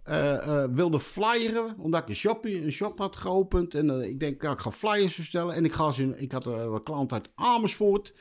eh, 0.04 0.64
eh, 0.64 0.70
wilde 0.72 1.00
flyeren, 1.00 1.76
omdat 1.78 2.02
ik 2.02 2.10
een 2.10 2.16
shop, 2.16 2.46
een 2.46 2.72
shop 2.72 3.00
had 3.00 3.16
geopend. 3.16 3.76
En 3.76 3.90
eh, 3.90 4.10
ik 4.10 4.20
denk, 4.20 4.42
ja, 4.42 4.52
ik 4.52 4.60
ga 4.60 4.72
flyers 4.72 5.14
verstellen. 5.14 5.56
En 5.56 5.66
ik, 5.66 5.74
ga 5.74 5.92
ze, 5.92 6.14
ik 6.18 6.32
had 6.32 6.46
een 6.46 6.84
klant 6.84 7.14
uit 7.14 7.30
Amersfoort. 7.36 8.14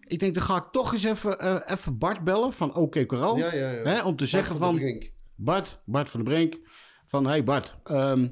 Ik 0.00 0.18
denk, 0.18 0.34
dan 0.34 0.42
ga 0.42 0.56
ik 0.56 0.68
toch 0.72 0.92
eens 0.92 1.04
even, 1.04 1.64
even 1.72 1.98
Bart 1.98 2.24
bellen 2.24 2.52
van 2.52 2.74
OK 2.74 3.06
Coral. 3.06 3.36
Ja, 3.36 3.54
ja, 3.54 3.70
ja. 3.70 3.82
Hè, 3.82 4.02
om 4.02 4.16
te 4.16 4.26
zeggen 4.26 4.56
van. 4.56 5.02
Bart, 5.34 5.80
Bart 5.84 6.10
van 6.10 6.24
de 6.24 6.30
Brink. 6.30 6.58
Van, 7.06 7.26
hey 7.26 7.44
Bart, 7.44 7.76
ehm, 7.84 8.28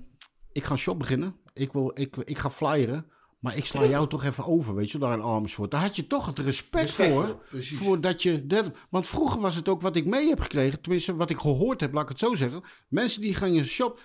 ik 0.52 0.64
ga 0.64 0.72
een 0.72 0.78
shop 0.78 0.98
beginnen. 0.98 1.36
Ik, 1.54 1.72
wil, 1.72 1.90
ik, 1.94 2.16
ik 2.16 2.38
ga 2.38 2.50
flyeren. 2.50 3.06
Maar 3.38 3.56
ik 3.56 3.64
sla 3.64 3.84
jou 3.84 4.08
toch 4.08 4.24
even 4.24 4.46
over, 4.46 4.74
weet 4.74 4.90
je, 4.90 4.98
daar 4.98 5.18
in 5.18 5.24
Amersfoort. 5.24 5.70
Daar 5.70 5.80
had 5.80 5.96
je 5.96 6.06
toch 6.06 6.26
het 6.26 6.38
respect, 6.38 6.84
Respect 6.84 7.14
voor. 7.14 7.24
voor, 7.24 7.42
precies. 7.48 7.78
Voordat 7.78 8.22
je... 8.22 8.46
Dat, 8.46 8.70
want 8.90 9.06
vroeger 9.06 9.40
was 9.40 9.56
het 9.56 9.68
ook 9.68 9.80
wat 9.80 9.96
ik 9.96 10.06
mee 10.06 10.28
heb 10.28 10.40
gekregen. 10.40 10.80
Tenminste, 10.80 11.14
wat 11.14 11.30
ik 11.30 11.38
gehoord 11.38 11.80
heb, 11.80 11.92
laat 11.92 12.02
ik 12.02 12.08
het 12.08 12.18
zo 12.18 12.34
zeggen. 12.34 12.62
Mensen 12.88 13.20
die 13.20 13.34
gingen 13.34 13.64
shop... 13.64 14.00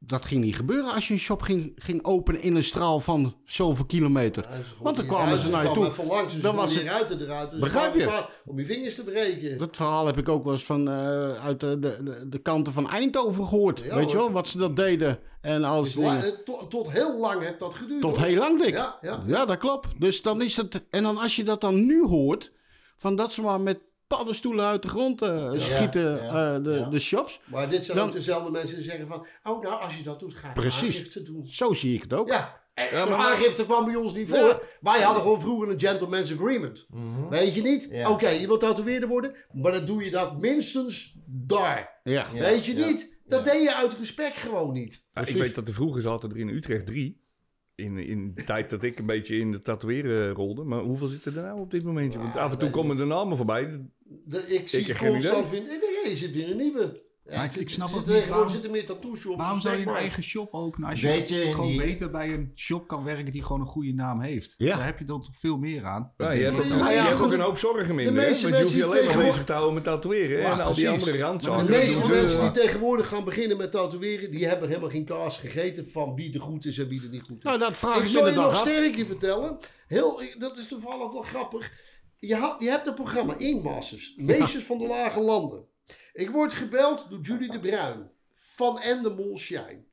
Dat 0.00 0.24
ging 0.24 0.44
niet 0.44 0.56
gebeuren 0.56 0.92
als 0.94 1.08
je 1.08 1.14
een 1.14 1.20
shop 1.20 1.42
ging, 1.42 1.72
ging 1.76 2.04
openen 2.04 2.42
in 2.42 2.56
een 2.56 2.64
straal 2.64 3.00
van 3.00 3.34
zoveel 3.44 3.84
kilometer. 3.84 4.42
Ja, 4.50 4.58
Want 4.82 4.96
dan 4.96 5.06
kwamen 5.06 5.38
ze 5.38 5.50
naar 5.50 5.62
je 5.68 5.72
toe. 5.72 6.04
langs, 6.06 6.32
dus 6.32 6.42
Dan 6.42 6.54
was 6.56 6.72
die 6.74 6.82
ruiten 6.82 7.20
eruit. 7.20 7.50
Dus 7.50 7.60
Begrijp 7.60 7.94
je? 7.94 8.24
Om 8.44 8.58
je 8.58 8.64
vingers 8.66 8.94
te 8.94 9.04
breken. 9.04 9.58
Dat 9.58 9.76
verhaal 9.76 10.06
heb 10.06 10.16
ik 10.18 10.28
ook 10.28 10.44
wel 10.44 10.52
eens 10.52 10.64
van, 10.64 10.88
eh, 10.88 11.44
uit 11.44 11.60
de, 11.60 11.78
de, 11.78 12.24
de, 12.28 12.38
kanten 12.38 12.72
van 12.72 12.90
Eindhoven 12.90 13.46
gehoord. 13.46 13.80
Ja, 13.80 13.94
weet 13.94 14.10
je 14.10 14.16
wel, 14.16 14.30
wat 14.32 14.48
ze 14.48 14.58
dat 14.58 14.76
deden. 14.76 15.18
En 15.40 15.60
Dus 15.60 15.70
als 15.70 15.94
la- 15.94 16.02
dingen. 16.10 16.24
eh, 16.24 16.38
tot, 16.44 16.70
tot 16.70 16.90
heel 16.90 17.18
lang 17.18 17.42
heeft 17.42 17.58
dat 17.58 17.74
geduurd. 17.74 18.00
Tot 18.00 18.16
hoor. 18.16 18.26
heel 18.26 18.38
lang, 18.38 18.62
dik. 18.62 18.74
Ja, 18.74 18.98
ja. 19.00 19.22
Ja, 19.26 19.44
dat 19.46 19.58
klopt. 19.58 19.88
Dus 19.98 20.22
dan 20.22 20.42
is 20.42 20.56
het. 20.56 20.82
En 20.90 21.02
dan 21.02 21.18
als 21.18 21.36
je 21.36 21.44
dat 21.44 21.60
dan 21.60 21.86
nu 21.86 22.04
hoort, 22.06 22.52
van 22.96 23.16
dat 23.16 23.32
ze 23.32 23.42
maar 23.42 23.60
met 23.60 23.78
paddenstoelen 24.08 24.64
uit 24.64 24.82
de 24.82 24.88
grond 24.88 25.22
eh, 25.22 25.52
schieten, 25.56 26.22
ja, 26.22 26.54
eh, 26.56 26.62
de, 26.64 26.70
ja. 26.70 26.88
de 26.88 26.98
shops. 26.98 27.40
Maar 27.44 27.68
dit 27.70 27.84
zijn 27.84 27.96
Dan- 27.96 28.06
ook 28.06 28.12
dezelfde 28.12 28.50
mensen 28.50 28.76
die 28.76 28.84
zeggen 28.84 29.06
van... 29.06 29.26
Oh, 29.42 29.62
nou, 29.62 29.82
als 29.82 29.96
je 29.96 30.02
dat 30.02 30.20
doet, 30.20 30.34
ga 30.34 30.48
ik 30.48 30.54
Precies. 30.54 30.96
aangifte 30.96 31.22
doen. 31.22 31.46
Zo 31.46 31.72
zie 31.72 31.94
ik 31.94 32.02
het 32.02 32.12
ook. 32.12 32.28
Ja, 32.28 32.60
maar- 32.92 33.12
aangifte 33.12 33.64
kwam 33.64 33.84
bij 33.84 33.94
ons 33.94 34.14
niet 34.14 34.28
voor. 34.28 34.38
Ja. 34.38 34.60
Wij 34.80 35.00
hadden 35.00 35.22
gewoon 35.22 35.40
vroeger 35.40 35.70
een 35.70 35.80
gentleman's 35.80 36.32
agreement. 36.32 36.86
Weet 37.30 37.54
je 37.54 37.62
niet? 37.62 37.88
Ja. 37.90 38.10
Oké, 38.10 38.28
je 38.28 38.46
wilt 38.46 38.60
tatoeëerder 38.60 39.08
worden, 39.08 39.34
maar 39.52 39.72
dan 39.72 39.84
doe 39.84 40.04
je 40.04 40.10
dat 40.10 40.40
minstens 40.40 41.18
daar. 41.26 42.00
Ja. 42.04 42.26
Ja. 42.32 42.40
Weet 42.40 42.66
je 42.66 42.76
ja, 42.76 42.86
niet? 42.86 43.16
Dat 43.26 43.44
deed 43.44 43.62
je 43.62 43.74
uit 43.74 43.98
respect 43.98 44.36
gewoon 44.36 44.72
niet. 44.72 45.06
Ja, 45.14 45.26
ik 45.26 45.36
weet 45.36 45.54
dat 45.54 45.68
er 45.68 45.74
vroeger 45.74 46.02
zaten 46.02 46.30
er 46.30 46.38
in 46.38 46.48
Utrecht 46.48 46.86
drie. 46.86 47.26
In, 47.74 47.98
in 47.98 48.34
de 48.34 48.44
tijd 48.44 48.70
dat 48.70 48.82
ik 48.82 48.98
een 48.98 49.06
beetje 49.06 49.36
in 49.38 49.52
de 49.52 49.62
tatoeëren 49.62 50.32
rolde. 50.32 50.64
Maar 50.64 50.80
hoeveel 50.80 51.08
zitten 51.08 51.36
er 51.36 51.42
nou 51.42 51.60
op 51.60 51.70
dit 51.70 51.84
momentje? 51.84 52.18
Want 52.18 52.36
af 52.36 52.52
en 52.52 52.58
toe 52.58 52.70
komen 52.70 52.96
de 52.96 53.04
namen 53.04 53.36
voorbij. 53.36 53.80
De, 54.24 54.46
ik 54.46 54.68
zie 54.68 54.94
constant 54.96 55.50
weer... 55.50 55.60
Nee, 55.62 55.78
nee, 56.02 56.10
je 56.10 56.16
zit 56.16 56.32
weer 56.34 56.50
een 56.50 56.56
nieuwe. 56.56 57.06
Ja, 57.30 57.48
ik 57.58 57.68
snap 57.70 57.92
het- 57.94 58.06
niet 58.06 58.28
waarom- 58.28 58.48
zitten 58.50 58.70
meer 58.70 58.86
tattoo 58.86 59.14
shops. 59.16 59.36
Waarom 59.36 59.60
zou 59.60 59.76
je 59.76 59.86
een 59.86 59.94
eigen 59.94 60.22
shop 60.22 60.54
openen 60.54 60.88
als 60.90 61.00
je 61.00 61.06
Weet 61.06 61.28
je, 61.28 61.42
in 61.44 61.52
gewoon 61.52 61.68
die- 61.68 61.76
beter 61.78 62.10
bij 62.10 62.32
een 62.32 62.52
shop 62.56 62.88
kan 62.88 63.04
werken 63.04 63.32
die 63.32 63.42
gewoon 63.42 63.60
een 63.60 63.66
goede 63.66 63.92
naam 63.92 64.20
heeft? 64.20 64.54
Ja. 64.58 64.76
Daar 64.76 64.84
heb 64.84 64.98
je 64.98 65.04
dan 65.04 65.20
toch 65.22 65.36
veel 65.36 65.56
meer 65.56 65.84
aan? 65.84 66.12
Ja, 66.16 66.30
je 66.30 66.44
hebt, 66.44 66.58
ook, 66.58 66.68
maar 66.68 66.90
je 66.90 66.96
ja, 66.96 67.02
hebt 67.02 67.14
ook 67.14 67.22
goed, 67.22 67.32
een 67.32 67.40
hoop 67.40 67.58
zorgen 67.58 67.94
minder. 67.94 68.22
hè? 68.22 68.28
meeste 68.28 68.42
Want 68.44 68.56
je 68.56 68.62
hoeft 68.62 68.74
je 68.74 68.78
mensen 68.78 68.82
alleen 68.82 68.90
maar 68.90 69.00
tegenwoordig- 69.02 69.30
bezig 69.30 69.44
te 69.44 69.52
houden 69.52 69.74
met 69.74 69.84
tatoeëren. 69.84 70.40
Ja, 70.40 70.52
en 70.52 70.60
al 70.60 70.74
die 70.74 70.88
andere 70.88 71.18
randzaken. 71.18 71.66
De 71.66 71.72
meeste 71.72 72.08
mensen 72.10 72.40
die 72.40 72.50
tegenwoordig 72.62 73.08
gaan 73.08 73.24
beginnen 73.24 73.56
met 73.56 73.70
tatoeëren, 73.70 74.30
die 74.30 74.46
hebben 74.46 74.68
helemaal 74.68 74.90
geen 74.90 75.04
kaas 75.04 75.38
gegeten 75.38 75.88
van 75.90 76.14
wie 76.14 76.34
er 76.34 76.40
goed 76.40 76.64
is 76.64 76.78
en 76.78 76.88
wie 76.88 77.02
er 77.02 77.08
niet 77.08 77.22
goed 77.26 77.36
is. 77.38 77.42
Nou, 77.42 77.58
dat 77.58 77.76
vraag 77.76 77.96
ik 77.96 78.02
ik 78.02 78.08
zal 78.08 78.28
je 78.28 78.34
nog 78.34 78.56
sterker 78.56 79.06
vertellen. 79.06 79.58
Heel, 79.86 80.22
dat 80.38 80.58
is 80.58 80.68
toevallig 80.68 81.12
wel 81.12 81.22
grappig. 81.22 81.72
Je, 82.18 82.34
had, 82.34 82.62
je 82.62 82.68
hebt 82.68 82.86
een 82.86 82.94
programma, 82.94 83.36
Inkmasters. 83.36 84.14
Meesters 84.16 84.64
van 84.64 84.78
de 84.78 84.86
Lage 84.86 85.20
Landen. 85.20 85.68
Ik 86.12 86.30
word 86.30 86.52
gebeld 86.52 87.10
door 87.10 87.20
Judy 87.20 87.48
de 87.48 87.60
Bruin 87.60 88.10
van 88.34 88.80
Endemol 88.80 89.38
Shine. 89.38 89.84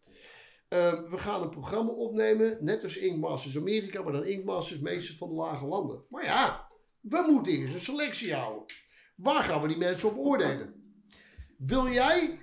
Ehm, 0.68 1.10
we 1.10 1.18
gaan 1.18 1.42
een 1.42 1.50
programma 1.50 1.92
opnemen, 1.92 2.58
net 2.60 2.84
als 2.84 2.98
Inkmasters 2.98 3.58
Amerika, 3.58 4.02
maar 4.02 4.14
dan 4.14 4.26
Inkmasters 4.26 4.80
Meesters 4.80 5.18
van 5.18 5.30
de 5.30 5.36
Lage 5.36 5.66
Landen. 5.66 6.06
Maar 6.10 6.24
ja, 6.24 6.68
we 7.00 7.26
moeten 7.30 7.54
eerst 7.54 7.74
een 7.74 7.82
selectie 7.82 8.34
houden. 8.34 8.66
Waar 9.16 9.44
gaan 9.44 9.62
we 9.62 9.68
die 9.68 9.78
mensen 9.78 10.10
op 10.10 10.18
oordelen? 10.18 10.96
Wil 11.58 11.88
jij 11.88 12.40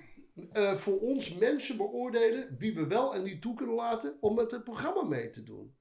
eh, 0.51 0.73
voor 0.73 0.99
ons 0.99 1.33
mensen 1.33 1.77
beoordelen 1.77 2.55
wie 2.57 2.75
we 2.75 2.87
wel 2.87 3.15
en 3.15 3.23
niet 3.23 3.41
toe 3.41 3.55
kunnen 3.55 3.75
laten 3.75 4.17
om 4.19 4.35
met 4.35 4.51
het 4.51 4.63
programma 4.63 5.03
mee 5.03 5.29
te 5.29 5.43
doen? 5.43 5.75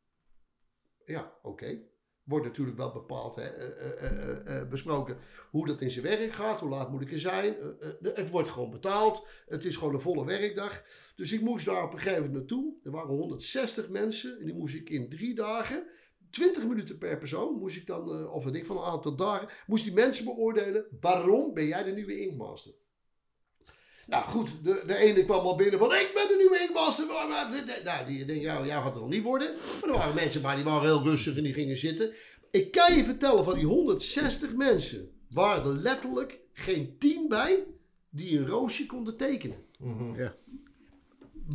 Ja, 1.05 1.39
oké. 1.43 1.81
Wordt 2.25 2.47
natuurlijk 2.47 2.77
wel 2.77 2.93
bepaald, 2.93 3.35
hè, 3.35 3.43
eh, 3.43 4.05
eh, 4.05 4.61
eh, 4.61 4.69
besproken 4.69 5.17
hoe 5.51 5.67
dat 5.67 5.81
in 5.81 5.91
zijn 5.91 6.05
werk 6.05 6.33
gaat, 6.33 6.61
hoe 6.61 6.69
laat 6.69 6.91
moet 6.91 7.01
ik 7.01 7.13
er 7.13 7.21
zijn. 7.21 7.57
Het 8.03 8.31
wordt 8.31 8.49
gewoon 8.49 8.71
betaald, 8.71 9.27
het 9.47 9.65
is 9.65 9.77
gewoon 9.77 9.95
een 9.95 10.01
volle 10.01 10.25
werkdag. 10.25 10.83
Dus 11.17 11.33
ik 11.33 11.41
moest 11.41 11.67
daar 11.67 11.85
op 11.85 11.93
een 11.93 11.99
gegeven 11.99 12.23
moment 12.23 12.39
naartoe. 12.39 12.75
Er 12.83 12.91
waren 12.91 13.09
160 13.09 13.89
mensen 13.89 14.39
en 14.39 14.45
die 14.45 14.55
moest 14.55 14.75
ik 14.75 14.91
in 14.91 15.09
drie 15.09 15.35
dagen, 15.35 15.87
20 16.31 16.67
minuten 16.67 16.99
per 16.99 17.19
persoon, 17.19 17.59
moest 17.59 17.77
ik 17.77 17.87
dan, 17.87 18.29
of 18.29 18.45
weet 18.45 18.55
ik 18.55 18.67
van 18.67 18.77
een 18.77 18.85
aantal 18.85 19.17
dagen, 19.17 19.49
moest 19.67 19.85
die 19.85 19.93
mensen 19.93 20.25
beoordelen, 20.25 20.87
waarom 21.01 21.55
ben 21.55 21.67
jij 21.67 21.85
de 21.85 21.93
nieuwe 21.93 22.21
Inkmaster? 22.21 22.73
Nou 24.13 24.25
goed, 24.25 24.51
de, 24.63 24.83
de 24.87 24.97
ene 24.97 25.25
kwam 25.25 25.47
al 25.47 25.57
binnen 25.57 25.79
van 25.79 25.93
ik 25.93 26.11
ben 26.15 26.29
de 26.29 26.35
nieuwe 26.39 26.61
Inkmaster. 26.61 27.07
Nou, 27.85 28.07
die 28.07 28.25
denkt, 28.25 28.43
ja, 28.43 28.65
jij 28.65 28.83
gaat 28.83 28.95
er 28.95 29.01
nog 29.01 29.11
niet 29.11 29.23
worden. 29.23 29.51
Maar 29.81 29.91
er 29.91 29.97
waren 29.97 30.15
mensen 30.15 30.43
bij 30.43 30.55
die 30.55 30.65
waren 30.65 30.83
heel 30.83 31.03
rustig 31.03 31.37
en 31.37 31.43
die 31.43 31.53
gingen 31.53 31.77
zitten. 31.77 32.15
Ik 32.51 32.71
kan 32.71 32.97
je 32.97 33.05
vertellen, 33.05 33.45
van 33.45 33.55
die 33.55 33.67
160 33.67 34.55
mensen 34.55 35.11
waren 35.31 35.65
er 35.65 35.79
letterlijk 35.79 36.41
geen 36.53 36.99
10 36.99 37.29
bij 37.29 37.65
die 38.11 38.39
een 38.39 38.47
roosje 38.47 38.87
konden 38.87 39.17
tekenen. 39.17 39.65
Ja. 40.17 40.35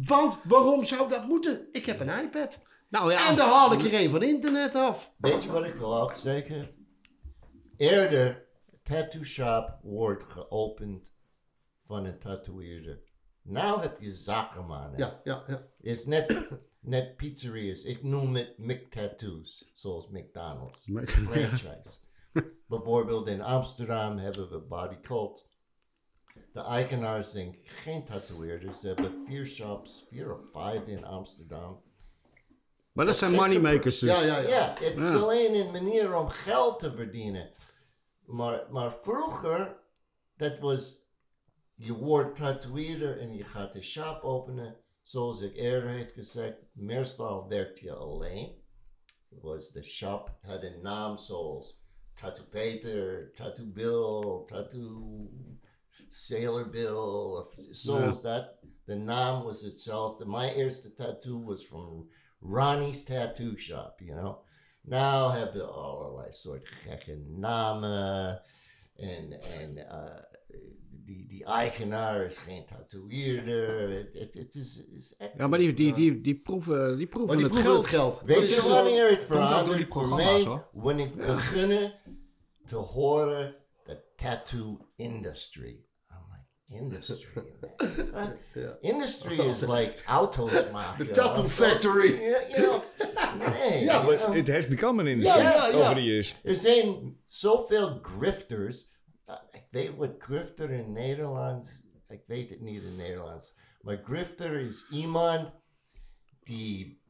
Want 0.06 0.40
waarom 0.44 0.84
zou 0.84 1.10
dat 1.10 1.28
moeten? 1.28 1.68
Ik 1.72 1.86
heb 1.86 2.00
een 2.00 2.24
iPad. 2.24 2.62
Nou 2.90 3.12
ja, 3.12 3.30
En 3.30 3.36
daar 3.36 3.50
haal 3.50 3.74
ik 3.74 3.84
er 3.84 3.94
een 3.94 4.10
van 4.10 4.24
internet 4.24 4.76
af. 4.76 5.14
Weet 5.18 5.44
je 5.44 5.52
wat 5.52 5.66
ik 5.66 5.76
wil 5.76 6.12
zeggen? 6.14 6.70
Eerder, 7.78 8.46
tattoo 8.84 9.24
shop 9.24 9.80
wordt 9.82 10.24
geopend 10.24 11.16
van 11.88 12.06
een 12.06 12.20
tatoeëerder. 12.20 13.00
Nou 13.42 13.82
heb 13.82 14.02
je 14.02 14.12
zakenmannen. 14.12 14.98
Ja, 14.98 15.22
ja, 15.24 15.44
ja. 15.48 15.68
is 15.82 16.06
net, 16.06 16.50
net 16.80 17.16
pizzerias. 17.18 17.84
Ik 17.84 18.04
noem 18.04 18.36
het 18.36 18.58
Mick 18.58 18.92
Tattoos, 18.92 19.72
zoals 19.74 20.08
McDonald's. 20.10 20.90
Franchise. 21.04 21.98
Bijvoorbeeld 22.68 23.28
in 23.28 23.42
Amsterdam 23.42 24.18
hebben 24.18 24.50
we 24.50 24.58
Body 24.60 25.00
Cult. 25.02 25.46
De 26.54 26.62
eigenaars 26.62 27.32
zijn 27.32 27.58
geen 27.64 28.06
tatoeëerders. 28.06 28.80
Ze 28.80 28.88
hebben 28.88 29.24
vier 29.26 29.46
shops, 29.46 30.06
vier 30.10 30.34
of 30.34 30.40
vijf 30.52 30.88
in 30.88 31.06
Amsterdam. 31.06 31.82
maar 32.92 33.06
dat 33.06 33.18
zijn 33.18 33.32
moneymakers 33.32 34.00
dus. 34.00 34.10
Ja, 34.10 34.22
ja, 34.26 34.38
ja. 34.40 34.50
Ja, 34.50 34.70
het 34.70 34.96
is 34.98 35.04
Ja. 35.04 35.16
alleen 35.16 35.56
een 35.56 35.72
manier 35.72 36.16
om 36.16 36.28
geld 36.28 36.80
te 36.80 36.94
verdienen. 36.94 37.50
Maar, 38.26 38.68
maar 38.70 38.94
vroeger, 38.94 39.78
dat 40.38 40.60
was, 40.60 41.00
je 41.78 41.94
wordt 41.94 42.38
tatoeëerder 42.38 43.20
en 43.20 43.34
je 43.34 43.44
gaat 43.44 43.74
de 43.74 43.82
shop 43.82 44.24
openen. 44.24 44.78
Zoals 45.04 45.42
ik 45.42 45.56
eerder 45.56 45.98
heb 45.98 46.12
gezegd, 46.14 46.58
meestal 46.74 47.48
werkt 47.48 47.80
je 47.80 47.94
alleen. 47.94 48.56
Was 49.30 49.72
de 49.72 49.84
shop 49.84 50.38
had 50.42 50.64
een 50.64 50.82
naam 50.82 51.18
zoals 51.18 51.80
Tattoo 52.14 52.46
Peter, 52.50 53.32
Tattoo 53.34 53.66
Bill, 53.66 54.46
Tattoo 54.46 55.30
Sailor 56.10 56.70
Bill, 56.70 57.38
of 57.38 57.54
zoals 57.72 58.22
dat. 58.22 58.56
De 58.86 58.96
naam 58.96 59.44
was 59.44 59.62
hetzelfde. 59.62 60.26
My 60.26 60.54
eerste 60.54 60.94
tattoo 60.94 61.44
was 61.44 61.66
from 61.66 62.10
Ronnie's 62.40 63.04
Tattoo 63.04 63.58
Shop, 63.58 64.00
you 64.00 64.20
know. 64.20 64.46
Nou 64.82 65.34
hebben 65.34 65.74
allerlei 65.74 66.34
soort 66.34 66.68
gekke 66.68 67.16
namen. 67.16 68.42
En, 68.96 69.42
en 69.42 69.78
eh, 69.78 70.24
die, 71.08 71.28
die 71.28 71.46
eigenaar 71.46 72.26
is 72.26 72.38
geen 72.38 72.66
tatoeëerder. 72.66 73.90
Het, 73.90 74.14
het, 74.14 74.34
het 74.34 74.56
is, 74.56 74.86
is 74.96 75.16
echt... 75.18 75.32
Ja, 75.38 75.48
maar 75.48 75.60
die, 75.60 75.74
die, 75.74 75.94
die, 75.94 76.22
die 76.22 76.36
proeven, 76.36 76.98
die 76.98 77.08
proeven 77.08 77.40
Maar 77.40 77.50
die 77.50 77.58
het 77.58 77.64
proeven 77.64 77.90
geld. 77.90 78.14
het 78.20 78.26
geld. 78.26 78.40
Weet 78.40 78.54
je 78.54 78.62
wanneer 78.62 79.10
het 79.10 79.26
verandert 79.26 79.88
voor 79.88 80.16
mij? 80.16 80.44
hoor. 80.44 80.68
Wanneer 80.74 81.06
ik 81.06 81.16
beginnen 81.16 81.94
te 82.66 82.76
horen 82.76 83.56
de 83.86 84.04
tattoo 84.16 84.78
industry. 84.96 85.86
I'm 86.10 86.26
like, 86.32 86.84
industry, 86.84 87.44
man. 88.14 88.34
Ja. 88.54 88.78
Industry 88.82 89.40
is 89.40 89.62
like 89.62 89.94
auto's 90.06 90.72
maken. 90.72 91.06
The 91.06 91.12
tattoo 91.22 91.44
factory. 91.48 92.22
Ja, 92.22 92.40
you 92.48 92.62
know, 92.64 92.82
nee. 93.40 93.84
Ja, 93.84 94.04
you 94.04 94.18
know. 94.18 94.34
Het 94.36 94.48
has 94.48 94.68
become 94.68 95.02
an 95.02 95.08
industry 95.08 95.42
Ja, 95.42 95.52
ja, 95.52 95.68
ja. 95.68 95.74
over 95.74 95.96
de 95.96 96.04
years. 96.04 96.36
Er 96.44 96.56
zijn 96.56 97.18
zoveel 97.26 98.00
grifters. 98.02 98.96
Ik 99.70 99.74
weet 99.74 99.96
wat 99.96 100.16
grifter 100.18 100.70
in 100.70 100.92
Nederlands. 100.92 101.88
Ik 102.08 102.22
weet 102.28 102.50
het 102.50 102.62
niet 102.62 102.84
in 102.84 102.96
Nederlands. 102.96 103.56
Maar 103.82 104.02
grifter 104.04 104.60
is 104.60 104.88
iemand 104.90 105.52
die 106.44 107.02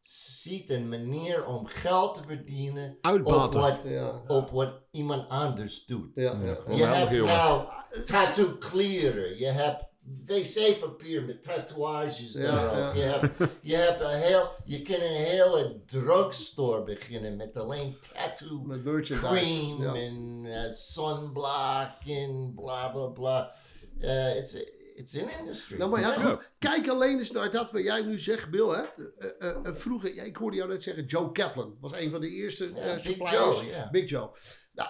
ziet 0.00 0.70
een 0.70 0.88
manier 0.88 1.46
om 1.46 1.66
geld 1.66 2.14
te 2.14 2.22
verdienen 2.22 2.98
op 3.02 3.52
wat, 3.52 3.80
Ja. 3.84 4.22
op 4.26 4.50
wat 4.50 4.82
iemand 4.90 5.28
anders 5.28 5.84
doet. 5.84 6.10
Ja, 6.14 6.32
ja. 6.42 6.58
Je 6.76 6.84
hebt 6.84 7.10
nou 7.10 7.66
tattoo 8.06 8.56
kleren. 8.58 9.38
Je 9.38 9.46
hebt 9.46 9.87
wc-papier 10.26 11.22
met 11.24 11.42
tatoeages 11.42 12.32
Ja, 12.32 12.62
erop. 12.62 12.74
ja. 12.76 12.92
Je, 12.94 13.00
hebt, 13.02 13.52
je, 13.60 13.76
hebt 13.76 14.00
een 14.00 14.20
heel, 14.20 14.48
je 14.64 14.82
kan 14.82 14.94
een 14.94 15.24
hele 15.24 15.80
drugstore 15.86 16.82
beginnen 16.82 17.36
met 17.36 17.56
alleen 17.56 17.96
tattoo 18.12 18.60
Met 18.64 18.82
cream 19.06 19.82
Ja. 19.82 19.94
en 19.94 20.44
uh, 20.44 20.70
sunblock 20.72 21.90
en 22.06 22.52
bla 22.54 22.88
bla 22.88 23.06
bla. 23.06 23.54
Uh, 24.00 24.36
it's, 24.36 24.56
it's 24.98 25.16
an 25.16 25.28
industry. 25.40 25.76
Nou, 25.78 25.90
maar 25.90 26.00
ja, 26.00 26.08
Ja. 26.08 26.14
goed. 26.20 26.50
Kijk 26.58 26.88
alleen 26.88 27.18
eens 27.18 27.30
naar 27.30 27.50
dat 27.50 27.72
wat 27.72 27.82
jij 27.82 28.02
nu 28.02 28.18
zegt, 28.18 28.50
Bill. 28.50 28.68
Hè? 28.68 28.82
Eh, 28.82 29.28
eh, 29.38 29.56
eh, 29.64 29.74
vroeger, 29.74 30.14
ja, 30.14 30.22
ik 30.22 30.36
hoorde 30.36 30.56
jou 30.56 30.68
net 30.68 30.82
zeggen, 30.82 31.04
Joe 31.04 31.32
Kaplan 31.32 31.76
was 31.80 31.92
een 31.92 32.10
van 32.10 32.20
de 32.20 32.28
eerste 32.30 32.64
Ja, 32.74 32.94
Big 32.94 33.04
suppliers. 33.04 33.60
Joe. 33.60 33.88
Big 33.90 34.08
Joe. 34.08 34.30
Nou, 34.72 34.88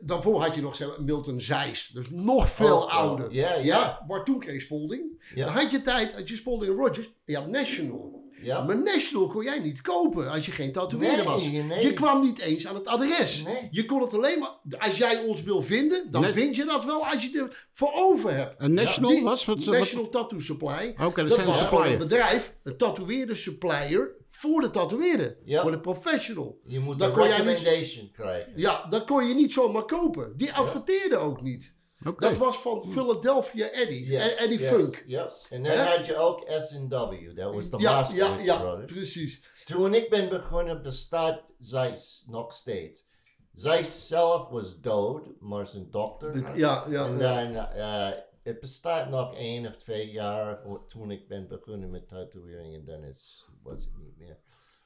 daarvoor 0.00 0.40
had 0.42 0.54
je 0.54 0.60
nog 0.60 0.76
zeg 0.76 0.98
Milton 0.98 1.40
Zeiss. 1.40 1.88
Dus 1.88 2.10
nog 2.10 2.48
veel 2.48 2.76
Oh, 2.76 2.82
oh, 2.82 2.92
ouder. 2.94 3.32
ja, 3.32 3.54
ja. 3.54 4.04
Maar 4.06 4.24
toen 4.24 4.38
kreeg 4.38 4.54
je 4.54 4.60
Spalding. 4.60 5.24
Ja. 5.34 5.44
Dan 5.44 5.54
had 5.54 5.70
je 5.70 5.82
tijd, 5.82 6.12
had 6.14 6.28
je 6.28 6.36
Spalding 6.36 6.72
en 6.72 6.78
Rogers. 6.78 7.06
En 7.06 7.12
je 7.24 7.36
had 7.36 7.48
National. 7.48 8.21
Ja. 8.42 8.62
Maar 8.64 8.82
National 8.82 9.26
kon 9.28 9.42
jij 9.44 9.58
niet 9.58 9.80
kopen 9.80 10.30
als 10.30 10.46
je 10.46 10.52
geen 10.52 10.72
tatoeëerder 10.72 11.16
Nee, 11.16 11.24
was. 11.26 11.50
nee. 11.50 11.82
Je 11.82 11.92
kwam 11.92 12.20
niet 12.20 12.38
eens 12.40 12.66
aan 12.66 12.74
het 12.74 12.86
adres. 12.86 13.42
Nee. 13.44 13.68
Je 13.70 13.84
kon 13.84 14.00
het 14.02 14.14
alleen 14.14 14.38
maar... 14.38 14.50
Als 14.78 14.96
jij 14.98 15.22
ons 15.24 15.42
wil 15.42 15.62
vinden, 15.62 16.10
dan 16.10 16.22
Net- 16.22 16.34
vind 16.34 16.56
je 16.56 16.64
dat 16.64 16.84
wel 16.84 17.06
als 17.06 17.22
je 17.22 17.38
er 17.38 17.66
voor 17.70 17.92
over 17.94 18.34
hebt. 18.34 18.54
Een 18.58 18.74
national 18.74 19.10
Die- 19.10 19.22
was? 19.22 19.44
Wat, 19.44 19.64
wat, 19.64 19.74
National 19.78 20.08
Tattoo 20.08 20.38
Supply. 20.40 20.94
Oké, 21.00 21.20
dat 21.24 21.36
dat 21.36 21.44
was 21.44 21.66
gewoon 21.66 21.86
een 21.86 21.98
bedrijf, 21.98 22.54
een 22.62 22.76
tatoeëerder 22.76 23.36
supplier 23.36 24.10
voor 24.26 24.60
de 24.60 24.70
tatoeëerder. 24.70 25.36
Ja. 25.44 25.62
Voor 25.62 25.70
de 25.70 25.80
professional. 25.80 26.60
Je 26.66 26.78
moet 26.80 26.98
Dan 26.98 27.08
een 27.08 27.14
kon 27.14 27.26
jij 27.28 27.38
niet- 27.38 27.46
recommendation 27.46 28.10
krijgen. 28.12 28.52
Ja, 28.56 28.86
dat 28.90 29.04
kon 29.04 29.26
je 29.28 29.34
niet 29.34 29.52
zomaar 29.52 29.84
kopen. 29.84 30.32
Die 30.36 30.52
adverteerde 30.52 31.16
ook 31.16 31.42
niet. 31.42 31.74
Dat 32.18 32.36
was 32.36 32.56
van 32.56 32.84
Philadelphia 32.84 33.70
Eddie. 33.70 34.06
Yes, 34.06 34.24
E- 34.24 34.34
Eddie 34.34 34.58
yes, 34.58 34.68
Funk. 34.68 35.04
Ja. 35.06 35.32
En 35.50 35.62
dan 35.62 35.76
had 35.78 36.06
je 36.06 36.16
ook 36.16 36.44
S&W. 36.48 37.36
Dat 37.36 37.54
was 37.54 37.70
de 37.70 37.78
Ja, 37.78 37.92
Master 37.92 38.16
ja, 38.16 38.38
ja, 38.38 38.74
precies. 38.86 39.42
Toen 39.64 39.94
ik 39.94 40.10
ben 40.10 40.28
begonnen 40.28 40.82
bestaat 40.82 41.52
Zeiss 41.58 42.24
nog 42.28 42.52
steeds. 42.52 43.10
Zeiss 43.52 44.08
zelf 44.08 44.48
was 44.48 44.80
dood, 44.80 45.28
maar 45.40 45.66
zijn 45.66 45.90
dokter. 45.90 46.56
Ja, 46.56 46.84
ja. 46.88 47.06
en 47.06 47.18
ja. 47.18 47.52
dan, 47.52 47.66
eh, 47.66 48.18
het 48.42 48.60
bestaat 48.60 49.08
nog 49.08 49.34
één 49.34 49.66
of 49.66 49.76
twee 49.76 50.10
jaar 50.10 50.58
voor- 50.58 50.86
toen 50.86 51.10
ik 51.10 51.28
ben 51.28 51.48
begonnen 51.48 51.90
met 51.90 52.08
tatoeëring 52.08 52.74
en 52.74 52.84
dan 52.84 53.04
is, 53.04 53.48
was 53.62 53.80
het 53.80 53.96
niet 53.98 54.16
meer. 54.18 54.38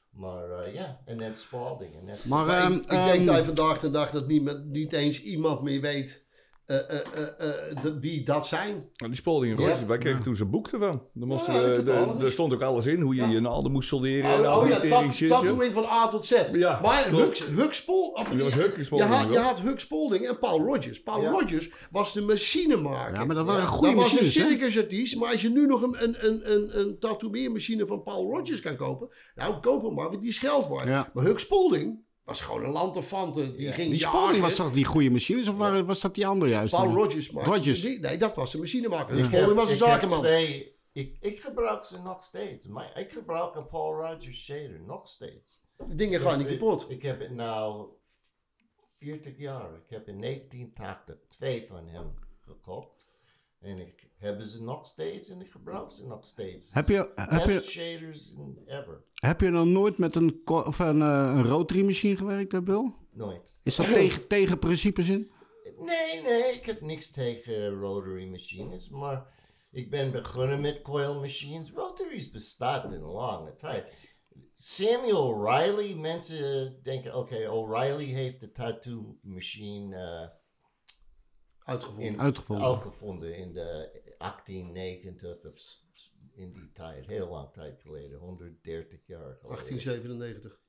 Maar 0.09 0.51
eh, 0.51 0.73
ja, 0.73 1.01
en 1.05 1.17
net 1.17 1.39
Spalding. 1.39 1.95
En 1.95 2.05
net 2.05 2.25
Maar, 2.25 2.45
Maar 2.45 2.61
ehm, 2.61 2.73
ik, 2.73 2.81
ik 2.83 2.89
ehm, 2.89 3.05
denk 3.05 3.25
dat 3.25 3.35
je 3.37 3.43
vandaag 3.43 3.79
de 3.79 3.89
dag 3.89 4.11
dat 4.11 4.27
niet, 4.27 4.43
met, 4.43 4.65
niet 4.65 4.93
eens 4.93 5.21
iemand 5.21 5.61
meer 5.61 5.81
weet 5.81 6.26
eh, 6.67 6.77
eh, 6.77 6.99
eh, 7.13 7.21
eh, 7.69 7.75
de- 7.83 7.99
wie 7.99 8.23
dat 8.23 8.47
zijn. 8.47 8.71
Nou, 8.73 9.11
die 9.11 9.15
Spalding 9.15 9.55
en 9.57 9.61
Ja. 9.63 9.67
Rogers, 9.69 9.87
wij 9.87 9.97
kregen 9.97 10.23
toen 10.23 10.35
zijn 10.35 10.49
boek 10.49 10.67
ervan. 10.67 11.01
Daar 11.13 11.27
moesten 11.27 11.53
Ja, 11.53 11.61
we- 11.61 11.83
dat 11.83 12.19
de- 12.19 12.25
er 12.25 12.31
stond 12.31 12.53
ook 12.53 12.61
alles 12.61 12.85
in, 12.85 13.01
hoe 13.01 13.15
je 13.15 13.21
Ja. 13.21 13.27
je 13.29 13.39
naalden 13.39 13.71
moest 13.71 13.87
solderen. 13.87 14.31
en 14.31 14.39
Oh, 14.39 14.45
al 14.47 14.55
oh 14.57 14.63
die 14.63 14.73
ja, 14.73 14.79
dat, 15.01 15.29
dat 15.29 15.47
doe 15.47 15.65
ik 15.65 15.71
van 15.73 15.85
A 15.85 16.07
tot 16.07 16.25
Z. 16.25 16.43
Ja, 16.51 16.79
maar. 16.81 17.09
Huck, 17.09 17.37
Huck 17.37 17.73
Spol, 17.73 18.07
of, 18.07 18.29
Dat 18.29 18.41
was 18.43 18.53
je- 18.53 18.83
Spalding, 18.83 19.09
had, 19.09 19.33
je 19.33 19.39
had 19.39 19.61
Huck 19.61 19.79
Spolding 19.79 20.27
en 20.27 20.39
Paul 20.39 20.59
Rogers. 20.65 21.03
Paul 21.03 21.21
Ja. 21.21 21.29
Rogers 21.29 21.69
was 21.91 22.13
de 22.13 22.21
machinemaker. 22.21 23.13
Ja, 23.13 23.25
maar 23.25 23.35
dat 23.35 23.45
waren 23.45 23.61
Dat 23.61 23.69
goede 23.71 23.93
was 23.95 24.19
een 24.19 24.25
circusartiest. 24.25 25.15
Maar 25.15 25.31
als 25.31 25.41
je 25.41 25.49
nu 25.49 25.65
nog 25.65 25.81
een, 25.81 25.95
een, 26.03 26.15
een, 26.27 26.53
een, 26.53 26.79
een 26.79 26.99
tatoeëermachine 26.99 27.85
van 27.85 28.03
Paul 28.03 28.29
Rogers 28.35 28.59
kan 28.61 28.75
kopen. 28.75 29.09
Nou, 29.35 29.59
koop 29.59 29.83
hem 29.83 29.93
maar, 29.93 30.07
want 30.09 30.19
die 30.19 30.29
is 30.29 30.37
geld 30.37 30.67
waard. 30.67 30.87
Ja. 30.87 31.09
Maar 31.13 31.23
Huck 31.25 31.39
Spolding 31.39 32.05
was 32.27 32.41
gewoon 32.41 32.63
een 32.63 32.71
lantefante. 32.71 33.55
Die 33.55 33.65
Ja. 33.67 33.73
ging 33.73 33.89
Die 33.89 33.99
jagen. 33.99 34.17
Spalding 34.17 34.43
was 34.43 34.55
toch 34.55 34.73
die 34.73 34.85
goede 34.85 35.09
machines 35.09 35.47
of 35.47 35.55
waren, 35.57 35.85
was 35.85 36.01
dat 36.01 36.15
die 36.15 36.27
andere 36.27 36.51
juist? 36.51 36.73
Paul 36.75 36.95
Rogers. 36.95 37.31
Maar 37.31 37.45
Rogers. 37.45 37.81
die- 37.81 37.99
nee, 37.99 38.17
dat 38.17 38.35
was 38.35 38.51
de 38.51 38.57
machinemaker. 38.57 39.17
Ja. 39.17 39.23
Spolding 39.23 39.53
was 39.53 39.69
een 39.69 39.77
zakenman. 39.77 40.19
twee- 40.19 40.75
ik, 40.91 41.17
ik 41.19 41.41
gebruik 41.41 41.85
ze 41.85 41.97
nog 42.01 42.23
steeds. 42.23 42.65
Maar 42.65 42.99
ik 42.99 43.11
gebruik 43.11 43.55
een 43.55 43.67
Paul 43.67 43.93
Rogers 43.93 44.43
shader 44.43 44.79
nog 44.85 45.07
steeds. 45.07 45.61
Die 45.87 45.95
dingen 45.95 46.21
gaan 46.21 46.37
niet 46.37 46.47
Ik- 46.47 46.59
kapot. 46.59 46.85
Ik 46.89 47.01
heb 47.01 47.19
het 47.19 47.31
nou 47.31 47.87
40 48.97 49.37
jaar. 49.37 49.73
Ik 49.75 49.89
heb 49.89 50.07
in 50.07 50.19
1980 50.19 51.15
twee 51.27 51.65
van 51.67 51.87
hem 51.87 52.13
gekocht. 52.45 53.07
En 53.59 53.79
ik 53.79 54.06
heb 54.17 54.41
ze 54.41 54.63
nog 54.63 54.85
steeds 54.85 55.29
en 55.29 55.41
ik 55.41 55.51
gebruik 55.51 55.91
ze 55.91 56.05
nog 56.05 56.25
steeds. 56.25 56.73
Heb 56.73 56.87
je, 56.87 57.11
heb, 57.15 57.45
Best 57.45 57.65
je, 57.65 57.71
shaders 57.71 58.33
in 58.33 58.63
ever. 58.65 59.03
heb 59.13 59.41
je 59.41 59.49
nog 59.49 59.65
nooit 59.65 59.97
met 59.97 60.15
een, 60.15 60.41
of 60.45 60.79
een, 60.79 61.01
eh, 61.01 61.31
een 61.35 61.47
rotary 61.47 61.85
machine 61.85 62.17
gewerkt, 62.17 62.51
hè, 62.51 62.61
Bill? 62.61 62.93
Nooit. 63.11 63.59
Is 63.63 63.75
dat 63.75 63.93
tegen, 63.93 64.27
tegen 64.37 64.59
principes 64.59 65.07
in? 65.07 65.31
Nee, 65.77 66.21
nee, 66.21 66.53
ik 66.53 66.65
heb 66.65 66.81
niks 66.81 67.11
tegen 67.11 67.69
rotary 67.69 68.29
machines, 68.29 68.89
maar 68.89 69.27
ik 69.71 69.89
ben 69.89 70.11
begonnen 70.11 70.61
met 70.61 70.81
coil 70.81 71.19
machines. 71.19 71.71
Rotaries 71.71 72.29
bestaat 72.29 72.91
in 72.91 73.01
lange 73.01 73.55
tijd. 73.55 73.93
Samuel 74.53 75.27
O'Reilly, 75.27 75.93
mensen 75.93 76.79
denken, 76.83 77.15
oké, 77.15 77.49
O'Reilly 77.49 78.05
heeft 78.05 78.39
de 78.39 78.51
tattoo 78.51 79.17
machine 79.21 79.95
eh, 79.95 80.35
Uitgevonden. 81.59 82.05
in, 82.05 82.19
Uitgevonden. 82.19 82.65
uitgevonden 82.67 83.37
in 83.37 83.53
de 83.53 83.91
1890 84.17 85.51
of 85.51 85.79
in 86.35 86.53
die 86.53 86.71
tijd, 86.73 87.05
heel 87.07 87.29
lang 87.29 87.51
tijd 87.53 87.81
geleden, 87.81 88.17
130 88.19 88.99
jaar 89.07 89.19
geleden. 89.41 89.47
1897. 89.47 90.59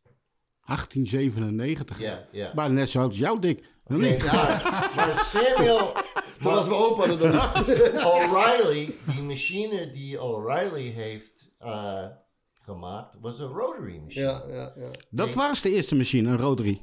1897. 0.67 2.01
Ja, 2.01 2.29
ja. 2.33 2.53
Maar 2.55 2.71
net 2.71 2.89
zo 2.91 2.99
oud 2.99 3.09
als 3.09 3.19
jou, 3.19 3.41
Dick. 3.41 3.65
Nog 3.87 3.99
Nee, 4.01 4.13
niet? 4.13 4.25
maar, 4.33 5.15
Samuel, 5.15 5.93
Toen 6.41 6.53
was 6.53 6.69
mijn 6.69 6.81
opa 6.81 7.05
er. 7.05 8.07
O'Reilly, 8.15 8.97
die 9.13 9.23
machine 9.23 9.91
die 9.93 10.21
O'Reilly 10.23 10.91
heeft 10.91 11.55
eh, 11.59 12.07
gemaakt, 12.61 13.17
was 13.21 13.39
een 13.39 13.47
rotary 13.49 13.99
machine. 13.99 14.25
Ja, 14.25 14.45
ja, 14.49 14.73
ja. 14.77 14.91
Dat 15.11 15.35
was 15.35 15.63
de 15.63 15.71
eerste 15.71 15.95
machine, 15.95 16.29
een 16.31 16.39
rotary. 16.39 16.81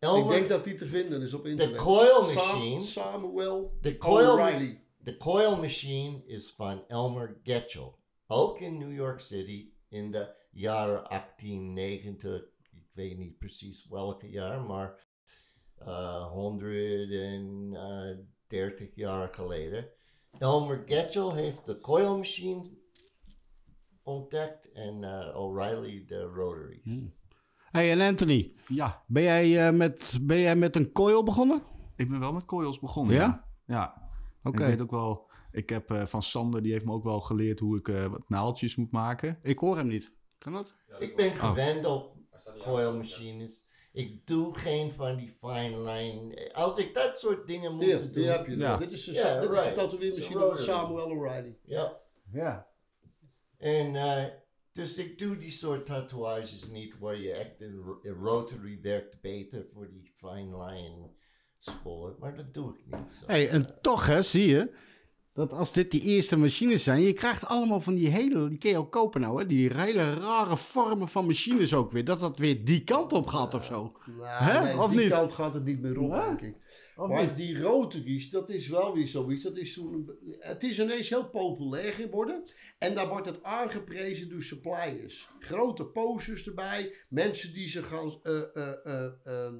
Ik 0.00 0.28
denk 0.28 0.48
dat 0.48 0.64
die 0.64 0.74
te 0.74 0.86
vinden 0.86 1.22
is 1.22 1.32
op 1.32 1.42
de 1.42 1.48
internet. 1.50 1.76
coil 1.80 2.24
Sam- 2.24 2.46
machine, 2.58 2.80
Samuel 2.80 3.78
de 3.80 3.96
coil, 3.96 4.32
O'Reilly. 4.32 4.80
De 5.06 5.16
coil 5.16 5.56
machine 5.56 6.22
is 6.26 6.50
van 6.50 6.84
Elmer 6.88 7.40
Getchell. 7.42 7.92
Ook 8.26 8.60
in 8.60 8.78
New 8.78 8.94
York 8.94 9.20
City 9.20 9.70
in 9.88 10.10
de 10.10 10.34
jaren 10.50 11.04
1890. 11.08 12.42
Ik 12.72 12.86
weet 12.92 13.18
niet 13.18 13.38
precies 13.38 13.88
welke 13.88 14.30
jaar, 14.30 14.62
maar 14.62 15.04
eh 15.78 16.30
130 16.30 18.94
jaar 18.94 19.28
geleden. 19.34 19.88
Elmer 20.38 20.82
Getchell 20.86 21.30
heeft 21.32 21.66
de 21.66 21.80
coil 21.80 22.16
machine 22.16 22.70
ontdekt 24.02 24.72
en 24.72 25.04
eh, 25.04 25.36
O'Reilly 25.40 26.04
de 26.06 26.22
rotaries. 26.22 27.02
hey, 27.70 27.90
en 27.90 28.00
Anthony, 28.00 28.52
Ja, 28.68 29.04
ben 29.06 29.22
jij, 29.22 29.66
eh, 29.66 29.72
met, 29.74 30.18
ben 30.22 30.38
jij 30.38 30.56
met 30.56 30.76
een 30.76 30.92
coil 30.92 31.22
begonnen? 31.22 31.62
ik 31.96 32.10
ben 32.10 32.20
wel 32.20 32.32
met 32.32 32.44
coils 32.44 32.78
begonnen. 32.78 33.14
Ja? 33.14 33.20
Ja. 33.20 33.44
ja. 33.66 34.04
Oké. 34.46 34.62
Ik 34.62 34.68
weet 34.68 34.80
ook 34.80 34.90
wel, 34.90 35.30
ik 35.52 35.68
heb 35.68 35.90
eh, 35.90 36.06
van 36.06 36.22
Sander, 36.22 36.62
die 36.62 36.72
heeft 36.72 36.84
me 36.84 36.92
ook 36.92 37.04
wel 37.04 37.20
geleerd 37.20 37.58
hoe 37.58 37.78
ik 37.78 37.88
eh, 37.88 38.06
wat 38.06 38.28
naaltjes 38.28 38.76
moet 38.76 38.90
maken. 38.90 39.38
Ik 39.42 39.58
hoor 39.58 39.76
hem 39.76 39.86
niet. 39.86 40.12
Kan 40.38 40.52
dat? 40.52 40.74
Ik 40.98 41.16
ben 41.16 41.30
gewend 41.30 41.86
op 41.86 42.16
coil 42.58 42.96
machines. 42.96 43.64
Ik 43.92 44.26
doe 44.26 44.54
geen 44.54 44.90
van 44.90 45.16
die 45.16 45.36
fine 45.40 45.80
line. 45.80 46.52
Als 46.54 46.78
ik 46.78 46.94
dat 46.94 47.18
soort 47.18 47.46
dingen 47.46 47.74
moet 47.74 47.90
doen. 47.90 48.10
die 48.12 48.26
heb 48.26 48.46
je. 48.46 48.56
Ja. 48.56 48.76
Dit 48.76 48.92
is 48.92 49.04
de, 49.04 49.12
Ja, 49.12 49.40
is 49.40 49.74
tatoeëermachine 49.74 50.44
a 50.44 50.48
van. 50.48 50.58
Samuel 50.58 51.10
O'Reilly. 51.10 51.58
Ja. 51.62 52.00
Ja. 52.32 52.66
En 53.58 53.96
eh, 53.96 54.24
dus 54.72 54.98
ik 54.98 55.18
doe 55.18 55.36
die 55.36 55.50
soort 55.50 55.86
tatoeages 55.86 56.68
niet 56.68 56.98
waar 56.98 57.16
je 57.16 57.32
echt 57.32 57.60
een 57.60 57.82
rotary 58.20 58.78
werkt 58.82 59.20
beter 59.20 59.66
voor 59.72 59.90
die 59.90 60.12
fine 60.16 60.64
line 60.64 61.10
spoor. 61.70 62.16
Maar 62.20 62.36
dat 62.36 62.54
doe 62.54 62.70
ik 62.74 62.98
niet. 62.98 63.12
Zo. 63.12 63.26
Hey, 63.26 63.48
en 63.48 63.78
toch 63.82 64.06
hè, 64.06 64.22
zie 64.22 64.46
je 64.48 64.70
dat 65.32 65.50
als 65.52 65.72
dit 65.72 65.90
die 65.90 66.00
eerste 66.00 66.36
machines 66.36 66.82
zijn, 66.82 67.00
je 67.02 67.12
krijgt 67.12 67.46
allemaal 67.46 67.80
van 67.80 67.94
die 67.94 68.08
hele, 68.08 68.48
die 68.48 68.58
kun 68.58 68.70
je 68.70 68.76
ook 68.78 68.92
kopen 68.92 69.20
nou 69.20 69.40
hè, 69.40 69.46
die 69.46 69.72
hele 69.74 70.14
rare 70.14 70.56
vormen 70.56 71.08
van 71.08 71.26
machines 71.26 71.74
ook 71.74 71.92
weer, 71.92 72.04
dat 72.04 72.20
dat 72.20 72.38
weer 72.38 72.64
die 72.64 72.84
kant 72.84 73.12
op 73.12 73.26
gaat 73.26 73.54
of 73.54 73.64
zo. 73.64 73.96
Nou, 74.06 74.22
Hè? 74.44 74.62
nee, 74.62 74.78
Of 74.78 74.90
die 74.90 74.98
niet? 75.00 75.08
kant 75.08 75.32
gaat 75.32 75.54
het 75.54 75.64
niet 75.64 75.80
meer 75.80 76.00
op, 76.00 76.10
Ja? 76.10 76.26
denk 76.26 76.40
ik. 76.40 76.54
Of 76.96 77.08
maar 77.08 77.26
niet? 77.26 77.36
die 77.36 77.60
rotaries, 77.62 78.30
dat 78.30 78.50
is 78.50 78.68
wel 78.68 78.94
weer 78.94 79.06
zoiets. 79.06 79.42
Dat 79.42 79.56
is 79.56 79.74
toen, 79.74 80.10
het 80.38 80.62
is 80.62 80.80
ineens 80.80 81.08
heel 81.08 81.28
populair 81.28 81.92
geworden. 81.92 82.44
En 82.78 82.94
daar 82.94 83.08
wordt 83.08 83.26
het 83.26 83.42
aangeprezen 83.42 84.28
door 84.28 84.42
suppliers. 84.42 85.28
Grote 85.38 85.84
posters 85.84 86.46
erbij. 86.46 86.94
Mensen 87.08 87.52
die 87.52 87.68
ze 87.68 87.82
gaan... 87.82 88.18
eh, 88.22 88.42
eh, 88.54 89.04
eh, 89.24 89.52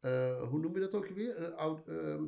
eh, 0.00 0.42
hoe 0.48 0.60
noem 0.60 0.74
je 0.74 0.80
dat 0.80 0.94
ook 0.94 1.08
weer? 1.08 1.42
Een 1.42 1.54
oud, 1.54 1.88
ehm, 1.88 2.22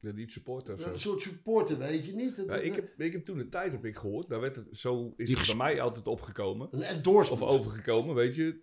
Ja, 0.00 0.12
niet 0.14 0.32
supporter 0.32 0.86
een 0.86 0.98
soort 1.00 1.22
supporter, 1.22 1.78
weet 1.78 2.06
je 2.06 2.12
niet? 2.12 2.44
Ja, 2.46 2.56
ik, 2.56 2.74
heb, 2.74 3.00
ik 3.00 3.12
heb 3.12 3.24
toen 3.24 3.36
de 3.38 3.48
tijd 3.48 3.72
heb 3.72 3.84
ik 3.84 3.96
gehoord, 3.96 4.28
daar 4.28 4.40
werd 4.40 4.56
het, 4.56 4.66
zo 4.72 5.14
is 5.16 5.30
het 5.30 5.46
bij 5.46 5.56
mij 5.56 5.80
altijd 5.80 6.06
opgekomen. 6.06 6.68
Een 6.70 6.82
endorsement. 6.82 7.42
Of 7.42 7.48
overgekomen, 7.48 8.14
weet 8.14 8.34
je. 8.34 8.60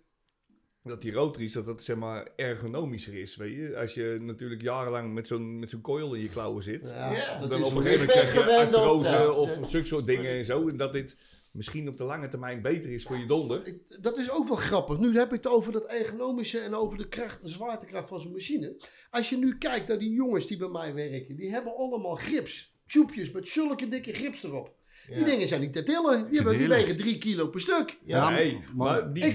Dat 0.82 1.02
die 1.02 1.12
rotaries, 1.12 1.52
dat 1.52 1.64
dat 1.64 1.84
zeg 1.84 1.96
maar 1.96 2.28
ergonomischer 2.36 3.14
is, 3.14 3.36
weet 3.36 3.54
je. 3.56 3.76
Als 3.76 3.94
je 3.94 4.16
natuurlijk 4.20 4.62
jarenlang 4.62 5.14
met 5.14 5.26
zo'n 5.26 5.58
met 5.58 5.70
zo'n 5.70 5.80
coil 5.80 6.14
in 6.14 6.20
je 6.22 6.28
klauwen 6.28 6.62
zit. 6.62 6.80
Ja, 6.88 7.12
Ja, 7.12 7.40
dat 7.40 7.50
dan 7.50 7.60
is 7.60 7.66
op 7.66 7.76
een 7.76 7.82
gegeven 7.82 8.06
moment 8.06 8.30
krijg 8.30 8.46
je 8.48 8.56
artrose 8.56 9.10
dat. 9.10 9.36
of 9.36 9.68
zulke 9.68 9.86
soort 9.86 10.06
dingen 10.06 10.30
en 10.30 10.44
zo. 10.44 10.68
En 10.68 10.76
dat 10.76 10.92
dit 10.92 11.16
misschien 11.50 11.88
op 11.88 11.96
de 11.96 12.04
lange 12.04 12.28
termijn 12.28 12.62
beter 12.62 12.90
is 12.90 13.04
voor 13.04 13.16
je 13.16 13.26
donder. 13.26 13.78
Dat 14.00 14.18
is 14.18 14.30
ook 14.30 14.48
wel 14.48 14.56
grappig. 14.56 14.98
Nu 14.98 15.16
heb 15.16 15.26
ik 15.26 15.32
het 15.32 15.46
over 15.46 15.72
dat 15.72 15.86
ergonomische 15.86 16.58
en 16.58 16.74
over 16.74 16.98
de 16.98 17.08
kracht, 17.08 17.42
de 17.42 17.48
zwaartekracht 17.48 18.08
van 18.08 18.20
zo'n 18.20 18.32
machine. 18.32 18.82
Als 19.10 19.28
je 19.28 19.36
nu 19.36 19.58
kijkt 19.58 19.88
naar 19.88 19.98
die 19.98 20.12
jongens 20.12 20.46
die 20.46 20.56
bij 20.56 20.68
mij 20.68 20.94
werken, 20.94 21.36
die 21.36 21.50
hebben 21.50 21.76
allemaal 21.76 22.14
grips. 22.14 22.74
Tjoepjes 22.86 23.30
met 23.30 23.48
zulke 23.48 23.88
dikke 23.88 24.12
grips 24.12 24.42
erop. 24.42 24.78
Die 25.08 25.24
dingen 25.24 25.48
zijn 25.48 25.60
niet 25.60 25.72
te 25.72 25.82
tillen. 25.82 26.26
Die, 26.26 26.36
hebben, 26.36 26.58
die 26.58 26.68
wegen 26.68 26.96
drie 26.96 27.18
kilo 27.18 27.46
per 27.48 27.60
stuk. 27.60 27.98
Ja, 28.04 28.30
nee, 28.30 28.64
maar- 28.74 29.12
die, 29.12 29.24
Ik- 29.24 29.34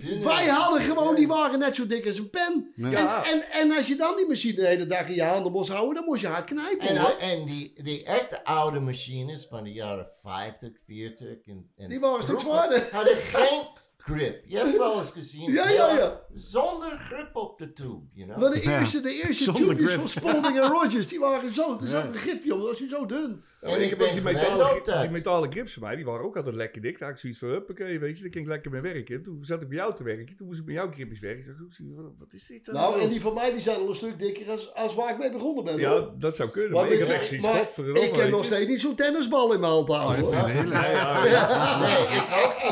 die- 0.00 0.18
wij 0.22 0.46
hadden 0.46 0.80
gewoon, 0.80 1.14
die 1.14 1.26
waren 1.28 1.58
net 1.58 1.76
zo 1.76 1.86
dik 1.86 2.06
als 2.06 2.18
een 2.18 2.30
pen. 2.30 2.72
Ja. 2.76 3.24
En, 3.24 3.32
en, 3.32 3.50
en 3.50 3.76
als 3.76 3.86
je 3.86 3.96
dan 3.96 4.16
die 4.16 4.26
machine 4.28 4.54
de 4.54 4.66
hele 4.66 4.86
dag 4.86 5.08
in 5.08 5.14
je 5.14 5.22
handen 5.22 5.52
moest 5.52 5.68
houden, 5.70 5.94
dan 5.94 6.04
moest 6.04 6.20
je 6.20 6.26
hard 6.26 6.44
knijpen. 6.44 6.88
En, 6.88 6.96
hoor. 6.96 7.16
en 7.18 7.44
die, 7.44 7.72
die 7.82 8.04
echte 8.04 8.44
oude 8.44 8.80
machines 8.80 9.46
van 9.46 9.64
de 9.64 9.72
jaren 9.72 10.06
50, 10.22 10.70
40 10.86 11.28
en, 11.46 11.70
en 11.76 11.88
Die 11.88 12.00
waren 12.00 12.16
een 12.16 12.22
stuk 12.22 12.40
zwaarder. 12.40 12.88
hadden 12.92 13.16
geen 13.16 13.62
grip. 14.04 14.42
Je 14.46 14.56
hebt 14.58 14.76
wel 14.76 14.98
eens 14.98 15.10
gezien. 15.10 15.52
Ja, 15.52 15.68
ja, 15.70 15.96
ja. 15.96 16.20
Zonder 16.34 16.98
grip 16.98 17.36
op 17.36 17.58
de 17.58 17.72
tube, 17.72 18.00
you 18.12 18.28
know. 18.28 18.40
Maar 18.42 18.50
de 18.50 18.62
Ja. 18.62 18.78
eerste, 18.78 19.00
de 19.00 19.12
eerste 19.12 19.44
Zonder 19.44 19.66
tubes 19.66 19.86
grip. 19.86 19.98
van 20.00 20.08
Spalding 20.08 20.60
en 20.60 20.68
Rogers, 20.76 21.08
die 21.08 21.20
waren 21.20 21.54
zo. 21.54 21.78
Er 21.80 21.86
zat 21.86 22.04
een 22.04 22.14
gripje 22.16 22.54
om, 22.54 22.60
dat 22.60 22.68
was 22.68 22.78
je 22.78 22.88
zo 22.88 23.06
dun. 23.06 23.42
Ja, 23.60 23.68
En 23.68 23.82
ik 23.82 23.90
heb 23.90 24.02
ook 24.02 24.12
die 24.12 24.22
metalen, 24.22 24.82
die 25.02 25.10
metalen 25.10 25.50
grips 25.52 25.72
van 25.72 25.82
mij, 25.82 25.96
die 25.96 26.04
waren 26.04 26.24
ook 26.24 26.36
altijd 26.36 26.54
lekker 26.54 26.82
dik. 26.82 26.98
Daar 26.98 27.08
had 27.08 27.16
ik 27.16 27.20
zoiets 27.22 27.38
van, 27.38 27.48
huppakee, 27.48 27.98
weet 27.98 28.16
je, 28.16 28.22
daar 28.22 28.32
ging 28.32 28.44
ik 28.44 28.50
lekker 28.50 28.70
mee 28.70 28.80
werken. 28.80 29.22
Toen 29.22 29.38
zat 29.44 29.62
ik 29.62 29.68
bij 29.68 29.76
jou 29.76 29.94
te 29.94 30.02
werken, 30.02 30.36
toen 30.36 30.46
moest 30.46 30.58
ik 30.60 30.64
met 30.66 30.74
jouw 30.74 30.90
gripjes 30.92 31.20
werken. 31.20 31.40
Ik 31.40 31.46
dacht, 31.58 31.78
wat, 31.96 32.12
wat 32.18 32.32
is 32.32 32.46
dit 32.46 32.64
dan? 32.64 32.74
Nou, 32.74 33.00
en 33.00 33.08
die 33.08 33.20
van 33.20 33.34
mij 33.34 33.52
die 33.52 33.60
zijn 33.60 33.76
al 33.80 33.88
een 33.88 33.94
stuk 33.94 34.18
dikker 34.18 34.50
als, 34.50 34.74
als 34.74 34.94
waar 34.94 35.10
ik 35.10 35.18
mee 35.18 35.30
begonnen 35.32 35.64
ben. 35.64 35.76
Ja, 35.78 35.90
hoor. 35.90 36.14
dat 36.18 36.36
zou 36.36 36.50
kunnen, 36.50 36.70
Maar 36.72 36.84
maar, 36.84 36.92
ik 36.92 36.98
had 36.98 37.08
je- 37.08 37.14
echt 37.14 37.26
zoiets 37.26 37.46
maar 37.46 37.54
godverdomme, 37.54 38.00
ik 38.00 38.14
heb 38.16 38.30
nog 38.30 38.44
steeds 38.44 38.66
niet 38.68 38.80
zo'n 38.80 38.94
tennisbal 38.94 39.52
in 39.52 39.60
mijn 39.60 39.72
hand 39.72 39.88
houden. 39.88 40.24
Oh, 40.24 40.30
ik 40.32 40.34
hoor. 40.38 40.48
vind 40.48 40.58
het 40.58 40.72
heel 40.72 40.80
Nee, 40.82 40.90
ja, 40.90 41.80
Nee, 41.80 42.02
ik 42.02 42.22
ook 42.44 42.62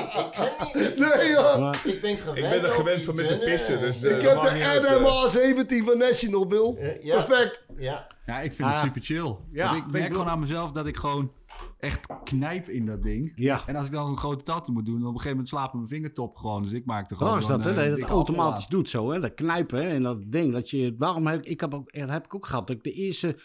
niet. 0.74 0.86
Ik 0.86 0.96
kan 0.96 1.08
niet. 1.08 1.18
Nee, 1.24 1.94
Ik 1.94 2.00
ben 2.00 2.16
gewend 2.18 2.36
Ik 2.38 2.50
ben 2.50 2.62
er 2.64 2.70
gewend 2.70 3.04
van 3.04 3.14
met 3.14 3.28
dunne- 3.28 3.44
pissen, 3.44 3.80
dus, 3.80 4.02
Ik 4.02 4.10
eh, 4.22 4.28
heb 4.32 4.40
de 4.42 4.48
eh. 4.48 4.98
NMA 4.98 5.28
17 5.28 5.84
van 5.84 5.98
National, 5.98 6.46
Bill. 6.46 6.74
Eh, 6.76 7.04
ja. 7.04 7.22
Perfect. 7.22 7.64
Ja. 7.78 8.06
Ja, 8.26 8.40
ik 8.40 8.54
vind 8.54 8.68
Ah. 8.68 8.74
het 8.74 8.84
super 8.84 9.02
chill. 9.02 9.36
Ja, 9.52 9.76
ik 9.76 9.86
merk 9.90 10.12
gewoon 10.12 10.28
aan 10.28 10.40
mezelf 10.40 10.72
dat 10.72 10.86
ik 10.86 10.96
gewoon 10.96 11.32
echt 11.78 12.06
knijp 12.24 12.68
in 12.68 12.86
dat 12.86 13.02
ding. 13.02 13.32
Ja. 13.36 13.60
En 13.66 13.76
als 13.76 13.86
ik 13.86 13.92
dan 13.92 14.08
een 14.08 14.16
grote 14.16 14.44
tattoo 14.44 14.74
moet 14.74 14.84
doen, 14.86 14.94
dan 14.98 15.08
op 15.08 15.14
een 15.14 15.20
gegeven 15.20 15.30
moment 15.36 15.48
slaapt 15.48 15.74
mijn 15.74 15.88
vingertop 15.88 16.36
gewoon. 16.36 16.62
Dus 16.62 16.72
ik 16.72 16.84
maak 16.84 17.10
er 17.10 17.16
gewoon 17.16 17.32
Dat 17.32 17.42
is 17.42 17.48
dat, 17.48 17.64
hè? 17.64 17.70
eh, 17.70 17.76
Dat 17.76 17.84
je 17.84 17.90
dikke 17.90 18.04
het 18.04 18.10
automatisch 18.14 18.66
doet 18.66 18.90
zo, 18.90 19.10
hè? 19.10 19.20
Dat 19.20 19.34
knijpen 19.34 19.82
en 19.82 20.02
dat 20.02 20.18
ding. 20.26 20.52
Dat 20.52 20.70
je, 20.70 20.94
waarom 20.98 21.26
heb 21.26 21.40
ik, 21.40 21.46
ik 21.48 21.60
heb 21.60 21.74
ook, 21.74 21.92
dat 21.92 22.10
heb 22.10 22.24
ik 22.24 22.34
ook 22.34 22.46
gehad. 22.46 22.66
Dat 22.66 22.76
ik 22.76 22.82
de 22.84 22.92
eerste, 22.92 23.36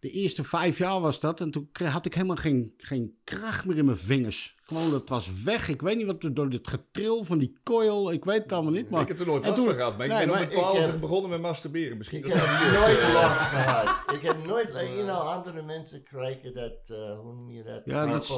de 0.00 0.10
eerste 0.10 0.44
vijf 0.44 0.78
jaar 0.78 1.00
was 1.00 1.20
dat. 1.20 1.40
En 1.40 1.50
toen 1.50 1.68
had 1.84 2.06
ik 2.06 2.14
helemaal 2.14 2.36
geen, 2.36 2.74
geen 2.76 3.14
kracht 3.24 3.66
meer 3.66 3.76
in 3.78 3.84
mijn 3.84 3.96
vingers. 3.96 4.56
Gewoon, 4.70 4.90
dat 4.90 5.08
was 5.08 5.42
weg. 5.44 5.68
Ik 5.68 5.80
weet 5.82 5.96
niet 5.96 6.06
wat, 6.06 6.16
door 6.36 6.46
het 6.48 6.68
getril 6.68 7.24
van 7.24 7.38
die 7.38 7.56
coil. 7.64 8.12
Ik 8.12 8.24
weet 8.24 8.42
het 8.42 8.52
allemaal 8.52 8.72
niet, 8.72 8.90
maar... 8.90 9.02
ik 9.02 9.08
heb 9.08 9.20
er 9.20 9.26
nooit 9.26 9.44
last 9.44 9.56
toen- 9.56 9.66
van 9.66 9.74
gehad. 9.74 9.96
Maar 9.96 10.06
ik 10.06 10.12
Nee, 10.12 10.20
ben 10.26 10.28
maar 10.34 10.42
op 10.42 10.48
mijn 10.48 10.58
twaalf 10.60 10.78
heb- 10.78 11.00
begonnen 11.00 11.30
met 11.30 11.40
masturberen. 11.40 11.96
Misschien 11.96 12.18
Ik 12.24 12.28
dat 12.28 12.38
heb 12.38 12.72
dat 12.72 12.80
nooit 12.80 13.12
last 13.12 13.40
gehad. 13.40 13.88
Ik 14.16 14.22
heb 14.22 14.46
nooit, 14.46 14.68
you 14.72 15.02
know, 15.02 15.10
andere 15.28 15.62
mensen 15.62 16.02
krijgen 16.02 16.54
dat, 16.54 16.72
eh, 16.98 17.18
hoe 17.20 17.34
noem 17.34 17.50
je 17.50 17.62
dat? 17.62 17.80
Ja, 17.84 18.06
dat 18.06 18.22
is- 18.22 18.34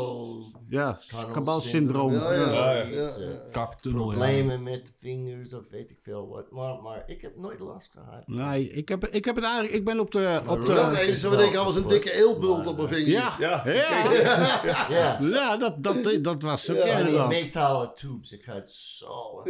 Ja, 0.69 0.99
kabalsyndroom. 1.33 2.13
Ja, 2.13 2.33
ja. 2.33 2.41
Ja. 2.53 2.73
Ja, 2.73 2.85
Iets, 2.87 2.97
ja, 3.17 3.23
eh, 3.23 3.29
ja. 3.29 3.49
Kaptunnel, 3.53 4.01
ja. 4.13 4.17
Problemen 4.19 4.63
met 4.63 4.87
de 4.87 4.93
vingers 4.99 5.55
of 5.55 5.71
weet 5.71 5.91
ik 5.91 5.99
veel 6.03 6.29
wat. 6.29 6.51
Maar, 6.51 6.83
maar 6.83 7.03
ik 7.07 7.21
heb 7.23 7.37
nooit 7.37 7.61
last 7.61 7.93
gehad. 7.93 8.27
Nee, 8.27 8.69
ik 8.71 8.89
heb, 8.89 9.07
ik 9.07 9.25
heb 9.25 9.35
het 9.35 9.45
eigenlijk... 9.45 9.75
Ik 9.75 9.85
ben 9.85 10.01
op 10.01 10.11
de... 10.11 10.41
Op 10.41 10.47
Dat 10.47 10.67
de 10.67 11.29
wat 11.29 11.41
ik 11.41 11.55
was 11.55 11.77
een 11.77 11.89
dikke 11.89 12.13
eelbult 12.15 12.67
op 12.67 12.77
mijn 12.77 12.89
vinger. 12.89 13.11
ja, 13.11 13.33
Ja, 13.39 13.63
ja. 13.69 14.11
Ja. 14.89 15.19
Ja, 15.21 15.57
dat, 15.57 15.83
dat, 15.83 16.05
dat 16.23 16.43
was 16.43 16.67
het. 16.67 16.77
Ja, 16.77 16.87
Ja, 16.87 16.99
En 16.99 17.07
die 17.07 17.27
metalen 17.43 17.95
tubes, 17.95 18.33
ik 18.33 18.45
had 18.45 18.71
zo 18.73 19.41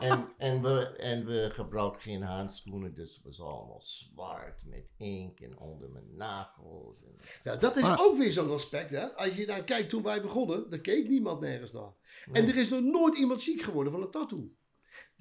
en, 0.00 0.24
en, 0.38 0.62
we, 0.62 0.96
en 0.96 1.26
we 1.26 1.48
gebruikten 1.52 2.02
geen 2.02 2.22
handschoenen, 2.22 2.94
dus 2.94 3.14
het 3.14 3.24
was 3.24 3.40
allemaal 3.40 3.80
zwart 3.82 4.62
met 4.66 4.86
ink 4.96 5.40
en 5.40 5.58
onder 5.58 5.88
mijn 5.90 6.16
nagels. 6.16 7.04
En, 7.04 7.16
Ja, 7.44 7.56
dat 7.56 7.76
is 7.76 7.82
Maar- 7.82 8.00
ook 8.04 8.16
weer 8.18 8.32
zo'n 8.32 8.50
aspect. 8.50 8.90
Hè? 8.90 9.06
Als 9.16 9.34
je 9.34 9.46
nou 9.46 9.62
kijkt 9.62 9.88
toen 9.88 10.02
wij 10.02 10.20
begonnen, 10.22 10.70
dan 10.70 10.80
keek 10.80 11.08
niemand 11.08 11.40
nergens 11.40 11.72
naar. 11.72 11.92
En 12.32 12.48
er 12.48 12.56
is 12.56 12.68
nog 12.68 12.80
nooit 12.82 13.14
iemand 13.16 13.40
ziek 13.40 13.62
geworden 13.62 13.92
van 13.92 14.02
een 14.02 14.10
tattoo. 14.10 14.50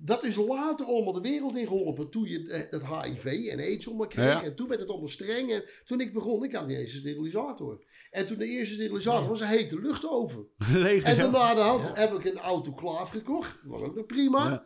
Dat 0.01 0.23
is 0.23 0.35
later 0.35 0.85
allemaal 0.85 1.13
de 1.13 1.21
wereld 1.21 1.55
ingeholpen. 1.55 2.09
Toen 2.09 2.23
je 2.27 2.49
eh, 2.49 2.71
dat 2.71 2.85
HIV 3.03 3.25
en 3.25 3.59
AIDS 3.59 3.87
allemaal 3.87 4.07
kreeg. 4.07 4.25
Ja. 4.25 4.43
En 4.43 4.55
toen 4.55 4.67
werd 4.67 4.79
het 4.79 4.89
allemaal 4.89 5.07
streng. 5.07 5.51
En 5.51 5.63
toen 5.85 6.01
ik 6.01 6.13
begon, 6.13 6.43
ik 6.43 6.55
had 6.55 6.67
niet 6.67 6.77
eens 6.77 6.93
een 6.93 6.99
sterilisator. 6.99 7.83
En 8.09 8.25
toen 8.25 8.37
de 8.37 8.45
eerste 8.45 8.73
sterilisator 8.73 9.27
was 9.27 9.39
een 9.39 9.47
hete 9.47 9.79
luchtoven. 9.79 10.47
Leeg, 10.73 11.03
En 11.03 11.17
daarna 11.17 11.53
de 11.53 11.61
hand 11.61 11.91
heb 11.93 12.13
ik 12.13 12.25
een 12.25 12.37
autoclaaf 12.37 13.09
gekocht. 13.09 13.59
Was 13.63 13.81
ook 13.81 13.95
nog 13.95 14.05
prima. 14.05 14.65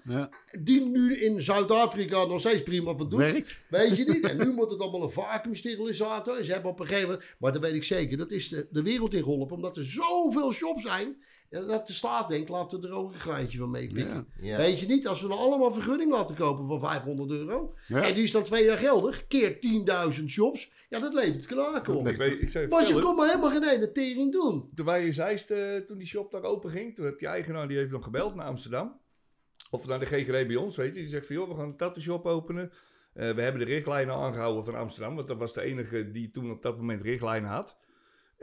Die 0.59 0.85
nu 0.85 1.15
in 1.15 1.41
Zuid-Afrika 1.41 2.25
nog 2.25 2.39
steeds 2.39 2.63
prima 2.63 2.95
van 2.95 3.09
doet. 3.09 3.19
Werkt. 3.19 3.57
Weet 3.69 3.97
je 3.97 4.03
niet? 4.03 4.21
En 4.33 4.37
nu 4.37 4.53
moet 4.53 4.69
het 4.69 4.79
allemaal 4.79 5.03
een 5.03 5.11
vacuümsterilisator. 5.11 6.37
En 6.37 6.45
ze 6.45 6.51
hebben 6.51 6.71
op 6.71 6.79
een 6.79 6.87
gegeven 6.87 7.09
moment... 7.09 7.25
Maar 7.39 7.51
dat 7.51 7.61
weet 7.61 7.73
ik 7.73 7.83
zeker. 7.83 8.17
Dat 8.17 8.31
is 8.31 8.49
de, 8.49 8.67
de 8.71 8.83
wereld 8.83 9.13
ingeholpen. 9.13 9.55
Omdat 9.55 9.77
er 9.77 9.85
zoveel 9.85 10.51
shops 10.51 10.81
zijn. 10.81 11.23
Ja, 11.53 11.61
Dat 11.61 11.87
de 11.87 11.93
staat 11.93 12.29
denkt, 12.29 12.49
laten 12.49 12.81
we 12.81 12.87
er 12.87 12.93
ook 12.93 13.13
een 13.13 13.19
graantje 13.19 13.57
van 13.57 13.71
meepikken. 13.71 14.27
Ja. 14.39 14.47
ja. 14.47 14.57
Weet 14.57 14.79
je 14.79 14.85
niet? 14.87 15.07
Als 15.07 15.21
we 15.21 15.27
dan 15.27 15.37
allemaal 15.37 15.73
vergunning 15.73 16.11
laten 16.11 16.35
kopen 16.35 16.67
van 16.67 16.79
500 16.79 17.31
euro. 17.31 17.73
Ja. 17.87 18.01
En 18.01 18.13
die 18.13 18.23
is 18.23 18.31
dan 18.31 18.43
twee 18.43 18.65
jaar 18.65 18.77
geldig. 18.77 19.27
Keer 19.27 19.57
10.000 20.19 20.25
shops. 20.25 20.71
Ja, 20.89 20.99
dat 20.99 21.13
levert 21.13 21.45
knaken 21.45 21.95
op. 21.95 22.07
Ik, 22.07 22.17
weet, 22.17 22.41
ik 22.41 22.49
zou 22.49 22.63
je 22.63 22.69
Maar 22.69 22.79
je 22.79 22.85
vertellen, 22.85 23.07
kon 23.07 23.15
maar 23.15 23.27
helemaal 23.29 23.51
geen 23.51 23.69
ene 23.69 23.91
tering 23.91 24.31
doen. 24.31 24.69
toen 24.75 24.85
wij 24.85 25.05
in 25.05 25.13
Zeist, 25.13 25.51
eh, 25.51 25.77
toen 25.77 25.97
die 25.97 26.07
shop 26.07 26.31
daar 26.31 26.43
open 26.43 26.71
ging, 26.71 26.95
toen 26.95 27.05
heb 27.05 27.19
die 27.19 27.27
eigenaar 27.27 27.67
die 27.67 27.77
heeft 27.77 27.91
nog 27.91 28.03
gebeld 28.03 28.35
naar 28.35 28.45
Amsterdam. 28.45 28.99
Of 29.71 29.87
naar 29.87 29.99
de 29.99 30.05
GGD 30.05 30.47
bij 30.47 30.55
ons, 30.55 30.75
weet 30.75 30.93
je. 30.93 30.99
Die 30.99 31.09
zegt 31.09 31.25
van, 31.25 31.35
joh, 31.35 31.49
we 31.49 31.55
gaan 31.55 31.67
een 31.67 31.77
tattoo 31.77 32.01
shop 32.01 32.25
openen. 32.25 32.71
Eh, 33.13 33.31
we 33.31 33.41
hebben 33.41 33.65
de 33.65 33.73
richtlijnen 33.73 34.15
aangehouden 34.15 34.65
van 34.65 34.75
Amsterdam, 34.75 35.15
want 35.15 35.27
dat 35.27 35.37
was 35.37 35.53
de 35.53 35.61
enige 35.61 36.11
die 36.11 36.31
toen 36.31 36.51
op 36.51 36.61
dat 36.61 36.77
moment 36.77 37.01
richtlijnen 37.01 37.49
had. 37.49 37.77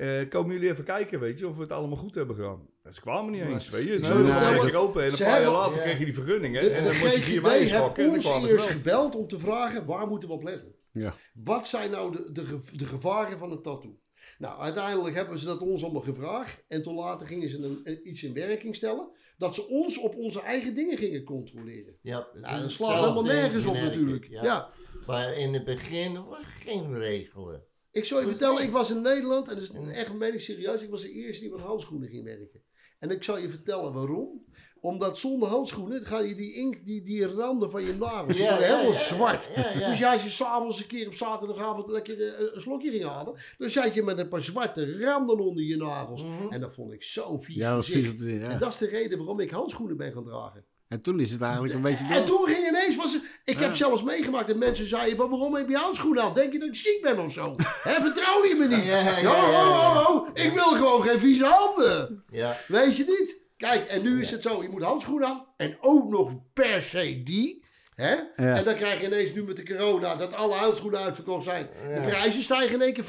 Eh, 0.00 0.28
komen 0.28 0.52
jullie 0.54 0.70
even 0.70 0.84
kijken, 0.84 1.20
weet 1.20 1.38
je, 1.38 1.48
of 1.48 1.56
we 1.56 1.62
het 1.62 1.72
allemaal 1.72 1.96
goed 1.96 2.14
hebben 2.14 2.36
gedaan. 2.36 2.68
Dus 2.82 2.94
ze 2.94 3.00
kwamen 3.00 3.32
niet 3.32 3.42
eens, 3.42 3.68
weet 3.70 3.84
je. 3.86 3.98
Dan 4.00 4.36
kreeg 4.36 4.66
ik 4.66 4.74
open 4.74 5.04
en 5.04 5.10
een 5.12 5.18
paar 5.18 5.42
jaar 5.42 5.52
later 5.52 5.76
ja. 5.76 5.82
kreeg 5.82 5.98
je 5.98 6.04
die 6.04 6.14
vergunningen. 6.14 6.60
De, 6.62 6.70
en 6.70 6.84
dan 6.84 6.98
moest 6.98 7.14
je 7.14 7.22
vier 7.22 7.42
meisjes 7.42 7.70
heeft 7.70 7.82
pakken 7.82 8.04
en 8.04 8.20
dan 8.20 8.32
ons 8.34 8.50
eerst 8.50 8.66
gebeld 8.66 9.14
om 9.14 9.26
te 9.26 9.38
vragen 9.38 9.86
waar 9.86 10.06
moeten 10.06 10.28
we 10.28 10.34
op 10.34 10.42
letten. 10.42 10.74
Ja. 10.92 11.14
Wat 11.34 11.66
zijn 11.66 11.90
nou 11.90 12.12
de, 12.16 12.32
de, 12.32 12.60
de 12.76 12.84
gevaren 12.84 13.38
van 13.38 13.50
een 13.50 13.62
tattoo? 13.62 13.98
Nou, 14.38 14.60
uiteindelijk 14.60 15.14
hebben 15.14 15.38
ze 15.38 15.46
dat 15.46 15.60
ons 15.60 15.82
allemaal 15.82 16.02
gevraagd. 16.02 16.64
En 16.68 16.82
toen 16.82 16.94
later 16.94 17.26
gingen 17.26 17.48
ze 17.50 17.58
een, 17.58 17.80
een- 17.84 18.08
iets 18.08 18.22
in 18.22 18.32
werking 18.34 18.76
stellen. 18.76 19.08
Dat 19.36 19.54
ze 19.54 19.68
ons 19.68 19.98
op 19.98 20.16
onze 20.16 20.42
eigen 20.42 20.74
dingen 20.74 20.98
gingen 20.98 21.24
controleren. 21.24 21.96
Ja, 22.02 22.26
Nou, 22.40 22.60
dat 22.60 22.70
slaat 22.70 23.00
helemaal 23.00 23.22
nergens 23.22 23.66
op 23.66 23.74
natuurlijk. 23.74 24.26
Ja. 24.28 24.42
Ja. 24.42 24.70
Maar 25.06 25.36
in 25.36 25.54
het 25.54 25.64
begin 25.64 26.24
waren 26.24 26.44
geen 26.44 26.98
regelen. 26.98 27.64
Ik 27.92 28.04
zal 28.04 28.20
je 28.20 28.26
vertellen, 28.26 28.62
ik 28.62 28.72
was 28.72 28.90
in 28.90 29.02
Nederland. 29.02 29.48
En 29.48 29.54
dat 29.54 29.62
is 29.62 29.70
echt 29.92 30.12
meen 30.14 30.32
ik 30.34 30.40
serieus. 30.40 30.82
Ik 30.82 30.90
was 30.90 31.02
de 31.02 31.12
eerste 31.12 31.42
die 31.44 31.52
met 31.52 31.60
handschoenen 31.60 32.08
ging 32.08 32.24
werken. 32.24 32.60
En 32.98 33.10
ik 33.10 33.22
zal 33.24 33.38
je 33.38 33.48
vertellen 33.50 33.92
waarom. 33.92 34.44
Omdat 34.82 35.18
zonder 35.18 35.48
handschoenen 35.48 36.06
ga 36.06 36.20
je 36.20 36.34
die 36.34 36.54
ink, 36.54 36.84
die, 36.84 37.02
die 37.02 37.26
randen 37.26 37.70
van 37.70 37.82
je 37.84 37.94
nagels, 37.94 38.32
die 38.36 38.42
Ja, 38.44 38.50
worden 38.50 38.68
ja, 38.68 38.74
helemaal 38.76 38.98
ja, 38.98 39.04
zwart. 39.04 39.50
ja, 39.54 39.70
ja. 39.70 39.88
Dus 39.88 39.98
ja, 39.98 40.12
als 40.12 40.22
je 40.22 40.30
s'avonds 40.30 40.78
een 40.80 40.86
keer 40.86 41.06
op 41.06 41.14
zaterdagavond 41.14 41.90
lekker 41.90 42.34
eh, 42.34 42.54
een 42.54 42.60
slokje 42.60 42.90
ging 42.90 43.04
halen, 43.04 43.34
dan 43.58 43.70
zat 43.70 43.94
je 43.94 44.02
met 44.02 44.18
een 44.18 44.28
paar 44.28 44.40
zwarte 44.40 44.98
randen 44.98 45.38
onder 45.38 45.62
je 45.64 45.76
nagels. 45.76 46.22
Mhm. 46.22 46.46
En 46.52 46.60
dat 46.60 46.74
vond 46.74 46.92
ik 46.92 47.02
zo 47.02 47.38
vies. 47.38 47.54
Ja, 47.56 47.66
dat 47.68 47.76
was 47.76 47.86
gezicht. 47.86 48.20
vies. 48.20 48.40
En 48.42 48.58
dat 48.58 48.68
is 48.72 48.78
de 48.78 48.86
reden 48.88 49.18
waarom 49.18 49.40
ik 49.40 49.50
handschoenen 49.50 49.96
ben 49.96 50.12
gaan 50.12 50.24
dragen. 50.24 50.64
En 50.90 51.02
toen 51.02 51.20
is 51.20 51.30
het 51.30 51.40
eigenlijk 51.42 51.74
een 51.74 51.82
beetje... 51.82 52.04
En 52.10 52.24
toen 52.24 52.46
ging 52.48 52.68
ineens, 52.68 52.96
was 52.96 53.12
het, 53.12 53.22
ik 53.44 53.58
heb 53.58 53.74
zelfs 53.74 54.02
meegemaakt 54.02 54.46
dat 54.48 54.56
mensen 54.56 54.88
zeiden, 54.88 55.16
"Maar 55.16 55.28
waarom 55.28 55.54
heb 55.54 55.68
je 55.68 55.76
handschoenen 55.76 56.22
aan? 56.22 56.34
Denk 56.34 56.52
je 56.52 56.58
dat 56.58 56.68
ik 56.68 56.74
ziek 56.74 56.98
ben 57.02 57.18
of 57.18 57.32
zo? 57.32 57.54
Hè, 57.58 58.02
vertrouw 58.02 58.44
je 58.44 58.54
me 58.54 58.66
niet? 58.76 58.84
Ja, 59.20 59.22
ho, 59.22 60.02
ho. 60.02 60.28
Ik 60.34 60.52
wil 60.52 60.62
gewoon 60.64 61.02
geen 61.02 61.20
vieze 61.20 61.44
handen. 61.44 62.24
Ja, 62.30 62.56
Weet 62.66 62.96
je 62.96 63.04
niet? 63.04 63.40
Kijk, 63.56 63.86
en 63.86 64.02
nu 64.02 64.20
is 64.20 64.30
het 64.30 64.42
zo, 64.42 64.62
je 64.62 64.68
moet 64.68 64.82
handschoenen 64.82 65.28
aan. 65.28 65.46
En 65.56 65.76
ook 65.80 66.08
nog 66.10 66.32
per 66.52 66.82
se 66.82 67.22
die. 67.22 67.64
Hè? 67.94 68.14
En 68.36 68.64
dan 68.64 68.74
krijg 68.74 69.00
je 69.00 69.06
ineens 69.06 69.32
nu 69.32 69.42
met 69.44 69.56
de 69.56 69.64
corona 69.64 70.14
dat 70.14 70.34
alle 70.34 70.54
handschoenen 70.54 71.00
uitverkocht 71.00 71.44
zijn. 71.44 71.68
De 71.82 72.00
prijzen 72.08 72.42
stijgen 72.42 72.74
in 72.74 72.82
één 72.82 72.92
keer 72.92 73.04
500% 73.04 73.06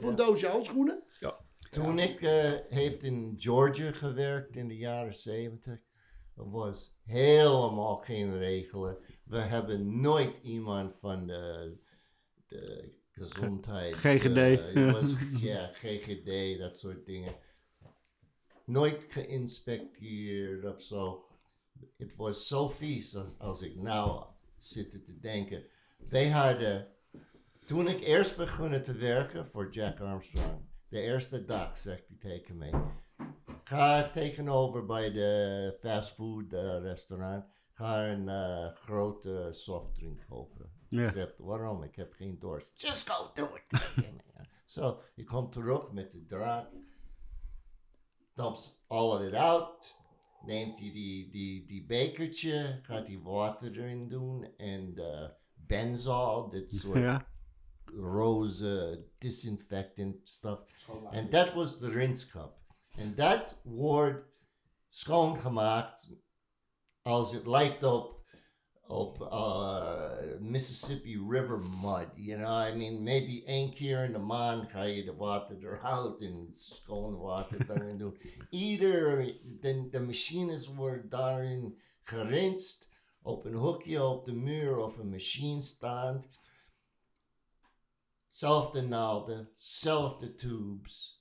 voor 0.00 0.08
een 0.10 0.16
doosje 0.16 0.46
handschoenen. 0.46 1.02
Toen 1.70 1.98
ik 1.98 2.22
eh, 2.22 2.50
heeft 2.68 3.02
in 3.02 3.34
Georgia 3.36 3.92
gewerkt 3.92 4.56
in 4.56 4.68
de 4.68 4.76
jaren 4.76 5.14
70, 5.14 5.78
er 6.36 6.50
was 6.50 6.94
helemaal 7.04 7.96
geen 7.96 8.38
regelen. 8.38 8.98
We 9.24 9.38
hebben 9.38 10.00
nooit 10.00 10.38
iemand 10.42 10.96
van 10.96 11.26
de, 11.26 11.76
de 12.46 12.94
gezondheid. 13.10 13.94
GGD. 13.94 14.36
eh, 14.36 14.92
was, 14.92 15.14
ja, 15.40 15.70
GGD, 15.72 16.58
dat 16.58 16.78
soort 16.78 17.06
dingen. 17.06 17.34
Nooit 18.64 19.06
geïnspecteerd 19.08 20.64
of 20.64 20.82
zo. 20.82 21.24
Het 21.96 22.16
was 22.16 22.46
zo 22.46 22.68
vies 22.68 23.16
als, 23.16 23.28
als 23.38 23.62
ik 23.62 23.76
nou 23.76 24.24
zit 24.56 24.90
te 24.90 25.18
denken. 25.20 25.64
Wij 26.10 26.28
hadden, 26.30 26.88
toen 27.64 27.88
ik 27.88 28.00
eerst 28.00 28.36
begon 28.36 28.82
te 28.82 28.92
werken 28.92 29.46
voor 29.46 29.70
Jack 29.70 30.00
Armstrong, 30.00 30.60
de 30.88 31.00
eerste 31.00 31.44
dag 31.44 31.78
zegt 31.78 32.08
hij 32.08 32.16
tegen 32.18 32.56
mij, 32.56 32.72
ga 33.68 34.10
tegenover 34.10 34.86
bij 34.86 35.12
de 35.12 35.76
fastfood 35.80 36.52
eh, 36.52 36.78
restaurant, 36.80 37.44
ga 37.72 38.06
een 38.08 38.28
eh, 38.28 38.74
grote 38.74 39.48
softdrink 39.52 40.24
kopen. 40.28 40.70
Ik 40.88 41.10
zeg, 41.12 41.34
waarom? 41.38 41.82
Ik 41.82 41.96
heb 41.96 42.12
geen 42.12 42.38
dorst. 42.38 42.80
Just 42.82 43.10
go 43.10 43.30
do 43.34 43.48
it. 43.54 43.80
Zo, 44.64 45.00
ik 45.14 45.26
kom 45.26 45.50
terug 45.50 45.92
met 45.92 46.12
de 46.12 46.26
drank, 46.26 46.66
dumps 48.34 48.78
all 48.86 49.10
of 49.14 49.20
it 49.20 49.34
out, 49.34 49.96
neemt 50.44 50.78
hij 50.78 50.92
die, 50.92 51.30
die, 51.30 51.66
die 51.66 51.84
bekertje, 51.86 52.78
gaat 52.82 53.06
hij 53.06 53.18
water 53.22 53.78
erin 53.78 54.08
doen 54.08 54.56
en 54.56 54.92
eh 54.98 55.28
benzol, 55.54 56.48
dit 56.48 56.72
soort 56.80 56.98
Ja. 56.98 57.26
roze 57.84 59.04
disinfectant 59.18 60.28
stuff. 60.28 60.88
En 61.10 61.30
dat 61.30 61.52
was 61.54 61.78
de 61.78 61.90
rinse 61.90 62.28
cup. 62.28 62.54
En 62.96 63.14
dat 63.14 63.60
wordt 63.62 64.26
schoongemaakt 64.88 66.08
als 67.02 67.32
het 67.32 67.46
lijkt 67.46 67.82
op, 67.82 68.24
op 68.86 69.20
uh, 69.20 70.38
Mississippi 70.38 71.26
River 71.28 71.60
mud. 71.60 72.08
You 72.14 72.38
know, 72.38 72.74
I 72.74 72.76
mean, 72.76 73.02
maybe 73.02 73.44
één 73.44 73.74
keer 73.74 74.04
in 74.04 74.12
de 74.12 74.18
maand 74.18 74.70
ga 74.70 74.82
je 74.82 75.04
de 75.04 75.14
water 75.14 75.56
eruit 75.58 76.20
en 76.20 76.48
schoon 76.50 77.18
water 77.18 77.66
daarin 77.66 77.98
doen. 77.98 78.20
Ieder, 78.50 79.38
de, 79.60 79.88
de 79.90 80.00
machines 80.00 80.66
worden 80.66 81.08
daarin 81.08 81.80
gerinst 82.02 82.90
op 83.22 83.44
een 83.44 83.54
hoekje 83.54 84.04
op 84.04 84.24
de 84.24 84.32
muur 84.32 84.76
of 84.76 84.98
een 84.98 85.10
machine 85.10 85.62
stand. 85.62 86.26
Zelfde 88.26 88.82
naalden, 88.82 89.50
zelfde 89.54 90.34
tubes, 90.34 91.15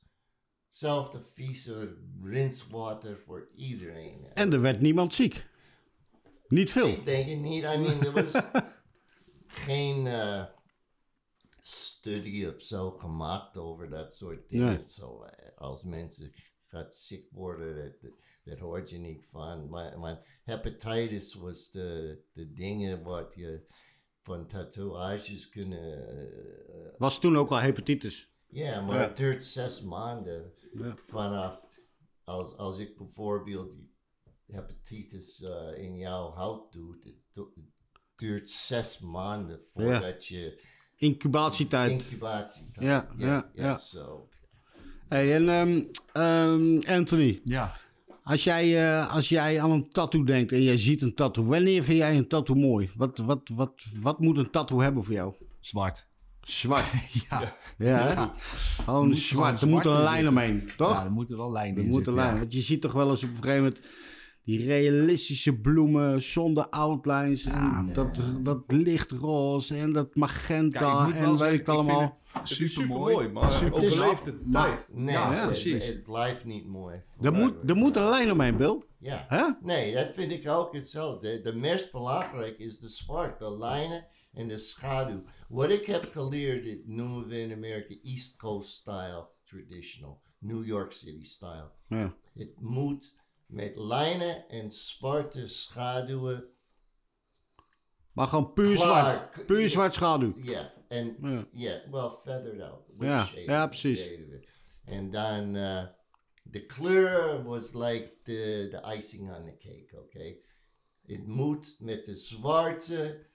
zelfde 0.75 1.21
vieze 1.21 1.97
rinswater 2.23 3.19
voor 3.19 3.49
iedereen. 3.55 4.27
En 4.33 4.53
er 4.53 4.61
werd 4.61 4.81
niemand 4.81 5.13
ziek. 5.13 5.45
Niet 6.47 6.71
veel. 6.71 6.87
Ik 6.87 7.05
denk 7.05 7.29
het 7.29 7.39
niet. 7.39 7.63
I 7.63 7.77
mean, 7.77 8.01
er 8.01 8.11
was 8.11 8.43
geen 9.67 10.05
uh, 10.05 10.45
studie 11.61 12.55
of 12.55 12.61
zo 12.61 12.91
gemaakt 12.91 13.57
over 13.57 13.89
dat 13.89 14.13
soort 14.13 14.49
dingen. 14.49 14.73
Nee. 14.73 14.89
Zo, 14.89 15.23
eh, 15.23 15.57
als 15.57 15.83
mensen 15.83 16.33
gaat 16.67 16.95
ziek 16.95 17.27
worden, 17.31 17.95
dat, 18.01 18.11
dat, 18.43 18.59
hoort 18.59 18.89
je 18.89 18.97
niet 18.97 19.25
van. 19.25 19.69
Maar, 19.69 19.99
maar 19.99 20.41
hepatitis 20.43 21.33
was 21.33 21.71
de, 21.71 22.19
de 22.33 22.53
dingen 22.53 23.03
wat 23.03 23.33
je 23.35 23.65
van 24.21 24.47
tatoeages 24.47 25.49
kunnen... 25.49 26.07
eh, 26.07 26.97
Was 26.97 27.19
toen 27.19 27.37
ook 27.37 27.49
al 27.49 27.59
hepatitis. 27.59 28.34
Ja, 28.55 28.81
maar 28.81 28.95
Ja. 28.95 29.01
het 29.07 29.17
duurt 29.17 29.43
zes 29.43 29.81
maanden 29.81 30.53
Ja. 30.73 30.95
vanaf 31.05 31.61
als, 32.23 32.57
als 32.57 32.77
ik 32.77 32.97
bijvoorbeeld 32.97 33.71
hepatitis 34.47 35.43
eh, 35.43 35.83
in 35.83 35.97
jouw 35.97 36.31
hout 36.31 36.71
doe. 36.71 36.95
Het 37.03 37.15
du- 37.31 37.51
het 37.55 37.63
duurt 38.15 38.49
zes 38.49 38.99
maanden 38.99 39.59
voordat 39.73 40.25
je 40.25 40.61
Incubatietijd. 40.95 41.91
incubatietijd. 41.91 42.85
Ja, 42.85 43.07
ja, 43.17 43.51
ja. 43.53 43.77
zo. 43.77 44.29
Hey, 45.07 45.33
en 45.35 45.49
ehm, 45.49 45.83
ehm, 46.13 46.79
Anthony, 46.97 47.41
Ja. 47.43 47.75
als 48.23 48.43
jij, 48.43 48.77
eh, 48.99 49.13
als 49.13 49.29
jij 49.29 49.61
aan 49.61 49.71
een 49.71 49.89
tattoo 49.89 50.23
denkt 50.23 50.51
en 50.51 50.61
jij 50.61 50.77
ziet 50.77 51.01
een 51.01 51.13
tattoo, 51.15 51.43
wanneer 51.45 51.83
vind 51.83 51.97
jij 51.97 52.17
een 52.17 52.27
tattoo 52.27 52.55
mooi? 52.55 52.91
Wat, 52.95 53.17
wat, 53.17 53.49
wat, 53.53 53.73
wat 54.01 54.19
moet 54.19 54.37
een 54.37 54.49
tattoo 54.51 54.79
hebben 54.79 55.03
voor 55.03 55.13
jou? 55.13 55.33
Zwart. 55.59 56.07
Zwart. 56.45 56.85
Ja. 57.29 57.55
Ja. 57.77 58.31
Gewoon 58.85 59.07
moet 59.07 59.17
zwart. 59.17 59.61
Er 59.61 59.67
moet 59.67 59.85
een 59.85 60.01
lijn 60.03 60.27
omheen, 60.27 60.69
toch? 60.77 60.91
Ja, 60.93 61.03
er 61.03 61.11
moeten 61.11 61.37
wel 61.37 61.51
lijnen 61.51 61.75
er 61.77 61.81
in 61.83 61.87
moet 61.87 61.97
een 61.97 62.03
zitten, 62.03 62.15
lijn. 62.23 62.33
ja. 62.33 62.39
Want 62.39 62.53
je 62.53 62.61
ziet 62.61 62.81
toch 62.81 62.91
wel 62.91 63.09
eens 63.09 63.23
op 63.23 63.29
een 63.29 63.35
gegeven 63.35 63.63
moment 63.63 63.79
die 64.43 64.65
realistische 64.65 65.53
bloemen 65.59 66.21
zonder 66.21 66.67
outlines. 66.69 67.43
En 67.45 67.89
dat, 67.93 68.21
dat 68.43 68.63
lichtroze 68.67 69.77
en 69.77 69.93
dat 69.93 70.15
magenta 70.15 71.11
en 71.15 71.37
weet 71.37 71.51
ik 71.53 71.59
het 71.59 71.69
allemaal. 71.69 72.17
Het 72.31 72.47
super 72.47 72.87
mooi, 72.87 73.27
maar 73.27 73.51
Super- 73.51 73.73
overleeft 73.73 74.25
de 74.25 74.39
maar- 74.45 74.67
tijd. 74.67 74.89
Nee, 74.93 75.13
Ja, 75.15 75.33
het- 75.33 75.45
precies. 75.45 75.85
Het, 75.85 76.03
blijft 76.03 76.45
niet 76.45 76.67
mooi. 76.67 76.95
Er 77.21 77.33
moet, 77.33 77.69
er 77.69 77.75
moet 77.75 77.95
een 77.95 78.09
lijn 78.09 78.31
omheen, 78.31 78.57
Bill. 78.57 78.81
Ja. 78.99 79.25
Hè? 79.29 79.43
Nee, 79.61 79.93
dat 79.93 80.11
vind 80.13 80.31
ik 80.31 80.47
ook 80.49 80.73
hetzelfde. 80.73 81.41
De 81.41 81.53
meest 81.55 81.91
belangrijk 81.91 82.59
is 82.59 82.79
de 82.79 82.89
zwart, 82.89 83.39
de 83.39 83.57
lijnen 83.57 84.05
en 84.35 84.47
de 84.47 84.57
schaduw. 84.57 85.23
Wat 85.47 85.69
ik 85.69 85.85
heb 85.85 86.11
geleerd, 86.11 86.87
noemen 86.87 87.27
we 87.27 87.39
in 87.39 87.51
Amerika 87.51 87.95
East 88.03 88.37
Coast 88.37 88.71
style, 88.71 89.27
traditional, 89.43 90.21
New 90.39 90.65
York 90.65 90.91
City 90.91 91.23
style. 91.25 91.71
Ja. 91.87 92.15
Het 92.33 92.61
moet 92.61 93.15
met 93.45 93.75
lijnen 93.75 94.47
en 94.49 94.71
zwarte 94.71 95.47
schaduwen. 95.47 96.49
Maar 98.11 98.27
gewoon 98.27 98.53
puur 98.53 98.75
Klaar. 98.75 99.11
zwart. 99.31 99.45
Puur 99.45 99.69
zwart 99.69 99.93
schaduw. 99.93 100.33
Ja, 100.35 100.73
en 100.87 101.17
Ja. 101.51 101.81
well, 101.91 102.09
feathered 102.23 102.61
out. 102.61 102.83
Ja, 102.99 103.29
ja, 103.45 103.67
precies. 103.67 104.09
En 104.85 105.11
dan 105.11 105.55
uh, 105.55 105.85
de 106.43 106.65
kleur 106.65 107.43
was 107.43 107.73
like 107.73 108.11
the, 108.23 108.67
the 108.71 108.95
icing 108.95 109.35
on 109.35 109.45
the 109.45 109.57
cake, 109.57 109.99
okay? 109.99 110.39
Het 111.05 111.27
moet 111.27 111.75
met 111.79 112.05
de 112.05 112.15
zwarte 112.15 113.27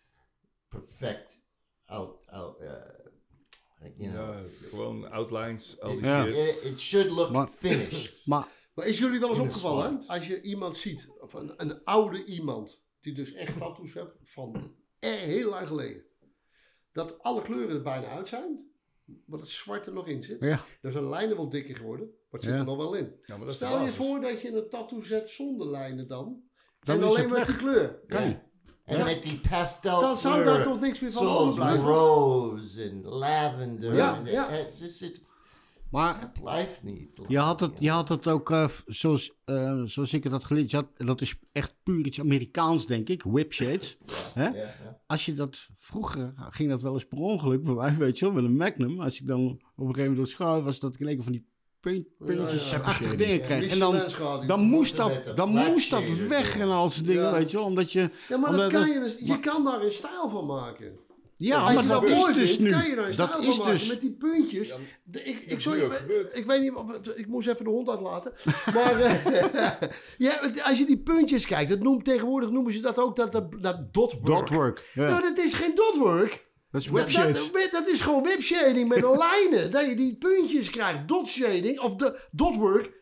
perfect 0.70 1.40
out, 1.84 2.26
out 2.26 2.60
uh, 2.60 2.68
you 3.96 4.10
know. 4.12 4.34
Ja, 4.34 4.68
gewoon 4.68 5.10
outlines, 5.10 5.80
al 5.80 5.90
die 5.92 6.00
Ja. 6.04 6.24
shit. 6.24 6.34
It, 6.36 6.62
it 6.72 6.80
should 6.80 7.10
look 7.10 7.30
Maar- 7.30 7.48
finished. 7.50 8.20
Maar 8.26 8.48
Maar 8.74 8.86
is 8.86 8.98
jullie 8.98 9.20
wel 9.20 9.28
eens 9.28 9.38
de 9.38 9.44
opgevallen, 9.44 10.06
als 10.06 10.26
je 10.26 10.40
iemand 10.40 10.76
ziet, 10.76 11.08
of 11.20 11.32
een, 11.34 11.52
een 11.56 11.84
oude 11.84 12.24
iemand, 12.24 12.84
die 13.00 13.14
dus 13.14 13.32
echt 13.32 13.58
tattoos 13.58 13.94
heeft 13.94 14.10
van 14.24 14.74
eh, 14.98 15.10
heel 15.10 15.50
lang 15.50 15.66
geleden, 15.66 16.04
dat 16.92 17.18
alle 17.22 17.42
kleuren 17.42 17.76
er 17.76 17.82
bijna 17.82 18.06
uit 18.06 18.28
zijn, 18.28 18.70
maar 19.26 19.38
het 19.38 19.48
zwart 19.48 19.86
er 19.86 19.92
nog 19.92 20.06
in 20.06 20.22
zit. 20.22 20.40
ja, 20.40 20.64
Dan 20.80 20.90
zijn 20.92 21.04
de 21.04 21.10
lijnen 21.10 21.36
wel 21.36 21.48
dikker 21.48 21.76
geworden, 21.76 22.06
maar 22.06 22.40
het 22.40 22.42
zit 22.44 22.52
Ja. 22.52 22.58
er 22.58 22.64
nog 22.64 22.76
wel 22.76 22.94
in. 22.94 23.14
Ja, 23.24 23.36
maar 23.36 23.46
de 23.46 23.52
Stel 23.52 23.84
je 23.84 23.90
voor 23.90 24.20
dat 24.20 24.40
je 24.40 24.52
een 24.52 24.68
tattoo 24.68 25.02
zet 25.02 25.28
zonder 25.28 25.66
lijnen 25.70 26.08
dan, 26.08 26.42
Dan 26.80 26.96
en 26.96 27.02
alleen 27.02 27.28
weg. 27.30 27.46
die 27.46 27.56
kleur. 27.56 28.00
kan. 28.06 28.39
En 28.90 28.98
Ja. 28.98 29.04
met 29.04 29.22
die 29.22 29.40
pastel 29.48 30.00
Dan 30.00 30.16
zou 30.16 30.44
daar 30.44 30.62
toch 30.62 30.80
niks 30.80 31.00
meer 31.00 31.12
van 31.12 31.22
zoals 31.22 31.40
overblijven? 31.40 31.84
rose 31.84 32.82
en 32.82 33.04
lavender. 33.04 33.94
Ja, 33.94 34.16
en, 34.16 34.24
ja. 34.24 34.48
Het, 34.50 35.22
Maar 35.90 36.20
het 36.20 36.32
blijft 36.32 36.82
niet. 36.82 37.08
je 37.28 37.38
had 37.38 37.60
het, 37.60 37.72
je 37.78 37.90
had 37.90 38.08
het 38.08 38.28
ook, 38.28 38.50
eh, 38.50 38.68
zoals, 38.86 39.32
eh, 39.44 39.82
zoals 39.84 40.12
ik 40.12 40.22
het 40.24 40.32
had 40.32 40.44
geleerd, 40.44 40.72
had, 40.72 40.86
dat 40.96 41.20
is 41.20 41.34
echt 41.52 41.74
puur 41.82 42.06
iets 42.06 42.20
Amerikaans, 42.20 42.86
denk 42.86 43.08
ik, 43.08 43.22
whipshades. 43.22 43.96
Hè? 44.34 44.48
Ja, 44.48 44.54
ja. 44.54 44.98
Als 45.06 45.26
je 45.26 45.34
dat, 45.34 45.68
vroeger 45.78 46.34
ging 46.50 46.70
dat 46.70 46.82
wel 46.82 46.92
eens 46.94 47.06
per 47.06 47.18
ongeluk, 47.18 47.62
bij 47.64 47.74
mij, 47.74 47.96
weet 47.96 48.18
je 48.18 48.24
wel, 48.24 48.34
met 48.34 48.44
een 48.44 48.56
Magnum. 48.56 49.00
Als 49.00 49.20
ik 49.20 49.26
dan 49.26 49.40
op 49.40 49.50
een 49.50 49.60
gegeven 49.76 49.98
moment 50.00 50.16
door 50.16 50.26
schouw 50.26 50.62
was, 50.62 50.78
dat 50.78 50.94
ik 50.94 51.00
in 51.00 51.06
één 51.06 51.14
keer 51.14 51.24
van 51.24 51.32
die 51.32 51.46
puntjes 51.80 52.70
ja. 52.70 52.78
achtige 52.78 53.16
dingen 53.16 53.38
Ja, 53.38 53.44
kreeg. 53.44 53.72
En 53.72 53.78
dan, 53.78 54.00
dan 54.46 54.60
moest 54.60 54.96
dat, 54.96 55.36
dan 55.36 55.48
moest 55.50 55.90
dat 55.90 56.02
weg 56.28 56.58
en 56.58 56.68
al 56.68 56.88
zijn 56.88 57.06
dingen, 57.06 57.22
Ja. 57.22 57.32
weet 57.32 57.50
je 57.50 57.56
wel. 57.56 57.66
Omdat 57.66 57.92
je, 57.92 58.10
Ja, 58.28 58.36
maar 58.36 58.50
omdat 58.50 58.70
dat 58.70 58.80
kan 58.80 58.80
dat- 58.88 58.94
je, 58.94 59.00
dus- 59.00 59.16
je 59.28 59.40
kan 59.40 59.64
daar 59.64 59.82
een 59.82 59.90
stijl 59.92 60.28
van 60.28 60.46
maken. 60.46 60.92
ja, 61.36 61.56
Als 61.58 61.72
maar 61.74 61.82
je 61.82 61.88
dat 61.88 62.00
dat 62.08 62.10
is 62.28 62.34
dus 62.34 62.48
vindt, 62.50 62.62
nu. 62.62 62.70
kan 62.70 62.88
je 62.88 62.94
daar 62.96 63.06
een 63.06 63.12
stijl 63.12 63.28
Dat 63.28 63.36
van 63.36 63.46
is 63.48 63.58
maken 63.58 63.72
dus, 63.72 63.88
met 63.88 64.00
die 64.00 64.12
puntjes. 64.12 64.68
Ja, 64.68 64.76
De- 65.04 65.22
ik, 65.22 65.42
ik, 65.46 65.60
sorry, 65.60 65.80
ik, 66.32 66.44
weet 66.46 66.60
niet, 66.60 66.72
ik 67.14 67.26
moest 67.26 67.48
even 67.48 67.64
de 67.64 67.70
hond 67.70 67.88
uitlaten. 67.88 68.32
Maar 68.74 69.00
eh, 69.00 69.72
ja, 70.18 70.40
als 70.62 70.78
je 70.78 70.86
die 70.86 70.98
puntjes 70.98 71.46
kijkt, 71.46 71.70
dat 71.70 71.80
noemt, 71.80 72.04
tegenwoordig 72.04 72.50
noemen 72.50 72.72
ze 72.72 72.80
dat 72.80 72.98
ook 72.98 73.16
dat, 73.16 73.32
dat, 73.32 73.62
dat 73.62 73.94
dotwork. 73.94 74.24
dotwork. 74.26 74.90
Ja. 74.94 75.08
Nou, 75.08 75.20
dat 75.22 75.38
is 75.38 75.54
geen 75.54 75.74
dotwork. 75.74 76.48
Dat 76.70 76.80
is 76.80 76.86
Dat, 76.86 76.96
whipshades. 76.96 77.52
dat, 77.52 77.68
dat 77.72 77.86
is 77.86 78.00
gewoon 78.00 78.22
whipshading 78.22 78.88
met 78.88 79.00
lijnen. 79.26 79.70
Dat 79.70 79.86
je 79.88 79.94
die 79.96 80.16
puntjes 80.16 80.70
krijgt. 80.70 81.08
Dot 81.08 81.28
shading 81.28 81.80
of 81.80 81.94
de 81.94 82.18
dotwork. 82.30 82.98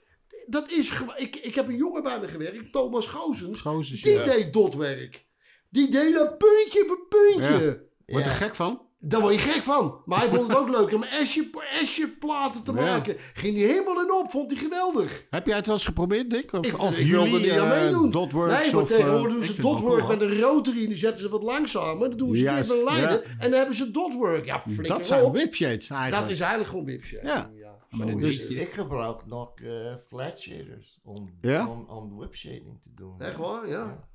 Dat 0.47 0.71
is. 0.71 0.93
Ik, 1.17 1.37
ik 1.37 1.55
heb 1.55 1.69
een 1.69 1.77
jongen 1.77 2.03
bij 2.03 2.21
me 2.21 2.29
gewerkt, 2.29 2.73
Thomas 2.73 3.07
Gozens. 3.07 3.61
Gozens, 3.61 4.01
Die 4.03 4.13
ja. 4.13 4.25
deed 4.25 4.53
dotwerk. 4.53 5.27
Die 5.71 5.91
deed 5.91 6.13
dat 6.15 6.39
puntje 6.39 6.85
voor 6.87 7.07
puntje. 7.09 7.51
Word 7.59 7.79
je 8.07 8.15
Ja. 8.19 8.25
er 8.25 8.31
gek 8.31 8.55
van? 8.55 8.88
Daar 9.01 9.21
word 9.21 9.35
je 9.35 9.41
gek 9.41 9.63
van. 9.63 10.03
Maar 10.05 10.19
hij 10.19 10.29
vond 10.29 10.49
het 10.49 10.57
ook 10.57 10.69
leuk 10.69 10.95
om 10.95 11.03
esje, 11.03 11.51
esje 11.81 12.09
platen 12.21 12.63
te 12.63 12.73
Ja. 12.73 12.81
maken. 12.81 13.17
Ging 13.35 13.57
hij 13.57 13.67
helemaal 13.67 14.01
in 14.03 14.13
op. 14.13 14.31
Vond 14.31 14.51
hij 14.51 14.61
geweldig. 14.61 15.25
Heb 15.31 15.47
jij 15.47 15.57
het 15.57 15.67
wel 15.67 15.75
eens 15.75 15.85
geprobeerd, 15.85 16.31
Dick? 16.31 16.53
Of, 16.53 16.67
Ik, 16.67 16.79
of 16.79 16.99
ik 16.99 17.07
wilde 17.11 17.31
jullie 17.31 17.51
niet 17.51 17.59
aan 17.59 17.71
eh, 17.71 17.83
meedoen. 17.83 18.11
dotworks 18.11 18.59
nee, 18.63 18.73
maar 18.73 18.83
of... 18.83 18.89
tegenwoordig 18.89 19.27
eh, 19.27 19.33
doen 19.33 19.43
ik 19.43 19.51
ze 19.55 19.61
dotwork 19.63 20.05
cool, 20.05 20.17
met 20.17 20.21
een 20.21 20.41
rotary. 20.41 20.87
Die 20.87 20.97
zetten 20.97 21.21
ze 21.25 21.29
wat 21.29 21.43
langzamer. 21.43 22.09
Dan 22.09 22.19
doen 22.19 22.37
ze 22.37 22.43
met 22.45 22.69
lijnen. 22.85 23.11
ja. 23.11 23.21
En 23.39 23.51
dan 23.51 23.53
hebben 23.53 23.77
ze 23.77 23.91
dotwork. 23.91 24.45
Ja, 24.47 24.61
flikker 24.61 24.87
dat 24.89 25.07
zijn 25.07 25.33
whipshades 25.33 25.91
eigenlijk. 25.91 26.23
Dat 26.23 26.31
is 26.31 26.41
eigenlijk 26.41 26.71
gewoon 26.71 26.85
wipje. 26.85 27.21
Ja. 27.23 27.51
zo 27.91 28.05
Maar 28.05 28.17
dus-. 28.17 28.41
Ik 28.41 28.71
gebruik 28.73 29.27
nog 29.27 29.53
eh, 29.55 29.95
flat 30.09 30.39
shaders 30.41 30.99
om, 31.05 31.39
Ja? 31.41 31.69
om, 31.69 31.85
om 31.89 32.17
whip 32.17 32.35
shading 32.35 32.81
te 32.83 32.89
doen. 32.95 33.21
Echt 33.21 33.37
waar, 33.37 33.69
ja. 33.69 34.07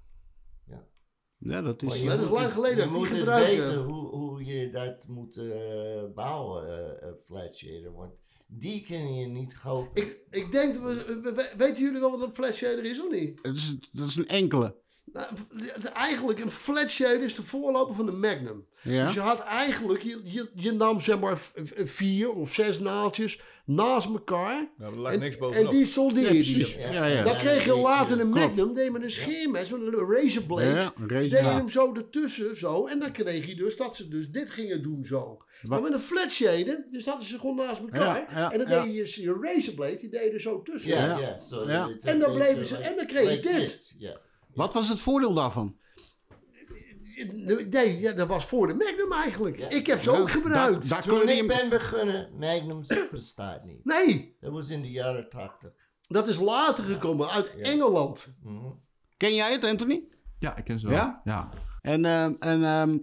Ja, 1.43 1.61
dat 1.61 1.81
is... 1.81 1.87
Maar 2.03 2.15
Dat 2.17 2.23
is 2.23 2.29
moet 2.29 2.39
lang 2.39 2.51
geleden 2.53 2.83
Je 2.91 2.97
moet 2.97 3.09
weten 3.09 3.75
hoe, 3.83 4.07
hoe 4.07 4.45
je 4.45 4.69
dat 4.71 4.95
moet 5.07 5.37
eh, 5.37 5.45
bouwen, 6.15 6.67
eh, 6.67 7.07
een 7.07 7.15
flat 7.25 7.55
shader. 7.55 7.93
Want 7.93 8.13
die 8.47 8.83
kun 8.85 9.15
je 9.15 9.25
niet 9.27 9.59
kopen. 9.63 10.01
Ik, 10.01 10.17
ik 10.29 10.51
denk, 10.51 10.73
dat 10.73 10.83
we, 10.83 11.19
we- 11.21 11.33
we- 11.33 11.53
weten 11.57 11.83
jullie 11.83 11.99
wel 11.99 12.11
wat 12.11 12.21
een 12.27 12.35
flat 12.35 12.53
shader 12.53 12.85
is 12.85 13.01
of 13.01 13.11
niet? 13.11 13.39
Het 13.41 13.57
is, 13.57 13.75
dat 13.91 14.07
is 14.07 14.15
een 14.15 14.27
enkele. 14.27 14.75
Nou, 15.13 15.27
eigenlijk 15.93 16.39
een 16.39 16.51
flat 16.51 16.89
shader 16.89 17.23
is 17.23 17.35
de 17.35 17.43
voorloper 17.43 17.95
van 17.95 18.05
de 18.05 18.11
Magnum. 18.11 18.65
Ja? 18.81 19.05
Dus 19.05 19.13
je 19.13 19.19
had 19.19 19.39
eigenlijk, 19.39 20.01
je, 20.03 20.19
je, 20.23 20.49
je 20.55 20.71
nam 20.71 21.01
zeg 21.01 21.19
maar 21.19 21.51
vier 21.83 22.29
of 22.33 22.53
zes 22.53 22.79
naaldjes 22.79 23.41
naast 23.65 24.07
elkaar. 24.07 24.69
Er 24.79 24.99
lag 24.99 25.13
En, 25.13 25.19
niks 25.19 25.35
en 25.35 25.41
bovenop. 25.41 25.71
die 25.71 25.85
soldeer 25.85 26.33
Ja, 26.33 26.57
je. 26.57 26.77
Ja, 26.93 27.05
ja. 27.05 27.23
Dan 27.23 27.35
kreeg 27.37 27.65
je 27.65 27.77
later 27.77 28.19
een. 28.19 28.29
Magnum, 28.29 28.73
deed 28.73 28.91
met 28.91 29.01
een 29.03 29.11
scheermes, 29.11 29.69
met 29.69 29.81
een 29.81 29.93
razorblade. 30.15 30.65
Ja, 30.65 30.71
een 30.73 30.79
razor- 30.79 31.07
deed 31.07 31.29
je 31.29 31.35
ja. 31.37 31.53
hem 31.55 31.69
zo 31.69 31.93
ertussen, 31.93 32.57
zo. 32.57 32.87
En 32.87 32.99
dan 32.99 33.11
kreeg 33.11 33.47
je 33.47 33.55
dus 33.55 33.77
dat 33.77 33.95
ze 33.95 34.07
dus 34.07 34.29
dit 34.29 34.49
gingen 34.49 34.83
doen, 34.83 35.05
zo. 35.05 35.37
Maar 35.61 35.81
met 35.81 35.93
een 35.93 35.99
flat 35.99 36.31
shader, 36.31 36.87
dus 36.91 37.05
hadden 37.05 37.25
ze 37.27 37.39
gewoon 37.39 37.55
naast 37.55 37.79
elkaar. 37.81 37.99
Ja, 38.31 38.39
ja, 38.39 38.51
en 38.51 38.57
dan 38.59 38.69
ja. 38.69 38.83
deed 38.83 39.13
je 39.13 39.21
je 39.21 39.37
razorblade, 39.41 39.95
die 39.95 40.09
deed 40.09 40.23
je 40.23 40.29
er 40.31 40.39
zo 40.41 40.61
tussen. 40.61 40.89
Ja, 40.89 41.05
Ja. 41.05 41.19
ja. 41.19 41.39
so 41.39 41.67
Ja. 41.69 41.81
that 41.85 41.89
it's 41.95 42.05
En 42.05 42.19
dan 42.19 42.33
bleven 42.33 42.65
ze- 42.65 42.73
like- 42.77 42.89
en 42.89 42.95
dan 42.95 43.05
kreeg 43.05 43.23
je 43.23 43.29
like 43.29 43.47
dit. 43.59 43.95
Wat 44.53 44.73
was 44.73 44.89
het 44.89 44.99
voordeel 44.99 45.33
daarvan? 45.33 45.75
Nee, 47.69 47.99
ja, 47.99 48.11
dat 48.11 48.27
was 48.27 48.45
voor 48.45 48.67
de 48.67 48.73
Magnum 48.73 49.11
eigenlijk. 49.11 49.57
Ja. 49.59 49.69
Ik 49.69 49.87
heb 49.87 50.01
ze 50.01 50.11
ook 50.11 50.31
gebruikt. 50.31 50.89
Daar, 50.89 51.05
daar 51.05 51.19
Toen 51.19 51.29
ik 51.29 51.47
ben 51.47 51.69
begonnen, 51.69 52.29
Magnums 52.39 52.87
bestaat 53.11 53.63
niet. 53.65 53.85
Nee, 53.85 54.37
Dat 54.39 54.51
was 54.51 54.69
in 54.69 54.81
de 54.81 54.91
jaren 54.91 55.29
80. 55.29 55.71
dat 56.07 56.27
is 56.27 56.39
later 56.39 56.83
gekomen 56.83 57.29
uit 57.29 57.55
Engeland. 57.55 58.33
Mhm. 58.43 58.71
Ken 59.17 59.35
jij 59.35 59.51
het, 59.51 59.63
Anthony? 59.63 60.03
Ja, 60.39 60.55
ik 60.55 60.63
ken 60.63 60.79
ze 60.79 60.87
wel. 60.87 60.95
Ja? 60.95 61.21
Ja? 61.23 61.49
En, 61.81 62.05
ehm, 62.05 62.33
en 62.39 62.63
ehm, 62.63 62.97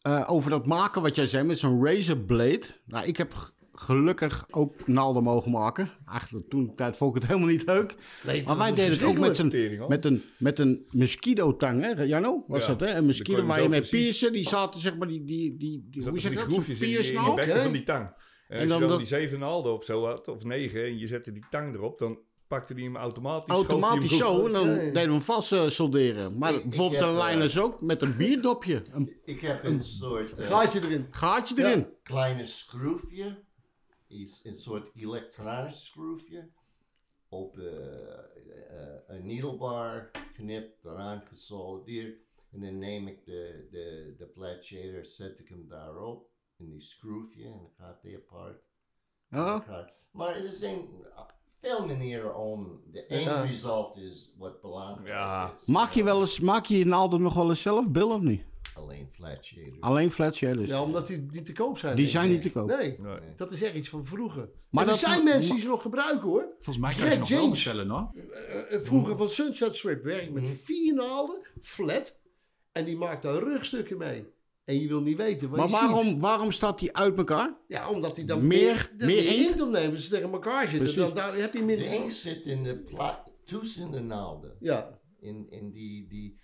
eh, 0.00 0.30
over 0.30 0.50
dat 0.50 0.66
maken 0.66 1.02
wat 1.02 1.16
jij 1.16 1.26
zei 1.26 1.44
met 1.44 1.58
zo'n 1.58 1.84
razorblade. 1.86 2.66
Nou, 2.84 3.06
ik 3.06 3.16
heb 3.16 3.52
gelukkig 3.80 4.46
ook 4.50 4.86
naalden 4.86 5.22
mogen 5.22 5.50
maken. 5.50 5.90
Eigenlijk 6.10 6.48
toen 6.50 6.66
de 6.66 6.74
tijd 6.74 6.96
vond 6.96 7.14
ik 7.16 7.22
het 7.22 7.30
helemaal 7.30 7.50
niet 7.52 7.66
leuk. 7.66 7.96
Nee, 8.26 8.42
Maar 8.44 8.56
wij 8.58 8.74
deden 8.74 8.90
het 8.92 9.02
ook 9.04 9.18
met 9.18 9.38
een, 9.38 9.82
met 9.88 10.04
een, 10.04 10.22
met 10.38 10.58
een 10.58 10.86
mosquito-tang, 10.90 11.82
hè? 11.82 12.02
Jano, 12.02 12.44
was 12.46 12.66
Ja, 12.66 12.74
dat, 12.74 12.88
hè? 12.88 12.94
Een 12.96 13.06
mosquito 13.06 13.46
waar 13.46 13.62
je 13.62 13.68
mee 13.68 13.80
piercen. 13.80 14.32
Die 14.32 14.48
zaten, 14.48 14.80
zeg 14.80 14.96
maar, 14.96 15.08
die, 15.08 15.24
die, 15.24 15.56
die, 15.56 15.86
die 15.90 16.02
hoe 16.08 16.18
zeg 16.18 16.30
je 16.30 16.36
dat? 16.36 16.44
Zo'n 16.44 16.52
groefjes 16.54 16.80
in, 16.80 16.88
piersnaald, 16.88 17.34
bekken 17.36 17.54
hè? 17.54 17.62
van 17.62 17.72
die 17.72 17.82
tang. 17.82 18.04
En, 18.48 18.56
En 18.56 18.60
als 18.60 18.68
dan 18.68 18.74
je 18.74 18.80
dan 18.80 18.88
dat- 18.88 18.98
die 18.98 19.06
zeven 19.06 19.38
naalden 19.38 19.72
of 19.72 19.84
zo 19.84 20.06
had, 20.06 20.28
of 20.28 20.44
negen, 20.44 20.84
en 20.84 20.98
je 20.98 21.06
zette 21.06 21.32
die 21.32 21.44
tang 21.50 21.74
erop, 21.74 21.98
dan 21.98 22.18
pakte 22.48 22.74
die 22.74 22.84
hem 22.84 22.96
automatisch. 22.96 23.54
Automatisch 23.54 24.16
zo, 24.16 24.46
en 24.46 24.52
dan 24.52 24.66
Nee. 24.66 24.76
deden 24.78 24.92
we 25.06 25.12
hem 25.12 25.20
vast 25.20 25.52
eh, 25.52 25.68
solderen. 25.68 26.38
Maar 26.38 26.52
Ik- 26.54 26.58
ik 26.58 26.68
bijvoorbeeld 26.68 27.00
heb, 27.00 27.10
een 27.10 27.16
eh, 27.16 27.22
lijners 27.22 27.58
ook, 27.58 27.80
met 27.80 28.02
een 28.02 28.16
bierdopje. 28.16 28.82
Een 28.92 29.12
Ik 29.24 29.40
heb 29.40 29.64
een 29.64 29.80
soort 29.80 30.34
eh, 30.34 30.46
Gaatje 30.46 30.80
erin. 30.80 31.06
gaatje 31.10 31.64
erin. 31.64 31.86
kleine 32.02 32.44
schroefje. 32.44 33.48
Iets, 34.10 34.44
een 34.44 34.56
soort 34.56 34.90
elektronisch 34.94 35.86
schroefje. 35.86 36.48
Op 37.28 37.58
eh, 37.58 38.08
eh, 38.12 38.98
een 39.06 39.26
needlebar 39.26 40.10
knipt, 40.34 40.84
eraan 40.84 41.22
gesolideerd. 41.28 42.18
En 42.52 42.60
dan 42.60 42.78
neem 42.78 43.08
ik 43.08 43.24
de, 43.24 43.68
de, 43.70 44.14
de 44.18 44.26
flat 44.34 44.64
shader, 44.64 45.06
zet 45.06 45.38
ik 45.38 45.48
hem 45.48 45.68
daarop. 45.68 46.28
In 46.56 46.70
die 46.70 46.80
schroefje 46.80 47.44
en 47.44 47.50
dan 47.50 47.70
gaat 47.78 48.02
die 48.02 48.16
apart. 48.16 48.64
Gaat- 49.30 50.00
Maar 50.10 50.36
er 50.36 50.52
zijn 50.52 50.88
veel 51.60 51.86
manieren 51.86 52.36
om. 52.36 52.82
De 52.92 53.04
Ja. 53.08 53.16
end 53.16 53.50
result 53.50 53.96
is 53.96 54.32
wat 54.38 54.60
belangrijk 54.60 55.08
Ja. 55.08 55.52
is. 55.52 55.66
Maak 55.66 55.92
je, 55.92 56.04
wel 56.04 56.20
eens, 56.20 56.40
maak 56.40 56.64
je 56.66 56.78
je 56.78 56.86
naalden 56.86 57.22
nog 57.22 57.34
wel 57.34 57.48
eens 57.48 57.62
zelf, 57.62 57.88
Bill, 57.88 58.02
of 58.10 58.20
niet? 58.20 58.44
Alleen 58.74 59.08
flat 59.12 59.44
shader. 59.44 59.76
Alleen 59.80 60.10
flat 60.10 60.34
shaders. 60.34 60.68
Ja, 60.68 60.82
omdat 60.82 61.06
die 61.06 61.26
niet 61.30 61.46
te 61.46 61.52
koop 61.52 61.78
zijn. 61.78 61.96
Die 61.96 62.04
ik. 62.04 62.10
zijn 62.10 62.30
niet 62.30 62.42
te 62.42 62.50
koop. 62.52 62.68
Nee, 62.68 62.96
Nee. 63.00 63.18
dat 63.36 63.52
is 63.52 63.62
echt 63.62 63.74
iets 63.74 63.88
van 63.88 64.04
vroeger. 64.06 64.48
Maar 64.70 64.88
er 64.88 64.94
zijn 64.94 65.24
mensen 65.24 65.52
die 65.52 65.60
ze 65.60 65.68
nog 65.68 65.82
gebruiken 65.82 66.28
hoor. 66.28 66.48
Volgens 66.60 66.78
mij 66.78 66.94
kan 66.94 67.04
je 67.04 67.10
ze 67.12 67.18
nog 67.18 67.26
Greg 67.26 67.38
wel 67.38 67.46
James. 67.48 67.64
bestellen, 67.64 67.88
hoor. 67.88 68.10
Eh, 68.32 68.74
eh, 68.74 68.80
vroeger 68.80 69.16
van 69.16 69.30
Sunset 69.30 69.76
Strip 69.76 70.04
werk 70.04 70.30
met 70.30 70.42
Mhm. 70.42 70.52
vier 70.52 70.94
naalden, 70.94 71.46
flat. 71.60 72.20
En 72.72 72.84
die 72.84 72.96
maakt 72.96 73.22
daar 73.22 73.42
rugstukken 73.42 73.98
mee. 73.98 74.26
En 74.64 74.80
je 74.80 74.88
wil 74.88 75.02
niet 75.02 75.16
weten 75.16 75.48
wat 75.50 75.58
Maar 75.58 75.68
je 75.68 75.76
ziet. 75.76 75.80
waarom, 75.90 76.20
waarom 76.20 76.50
staat 76.52 76.78
die 76.78 76.96
uit 76.96 77.18
elkaar? 77.18 77.56
Ja, 77.68 77.88
omdat 77.90 78.16
hij 78.16 78.24
dan 78.24 78.46
Meer- 78.46 78.90
meer, 78.98 79.06
meer 79.06 79.26
inkt? 79.36 79.60
opneemt. 79.60 79.92
Dus 79.92 80.04
ze 80.04 80.10
tegen 80.10 80.32
elkaar 80.32 80.60
zitten. 80.68 80.78
Precies. 80.78 80.96
Dan 80.96 81.14
daar 81.14 81.36
heb 81.36 81.54
je 81.54 81.62
meer 81.62 81.78
inkt. 81.80 82.14
zit 82.14 82.46
in 82.46 82.62
de 82.62 82.78
pla- 82.78 83.24
tussen 83.44 83.90
de 83.90 84.00
naalden. 84.00 84.56
Ja. 84.60 84.98
In, 85.20 85.46
in 85.50 85.70
die, 85.70 86.06
die, 86.08 86.38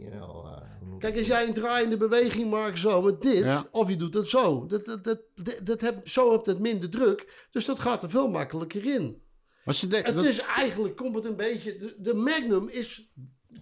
you 0.00 0.10
know... 0.10 0.44
uh, 0.46 0.52
hoe 0.78 0.88
noem 0.88 0.98
Kijk, 0.98 1.12
je 1.12 1.18
als 1.18 1.28
jij 1.28 1.46
een 1.46 1.54
draaiende 1.54 1.96
beweging 1.96 2.50
maakt 2.50 2.78
zo 2.78 3.02
met 3.02 3.22
dit, 3.22 3.44
Ja. 3.44 3.66
of 3.70 3.88
je 3.88 3.96
doet 3.96 4.14
het 4.14 4.28
zo. 4.28 4.66
Dat, 4.66 4.84
dat, 4.84 5.04
dat, 5.04 5.20
dat, 5.34 5.56
dat 5.66 5.80
heb, 5.80 6.08
zo 6.08 6.30
hebt 6.32 6.46
het 6.46 6.58
minder 6.58 6.90
druk. 6.90 7.46
Dus 7.50 7.64
dat 7.64 7.78
gaat 7.78 8.02
er 8.02 8.10
veel 8.10 8.28
makkelijker 8.28 8.84
in. 8.86 9.22
Ze 9.66 9.86
de- 9.88 9.96
Het 9.96 10.14
dat- 10.14 10.24
is 10.24 10.38
eigenlijk, 10.38 10.96
komt 10.96 11.14
het 11.14 11.24
een 11.24 11.36
beetje, 11.36 11.76
de, 11.76 11.94
de 11.98 12.14
Magnum 12.14 12.68
is, 12.68 13.10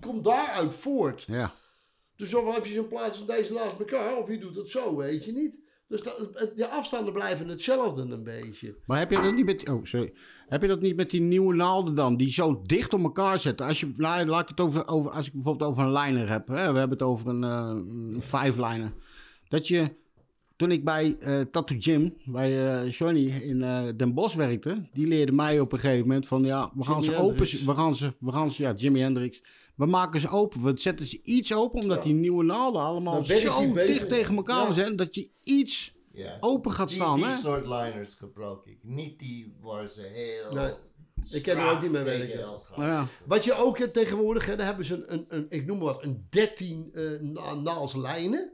komt 0.01 0.25
daaruit 0.25 0.75
voort. 0.75 1.25
Ja. 1.27 1.55
Dus 2.17 2.35
of 2.35 2.55
heb 2.55 2.65
je 2.65 2.73
ze 2.73 2.79
in 2.79 2.89
plaats 2.89 3.19
van 3.19 3.27
deze 3.27 3.53
naast 3.53 3.79
elkaar, 3.79 4.17
of 4.17 4.29
je 4.29 4.39
doet 4.39 4.57
het 4.57 4.69
zo, 4.69 4.97
weet 4.97 5.25
je 5.25 5.33
niet. 5.33 5.61
Dus 5.89 6.03
dat, 6.03 6.53
de 6.57 6.69
afstanden 6.69 7.13
blijven 7.13 7.49
hetzelfde 7.49 8.03
een 8.03 8.23
beetje. 8.23 8.75
Maar 8.85 8.99
heb 8.99 9.11
je 9.11 9.21
dat 9.21 9.35
niet 9.35 9.45
met... 9.45 9.69
Oh, 9.69 9.85
sorry. 9.85 10.13
Heb 10.49 10.63
je 10.63 10.69
dat 10.69 10.81
niet 10.81 10.97
met 10.97 11.11
die 11.11 11.21
nieuwe 11.21 11.55
naalden 11.55 11.95
dan? 11.95 12.17
Die 12.17 12.31
zo 12.31 12.63
dicht 12.63 12.95
op 12.95 13.03
elkaar 13.03 13.39
zetten. 13.39 13.67
Als, 13.67 13.81
je, 13.81 13.93
laat 13.97 14.43
ik 14.43 14.49
het 14.49 14.61
over, 14.61 14.89
over... 14.89 15.11
Als 15.11 15.27
ik 15.27 15.33
bijvoorbeeld 15.33 15.71
over 15.71 15.83
een 15.83 15.93
liner 15.93 16.29
heb. 16.29 16.49
Hè? 16.49 16.73
We 16.73 16.79
hebben 16.79 16.99
het 16.99 17.03
over 17.03 17.29
een, 17.29 17.45
eh 17.45 17.71
een 18.15 18.23
vijfliner. 18.23 18.93
Dat 19.49 19.69
je... 19.69 19.91
Toen 20.57 20.71
ik 20.71 20.85
bij 20.85 21.17
eh 21.21 21.41
Tattoo 21.41 21.77
Gym, 21.81 22.15
bij 22.25 22.83
eh 22.83 22.91
Johnny 22.91 23.27
in 23.27 23.59
Den 23.97 24.15
Bosch 24.15 24.37
werkte... 24.37 24.89
Die 24.93 25.07
leerde 25.07 25.33
mij 25.33 25.61
op 25.61 25.73
een 25.73 25.79
gegeven 25.79 26.07
moment 26.07 26.27
van... 26.27 26.45
Ja, 26.45 26.71
we 26.75 26.85
gaan 26.85 27.03
ze 27.03 27.17
open... 27.17 27.47
We 27.65 27.75
gaan 27.75 27.95
ze... 27.95 28.13
We 28.19 28.33
gaan 28.33 28.51
ze 28.51 28.63
ja, 28.63 28.73
Jimi 28.73 29.01
Hendrix. 29.01 29.43
We 29.79 29.87
maken 29.87 30.21
ze 30.21 30.29
open. 30.29 30.63
We 30.63 30.73
zetten 30.75 31.07
ze 31.07 31.21
iets 31.23 31.55
open, 31.55 31.81
omdat 31.81 32.03
die 32.03 32.15
nieuwe 32.15 32.45
naalden 32.45 32.83
allemaal 32.83 33.23
die 33.23 33.39
zo 33.39 33.73
dicht 33.73 34.09
tegen 34.09 34.37
elkaar 34.37 34.67
Ja. 34.67 34.73
zijn... 34.73 34.97
Dat 34.97 35.15
je 35.15 35.29
iets 35.45 35.95
Ja. 36.13 36.37
open 36.41 36.73
gaat 36.73 36.89
Die, 36.89 36.97
staan, 36.97 37.17
die 37.17 37.25
hè? 37.25 37.37
soort 37.39 37.63
liners 37.67 38.15
gebruik 38.15 38.65
ik. 38.65 38.79
Niet 38.83 39.19
die 39.19 39.55
waar 39.61 39.89
ze 39.89 40.01
heel... 40.03 40.53
Nee, 40.55 40.73
ik 41.31 41.43
ken 41.43 41.57
er 41.59 41.71
ook 41.71 41.83
niet 41.83 41.91
mee 41.91 42.01
strak 42.01 42.17
werken. 42.17 42.29
tegen 42.37 42.45
elkaar 42.53 42.79
Nou 42.79 42.93
ja. 42.93 43.07
Wat 43.27 43.45
je 43.45 43.55
ook 43.55 43.79
hebt 43.79 43.95
tegenwoordig, 43.95 44.47
hè, 44.47 44.57
daar 44.57 44.67
hebben 44.67 44.85
ze 44.85 44.95
een, 44.95 45.13
een, 45.15 45.27
een 45.29 45.47
ik 45.49 45.67
noem 45.67 45.77
maar 45.79 45.87
wat, 45.87 46.03
een 46.03 46.27
13 46.31 46.91
eh 46.95 47.03
na- 47.21 47.55
naalslijnen. 47.55 48.53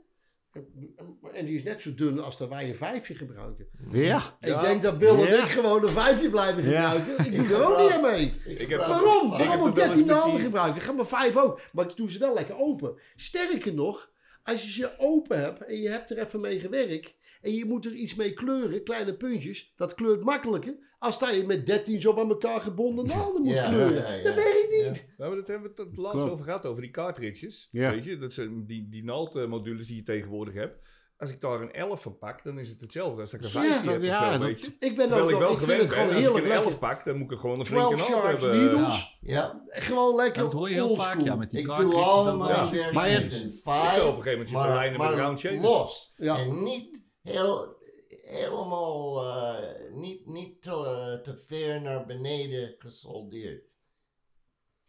En 1.32 1.44
die 1.46 1.54
is 1.54 1.62
net 1.62 1.82
zo 1.82 1.94
dun 1.94 2.18
als 2.18 2.38
dat 2.38 2.48
wij 2.48 2.68
een 2.68 2.76
vijfje 2.76 3.14
gebruiken. 3.14 3.66
Ja. 3.90 4.20
Ik 4.40 4.60
denk 4.60 4.82
dat 4.82 4.98
Bill 4.98 5.08
en 5.08 5.18
Ja. 5.36 5.42
ik 5.44 5.50
gewoon 5.50 5.82
een 5.86 5.92
vijfje 5.92 6.30
blijven 6.30 6.70
Ja. 6.70 6.90
gebruiken. 6.90 7.32
Ik 7.32 7.48
doe 7.48 7.56
er 7.56 7.66
ook 7.72 7.78
niet 7.78 7.90
aan 7.90 8.00
mee. 8.02 8.34
Ik 8.46 8.58
Ik 8.58 8.68
heb- 8.68 8.78
Waarom? 8.78 9.32
Ik 9.32 9.38
Waarom 9.38 9.58
moet 9.58 9.66
het 9.66 9.76
wel 9.76 9.84
13 9.86 9.90
eens 9.90 9.96
met 9.96 10.06
naalden 10.06 10.34
die- 10.34 10.44
gebruiken? 10.44 10.82
Ga 10.82 10.92
maar 10.92 11.06
5 11.06 11.36
ook. 11.36 11.60
Maar 11.72 11.84
ik 11.84 11.96
doe 11.96 12.10
ze 12.10 12.18
wel 12.18 12.34
lekker 12.34 12.58
open. 12.58 12.98
Sterker 13.16 13.74
nog, 13.74 14.10
als 14.42 14.62
je 14.62 14.70
ze 14.70 14.90
open 14.98 15.40
hebt 15.40 15.64
en 15.64 15.76
je 15.80 15.88
hebt 15.88 16.10
er 16.10 16.18
even 16.18 16.40
mee 16.40 16.60
gewerkt. 16.60 17.14
En 17.44 17.54
je 17.54 17.64
moet 17.64 17.84
er 17.84 17.92
iets 17.92 18.14
mee 18.14 18.32
kleuren, 18.32 18.82
kleine 18.84 19.14
puntjes. 19.16 19.72
Dat 19.76 19.94
kleurt 19.94 20.24
makkelijker. 20.24 20.92
Als 20.98 21.18
dat 21.18 21.34
je 21.34 21.44
met 21.46 21.66
13 21.66 22.00
zo 22.00 22.14
bij 22.14 22.26
elkaar 22.28 22.60
gebonden 22.60 23.06
naalden 23.16 23.42
moet 23.42 23.52
Ja, 23.52 23.68
kleuren. 23.68 23.94
ja, 24.02 24.12
ja. 24.12 24.22
Dat 24.22 24.34
werkt 24.34 24.66
niet. 24.70 25.14
Nou, 25.16 25.30
maar 25.30 25.38
dat 25.38 25.48
hebben 25.48 25.72
we 25.76 25.82
het 25.82 25.96
laatst 25.96 26.16
Klopt. 26.16 26.32
over 26.32 26.44
gehad, 26.44 26.66
over 26.66 26.82
die 26.82 26.90
cartridges. 26.90 27.68
Ja. 27.70 27.90
Weet 27.90 28.04
je, 28.04 28.18
dat 28.18 28.32
zijn 28.32 28.66
die, 28.66 28.88
die 28.88 29.04
naaldmodules 29.04 29.86
die 29.86 29.96
je 29.96 30.02
tegenwoordig 30.02 30.54
hebt. 30.54 30.78
Als 31.18 31.30
ik 31.30 31.40
daar 31.40 31.60
een 31.60 31.72
11 31.72 32.02
van 32.02 32.18
pak, 32.18 32.42
dan 32.44 32.58
is 32.58 32.68
het 32.68 32.80
hetzelfde 32.80 33.20
als 33.20 33.30
dat 33.30 33.40
ik 33.40 33.46
een 33.46 33.52
Ja, 33.62 33.66
15 33.68 33.90
heb 33.90 34.00
of 34.00 34.06
ja, 34.06 34.32
zo, 34.32 34.38
weet 34.38 34.60
je. 34.60 34.66
Ik 34.66 34.96
ben 34.96 35.06
Terwijl 35.06 35.22
ook 35.24 35.30
ik 35.30 35.36
wel, 35.38 35.50
ik 35.52 35.58
vind 35.58 35.70
gewend 35.70 35.80
het 35.80 35.88
ben, 35.88 35.98
gewoon 35.98 36.14
als 36.14 36.16
ik 36.18 36.24
heerlijk 36.26 36.44
een 36.46 36.52
11 36.52 36.64
lekker. 36.64 36.88
pak, 36.88 37.04
dan 37.04 37.16
moet 37.18 37.30
ik 37.30 37.38
gewoon 37.38 37.58
een 37.58 37.66
flinke 37.66 37.94
12 37.96 38.10
naald 38.22 38.40
hebben. 38.42 38.60
needles. 38.60 39.18
Ja, 39.20 39.62
Gewoon 39.68 40.14
lekker 40.16 40.36
Ja, 40.36 40.42
dat 40.42 40.52
hoor 40.52 40.68
je 40.68 40.74
heel 40.74 40.94
vaak, 40.94 41.20
ja, 41.20 41.34
met 41.34 41.50
die 41.50 41.58
ik 41.60 41.64
doe 41.66 41.74
cartridges. 41.74 42.04
allemaal 42.06 42.48
Ja. 42.74 42.92
Maar 42.92 43.10
je- 43.10 43.20
met 43.20 43.32
een 43.32 43.46
Ik 43.46 43.52
zou 43.64 44.00
op 44.00 44.16
een 44.16 44.22
gegeven 44.22 44.30
moment 44.30 44.48
zitten 44.48 44.68
lijnen 44.74 45.00
met 45.00 45.10
round 45.10 45.38
shaders. 45.38 45.62
los. 45.62 46.12
Ja. 46.16 46.38
En 46.38 46.62
niet 46.62 47.02
heel, 47.24 47.76
helemaal, 48.08 49.20
eh, 49.26 49.92
niet, 49.92 50.26
niet 50.26 50.62
te, 50.62 51.20
te 51.22 51.36
ver 51.36 51.80
naar 51.80 52.06
beneden 52.06 52.74
gesoldeerd. 52.78 53.72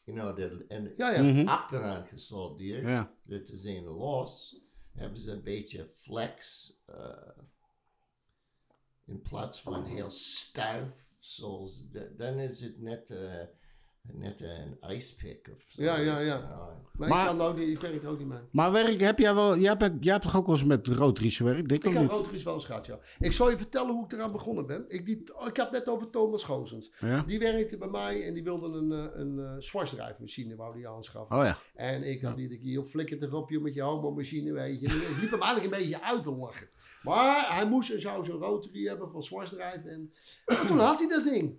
You 0.03 0.17
know, 0.19 0.35
de, 0.35 0.65
en 0.67 0.93
Ja, 0.97 1.11
ja. 1.11 1.23
Mhm. 1.23 1.47
achteraan 1.47 2.05
gesoldeerd. 2.07 2.83
Ja. 2.83 3.13
Dat 3.23 3.49
is 3.49 3.63
een 3.63 3.83
los. 3.85 4.61
Hebben 4.93 5.19
ze 5.19 5.31
een 5.31 5.43
beetje 5.43 5.87
flex. 5.93 6.73
eh, 6.85 7.37
in 9.05 9.21
plaats 9.21 9.61
van 9.61 9.85
heel 9.85 10.09
stijf. 10.09 11.13
Zoals, 11.19 11.89
dan 12.17 12.39
is 12.39 12.61
het 12.61 12.79
net, 12.81 13.09
eh, 13.09 13.43
net 14.13 14.41
een 14.41 14.95
ice 14.95 15.15
pick 15.15 15.49
of 15.53 15.65
zo. 15.67 15.83
Ja, 15.83 15.97
ja, 15.97 16.19
ja. 16.19 16.39
Nou, 16.97 17.09
Maar- 17.09 17.21
ik, 17.21 17.37
kan 17.37 17.47
ook 17.47 17.57
niet, 17.57 17.67
ik 17.67 17.79
werk 17.79 18.03
er 18.03 18.09
ook 18.09 18.17
niet 18.17 18.27
mee. 18.27 18.39
Maar 18.51 18.71
werk, 18.71 18.99
heb 18.99 19.19
jij 19.19 19.35
wel... 19.35 19.57
Jij 19.57 19.75
hebt, 19.77 19.95
jij 19.99 20.11
hebt 20.11 20.23
toch 20.25 20.35
ook 20.37 20.45
wel 20.45 20.55
eens 20.55 20.63
met 20.63 20.87
rotaries 20.87 21.37
gewerkt? 21.37 21.69
Denk 21.69 21.83
Ik 21.83 21.87
ik 21.87 21.93
heb 21.93 22.01
niet? 22.01 22.11
Rotaries 22.11 22.43
wel 22.43 22.53
eens 22.53 22.65
gehad, 22.65 22.85
ja. 22.85 22.99
Ik 23.19 23.31
zal 23.31 23.49
je 23.49 23.57
vertellen 23.57 23.93
hoe 23.93 24.05
ik 24.05 24.11
eraan 24.11 24.31
begonnen 24.31 24.65
ben. 24.65 24.85
Ik, 24.87 25.05
die, 25.05 25.23
ik 25.47 25.57
had 25.57 25.71
net 25.71 25.87
over 25.87 26.09
Thomas 26.09 26.43
Goosens. 26.43 26.91
Ja? 26.99 27.23
Die 27.27 27.39
werkte 27.39 27.77
bij 27.77 27.87
mij 27.87 28.23
en 28.25 28.33
die 28.33 28.43
wilde 28.43 28.77
een, 28.77 28.91
eh, 28.91 29.19
een 29.19 29.39
eh 29.39 29.55
zwarsdrijfmachine 29.59 30.55
wou 30.55 30.75
die 30.75 30.87
aanschaffen. 30.87 31.37
Oh 31.37 31.43
ja. 31.43 31.57
En 31.75 32.03
ik 32.03 32.21
had 32.21 32.37
iedere 32.37 32.59
keer 32.59 32.79
op 32.79 32.87
flikker 32.87 33.23
erop, 33.23 33.49
joh, 33.49 33.63
met 33.63 33.73
je 33.73 33.81
homo-machine, 33.81 34.51
weet 34.53 34.79
je. 34.79 34.85
Ik 34.85 35.21
liep 35.21 35.31
hem 35.31 35.41
eigenlijk 35.41 35.73
een 35.73 35.79
beetje 35.79 36.01
uit 36.01 36.23
te 36.23 36.31
lachen. 36.31 36.67
Maar 37.03 37.55
hij 37.55 37.65
moest 37.67 37.91
en 37.91 38.01
zou 38.01 38.25
zo'n 38.25 38.39
rotary 38.39 38.87
hebben 38.87 39.11
van 39.11 39.23
zwarsdrijf. 39.23 39.85
En, 39.85 40.13
en 40.45 40.67
toen 40.67 40.77
had 40.79 40.99
hij 40.99 41.09
dat 41.09 41.23
ding. 41.23 41.57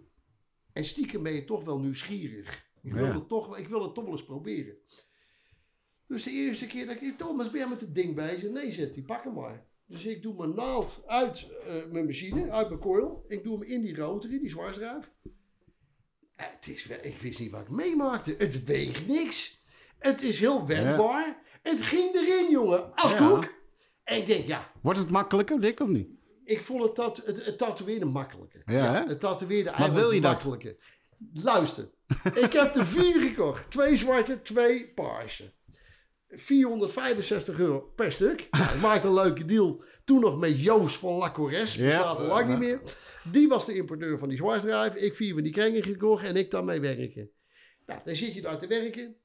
En 0.76 0.84
stiekem 0.84 1.22
ben 1.22 1.32
je 1.32 1.44
toch 1.44 1.64
wel 1.64 1.78
nieuwsgierig. 1.78 2.68
Ik 2.82 2.92
wil, 2.92 3.04
Ja. 3.04 3.14
het, 3.14 3.28
toch, 3.28 3.58
ik 3.58 3.68
wil 3.68 3.82
het 3.82 3.94
toch 3.94 4.04
wel 4.04 4.12
eens 4.12 4.24
proberen. 4.24 4.76
Dus 6.06 6.22
de 6.22 6.30
eerste 6.30 6.66
keer 6.66 6.86
dat 6.86 7.00
ik, 7.02 7.16
Thomas, 7.18 7.50
ben 7.50 7.60
jij 7.60 7.68
met 7.68 7.80
het 7.80 7.94
ding 7.94 8.14
bezig? 8.14 8.50
Nee, 8.50 8.72
zet 8.72 8.94
die, 8.94 9.02
pak 9.02 9.24
hem 9.24 9.34
maar. 9.34 9.66
Dus 9.86 10.06
ik 10.06 10.22
doe 10.22 10.34
mijn 10.36 10.54
naald 10.54 11.02
uit 11.06 11.46
eh, 11.66 11.74
mijn 11.90 12.04
machine, 12.04 12.50
uit 12.50 12.68
mijn 12.68 12.80
coil. 12.80 13.24
Ik 13.28 13.44
doe 13.44 13.58
hem 13.58 13.68
in 13.68 13.80
die 13.82 13.96
rotary, 13.96 14.38
die 14.38 14.50
zwarsdrijf. 14.50 15.10
Eh, 16.36 16.46
Het 16.54 16.68
is, 16.68 16.86
wel- 16.86 16.98
ik 17.02 17.18
wist 17.18 17.40
niet 17.40 17.50
wat 17.50 17.60
ik 17.60 17.70
meemaakte. 17.70 18.34
Het 18.38 18.64
weegt 18.64 19.06
niks. 19.06 19.62
Het 19.98 20.22
is 20.22 20.40
heel 20.40 20.66
wendbaar. 20.66 21.42
Het 21.62 21.82
ging 21.82 22.14
erin, 22.14 22.50
jongen. 22.50 22.94
Als 22.94 23.10
Ja. 23.12 23.28
koek. 23.28 23.52
En 24.04 24.16
ik 24.16 24.26
denk, 24.26 24.46
ja, 24.46 24.72
Wordt 24.82 24.98
het 24.98 25.10
makkelijker, 25.10 25.60
Dick, 25.60 25.80
of 25.80 25.88
niet? 25.88 26.08
Ik 26.46 26.62
vond 26.62 26.82
het, 26.82 26.94
tat, 26.94 27.22
het, 27.24 27.44
het 27.44 27.58
tatoeëren 27.58 28.08
makkelijker. 28.08 28.62
Ja, 28.66 29.04
het 29.06 29.20
tatoeëren 29.20 29.72
eigenlijk 29.72 29.94
wil 29.94 30.10
je 30.10 30.20
dat? 30.20 30.30
makkelijker. 30.30 30.76
Luister, 31.32 31.90
ik 32.44 32.52
heb 32.52 32.74
er 32.74 32.86
vier 32.86 33.20
gekocht. 33.20 33.70
Twee 33.70 33.96
zwarte, 33.96 34.42
twee 34.42 34.92
paarse. 34.94 35.54
465 36.28 37.58
euro 37.58 37.80
per 37.80 38.12
stuk. 38.12 38.46
Nou, 38.50 38.74
ik 38.74 38.80
maakte 38.80 39.06
een 39.06 39.14
leuke 39.14 39.44
deal. 39.44 39.84
Toen 40.04 40.20
nog 40.20 40.38
met 40.38 40.62
Joost 40.62 40.96
van 40.96 41.12
Lacores. 41.12 41.74
Ja. 41.74 41.84
Bestaat 41.84 42.18
al 42.18 42.24
lang 42.24 42.48
niet 42.48 42.58
meer. 42.58 42.80
Die 43.32 43.48
was 43.48 43.66
de 43.66 43.74
importeur 43.74 44.18
van 44.18 44.28
die 44.28 44.38
zwarsdrijf. 44.38 44.94
Ik 44.94 45.14
vier 45.14 45.34
van 45.34 45.42
die 45.42 45.52
kringen 45.52 45.82
gekocht 45.82 46.24
en 46.24 46.36
ik 46.36 46.50
daarmee 46.50 46.80
werken. 46.80 47.30
Nou, 47.86 48.00
dan 48.04 48.16
zit 48.16 48.34
je 48.34 48.42
daar 48.42 48.58
te 48.58 48.66
werken. 48.66 49.16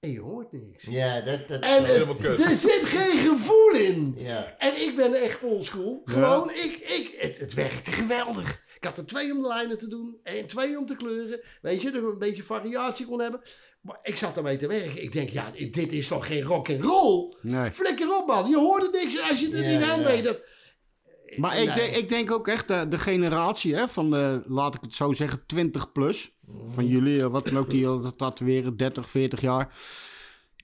En 0.00 0.10
je 0.10 0.20
hoort 0.20 0.52
niks. 0.52 0.84
Ja, 0.84 1.20
dat... 1.20 1.48
dat 1.48 1.62
En 1.62 1.84
helemaal 1.84 2.16
kut. 2.16 2.44
er 2.44 2.54
zit 2.54 2.80
geen 2.84 3.18
gevoel 3.18 3.70
in. 3.70 4.14
ja. 4.16 4.54
En 4.58 4.80
ik 4.80 4.96
ben 4.96 5.14
echt 5.14 5.42
oldschool. 5.42 6.02
Gewoon, 6.04 6.50
ik, 6.50 6.76
ik, 6.76 7.14
het, 7.18 7.38
het 7.38 7.54
werkte 7.54 7.92
geweldig. 7.92 8.64
Ik 8.76 8.84
had 8.84 8.98
er 8.98 9.06
twee 9.06 9.32
om 9.32 9.42
de 9.42 9.48
lijnen 9.48 9.78
te 9.78 9.88
doen 9.88 10.18
en 10.22 10.46
twee 10.46 10.78
om 10.78 10.86
te 10.86 10.96
kleuren. 10.96 11.40
Weet 11.62 11.82
je, 11.82 11.90
dat 11.90 12.02
ik 12.02 12.08
een 12.08 12.18
beetje 12.18 12.42
variatie 12.42 13.06
kon 13.06 13.20
hebben. 13.20 13.40
Maar 13.80 13.98
ik 14.02 14.16
zat 14.16 14.34
daarmee 14.34 14.56
te 14.56 14.66
werken. 14.66 15.02
Ik 15.02 15.12
denk, 15.12 15.28
ja, 15.28 15.50
dit 15.70 15.92
is 15.92 16.08
toch 16.08 16.26
geen 16.26 16.42
rock 16.42 16.70
and 16.70 16.84
roll? 16.84 17.36
Nee. 17.42 17.70
Flikker 17.70 18.16
op, 18.20 18.26
man. 18.26 18.50
Je 18.50 18.56
hoorde 18.56 18.88
niks 18.92 19.20
als 19.20 19.40
je 19.40 19.50
er 19.50 19.62
Ja, 19.64 19.78
niet 19.78 19.88
aan 19.88 20.02
deed. 20.02 20.40
Maar 21.36 21.58
ik, 21.58 21.74
denk, 21.74 21.96
ik 21.96 22.08
denk 22.08 22.30
ook 22.30 22.48
echt 22.48 22.68
de, 22.68 22.88
de 22.88 22.98
generatie 22.98 23.74
hè, 23.74 23.88
van 23.88 24.10
de, 24.10 24.42
laat 24.46 24.74
ik 24.74 24.80
het 24.80 24.94
zo 24.94 25.12
zeggen, 25.12 25.46
20 25.46 25.92
plus. 25.92 26.35
Van 26.74 26.86
jullie, 26.86 27.20
eh, 27.22 27.26
wat 27.26 27.44
dan 27.44 27.58
ook, 27.58 27.70
die 27.70 27.86
al 27.86 28.14
tatoeëren, 28.16 28.76
30, 28.76 29.08
40 29.10 29.40
jaar. 29.40 29.74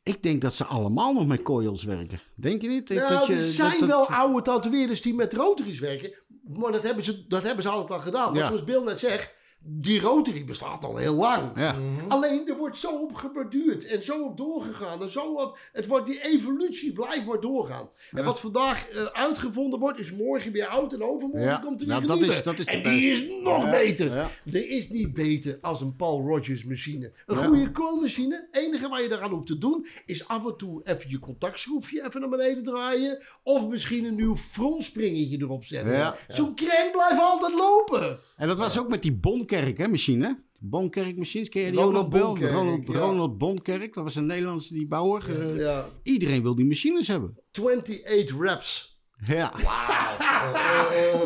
Ik 0.02 0.22
denk 0.22 0.42
dat 0.42 0.54
ze 0.54 0.64
allemaal 0.64 1.12
nog 1.12 1.26
met 1.26 1.42
coils 1.42 1.84
werken. 1.84 2.20
Denk 2.34 2.62
je 2.62 2.68
niet? 2.68 2.90
Ik- 2.90 2.98
Nou, 2.98 3.10
dat 3.12 3.26
je- 3.26 3.34
er 3.34 3.40
zijn 3.42 3.70
dat- 3.70 3.88
dat- 3.88 3.88
wel 3.88 4.06
oude 4.18 4.42
tatoeëerders 4.42 5.02
die 5.02 5.14
met 5.14 5.34
rotaries 5.34 5.80
werken. 5.80 6.14
Maar 6.46 6.72
dat 6.72 6.82
hebben 6.82 7.04
ze, 7.04 7.24
dat 7.28 7.42
hebben 7.42 7.62
ze 7.62 7.68
altijd 7.68 7.90
al 7.98 8.04
gedaan. 8.04 8.24
Want 8.26 8.38
Ja. 8.38 8.46
zoals 8.46 8.64
Bill 8.64 8.82
net 8.84 8.98
zegt, 8.98 9.34
die 9.64 10.00
rotary 10.00 10.44
bestaat 10.44 10.84
al 10.84 10.96
heel 10.96 11.14
lang. 11.14 11.50
Ja. 11.56 11.72
Mhm. 11.72 12.08
Alleen 12.10 12.48
er 12.48 12.56
wordt 12.56 12.76
zo 12.76 12.90
op 13.02 13.14
geborduurd 13.14 13.84
en 13.86 14.02
zo 14.02 14.24
op 14.24 14.36
doorgegaan. 14.36 15.02
En 15.02 15.10
zo 15.10 15.20
op, 15.34 15.58
het 15.72 15.86
wordt, 15.86 16.06
die 16.06 16.24
evolutie 16.24 16.92
blijft 16.92 17.26
maar 17.26 17.40
doorgaan. 17.40 17.88
En 18.10 18.24
wat 18.24 18.40
vandaag 18.40 18.88
eh, 18.88 19.04
uitgevonden 19.04 19.78
wordt, 19.78 19.98
is 19.98 20.12
morgen 20.12 20.52
weer 20.52 20.66
oud 20.66 20.92
en 20.92 21.02
overmorgen 21.02 21.48
Ja. 21.48 21.56
komt 21.58 21.80
er 21.80 21.86
Nou, 21.86 21.98
weer 21.98 22.08
dat 22.08 22.18
nieuwe. 22.18 22.34
is- 22.34 22.42
dat 22.42 22.58
is 22.58 22.64
en 22.64 22.82
die 22.82 23.10
is 23.10 23.24
nog 23.42 23.64
Ja. 23.64 23.70
beter. 23.70 24.14
Ja. 24.14 24.30
Er 24.52 24.68
is 24.70 24.90
niet 24.90 25.14
beter 25.14 25.58
als 25.60 25.80
een 25.80 25.96
Paul 25.96 26.20
Rogers 26.26 26.64
machine. 26.64 27.12
Een 27.26 27.38
Ja. 27.38 27.44
goede 27.44 27.72
coilmachine, 27.72 28.48
het 28.50 28.62
enige 28.64 28.88
waar 28.88 29.02
je 29.02 29.08
daaraan 29.08 29.30
hoeft 29.30 29.46
te 29.46 29.58
doen, 29.58 29.86
is 30.06 30.28
af 30.28 30.46
en 30.46 30.56
toe 30.56 30.80
even 30.84 31.10
je 31.10 31.18
contactschroefje 31.18 32.04
even 32.06 32.20
naar 32.20 32.28
beneden 32.28 32.64
draaien. 32.64 33.18
Of 33.42 33.68
misschien 33.68 34.04
een 34.04 34.14
nieuw 34.14 34.36
frontspringetje 34.36 35.36
erop 35.40 35.64
zetten. 35.64 35.96
Ja. 35.96 36.16
Zo'n 36.28 36.54
crank 36.54 36.92
blijft 36.92 37.20
altijd 37.20 37.54
lopen. 37.54 38.18
En 38.36 38.48
dat 38.48 38.58
was 38.58 38.78
ook 38.78 38.88
met 38.88 39.02
die 39.02 39.12
Bonkerk 39.52 39.78
hè, 39.78 39.88
machine. 39.88 40.42
Bonkerk 40.58 41.16
machines, 41.16 41.48
ken 41.48 41.62
je 41.62 41.70
die 41.70 41.80
Ronald? 41.80 42.08
Bonkerk, 42.08 42.52
Ronald, 42.52 42.86
ja. 42.86 42.98
Ronald 42.98 43.38
Bonkerk, 43.38 43.94
dat 43.94 44.04
was 44.04 44.14
een 44.14 44.26
Nederlandse 44.26 44.72
die 44.74 44.86
bouwer. 44.86 45.40
Eh, 45.40 45.56
Ja. 45.58 45.88
Iedereen 46.02 46.42
wil 46.42 46.54
die 46.54 46.64
machines 46.64 47.08
hebben. 47.08 47.38
28 47.52 48.36
reps. 48.38 49.00
Ja. 49.26 49.52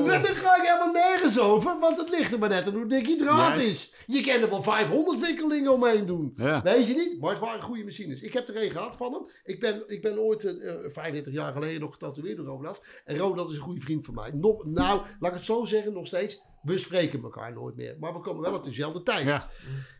Daar 0.07 0.25
ga 0.25 0.57
ik 0.57 0.63
helemaal 0.63 0.93
nergens 0.93 1.41
over, 1.41 1.79
want 1.81 1.99
het 1.99 2.11
ligt 2.11 2.33
er 2.33 2.39
maar 2.39 2.49
net 2.49 2.67
aan 2.67 2.75
hoe 2.75 2.87
dik 2.87 3.05
die 3.05 3.17
draad 3.17 3.59
is. 3.59 3.93
Je 4.07 4.21
kan 4.21 4.41
er 4.43 4.49
wel 4.49 4.63
500 4.63 5.21
wikkelingen 5.21 5.73
omheen 5.73 6.07
doen. 6.07 6.33
Ja. 6.37 6.63
Weet 6.63 6.87
je 6.89 6.95
niet? 6.95 7.21
Maar 7.21 7.31
het 7.31 7.39
waren 7.41 7.63
goede 7.63 7.85
machines. 7.85 8.21
Ik 8.21 8.33
heb 8.33 8.49
er 8.49 8.63
een 8.65 8.71
gehad 8.71 8.97
van 8.97 9.13
hem. 9.13 9.23
Ik 9.45 9.61
ben, 9.61 9.83
ik 9.87 10.03
ben 10.03 10.19
ooit 10.19 10.45
eh, 10.45 10.71
eh, 10.71 10.77
35 10.93 11.33
jaar 11.33 11.53
geleden 11.53 11.81
nog 11.81 11.93
getatoeëerd 11.93 12.37
door 12.37 12.47
Ronald. 12.47 12.83
En 13.05 13.17
Ronald 13.19 13.51
is 13.51 13.57
een 13.57 13.63
goede 13.63 13.81
vriend 13.81 14.05
van 14.05 14.15
mij. 14.15 14.31
Nog, 14.35 14.65
nou, 14.65 15.01
laat 15.21 15.31
ik 15.31 15.37
het 15.37 15.45
zo 15.47 15.65
zeggen, 15.65 15.93
nog 15.93 16.07
steeds. 16.07 16.41
We 16.67 16.79
spreken 16.79 17.23
elkaar 17.23 17.53
nooit 17.53 17.77
meer. 17.77 17.97
Maar 18.01 18.13
we 18.13 18.21
komen 18.21 18.43
wel 18.43 18.53
uit 18.53 18.65
dezelfde 18.65 19.03
tijd. 19.03 19.25
Ja. 19.27 19.49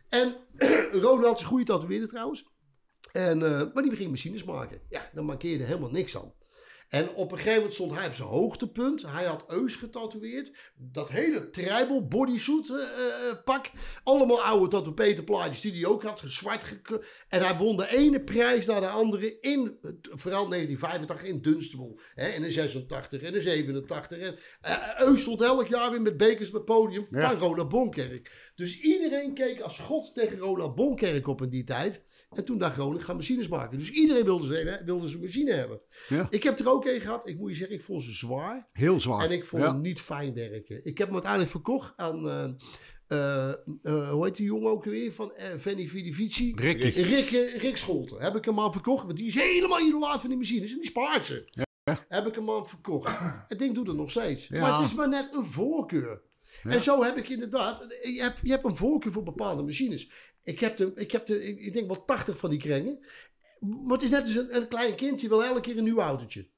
En 0.09 0.35
Ronald 1.03 1.35
is 1.35 1.41
een 1.41 1.47
goede 1.47 1.63
tatoeëerder 1.63 2.09
trouwens. 2.09 2.49
En, 3.11 3.43
eh, 3.43 3.73
maar 3.73 3.83
die 3.83 3.95
ging 3.95 4.09
machines 4.09 4.43
maken. 4.43 4.81
Ja, 4.89 5.09
dan 5.13 5.25
markeerde 5.25 5.63
helemaal 5.63 5.89
niks 5.89 6.17
aan. 6.17 6.33
En 6.89 7.09
op 7.13 7.31
een 7.31 7.37
gegeven 7.37 7.55
moment 7.57 7.73
stond 7.73 7.95
hij 7.95 8.07
op 8.07 8.13
zijn 8.13 8.27
hoogtepunt. 8.27 9.01
Hij 9.01 9.25
had 9.25 9.45
Eus 9.47 9.75
getatoeëerd. 9.75 10.51
Dat 10.75 11.09
hele 11.09 11.49
tribal 11.49 12.07
bodysuit 12.07 12.69
eh, 12.69 12.75
eh, 12.75 13.37
pak. 13.43 13.71
Allemaal 14.03 14.43
oude 14.43 14.67
tatoeëerplaatjes 14.67 15.61
die 15.61 15.71
hij 15.71 15.85
ook 15.85 16.03
had. 16.03 16.21
Zwart 16.25 16.79
En 17.29 17.41
hij 17.45 17.57
won 17.57 17.77
de 17.77 17.87
ene 17.97 18.23
prijs 18.23 18.65
naar 18.65 18.81
de 18.81 18.87
andere 18.87 19.39
in, 19.39 19.77
eh, 19.81 19.91
vooral 20.01 20.47
1985, 20.47 21.23
in 21.27 21.41
Dunstable. 21.41 21.99
Hè, 22.15 22.29
in 22.29 22.41
de 22.41 22.51
86 22.51 23.21
en 23.21 23.33
de 23.33 23.41
87. 23.41 24.17
En 24.19 24.37
eh, 24.61 24.99
Eus 24.99 25.21
stond 25.21 25.41
elk 25.41 25.67
jaar 25.67 25.91
weer 25.91 26.01
met 26.01 26.17
bekers 26.17 26.47
op 26.47 26.53
het 26.53 26.65
podium 26.65 27.07
Ja. 27.09 27.29
van 27.29 27.39
Ronald 27.39 27.69
Bonkerk. 27.69 28.51
Dus 28.55 28.79
iedereen 28.79 29.33
keek 29.33 29.61
als 29.61 29.79
god 29.79 30.13
tegen 30.13 30.37
Ronald 30.37 30.75
Bonkerk 30.75 31.27
op 31.27 31.41
in 31.41 31.49
die 31.49 31.63
tijd. 31.63 32.05
En 32.37 32.45
toen 32.45 32.57
dacht 32.57 32.77
Ronald, 32.77 32.97
ik 32.97 33.03
ga 33.03 33.13
machines 33.13 33.47
maken. 33.47 33.77
Dus 33.77 33.91
iedereen 33.91 34.23
wilde 34.23 34.45
zijn, 34.45 34.85
wilde 34.85 35.07
zijn 35.07 35.21
machine 35.21 35.53
hebben. 35.53 35.81
Ja. 36.07 36.27
Ik 36.29 36.43
heb 36.43 36.59
er 36.59 36.69
ook 36.69 36.85
een 36.85 37.01
gehad. 37.01 37.27
Ik 37.27 37.37
moet 37.37 37.49
je 37.49 37.55
zeggen, 37.55 37.75
ik 37.75 37.83
vond 37.83 38.03
ze 38.03 38.13
zwaar. 38.13 38.69
Heel 38.71 38.99
zwaar. 38.99 39.25
En 39.25 39.31
ik 39.31 39.45
vond 39.45 39.63
ja. 39.63 39.71
hem 39.71 39.81
niet 39.81 40.01
fijn 40.01 40.33
werken. 40.33 40.85
Ik 40.85 40.97
heb 40.97 41.05
hem 41.07 41.13
uiteindelijk 41.13 41.51
verkocht 41.51 41.93
aan, 41.95 42.29
eh, 42.29 42.49
eh, 43.07 43.49
eh, 43.83 44.09
hoe 44.09 44.25
heet 44.25 44.35
die 44.35 44.45
jongen 44.45 44.71
ook 44.71 44.83
weer? 44.83 45.13
Van 45.13 45.33
uh, 45.37 45.45
Venny 45.57 45.87
Vidivici. 45.87 46.53
Rick, 46.55 46.81
Rick 47.61 47.77
Scholten. 47.77 48.21
Heb 48.21 48.35
ik 48.35 48.45
hem 48.45 48.59
aan 48.59 48.71
verkocht. 48.71 49.05
Want 49.05 49.17
die 49.17 49.27
is 49.27 49.35
helemaal 49.35 49.79
idolaat 49.79 50.19
van 50.19 50.29
die 50.29 50.37
machines. 50.37 50.71
En 50.71 50.77
die 50.77 50.87
spaart 50.87 51.25
ze. 51.25 51.65
Heb 52.07 52.27
ik 52.27 52.35
hem 52.35 52.49
aan 52.49 52.67
verkocht. 52.67 53.17
Het 53.47 53.59
ding 53.59 53.75
doet 53.75 53.87
het 53.87 53.95
nog 53.95 54.11
steeds. 54.11 54.47
Ja. 54.47 54.59
Maar 54.61 54.73
het 54.73 54.85
is 54.85 54.95
maar 54.95 55.09
net 55.09 55.29
een 55.33 55.45
voorkeur. 55.45 56.21
En 56.63 56.81
zo 56.81 57.03
heb 57.03 57.17
ik 57.17 57.29
inderdaad... 57.29 57.85
Je 58.01 58.21
hebt, 58.21 58.39
je 58.43 58.51
hebt 58.51 58.65
een 58.65 58.75
voorkeur 58.75 59.11
voor 59.11 59.23
bepaalde 59.23 59.63
machines. 59.63 60.11
Ik 60.43 60.59
heb, 60.59 60.77
de, 60.77 60.91
ik 60.95 61.11
heb 61.11 61.25
de, 61.25 61.43
ik, 61.43 61.73
denk 61.73 61.87
wel 61.87 62.05
80 62.05 62.37
van 62.37 62.49
die 62.49 62.59
krengen. 62.59 63.05
Maar 63.59 63.97
het 63.97 64.03
is 64.03 64.09
net 64.09 64.21
als 64.21 64.35
een, 64.35 64.55
een 64.55 64.67
klein 64.67 64.95
kindje 64.95 65.27
wil 65.27 65.43
elke 65.43 65.61
keer 65.61 65.77
een 65.77 65.83
nieuw 65.83 65.99
autootje. 65.99 66.49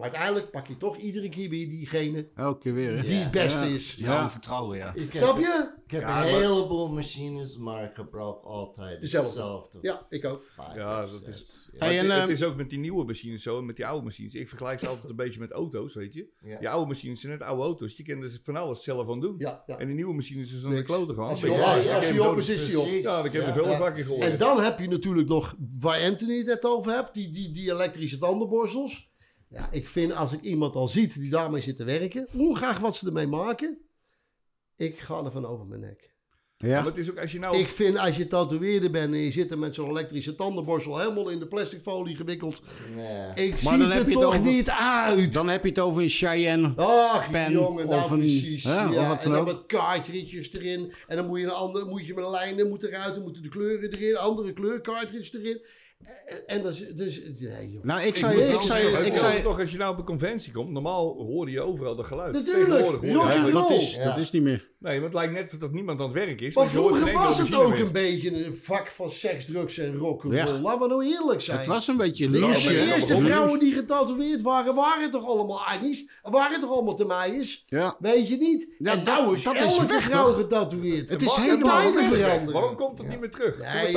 Maar 0.00 0.08
uiteindelijk 0.10 0.50
pak 0.50 0.66
je 0.66 0.76
toch 0.76 0.96
iedere 0.96 1.28
keer 1.28 1.48
weer 1.48 1.68
diegene 1.68 2.28
Elke 2.34 2.58
keer 2.58 2.74
weer. 2.74 2.96
hè? 2.96 3.02
die 3.02 3.14
het 3.16 3.30
beste 3.30 3.64
Ja. 3.64 3.74
is. 3.74 3.94
Ja, 3.94 4.30
vertrouwen, 4.30 4.76
ja. 4.78 4.92
Ik 4.94 5.10
Snap 5.14 5.34
heb, 5.36 5.44
je? 5.44 5.72
ik 5.84 5.90
heb 5.90 6.00
Ja, 6.00 6.22
een 6.22 6.28
heleboel 6.28 6.88
machines, 6.92 7.56
maar 7.56 7.84
ik 7.84 7.94
gebruik 7.94 8.42
altijd 8.44 9.00
Dezelfde. 9.00 9.28
hetzelfde. 9.30 9.78
Ja, 9.82 10.06
ik 10.08 10.24
ook. 10.24 10.42
Vijf 10.42 10.74
Ja, 10.74 11.00
dat 11.00 11.10
zes. 11.24 11.40
is- 11.40 11.68
Ja. 11.72 11.78
Hey, 11.86 11.98
en, 11.98 12.04
het, 12.04 12.12
het 12.12 12.22
ehm, 12.22 12.30
is 12.30 12.42
ook 12.42 12.56
met 12.56 12.70
die 12.70 12.78
nieuwe 12.78 13.04
machines 13.04 13.42
zo 13.42 13.58
en 13.58 13.66
met 13.66 13.76
die 13.76 13.86
oude 13.86 14.04
machines. 14.04 14.34
Ik 14.34 14.48
vergelijk 14.48 14.78
ze 14.78 14.86
altijd 14.88 15.10
een 15.10 15.16
beetje 15.16 15.40
met 15.40 15.50
auto's, 15.50 15.94
weet 15.94 16.12
je. 16.14 16.26
Ja. 16.40 16.58
Die 16.58 16.68
oude 16.68 16.86
machines 16.86 17.20
zijn 17.20 17.32
net 17.32 17.42
oude 17.42 17.62
auto's. 17.62 17.96
Je 17.96 18.02
kan 18.02 18.22
er 18.22 18.38
van 18.42 18.56
alles 18.56 18.82
zelf 18.82 19.10
aan 19.10 19.20
doen. 19.20 19.34
Ja, 19.38 19.62
ja. 19.66 19.78
En 19.78 19.86
die 19.86 19.94
nieuwe 19.94 20.14
machines 20.14 20.52
is 20.54 20.64
aan 20.64 20.70
de 20.70 20.76
Niks. 20.76 20.86
kloten 20.88 21.14
gaan. 21.14 21.28
Als 21.28 21.40
je 21.40 21.46
je, 21.46 21.52
op- 21.52 21.58
ja, 21.58 21.96
als 21.96 22.08
ik 22.08 22.14
je 22.14 22.28
op 22.28 22.36
is, 22.38 22.48
is 22.48 22.66
die 22.66 22.78
op. 22.78 22.84
Precies. 22.84 23.04
Ja, 23.04 23.18
ik 23.24 23.32
heb 23.32 23.42
Ja. 23.42 23.48
er 23.48 23.54
veel 23.54 23.68
Ja. 23.68 23.90
gegooid. 23.90 24.22
En 24.22 24.38
dan 24.38 24.60
heb 24.60 24.78
je 24.78 24.88
natuurlijk 24.88 25.28
nog, 25.28 25.54
waar 25.80 26.00
Anthony 26.02 26.36
het 26.36 26.46
net 26.46 26.64
over 26.66 26.92
hebt, 26.92 27.14
die, 27.14 27.30
die, 27.30 27.50
die 27.50 27.70
elektrische 27.72 28.18
tandenborstels. 28.18 29.09
Ja, 29.54 29.68
ik 29.70 29.88
vind 29.88 30.14
als 30.14 30.32
ik 30.32 30.40
iemand 30.40 30.74
al 30.76 30.88
ziet 30.88 31.14
die 31.20 31.30
daarmee 31.30 31.60
zit 31.62 31.76
te 31.76 31.84
werken, 31.84 32.28
ongeacht 32.36 32.80
wat 32.80 32.96
ze 32.96 33.06
ermee 33.06 33.26
maken, 33.26 33.78
ik 34.76 34.98
ga 34.98 35.24
er 35.24 35.30
van 35.32 35.46
over 35.46 35.66
mijn 35.66 35.80
nek. 35.80 36.08
Maar 36.58 36.70
Ja. 36.70 36.84
het 36.84 36.96
is 36.96 37.10
ook 37.10 37.18
als 37.18 37.32
je 37.32 37.38
nou... 37.38 37.56
Ik 37.56 37.68
vind 37.68 37.98
als 37.98 38.16
je 38.16 38.26
tatoeëerder 38.26 38.90
bent 38.90 39.12
en 39.14 39.18
je 39.20 39.30
zit 39.30 39.50
er 39.50 39.58
met 39.58 39.74
zo'n 39.74 39.88
elektrische 39.88 40.34
tandenborstel 40.34 40.98
helemaal 40.98 41.28
in 41.28 41.38
de 41.38 41.46
plastic 41.46 41.80
folie 41.82 42.16
gewikkeld. 42.16 42.62
Nee. 42.94 43.46
Ik 43.46 43.50
Maar 43.50 43.58
zie 43.58 43.70
dan 43.70 43.80
het 43.80 43.92
heb 43.94 44.02
er 44.02 44.08
je 44.08 44.14
het 44.18 44.24
toch 44.24 44.34
over- 44.40 44.52
niet 44.52 44.70
uit. 44.70 45.32
Dan 45.32 45.48
heb 45.48 45.62
je 45.62 45.68
het 45.68 45.78
over 45.78 46.02
een 46.02 46.08
Cheyenne. 46.08 46.72
Ach, 46.76 47.30
pen 47.30 47.52
jongen, 47.52 47.88
nou 47.88 48.02
of 48.04 48.10
een- 48.10 48.18
precies. 48.18 48.64
hè, 48.64 48.82
ja, 48.82 49.08
wat 49.08 49.22
en 49.24 49.30
dan 49.30 49.44
met 49.44 49.66
kaartjes 49.66 50.52
erin. 50.52 50.92
En 51.06 51.16
dan 51.16 51.26
moet 51.26 51.38
je 51.38 51.44
een 51.44 51.50
ander, 51.52 51.86
moet 51.86 52.06
je 52.06 52.14
met 52.14 52.28
lijnen 52.28 52.68
moet 52.68 52.82
eruit, 52.82 53.14
dan 53.14 53.22
moeten 53.22 53.42
de 53.42 53.48
kleuren 53.48 53.90
erin, 53.92 54.16
andere 54.16 54.52
kleurkaartjes 54.52 55.32
erin. 55.34 55.60
En, 56.46 56.64
is, 56.64 56.88
dus, 56.94 57.20
nee 57.40 57.70
joh. 57.70 57.84
Nou, 57.84 58.02
ik 58.02 58.16
zei... 58.16 58.34
moet 58.34 58.52
Ik 58.52 58.60
zeggen, 58.60 59.06
ik 59.06 59.12
zei 59.12 59.42
toch 59.42 59.60
als 59.60 59.70
je 59.72 59.78
nou 59.78 59.92
op 59.92 59.98
een 59.98 60.04
conventie 60.04 60.52
komt. 60.52 60.70
Normaal 60.70 61.14
hoorde 61.14 61.50
je 61.50 61.60
overal 61.60 61.96
dat 61.96 62.06
geluid. 62.06 62.32
Natuurlijk, 62.32 62.68
Tegenwoordig 62.68 63.00
hoor 63.00 63.32
je 63.32 63.38
ja, 63.38 63.50
dat 63.50 63.70
is, 63.70 63.94
Ja. 63.94 64.04
dat 64.04 64.18
is 64.18 64.30
niet 64.30 64.42
meer. 64.42 64.69
Nee, 64.80 64.94
maar 64.94 65.04
het 65.04 65.14
lijkt 65.14 65.32
net 65.32 65.60
dat 65.60 65.72
niemand 65.72 65.98
aan 66.00 66.04
het 66.06 66.14
werk 66.14 66.40
is. 66.40 66.54
Maar 66.54 66.64
want 66.64 66.76
vroeger 66.76 67.12
was 67.12 67.38
het 67.38 67.54
ook 67.54 67.74
een 67.74 67.92
beetje 67.92 68.44
een 68.46 68.56
vak 68.56 68.90
van 68.90 69.10
seks, 69.10 69.44
drugs 69.44 69.78
en 69.78 69.96
rock'n'roll. 69.96 70.36
Ja. 70.36 70.58
Laten 70.60 70.80
we 70.80 70.86
nou 70.88 71.04
eerlijk 71.04 71.40
zijn. 71.40 71.58
Het 71.58 71.66
was 71.66 71.88
een 71.88 71.96
beetje 71.96 72.30
de, 72.30 72.38
loesje. 72.40 72.68
de 72.72 72.78
eerste 72.78 73.18
vrouwen 73.18 73.58
die 73.58 73.72
getatoeëerd 73.72 74.42
waren, 74.42 74.74
waren 74.74 75.10
toch 75.10 75.26
allemaal 75.26 75.60
Agnes? 75.66 76.04
Waren 76.22 76.60
toch 76.60 76.70
allemaal 76.70 76.94
Temeijers? 76.94 77.64
Ja. 77.66 77.96
Weet 77.98 78.28
je 78.28 78.36
niet? 78.36 78.74
Ja, 78.78 78.92
en 78.92 79.04
nou 79.04 79.24
dat- 79.24 79.34
is 79.34 79.42
dat 79.42 79.54
elke 79.56 79.86
weg, 79.86 80.02
vrouw 80.02 80.32
getatoeëerd. 80.32 81.08
Het 81.08 81.22
is 81.22 81.34
helemaal 81.34 81.80
tijden 81.82 82.04
veranderen. 82.04 82.52
Waarom 82.52 82.76
komt 82.76 82.98
het 82.98 83.08
niet 83.08 83.20
meer 83.20 83.30
terug? 83.30 83.56
Het 83.62 83.72
Nee, 83.72 83.86
is 83.86 83.92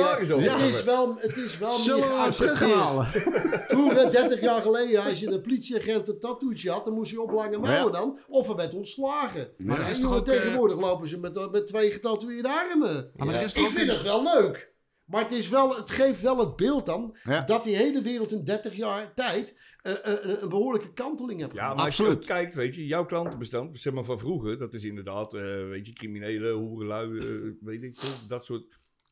wel, 0.84 1.16
het 1.18 1.36
is 1.36 1.58
wel 1.58 1.70
Zullen 1.70 2.00
meer 2.00 2.08
we 2.08 2.14
het 2.14 2.36
geaccepteerd. 2.36 2.58
terughalen? 2.58 3.06
Vroeger, 3.74 4.10
30 4.10 4.40
jaar 4.40 4.60
geleden, 4.62 5.04
als 5.04 5.20
je 5.20 5.26
een 5.30 5.40
politieagent 5.40 6.08
een 6.08 6.20
tattoetje 6.20 6.70
had, 6.70 6.84
dan 6.84 6.94
moest 6.94 7.10
je 7.10 7.20
op 7.22 7.30
lange 7.30 7.58
mouwen 7.58 7.92
dan. 7.92 8.18
Of 8.28 8.48
er 8.48 8.56
werd 8.56 8.74
ontslagen. 8.74 9.48
Maar 9.58 9.80
En 9.80 9.90
is 9.90 10.00
toch 10.00 10.22
eh, 10.26 10.73
tegenwoordig 10.74 10.90
lopen 10.90 11.08
ze 11.08 11.18
met, 11.18 11.50
met 11.52 11.66
twee 11.66 11.90
getatoeëerde 11.92 12.48
armen. 12.48 13.10
Ah, 13.16 13.26
maar 13.26 13.42
is 13.42 13.54
Ik 13.56 13.70
vind 13.70 13.90
het 13.90 14.02
wel 14.02 14.22
leuk. 14.22 14.72
Maar 15.04 15.22
het, 15.22 15.32
is 15.32 15.48
wel, 15.48 15.76
het 15.76 15.90
geeft 15.90 16.20
wel 16.20 16.38
het 16.38 16.56
beeld 16.56 16.86
dan 16.86 17.16
Ja. 17.24 17.40
dat 17.40 17.64
die 17.64 17.76
hele 17.76 18.02
wereld 18.02 18.32
in 18.32 18.44
30 18.44 18.76
jaar 18.76 19.14
tijd 19.14 19.58
eh, 19.82 19.92
eh, 19.92 19.98
een, 20.22 20.42
een 20.42 20.48
behoorlijke 20.48 20.92
kanteling 20.92 21.40
heeft 21.40 21.52
Ja, 21.54 21.74
maar 21.74 21.84
als 21.84 21.96
je 21.96 22.02
Absoluut. 22.02 22.20
ook 22.22 22.26
kijkt, 22.26 22.54
weet 22.54 22.74
je, 22.74 22.86
jouw 22.86 23.04
klantenbestand, 23.06 23.80
zeg 23.80 23.92
maar 23.92 24.04
van 24.04 24.18
vroeger, 24.18 24.58
dat 24.58 24.74
is 24.74 24.84
inderdaad, 24.84 25.34
eh, 25.34 25.40
weet 25.68 25.86
je, 25.86 25.92
criminelen, 25.92 26.52
hoerenlui, 26.54 27.18
eh, 27.18 27.50
weet 27.60 27.82
ik 27.82 27.96
veel, 27.98 28.08
dat 28.28 28.44
soort. 28.44 28.64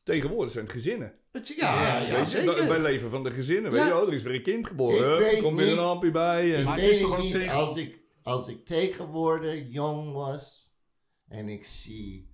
Tegenwoordig 0.03 0.51
zijn 0.51 0.65
het 0.65 0.73
gezinnen. 0.73 1.13
Het- 1.31 1.47
ja, 1.57 1.99
ja, 2.01 2.25
zeker. 2.25 2.45
dat- 2.55 2.67
wij 2.67 2.79
leven 2.81 3.09
van 3.09 3.23
de 3.23 3.31
gezinnen, 3.31 3.71
weet 3.71 3.81
Ja. 3.81 3.87
je, 3.87 3.95
oh, 4.01 4.07
er 4.07 4.13
is 4.13 4.23
weer 4.23 4.33
een 4.35 4.41
kind 4.43 4.67
geboren, 4.67 5.25
er 5.25 5.41
komt 5.41 5.57
weer 5.59 5.71
een 5.71 5.75
lampje 5.75 6.11
bij. 6.11 6.53
En, 6.53 6.59
Ik 6.59 6.65
Maar 6.65 6.75
het 6.77 6.85
weet 6.85 6.95
is 6.95 7.01
toch 7.01 7.19
ook 7.19 7.31
tegen- 7.31 7.53
als 7.57 7.77
ik, 7.77 7.99
als 8.23 8.47
ik 8.47 8.65
tegenwoordig 8.65 9.63
jong 9.69 10.13
was 10.13 10.72
en 11.33 11.49
ik 11.49 11.65
zie 11.65 12.31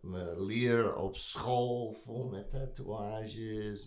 mijn- 0.00 0.40
leer 0.46 0.96
op 0.96 1.16
school 1.16 1.92
vol 1.92 2.24
met 2.24 2.50
tatoeages, 2.50 3.86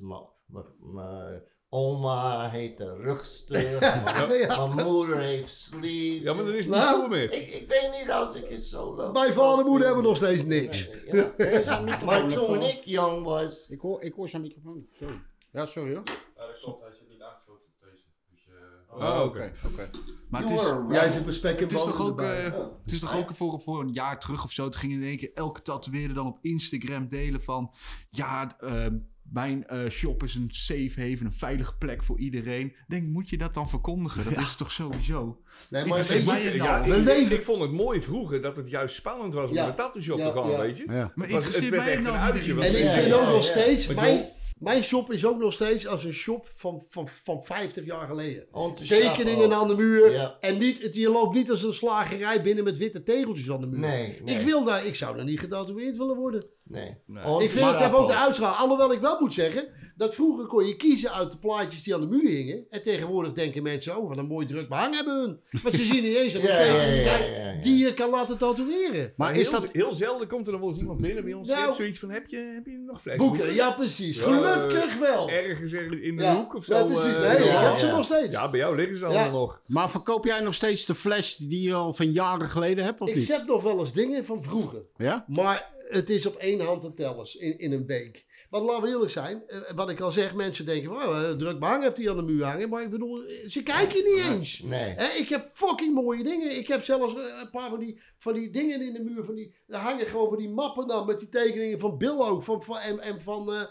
mijn 0.79 1.43
oma 1.69 2.49
heeft 2.49 2.79
een 2.79 2.97
rugstuk. 2.97 3.79
Mijn 4.03 4.39
Ja. 4.39 4.67
mijn 4.67 4.87
moeder 4.87 5.17
heeft 5.19 5.53
sleeves. 5.55 6.21
Ja, 6.23 6.33
maar 6.33 6.45
dan 6.45 6.53
is 6.53 6.65
niet 6.65 6.75
Nou, 6.75 7.09
meer. 7.09 7.31
Ik, 7.31 7.53
ik 7.53 7.67
weet 7.67 7.91
niet 7.99 8.11
als 8.11 8.35
ik 8.35 8.49
het 8.49 8.63
zo 8.63 8.95
loop. 8.95 9.13
Mijn 9.13 9.33
vader 9.33 9.59
en 9.65 9.69
moeder 9.69 9.87
hebben 9.87 10.05
nog 10.05 10.15
steeds 10.15 10.43
niks. 10.43 10.89
Ja. 11.11 11.35
Er 11.37 12.03
Maar 12.05 12.27
toen 12.27 12.61
ik 12.61 12.81
jong 12.85 13.23
was, 13.23 13.67
Ik 13.69 13.79
hoor, 13.79 14.01
ik 14.03 14.13
hoor 14.13 14.29
zijn 14.29 14.41
microfoon. 14.41 14.87
Sorry. 14.91 15.21
Ja, 15.51 15.65
sorry 15.65 15.93
hoor. 15.95 16.03
Ja, 16.35 16.47
dat 16.47 16.59
klopt. 16.59 16.81
Hij 16.83 16.93
zit 16.93 17.09
niet 17.09 17.21
aangesloten 17.21 17.63
op 17.65 17.89
deze. 17.89 18.03
Dus, 18.31 18.47
eh, 18.47 18.86
Oh, 18.97 19.21
oké. 19.23 19.51
oké. 19.65 19.89
Maar 20.29 20.41
het 20.41 20.49
is, 20.49 20.61
Jij 20.89 21.09
zit 21.09 21.43
en 21.43 21.55
het 21.57 21.71
is 21.71 21.83
toch 21.83 22.01
ook, 22.01 22.21
eh, 22.21 22.43
het 22.83 22.91
is 22.91 22.99
toch 22.99 23.17
ook 23.17 23.35
voor, 23.35 23.61
voor 23.61 23.81
een 23.81 23.93
jaar 23.93 24.19
terug 24.19 24.43
of 24.43 24.51
zo. 24.51 24.65
Het 24.65 24.75
ging 24.75 24.93
in 24.93 25.03
één 25.03 25.17
keer 25.17 25.31
elke 25.33 25.61
tatoeëerder 25.61 26.15
dan 26.15 26.25
op 26.27 26.37
Instagram 26.41 27.07
delen 27.09 27.43
van... 27.43 27.71
Ja, 28.09 28.57
eh, 28.59 28.85
mijn 29.31 29.67
eh, 29.67 29.89
shop 29.89 30.23
is 30.23 30.35
een 30.35 30.47
safe 30.49 30.91
haven, 30.95 31.25
een 31.25 31.33
veilige 31.33 31.77
plek 31.77 32.03
voor 32.03 32.19
iedereen. 32.19 32.65
Ik 32.65 32.75
Denk, 32.87 33.07
moet 33.07 33.29
je 33.29 33.37
dat 33.37 33.53
dan 33.53 33.69
verkondigen? 33.69 34.23
Dat 34.23 34.37
is 34.37 34.55
toch 34.55 34.71
sowieso? 34.71 35.41
Nee, 35.69 35.85
maar 35.85 35.97
Interesseert 35.97 36.43
weet 36.43 36.51
je, 36.51 36.57
Ja, 36.57 36.85
nou? 36.85 37.09
ik, 37.09 37.29
ik 37.29 37.43
vond 37.43 37.61
het 37.61 37.71
mooi 37.71 38.01
vroeger 38.01 38.41
dat 38.41 38.55
het 38.55 38.69
juist 38.69 38.95
spannend 38.95 39.33
was 39.33 39.49
om 39.49 39.55
Ja. 39.55 39.63
naar 39.65 39.75
tattoo 39.75 40.01
shop 40.01 40.17
Ja, 40.17 40.31
te 40.31 40.39
gaan, 40.39 40.49
ja. 40.49 40.59
weet 40.61 40.77
je. 40.77 40.83
Ja. 40.87 41.11
Maar 41.15 41.27
Het 41.27 41.35
was- 41.35 41.45
het 41.45 41.55
interesseert 41.55 41.69
werd 41.69 41.83
mij 41.83 41.91
het 41.91 41.93
echt 41.93 42.03
nou 42.03 42.15
een 42.17 42.21
uitje, 42.33 42.51
En 42.51 42.79
ik 42.81 42.93
Ja, 42.93 42.93
vind 43.01 43.07
ja, 43.07 43.15
ook 43.15 43.27
nog 43.27 43.35
ja. 43.45 43.51
steeds, 43.51 43.87
mijn, 43.87 44.29
mijn 44.59 44.83
shop 44.83 45.11
is 45.11 45.25
ook 45.25 45.39
nog 45.39 45.53
steeds 45.53 45.87
als 45.87 46.03
een 46.03 46.13
shop 46.13 46.49
van, 46.53 46.83
van, 46.87 47.07
van 47.07 47.43
50 47.43 47.85
jaar 47.85 48.07
geleden. 48.07 48.47
Tekeningen 48.87 49.53
aan 49.53 49.67
de 49.67 49.75
muur. 49.75 50.11
Ja. 50.11 50.37
En 50.39 50.57
niet, 50.57 50.81
het, 50.81 50.95
je 50.95 51.09
loopt 51.09 51.35
niet 51.35 51.49
als 51.49 51.63
een 51.63 51.73
slagerij 51.73 52.41
binnen 52.41 52.63
met 52.63 52.77
witte 52.77 53.03
tegeltjes 53.03 53.51
aan 53.51 53.61
de 53.61 53.67
muur. 53.67 53.79
Nee, 53.79 54.21
nee. 54.23 54.35
Ik, 54.35 54.41
wil 54.41 54.63
daar, 54.63 54.85
ik 54.85 54.95
zou 54.95 55.15
daar 55.15 55.25
niet 55.25 55.39
getatoeëerd 55.39 55.97
willen 55.97 56.15
worden. 56.15 56.45
Nee. 56.69 56.95
Nee. 57.05 57.23
Onze 57.23 57.45
ik 57.45 57.51
vind 57.51 57.65
het 57.65 57.79
heb 57.79 57.93
ook 57.93 58.07
de 58.07 58.15
uitstraling. 58.15 58.59
Alhoewel 58.59 58.91
ik 58.93 58.99
wel 58.99 59.17
moet 59.19 59.33
zeggen, 59.33 59.67
dat 59.95 60.13
vroeger 60.15 60.45
kon 60.45 60.65
je 60.65 60.75
kiezen 60.75 61.11
uit 61.13 61.31
de 61.31 61.37
plaatjes 61.37 61.83
die 61.83 61.93
aan 61.95 62.01
de 62.01 62.07
muur 62.07 62.29
hingen. 62.29 62.65
En 62.69 62.81
tegenwoordig 62.81 63.33
denken 63.33 63.63
mensen, 63.63 63.97
oh 63.97 64.07
wat 64.09 64.17
een 64.17 64.25
mooi 64.27 64.45
druk 64.45 64.69
behang 64.69 64.95
hebben 64.95 65.19
hun. 65.19 65.61
Want 65.63 65.75
ze 65.75 65.83
zien 65.83 66.03
niet 66.03 66.15
eens 66.15 66.33
dat 66.33 66.41
Ja, 66.47 66.49
ja, 66.49 66.57
tekeningen 66.63 67.03
ja, 67.03 67.17
ja, 67.17 67.51
ja. 67.51 67.61
die 67.61 67.77
je 67.85 67.93
kan 67.93 68.09
laten 68.09 68.37
tatoeëren. 68.37 69.13
Maar 69.15 69.31
heel, 69.31 69.39
is 69.41 69.49
dat... 69.49 69.71
heel 69.71 69.93
zelden 69.93 70.27
komt 70.27 70.45
er 70.45 70.51
nog 70.51 70.61
wel 70.61 70.69
eens 70.69 70.79
iemand 70.79 71.01
binnen 71.01 71.23
bij 71.23 71.33
ons. 71.33 71.45
die 71.47 71.55
Nou, 71.55 71.65
heeft 71.67 71.77
zoiets 71.77 71.99
van, 71.99 72.09
heb 72.11 72.27
je, 72.27 72.37
heb 72.53 72.65
je 72.65 72.83
nog 72.85 73.01
fles 73.01 73.15
Boeken, 73.17 73.53
ja 73.53 73.71
precies. 73.71 74.19
Gelukkig 74.19 74.97
wel. 74.97 75.29
Ergens 75.29 75.71
er 75.73 76.03
in 76.03 76.15
de 76.17 76.23
Ja, 76.23 76.35
hoek 76.35 76.55
of 76.55 76.65
zo. 76.65 76.75
ja, 76.75 76.83
precies. 76.83 77.03
eh, 77.17 77.21
Nee, 77.21 77.37
ik 77.37 77.43
ja, 77.45 77.61
heb 77.63 77.75
ze 77.75 77.87
nog 77.87 78.05
steeds. 78.05 78.35
Ja, 78.35 78.49
bij 78.49 78.59
jou 78.59 78.75
liggen 78.75 78.97
ze 78.97 79.07
Ja. 79.07 79.09
allemaal 79.21 79.39
nog. 79.39 79.61
Maar 79.65 79.91
verkoop 79.91 80.25
jij 80.25 80.39
nog 80.39 80.53
steeds 80.53 80.85
de 80.85 80.95
flash 80.95 81.35
die 81.35 81.61
je 81.61 81.73
al 81.73 81.93
van 81.93 82.11
jaren 82.11 82.49
geleden 82.49 82.83
hebt, 82.83 83.01
of 83.01 83.09
ik 83.09 83.15
niet? 83.15 83.25
zet 83.25 83.45
nog 83.47 83.63
wel 83.63 83.79
eens 83.79 83.93
dingen 83.93 84.25
van 84.25 84.43
vroeger. 84.43 84.81
Ja? 84.97 85.23
Maar 85.27 85.75
het 85.89 86.09
is 86.09 86.25
op 86.25 86.35
één 86.35 86.59
hand 86.59 86.81
te 86.81 86.93
tellen 86.93 87.27
in, 87.39 87.59
in 87.59 87.71
een 87.71 87.85
week. 87.85 88.25
Want 88.49 88.65
laten 88.65 88.83
we 88.83 88.89
eerlijk 88.89 89.11
zijn, 89.11 89.43
eh, 89.47 89.59
wat 89.75 89.89
ik 89.89 89.99
al 89.99 90.11
zeg, 90.11 90.35
mensen 90.35 90.65
denken 90.65 90.89
van, 90.89 91.01
oh, 91.09 91.17
eh, 91.29 91.31
druk 91.37 91.59
behang 91.59 91.83
hebt 91.83 91.97
hij 91.97 92.09
aan 92.09 92.15
de 92.15 92.21
muur 92.23 92.43
hangen. 92.45 92.69
Maar 92.69 92.83
ik 92.83 92.89
bedoel, 92.89 93.23
eh, 93.23 93.47
ze 93.49 93.63
kijken 93.63 94.03
niet 94.03 94.23
eens. 94.29 94.59
Nee. 94.61 94.95
Ik 94.95 95.29
heb 95.29 95.49
fucking 95.53 95.93
mooie 95.93 96.23
dingen. 96.23 96.57
Ik 96.57 96.67
heb 96.67 96.81
zelfs 96.81 97.13
een 97.13 97.49
paar 97.51 97.69
van 97.69 97.79
die, 97.79 98.01
van 98.17 98.33
die 98.33 98.49
dingen 98.49 98.81
in 98.81 98.93
de 98.93 99.03
muur. 99.03 99.23
Van 99.23 99.35
die, 99.35 99.55
er 99.67 99.77
hangen 99.79 100.05
gewoon 100.05 100.27
van 100.27 100.37
die 100.37 100.49
mappen 100.49 100.87
dan 100.87 101.05
met 101.05 101.19
die 101.19 101.29
tekeningen 101.29 101.79
van 101.79 101.97
Bill 101.97 102.17
ook. 102.19 102.43
Van, 102.43 102.63
van, 102.63 102.77
en, 102.77 102.99
en 102.99 103.21
van 103.21 103.67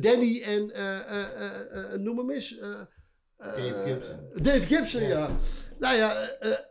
Danny 0.00 0.42
en 0.42 0.72
noem 2.02 2.18
hem 2.18 2.30
eens. 2.30 2.58
Dave 3.38 3.82
Gibson. 3.86 4.16
Dave 4.42 4.62
Gibson, 4.62 5.02
ja. 5.02 5.36
Nou 5.78 5.96
ja, 5.96 6.14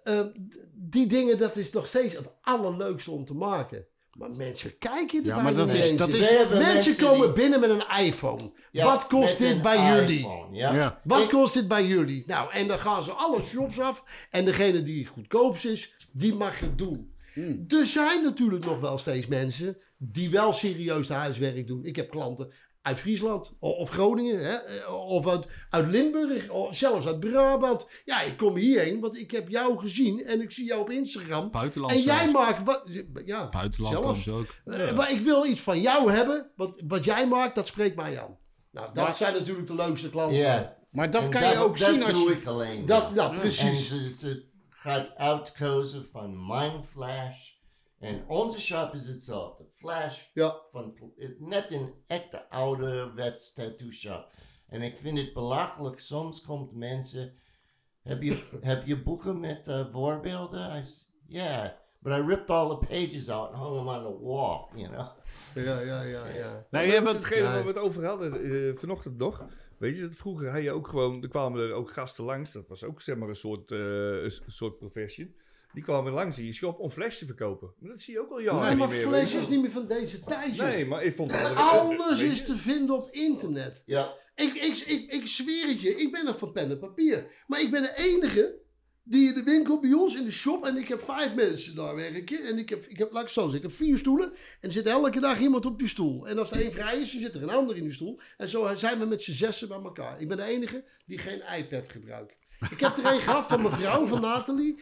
eh, 0.04 0.20
d- 0.20 0.60
die 0.74 1.08
dingen, 1.08 1.38
dat 1.38 1.56
is 1.56 1.72
nog 1.72 1.88
steeds 1.88 2.16
het 2.16 2.28
allerleukste 2.42 3.12
om 3.12 3.26
te 3.26 3.34
maken. 3.34 3.86
Maar 4.18 4.32
mensen 4.32 4.78
kijken 4.78 5.20
er 5.20 5.26
Ja, 5.26 5.42
maar 5.42 5.54
dat 5.54 5.68
niet 5.68 5.76
is- 5.76 5.96
dat 5.98 6.10
in. 6.10 6.16
is- 6.16 6.30
Mensen 6.32 6.58
mensen 6.58 6.96
komen 6.98 7.26
die- 7.26 7.36
binnen 7.36 7.60
met 7.60 7.70
een 7.70 8.06
iPhone. 8.06 8.52
Ja, 8.72 8.86
Wat 8.86 9.08
kost 9.08 9.38
dit 9.38 9.62
bij 9.62 9.94
jullie? 9.96 10.28
Ja. 10.52 10.74
Ja. 10.74 11.00
Wat 11.04 11.22
Ik- 11.22 11.30
kost 11.30 11.54
dit 11.54 11.68
bij 11.68 11.86
jullie? 11.86 12.24
Nou, 12.28 12.52
en 12.52 12.68
dan 12.68 12.80
gaan 12.80 13.04
ze 13.04 13.12
alle 13.12 13.42
shops 13.42 13.80
af. 13.80 14.04
En 14.32 14.46
degene 14.46 14.84
die 14.84 15.00
het 15.00 15.08
goedkoopst 15.14 15.66
is, 15.66 15.96
die 16.12 16.34
mag 16.34 16.60
het 16.60 16.78
doen. 16.78 17.12
Hmm. 17.34 17.66
Er 17.68 17.86
zijn 17.86 18.24
natuurlijk 18.24 18.66
nog 18.66 18.80
wel 18.80 18.98
steeds 18.98 19.28
mensen 19.28 19.78
die 19.98 20.30
wel 20.30 20.54
serieus 20.54 21.08
de 21.08 21.14
huiswerk 21.14 21.68
doen. 21.68 21.86
Ik 21.86 21.96
heb 21.96 22.10
klanten 22.10 22.52
uit 22.88 23.00
Friesland 23.00 23.54
of 23.60 23.90
Groningen 23.90 24.40
hè, 24.46 24.54
eh, 24.56 24.94
of 24.94 25.28
uit, 25.28 25.48
uit 25.70 25.88
Limburg 25.92 26.50
of 26.50 26.76
zelfs 26.78 27.06
uit 27.08 27.20
Brabant. 27.20 27.90
Ja, 28.06 28.22
ik 28.22 28.38
kom 28.38 28.56
hierheen, 28.56 29.00
want 29.00 29.18
ik 29.18 29.32
heb 29.32 29.50
jou 29.50 29.78
gezien 29.80 30.26
en 30.26 30.42
ik 30.42 30.52
zie 30.52 30.66
jou 30.66 30.82
op 30.82 30.90
Instagram. 30.90 31.52
Buitenland 31.52 31.94
En 31.94 32.02
jij 32.02 32.18
zelfs. 32.18 32.34
maakt 32.34 32.64
wat... 32.64 32.84
Ja, 33.26 33.50
Buitenland 33.50 33.96
zelfs. 34.18 34.28
ook. 34.30 34.48
Eh, 34.66 34.96
Maar 34.96 35.12
ik 35.12 35.22
wil 35.22 35.46
iets 35.46 35.62
van 35.62 35.82
jou 35.82 36.12
hebben. 36.12 36.52
Wat, 36.56 36.82
wat 36.88 37.04
jij 37.04 37.28
maakt, 37.28 37.56
dat 37.56 37.68
spreekt 37.68 37.96
mij 37.96 38.22
aan. 38.22 38.38
Nou, 38.72 38.88
dat 38.94 39.04
Maar- 39.04 39.14
zijn 39.14 39.34
natuurlijk 39.34 39.68
de 39.68 39.76
leukste 39.76 40.10
klanten. 40.10 40.38
Ja. 40.38 40.78
Maar 40.92 41.12
dat 41.12 41.24
En 41.24 41.30
kan 41.30 41.50
je 41.50 41.58
ook 41.58 41.78
dat 41.78 41.90
zien 41.90 42.04
als 42.04 42.12
doe 42.12 42.30
je... 42.30 42.36
ik 42.36 42.46
alleen. 42.46 42.86
Dat, 42.86 43.16
nou, 43.16 43.34
En 43.34 43.40
precies. 43.40 43.88
ze, 43.88 44.12
ze 44.20 44.46
gaat 44.70 45.16
uitkozen 45.16 46.08
van 46.12 46.48
mijn 46.48 46.84
flash. 46.84 47.56
En 48.00 48.24
onze 48.28 48.62
shop 48.62 48.94
is 48.94 49.08
hetzelfde. 49.08 49.66
Flash 49.72 50.24
Ja. 50.34 50.62
van 50.72 50.98
net 51.40 51.72
een 51.72 51.94
echte 52.08 52.50
ouderwets 52.50 53.54
tattoo 53.54 53.92
shop. 53.92 54.32
En 54.68 54.82
ik 54.82 54.98
vind 54.98 55.18
het 55.18 55.34
belachelijk. 55.34 56.00
Soms 56.00 56.42
komt 56.42 56.72
mensen. 56.72 57.34
Heb 58.02 58.22
je, 58.22 58.44
heb 58.62 58.86
je 58.86 59.02
boeken 59.04 59.40
met 59.40 59.68
eh, 59.68 59.90
voorbeelden? 59.90 60.84
Yeah. 61.28 61.70
But 62.00 62.14
I 62.20 62.22
ripped 62.22 62.50
all 62.50 62.70
the 62.70 62.86
pages 62.86 63.30
out 63.30 63.52
and 63.52 63.58
hung 63.58 63.76
them 63.76 63.88
on 63.88 64.04
the 64.04 64.24
wall, 64.24 64.68
you 64.76 64.88
know. 64.88 65.08
Ja, 65.66 65.80
ja, 65.80 66.02
ja, 66.02 66.28
ja. 66.28 66.66
Nee, 66.70 67.02
dat 67.02 67.04
je 67.04 67.12
hebt 67.12 67.42
waar 67.42 67.62
we 67.62 67.68
het 67.68 67.78
over 67.78 68.06
hadden 68.06 68.34
eh, 68.44 68.76
vanochtend 68.76 69.18
nog. 69.18 69.46
Weet 69.78 69.96
je, 69.96 70.02
dat 70.02 70.16
vroeger 70.16 70.52
had 70.52 70.64
je 70.64 70.72
ook 70.72 70.88
gewoon, 70.88 71.22
er 71.22 71.30
kwamen 71.30 71.62
er 71.62 71.74
ook 71.74 71.92
gasten 71.92 72.24
langs. 72.24 72.52
Dat 72.52 72.68
was 72.68 72.84
ook 72.84 73.02
zeg 73.02 73.16
maar 73.16 73.30
een 73.30 73.36
soort, 73.36 73.72
eh, 73.72 74.24
een 74.24 74.32
soort 74.48 74.78
profession. 74.78 75.36
Die 75.74 75.84
kwamen 75.84 76.14
langs 76.14 76.38
in 76.38 76.46
je 76.46 76.54
shop 76.54 76.80
om 76.80 76.90
fles 76.90 77.18
te 77.18 77.26
verkopen. 77.26 77.74
Maar 77.80 77.90
dat 77.92 78.02
zie 78.02 78.14
je 78.14 78.20
ook 78.20 78.32
al 78.32 78.40
jaren 78.40 78.60
Nee, 78.62 78.70
niet 78.70 78.80
maar 78.80 79.12
meer. 79.12 79.20
je. 79.28 79.40
is 79.40 79.48
niet 79.48 79.62
meer 79.62 79.72
van 79.72 79.88
deze 79.88 80.24
tijd. 80.24 80.56
joh. 80.56 80.66
Nee, 80.66 80.86
maar 80.86 81.04
ik 81.04 81.16
vond 81.16 81.32
het 81.32 81.56
Alles 81.56 82.20
is 82.20 82.46
te 82.46 82.58
vinden 82.58 82.96
op 82.96 83.12
internet. 83.12 83.84
Ja. 83.86 84.14
Ik, 84.36 84.54
ik, 84.54 84.78
ik, 84.78 85.12
ik 85.14 85.28
zweer 85.28 85.68
het 85.68 85.82
je, 85.82 85.96
ik 85.96 86.12
ben 86.12 86.26
nog 86.26 86.38
van 86.38 86.52
pen 86.52 86.72
en 86.72 86.80
papier. 86.80 87.32
Maar 87.48 87.62
ik 87.62 87.72
ben 87.72 87.82
de 87.82 87.94
enige 87.96 88.56
die 89.04 89.28
in 89.28 89.34
de 89.34 89.44
winkel 89.44 89.80
bij 89.80 89.94
ons 89.94 90.16
in 90.16 90.24
de 90.24 90.32
shop. 90.32 90.66
En 90.66 90.78
ik 90.78 90.88
heb 90.88 91.02
vijf 91.04 91.36
mensen 91.36 91.76
daar 91.76 91.96
werken. 91.96 92.44
En 92.46 92.58
ik 92.58 92.70
heb, 92.70 92.86
ik 92.86 92.98
heb 92.98 93.12
laat 93.12 93.24
ik 93.24 93.30
zo 93.30 93.42
zeggen, 93.42 93.58
ik 93.58 93.64
heb 93.64 93.74
vier 93.74 93.98
stoelen. 93.98 94.32
En 94.32 94.68
er 94.68 94.72
zit 94.72 94.86
elke 94.88 95.20
dag 95.20 95.40
iemand 95.40 95.66
op 95.66 95.80
die 95.80 95.88
stoel. 95.88 96.28
En 96.28 96.38
als 96.40 96.52
er 96.52 96.62
één 96.62 96.72
vrij 96.74 97.00
is, 97.00 97.12
dan 97.12 97.22
zit 97.22 97.36
er 97.36 97.44
een 97.44 97.50
ander 97.50 97.76
in 97.78 97.84
die 97.84 97.94
stoel. 97.94 98.20
En 98.38 98.50
zo 98.50 98.76
zijn 98.76 99.00
we 99.00 99.06
met 99.06 99.24
z'n 99.24 99.32
zessen 99.32 99.68
bij 99.68 99.78
elkaar. 99.82 100.22
Ik 100.22 100.28
ben 100.28 100.38
de 100.38 100.44
enige 100.44 100.84
die 101.06 101.18
geen 101.18 101.42
iPad 101.58 101.90
gebruikt. 101.90 102.36
Ik 102.70 102.80
heb 102.80 102.98
er 102.98 103.06
een 103.14 103.22
gehad 103.22 103.48
van 103.48 103.62
mijn 103.62 103.74
vrouw, 103.76 104.06
van 104.08 104.22
Nathalie. 104.22 104.80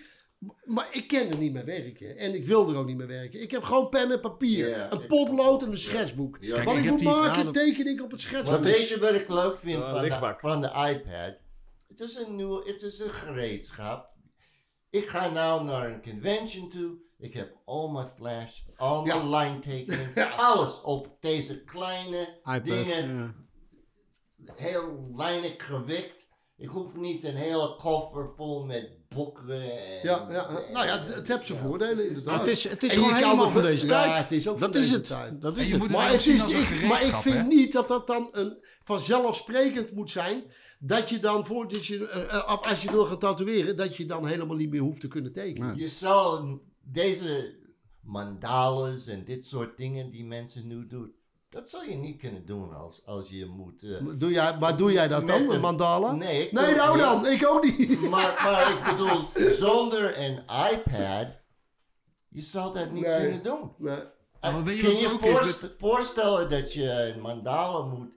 Maar 0.64 0.88
ik 0.92 1.08
ken 1.08 1.30
er 1.30 1.38
niet 1.38 1.54
meer 1.54 1.66
werken. 1.66 2.18
En 2.18 2.34
ik 2.36 2.46
wil 2.46 2.70
er 2.70 2.78
ook 2.78 2.86
niet 2.86 2.98
meer 2.98 3.08
werken. 3.08 3.42
Ik 3.42 3.52
heb 3.52 3.64
gewoon 3.64 3.90
pen 3.90 4.12
en 4.12 4.20
papier. 4.20 4.88
Een 4.94 5.06
potlood 5.08 5.64
en 5.64 5.72
een 5.72 5.78
schetsboek. 5.78 6.38
Ja. 6.42 6.64
Wat 6.64 6.76
ik 6.78 6.90
moet 6.90 7.04
maken, 7.04 7.52
teken 7.52 7.88
ik 7.88 8.02
op 8.04 8.12
het 8.12 8.12
Maar 8.12 8.20
schetsboek. 8.20 8.64
weet 8.64 8.90
je 8.90 9.00
wat 9.00 9.14
ik 9.14 9.30
leuk 9.30 9.60
vind 9.60 9.80
van, 9.82 9.92
de, 9.92 10.02
lichtbak. 10.02 10.40
van 10.40 10.62
de 10.62 10.68
iPad? 10.68 11.38
Het 11.88 12.00
is 12.00 12.16
een 12.16 12.36
nieuw, 12.36 12.66
het 12.66 12.82
is 12.82 13.00
een 13.00 13.10
gereedschap. 13.10 14.10
Ik 14.90 15.08
ga 15.08 15.30
nou 15.30 15.64
naar 15.64 15.90
een 15.92 16.02
convention 16.02 16.70
toe. 16.70 16.92
Ik 17.20 17.34
heb 17.34 17.58
al 17.66 17.88
mijn 17.88 18.08
flash, 18.08 18.60
al 18.76 19.06
mijn 19.06 19.30
Ja. 19.30 19.40
line 19.40 19.60
tekening, 19.60 20.34
alles 20.38 20.82
op 20.82 21.18
deze 21.20 21.64
kleine 21.64 22.40
iPad. 22.44 22.66
dingen. 22.66 23.36
Heel 24.56 25.10
weinig 25.16 25.54
gewicht. 25.68 26.25
Ik 26.58 26.70
hoef 26.70 26.96
niet 26.96 27.24
een 27.24 27.36
hele 27.36 27.76
koffer 27.76 28.30
vol 28.36 28.66
met 28.66 28.90
boeken. 29.10 29.50
En, 29.50 30.00
Ja, 30.04 30.28
ja, 30.32 30.52
nou 30.72 30.86
ja, 30.86 31.04
het 31.04 31.28
heeft 31.28 31.46
zijn 31.46 31.58
voordelen 31.60 32.08
inderdaad. 32.08 32.40
Het 32.40 32.50
is, 32.50 32.64
het 32.64 32.84
is 32.84 32.94
En 32.94 32.98
gewoon 32.98 33.14
helemaal 33.14 33.50
van 33.50 33.62
deze 33.62 33.88
ja, 33.88 34.04
tijd. 34.04 34.18
het 34.18 34.32
is 34.32 34.48
ook 34.48 34.60
dat 34.60 34.76
is 34.76 34.82
deze 34.82 34.94
het. 34.94 35.08
tijd. 35.08 35.42
Dat 35.42 35.58
is 35.58 35.72
het. 35.72 35.90
Maar, 35.90 36.12
het 36.12 36.26
is, 36.26 36.44
ik, 36.44 36.88
maar 36.88 37.04
ik 37.04 37.16
vind 37.16 37.36
hè? 37.36 37.44
niet 37.44 37.74
dat 37.74 37.88
dat 37.88 38.08
dan 38.08 38.30
een 38.32 38.58
vanzelfsprekend 38.84 39.92
moet 39.92 40.12
zijn. 40.12 40.44
Dat 40.80 41.10
je 41.10 41.20
dan, 41.20 41.46
voordat 41.46 41.86
je, 41.86 42.10
eh, 42.10 42.34
eh, 42.34 42.62
als 42.62 42.84
je 42.84 42.92
wil 42.92 43.06
gaan 43.06 43.20
tatoeëren, 43.20 43.78
dat 43.78 43.98
je 43.98 44.06
dan 44.06 44.28
helemaal 44.28 44.56
niet 44.58 44.70
meer 44.70 44.82
hoeft 44.82 45.02
te 45.02 45.08
kunnen 45.08 45.34
tekenen. 45.34 45.78
Je 45.78 45.88
zal 45.88 46.60
deze 46.82 47.56
mandalas 48.02 49.08
en 49.08 49.26
dit 49.26 49.46
soort 49.46 49.78
dingen 49.78 50.12
die 50.12 50.26
mensen 50.26 50.68
nu 50.68 50.88
doen. 50.88 51.15
Dat 51.56 51.70
zal 51.70 51.84
je 51.84 51.96
niet 51.96 52.18
kunnen 52.20 52.46
doen 52.46 52.74
als, 52.76 53.06
als 53.06 53.30
je 53.30 53.46
moet. 53.46 53.84
eh, 53.84 54.06
Doe 54.18 54.32
jij, 54.32 54.58
maar 54.58 54.78
doe 54.78 54.92
jij 54.92 55.08
dat 55.08 55.28
dan, 55.28 55.46
Met 55.46 55.54
een 55.56 55.62
mandala? 55.62 56.12
Nee, 56.12 56.46
ik 56.46 56.52
Nee, 56.52 56.66
doe- 56.66 56.76
nou 56.76 56.98
dan, 56.98 57.26
ik 57.28 57.48
ook 57.48 57.64
niet. 57.64 58.02
Maar, 58.10 58.42
maar 58.44 58.72
ik 58.72 58.84
bedoel, 58.92 59.50
zonder 59.58 60.20
een 60.20 60.38
iPad, 60.72 61.28
je 62.30 62.42
zal 62.42 62.74
dat 62.74 62.92
niet 62.92 63.04
Nee. 63.06 63.20
kunnen 63.22 63.44
doen. 63.44 63.72
Nee. 63.78 63.96
Je 64.42 64.64
Kun 64.64 64.96
je 64.98 65.06
is? 65.06 65.12
voorst- 65.32 65.70
voorstellen 65.78 66.50
dat 66.50 66.74
je 66.74 66.92
een 67.14 67.22
mandala 67.22 67.86
moet 67.86 68.10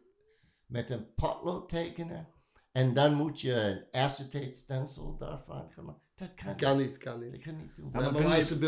met 0.66 0.90
een 0.90 1.14
potlood 1.14 1.68
tekenen 1.68 2.28
en 2.72 2.94
dan 2.94 3.14
moet 3.14 3.40
je 3.40 3.54
een 3.54 3.84
acetate 4.00 4.52
stencil 4.52 5.16
daarvan 5.18 5.70
gemaakt. 5.70 6.07
Dat 6.18 6.34
kan, 6.34 6.56
Kan 6.56 6.78
niet, 6.78 6.96
kan 6.96 7.20
niet. 7.20 7.32
Dat 7.32 7.40
kan 7.42 7.56
niet 7.56 7.76
doen. 7.76 7.90
Ja, 7.92 8.10
maar 8.10 8.22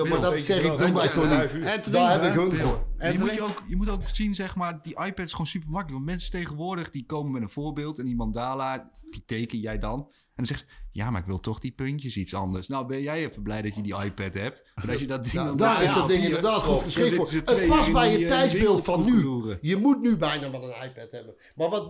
maar 0.08 0.20
dat 0.20 0.38
zeg 0.40 0.64
ik, 0.64 0.78
doe 0.78 0.90
mij 0.90 1.08
toch 1.08 1.40
niet. 1.40 1.64
En 1.64 1.92
Daar 1.92 2.12
heb 2.12 2.22
ik 2.22 2.40
hun 2.40 2.56
voor. 2.56 2.86
Je 2.98 3.18
moet, 3.18 3.34
je, 3.34 3.42
ook, 3.42 3.62
je 3.66 3.76
moet 3.76 3.90
ook 3.90 4.08
zien, 4.08 4.34
zeg 4.34 4.56
maar, 4.56 4.82
die 4.82 5.04
iPad 5.04 5.24
is 5.24 5.30
gewoon 5.30 5.46
super 5.46 5.68
makkelijk. 5.68 5.96
Want 5.96 6.04
mensen 6.04 6.30
tegenwoordig, 6.30 6.90
die 6.90 7.06
komen 7.06 7.32
met 7.32 7.42
een 7.42 7.50
voorbeeld 7.50 7.98
en 7.98 8.04
die 8.04 8.16
mandala, 8.16 8.90
die 9.10 9.22
teken 9.26 9.58
jij 9.58 9.78
dan. 9.78 10.10
En 10.40 10.46
dan 10.46 10.56
zegt 10.56 10.68
ze, 10.70 10.76
ja, 10.92 11.10
maar 11.10 11.20
ik 11.20 11.26
wil 11.26 11.40
toch 11.40 11.58
die 11.58 11.70
puntjes 11.72 12.16
iets 12.16 12.34
anders. 12.34 12.68
Nou, 12.68 12.86
ben 12.86 13.00
jij 13.02 13.18
even 13.24 13.42
blij 13.42 13.62
dat 13.62 13.74
je 13.74 13.82
die 13.82 14.02
iPad 14.04 14.34
hebt. 14.34 14.64
Maar 14.74 14.90
als 14.90 15.00
je 15.00 15.06
dat 15.06 15.22
ding 15.22 15.34
Ja, 15.34 15.44
dan 15.44 15.56
daar 15.56 15.82
is 15.82 15.94
dat 15.94 16.08
ding 16.08 16.24
inderdaad 16.24 16.62
goed 16.62 16.82
geschikt 16.82 17.14
voor. 17.14 17.30
Het 17.30 17.66
past 17.66 17.92
bij 17.92 18.18
je 18.18 18.26
tijdsbeeld 18.26 18.84
van 18.84 19.04
nu. 19.04 19.40
Je 19.60 19.76
moet 19.76 20.00
nu 20.00 20.16
bijna 20.16 20.50
wel 20.50 20.62
een 20.62 20.82
iPad 20.88 21.10
hebben. 21.10 21.34
Maar 21.54 21.68
wat 21.68 21.88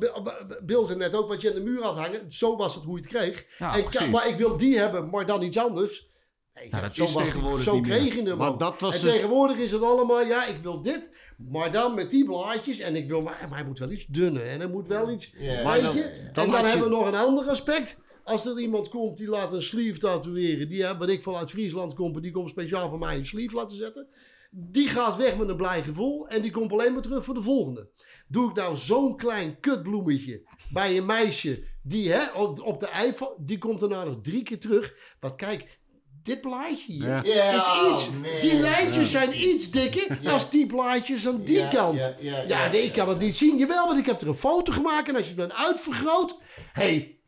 Bill- 0.65 0.85
zei 0.85 0.99
net 0.99 1.15
ook, 1.17 1.29
wat 1.29 1.41
je 1.41 1.49
aan 1.49 1.55
de 1.55 1.61
muur 1.63 1.83
had 1.83 1.99
hangen, 1.99 2.33
zo 2.33 2.57
was 2.57 2.75
het 2.75 2.85
hoe 2.85 2.97
je 2.97 3.03
het 3.03 3.13
kreeg. 3.13 3.47
Ja, 3.59 3.77
en, 3.77 3.85
precies. 3.85 4.09
maar 4.11 4.29
ik 4.29 4.37
wil 4.37 4.57
die 4.57 4.79
hebben, 4.79 5.11
maar 5.11 5.27
dan 5.27 5.43
iets 5.43 5.59
anders. 5.59 6.09
Nee, 6.55 6.69
Nou, 6.71 6.83
dat 6.83 6.95
zo 6.95 7.05
is 7.05 7.13
was 7.13 7.23
tegenwoordig 7.23 7.63
Zo 7.63 7.81
kreeg 7.81 8.15
je 8.15 8.23
hem 8.23 8.37
Maar 8.37 8.49
ook. 8.49 8.59
dat 8.59 8.81
was 8.81 8.95
en 8.95 9.01
dus- 9.01 9.13
tegenwoordig 9.13 9.57
is 9.57 9.71
het 9.71 9.83
allemaal, 9.83 10.21
ja, 10.27 10.47
ik 10.47 10.57
wil 10.63 10.83
dit, 10.83 11.15
maar 11.51 11.73
dan 11.73 11.95
met 11.95 12.11
die 12.11 12.25
blaadjes. 12.25 12.79
En 12.79 12.97
ik 12.97 13.09
wil, 13.09 13.23
maar, 13.23 13.47
maar 13.49 13.59
hij 13.59 13.67
moet 13.67 13.79
wel 13.79 13.91
iets 13.91 14.07
dunner 14.07 14.47
en 14.47 14.59
hij 14.61 14.69
moet 14.69 14.87
wel 14.89 15.11
iets, 15.11 15.31
Ja, 15.39 15.73
weet 15.73 15.83
dan- 15.83 15.97
je. 15.97 16.03
dan 16.33 16.45
en 16.45 16.51
dan 16.51 16.61
je- 16.61 16.67
hebben 16.67 16.89
we 16.89 16.95
nog 16.95 17.07
een 17.07 17.15
ander 17.15 17.45
aspect. 17.49 17.99
Als 18.25 18.47
er 18.47 18.61
iemand 18.61 18.89
komt 18.89 19.17
die 19.17 19.29
laat 19.29 19.53
een 19.53 19.63
sleeve 19.63 19.99
tatoeëren, 19.99 20.69
die 20.69 20.85
hè, 20.85 20.97
wat 20.97 21.09
ik 21.09 21.23
vanuit 21.23 21.51
Friesland 21.51 21.95
kom, 21.95 22.15
en 22.17 22.23
die 22.23 22.31
komt 22.33 22.49
speciaal 22.51 22.89
voor 22.89 22.99
mij 22.99 23.17
een 23.17 23.27
sleeve 23.27 23.55
laten 23.55 23.77
zetten. 23.77 24.07
Die 24.51 24.89
gaat 24.89 25.17
weg 25.17 25.37
met 25.37 25.49
een 25.49 25.57
blij 25.57 25.83
gevoel 25.83 26.29
en 26.29 26.43
die 26.43 26.51
komt 26.51 26.73
alleen 26.73 26.93
maar 26.93 27.03
terug 27.03 27.25
voor 27.25 27.35
de 27.35 27.43
volgende. 27.43 27.89
Doe 28.29 28.51
ik 28.51 28.57
nou 28.57 28.77
zo'n 28.77 29.17
klein 29.17 29.61
kutbloemetje 29.61 30.43
bij 30.73 30.97
een 30.97 31.07
meisje 31.07 31.65
die 31.83 32.13
hè, 32.13 32.31
op, 32.33 32.61
op 32.63 32.81
de 32.81 32.89
iPhone, 33.07 33.35
die 33.39 33.59
komt 33.59 33.81
daarna 33.81 34.05
nog 34.05 34.19
drie 34.23 34.43
keer 34.43 34.61
terug. 34.61 34.95
Want 35.21 35.35
kijk, 35.37 35.79
dit 36.23 36.41
plaatje 36.41 36.93
hier 36.93 37.27
Ja. 37.27 37.53
Is 37.53 37.93
iets. 37.93 38.09
oh, 38.09 38.41
die 38.41 38.53
lijntjes 38.55 39.11
zijn 39.11 39.43
iets 39.49 39.71
dikker 39.71 40.19
Ja. 40.23 40.33
als 40.33 40.51
die 40.51 40.67
plaatjes 40.67 41.27
aan 41.29 41.43
die 41.43 41.57
Ja, 41.59 41.69
kant. 41.69 42.01
ja, 42.01 42.15
ja, 42.21 42.37
Ja, 42.37 42.43
ja, 42.65 42.71
nee, 42.71 42.81
ja. 42.83 42.87
ik 42.89 42.93
kan 42.93 43.09
het 43.09 43.19
niet 43.19 43.37
zien. 43.37 43.59
Jawel, 43.59 43.87
want 43.87 43.99
ik 43.99 44.07
heb 44.07 44.21
er 44.21 44.29
een 44.29 44.35
foto 44.35 44.73
gemaakt 44.73 45.09
en 45.09 45.15
als 45.17 45.25
je 45.29 45.41
het 45.41 45.49
dan 45.49 45.59
uitvergroot. 45.59 46.37
Hé, 46.73 46.83
hey, 46.83 47.20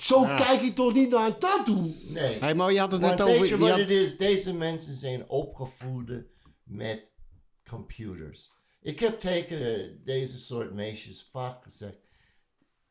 zo 0.00 0.22
Ja. 0.22 0.36
kijk 0.36 0.60
ik 0.62 0.74
toch 0.74 0.94
niet 0.94 1.10
naar 1.10 1.26
een 1.26 1.38
tattoo? 1.38 1.90
Nee. 2.02 2.38
Hey, 2.38 2.54
maar 2.54 2.72
je 2.72 2.78
had 2.78 2.92
het 2.92 3.00
net 3.00 3.20
over... 3.20 3.36
je 3.36 3.46
je 3.46 3.56
wat 3.58 3.70
had- 3.70 3.78
het 3.78 3.90
is? 3.90 4.16
Deze 4.16 4.54
mensen 4.54 4.94
zijn 4.94 5.28
opgevoed 5.28 6.12
met 6.62 7.04
computers. 7.68 8.50
Ik 8.80 9.00
heb 9.00 9.20
tegen 9.20 10.00
deze 10.04 10.38
soort 10.38 10.72
meisjes 10.74 11.28
vaak 11.30 11.62
gezegd: 11.62 11.98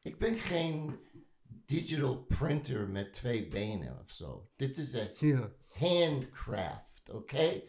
ik 0.02 0.18
ben 0.20 0.36
geen 0.38 0.99
digital 1.66 2.16
printer 2.24 2.88
met 2.90 3.14
twee 3.14 3.48
benen 3.48 3.99
of 4.03 4.12
zo. 4.12 4.49
Dit 4.56 4.78
is 4.78 4.94
een 4.94 5.49
handcraft, 5.68 7.10
oké? 7.12 7.62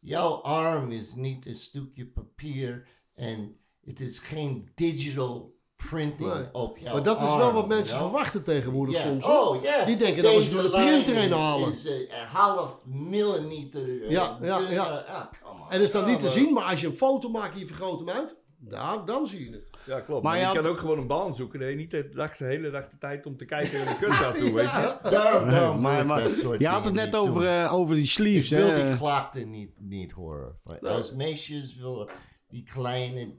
Jouw 0.00 0.30
arm 0.42 0.92
is 0.92 1.14
niet 1.14 1.46
een 1.46 1.54
stukje 1.56 2.06
papier 2.06 2.88
en 3.14 3.56
het 3.80 4.00
is 4.00 4.18
geen 4.18 4.70
digital 4.74 5.55
printing 5.88 6.34
Nee. 6.34 6.44
op 6.52 6.78
jouw 6.78 6.92
Maar 6.92 7.02
dat 7.02 7.16
is 7.22 7.36
wel 7.36 7.52
wat 7.52 7.68
mensen 7.68 7.86
you 7.86 7.98
know? 7.98 8.08
verwachten 8.10 8.42
tegenwoordig 8.44 8.94
Ja. 8.96 9.02
soms. 9.02 9.24
Oh, 9.26 9.62
ja. 9.62 9.84
Die 9.84 9.96
denken 9.96 10.22
dat 10.22 10.34
we 10.36 10.44
ze 10.44 10.52
door 10.54 10.62
de 10.62 10.70
printer 10.70 11.14
heen 11.14 11.28
is- 11.30 11.34
halen. 11.36 11.68
Is 11.72 11.84
een 11.88 12.08
half 12.32 12.78
millimeter. 12.84 14.02
eh, 14.02 14.10
Ja, 14.10 14.38
ja, 14.42 14.58
ja. 14.70 15.04
eh, 15.06 15.20
come 15.42 15.60
on. 15.62 15.70
En 15.70 15.80
is 15.80 15.90
dat 15.90 16.06
niet 16.06 16.20
te 16.20 16.28
zien, 16.28 16.52
maar 16.52 16.64
als 16.64 16.80
je 16.80 16.86
een 16.86 16.96
foto 16.96 17.28
maakt 17.28 17.58
je 17.58 17.66
vergroot 17.66 17.98
hem 17.98 18.08
uit, 18.10 18.36
nou, 18.58 19.06
dan 19.06 19.26
zie 19.26 19.44
je 19.44 19.56
het. 19.56 19.70
Ja, 19.86 20.00
klopt. 20.00 20.22
Maar 20.22 20.22
Maar, 20.22 20.34
je 20.34 20.40
je 20.40 20.46
had- 20.46 20.56
kan 20.56 20.66
ook 20.72 20.78
gewoon 20.78 20.98
een 20.98 21.06
baan 21.06 21.34
zoeken. 21.34 21.68
Je 21.68 21.76
niet 21.76 21.90
de, 21.90 22.08
dag, 22.08 22.36
de 22.36 22.44
hele 22.44 22.70
dag 22.70 22.88
de 22.88 22.98
tijd 22.98 23.26
om 23.26 23.36
te 23.36 23.44
kijken 23.44 23.78
naar 23.78 23.86
de 23.86 23.96
kut 24.06 24.18
tattoo, 24.18 24.52
weet 24.62 24.64
je. 24.74 24.96
Daarom, 25.10 25.50
daarom 25.50 25.80
maar, 25.80 26.28
je 26.58 26.66
had 26.66 26.84
het 26.84 26.94
net 26.94 27.16
over, 27.16 27.46
eh, 27.62 27.74
over 27.74 27.94
die 27.94 28.06
sleeves, 28.06 28.52
Ik 28.52 28.58
wil 28.58 28.74
die 28.84 28.96
klachten 28.98 29.50
niet, 29.50 29.70
niet 29.78 30.12
horen. 30.12 30.58
Als 30.82 31.12
meisjes 31.12 31.76
willen 31.76 32.08
die 32.48 32.62
kleine 32.62 33.34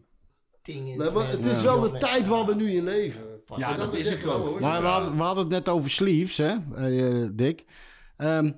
Nee, 0.68 1.11
maar 1.11 1.30
het 1.30 1.45
is 1.45 1.57
Ja. 1.57 1.64
wel 1.64 1.80
de 1.91 1.98
tijd 1.98 2.27
waar 2.27 2.45
we 2.45 2.56
nu 2.56 2.72
in 2.72 2.84
leven. 2.84 3.22
Ja, 3.57 3.73
dat 3.77 3.94
is 3.94 4.10
het 4.10 4.23
wel 4.23 4.39
hoor. 4.45 4.60
Maar 4.61 4.81
we 4.81 4.88
hadden, 4.88 5.15
we 5.18 5.22
hadden 5.23 5.44
het 5.44 5.53
net 5.53 5.69
over 5.69 5.89
sleeves, 5.89 6.38
hè, 6.38 6.56
eh, 6.76 7.30
Dick. 7.34 7.65
Ehm, 8.18 8.52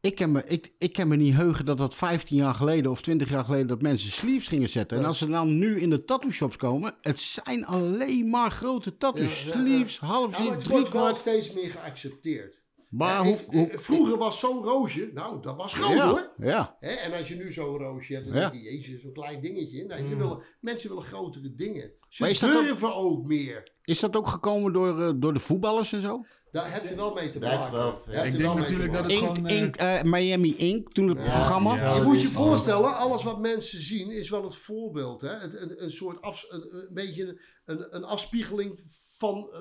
ik, 0.00 0.14
kan 0.14 0.32
me, 0.32 0.44
ik, 0.46 0.72
ik 0.78 0.92
kan 0.92 1.08
me 1.08 1.16
niet 1.16 1.34
heugen 1.34 1.64
dat 1.64 1.78
dat 1.78 1.94
15 1.94 2.36
jaar 2.36 2.54
geleden 2.54 2.90
of 2.90 3.00
20 3.00 3.30
jaar 3.30 3.44
geleden 3.44 3.66
dat 3.66 3.82
mensen 3.82 4.10
sleeves 4.10 4.48
gingen 4.48 4.68
zetten. 4.68 4.96
En 4.96 5.02
Ja. 5.02 5.08
als 5.08 5.18
ze 5.18 5.26
dan 5.26 5.58
nu 5.58 5.80
in 5.80 5.90
de 5.90 6.04
tattoo 6.04 6.30
shops 6.30 6.56
komen, 6.56 6.94
het 7.00 7.18
zijn 7.20 7.66
alleen 7.66 8.30
maar 8.30 8.50
grote 8.50 8.96
tattoos. 8.96 9.42
Ja, 9.44 9.48
ja, 9.54 9.60
ja. 9.60 9.66
Sleeves, 9.66 9.98
half 9.98 10.36
Ja, 10.38 10.42
maar 10.44 10.52
ziet, 10.52 10.62
het 10.62 10.72
wordt 10.72 10.92
wel 10.92 11.14
steeds 11.14 11.52
meer 11.52 11.70
geaccepteerd. 11.70 12.62
Maar 12.88 13.08
Ja, 13.14 13.24
hoe, 13.24 13.32
ik- 13.38 13.46
hoe- 13.46 13.70
ik- 13.72 13.80
vroeger 13.80 14.18
was 14.18 14.38
zo'n 14.38 14.62
roosje, 14.62 15.10
nou, 15.14 15.42
dat 15.42 15.56
was 15.56 15.74
groot 15.74 15.92
ja, 15.92 16.08
hoor. 16.08 16.32
Ja, 16.38 16.76
Hè? 16.80 16.88
En 16.90 17.12
als 17.12 17.28
je 17.28 17.34
nu 17.36 17.52
zo'n 17.52 17.76
roosje 17.78 18.14
hebt, 18.14 18.26
dan 18.26 18.34
Ja. 18.36 18.50
denk 18.50 18.62
je, 18.62 18.70
jezus, 18.76 19.00
zo'n 19.02 19.12
klein 19.12 19.40
dingetje. 19.40 19.84
Nee, 19.84 20.04
willen, 20.16 20.42
mensen 20.60 20.88
willen 20.88 21.04
grotere 21.04 21.54
dingen. 21.54 21.92
Ze 22.08 22.22
Maar 22.22 22.30
is 22.30 22.38
dat 22.38 22.56
ook- 22.56 22.62
durven 22.62 22.94
ook 22.94 23.24
meer. 23.26 23.72
is 23.84 24.00
dat 24.00 24.16
ook 24.16 24.28
gekomen 24.28 24.72
door, 24.72 25.02
eh, 25.02 25.12
door 25.16 25.32
de 25.32 25.38
voetballers 25.40 25.92
en 25.92 26.00
zo? 26.00 26.24
Daar 26.50 26.72
hebt 26.72 26.92
u 26.92 26.96
wel 26.96 27.14
mee 27.14 27.28
te 27.28 27.38
maken. 27.38 27.72
wel, 27.72 27.86
ja. 28.06 28.10
hebt 28.12 28.24
Ik 28.24 28.30
denk 28.30 28.42
wel 28.42 28.54
mee 28.54 28.62
natuurlijk 28.62 28.92
dat 28.92 29.02
het 29.02 29.12
Ink, 29.12 29.22
gewoon, 29.36 29.46
Ink, 29.48 29.76
eh, 29.76 30.02
Miami 30.02 30.56
Ink, 30.56 30.92
toen 30.92 31.08
het 31.08 31.18
Ja, 31.18 31.24
programma. 31.32 31.76
ja. 31.76 31.94
Je 31.94 32.02
moet 32.02 32.20
je 32.20 32.28
voorstellen, 32.28 32.96
alles 32.96 33.22
wat 33.22 33.38
mensen 33.40 33.80
zien 33.82 34.10
is 34.10 34.30
wel 34.30 34.42
het 34.42 34.56
voorbeeld. 34.56 35.20
Hè? 35.20 35.28
Het, 35.38 35.60
een, 35.60 35.82
een 35.82 35.90
soort 35.90 36.20
af, 36.22 36.44
een, 36.48 36.68
een 36.74 36.88
beetje 36.90 37.40
een, 37.64 37.96
een 37.96 38.04
afspiegeling 38.04 38.78
van, 39.18 39.48
eh, 39.52 39.58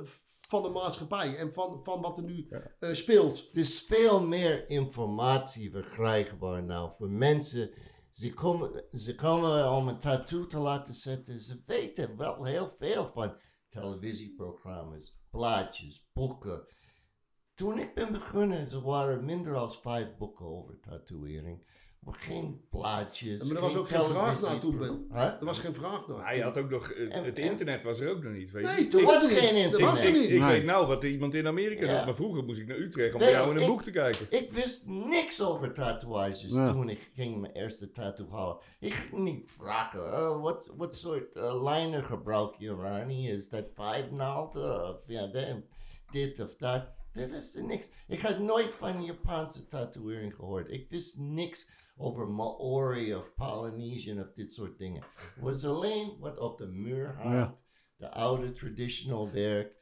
van 0.48 0.64
de 0.64 0.69
maatschappij 0.69 1.38
en 1.38 1.53
van, 1.53 1.84
van 1.84 2.02
wat 2.02 2.18
er 2.18 2.24
nu 2.24 2.48
eh, 2.80 2.94
speelt. 2.94 3.49
Er 3.52 3.57
is 3.57 3.82
veel 3.82 4.22
meer 4.22 4.69
informatie 4.69 5.72
verkrijgbaar 5.72 6.64
nou 6.64 6.94
voor 6.98 7.10
mensen. 7.10 7.72
Ze 8.11 8.34
komen, 8.34 8.84
ze 8.91 9.15
komen 9.15 9.72
om 9.72 9.88
een 9.88 9.99
tattoo 9.99 10.48
te 10.48 10.57
laten 10.57 10.94
zetten. 10.94 11.40
Ze 11.40 11.61
weten 11.65 12.18
wel 12.18 12.44
heel 12.44 12.69
veel 12.69 13.07
van 13.07 13.36
televisieprogramma's, 13.69 15.18
plaatjes, 15.30 16.10
boeken. 16.14 16.68
Toen 17.53 17.80
ik 17.80 17.94
ben 17.94 18.11
begonnen, 18.11 18.65
ze 18.65 18.82
waren 18.82 19.26
minder 19.26 19.53
dan 19.53 19.72
vijf 19.72 20.18
boeken 20.18 20.45
over 20.45 20.80
tatoeëring. 20.80 21.65
Geen 22.12 22.62
plaatjes. 22.70 23.44
Maar 23.48 23.56
er 23.56 23.62
was 23.62 23.76
ook 23.76 23.88
geen 23.90 24.04
vraag 24.04 24.42
naar 24.42 24.60
toen. 24.60 24.82
Huh? 25.12 25.22
Er 25.22 25.46
was 25.46 25.60
geen 25.60 25.74
vraag 25.74 26.08
naar. 26.08 26.26
Hij 26.26 26.40
had 26.40 26.58
ook 26.58 26.70
nog, 26.70 26.92
eh, 26.92 27.14
het 27.24 27.40
en- 27.40 27.50
internet 27.50 27.84
was 27.84 28.00
er 28.00 28.10
ook 28.10 28.24
nog 28.24 28.34
niet, 28.34 28.52
weet 28.52 28.66
je. 28.66 28.72
Nee, 28.76 28.88
toen 28.88 29.00
Er 29.00 29.06
was 29.06 29.24
er 29.24 29.30
geen 29.30 29.56
internet. 29.56 29.90
Was 29.90 30.04
er 30.04 30.10
ik, 30.10 30.16
niet. 30.16 30.30
ik 30.30 30.40
Nee. 30.40 30.50
weet 30.50 30.64
nou 30.64 30.88
wat 30.88 31.04
iemand 31.04 31.34
in 31.34 31.48
Amerika 31.48 31.86
Ja. 31.86 31.96
doet, 31.96 32.06
maar 32.06 32.16
vroeger 32.16 32.44
moest 32.44 32.60
ik 32.60 32.68
naar 32.68 32.78
Utrecht 32.78 33.14
om 33.14 33.20
Nee, 33.20 33.30
bij 33.30 33.38
jou 33.40 33.50
in 33.52 33.56
een 33.56 33.62
ik- 33.62 33.68
boek 33.70 33.84
te 33.84 33.92
kijken. 33.92 34.26
Ik 34.30 34.52
wist 34.52 34.88
niks 34.88 35.42
over 35.42 35.74
tatoeages 35.74 36.52
Ja. 36.54 36.72
toen 36.72 36.90
ik 36.90 37.10
ging 37.14 37.42
mijn 37.42 37.54
eerste 37.54 37.92
tattoo 37.92 38.30
halen. 38.30 38.58
Ik 38.80 38.94
ging 38.94 39.24
niet 39.24 39.52
vragen, 39.52 40.00
uh, 40.02 40.42
wat, 40.42 40.74
wat 40.78 40.96
soort 40.96 41.36
uh, 41.36 41.64
liner 41.74 42.04
gebruik 42.04 42.56
je, 42.58 42.70
Ronnie? 42.70 43.32
Is 43.32 43.50
dat 43.50 43.66
vijf 43.74 44.12
naalden 44.12 44.90
of 44.94 45.02
ja, 45.08 45.28
dan 45.28 45.64
dit 46.12 46.40
of 46.40 46.56
dat? 46.56 46.96
We 47.14 47.28
wisten 47.30 47.66
niks. 47.66 47.92
Ik 48.08 48.22
had 48.22 48.40
nooit 48.40 48.74
van 48.74 49.04
Japanse 49.04 49.68
tatoeëring 49.68 50.34
gehoord. 50.36 50.72
Ik 50.72 50.90
wist 50.90 51.18
niks 51.20 51.70
over 51.98 52.28
Maori 52.28 53.15
of 53.15 53.34
Polynesian 53.36 54.19
of 54.19 54.34
dit 54.34 54.53
soort 54.53 54.78
dingen. 54.78 55.03
Het 55.15 55.44
was 55.49 55.65
alleen 55.65 56.18
wat 56.19 56.40
op 56.40 56.57
de 56.57 56.68
muur 56.68 57.15
hangt, 57.15 57.57
de 57.98 58.11
oude 58.11 58.52
traditional 58.52 59.32
werk. 59.32 59.76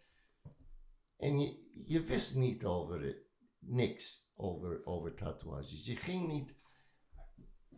En 1.17 1.39
je, 1.39 1.57
je 1.85 2.01
wist 2.01 2.35
niet 2.35 2.65
over 2.65 3.01
het, 3.01 3.17
niks 3.59 4.31
over, 4.35 4.81
over 4.85 5.13
tatoeages. 5.15 5.85
Je 5.85 5.95
ging 5.95 6.27
niet. 6.27 6.53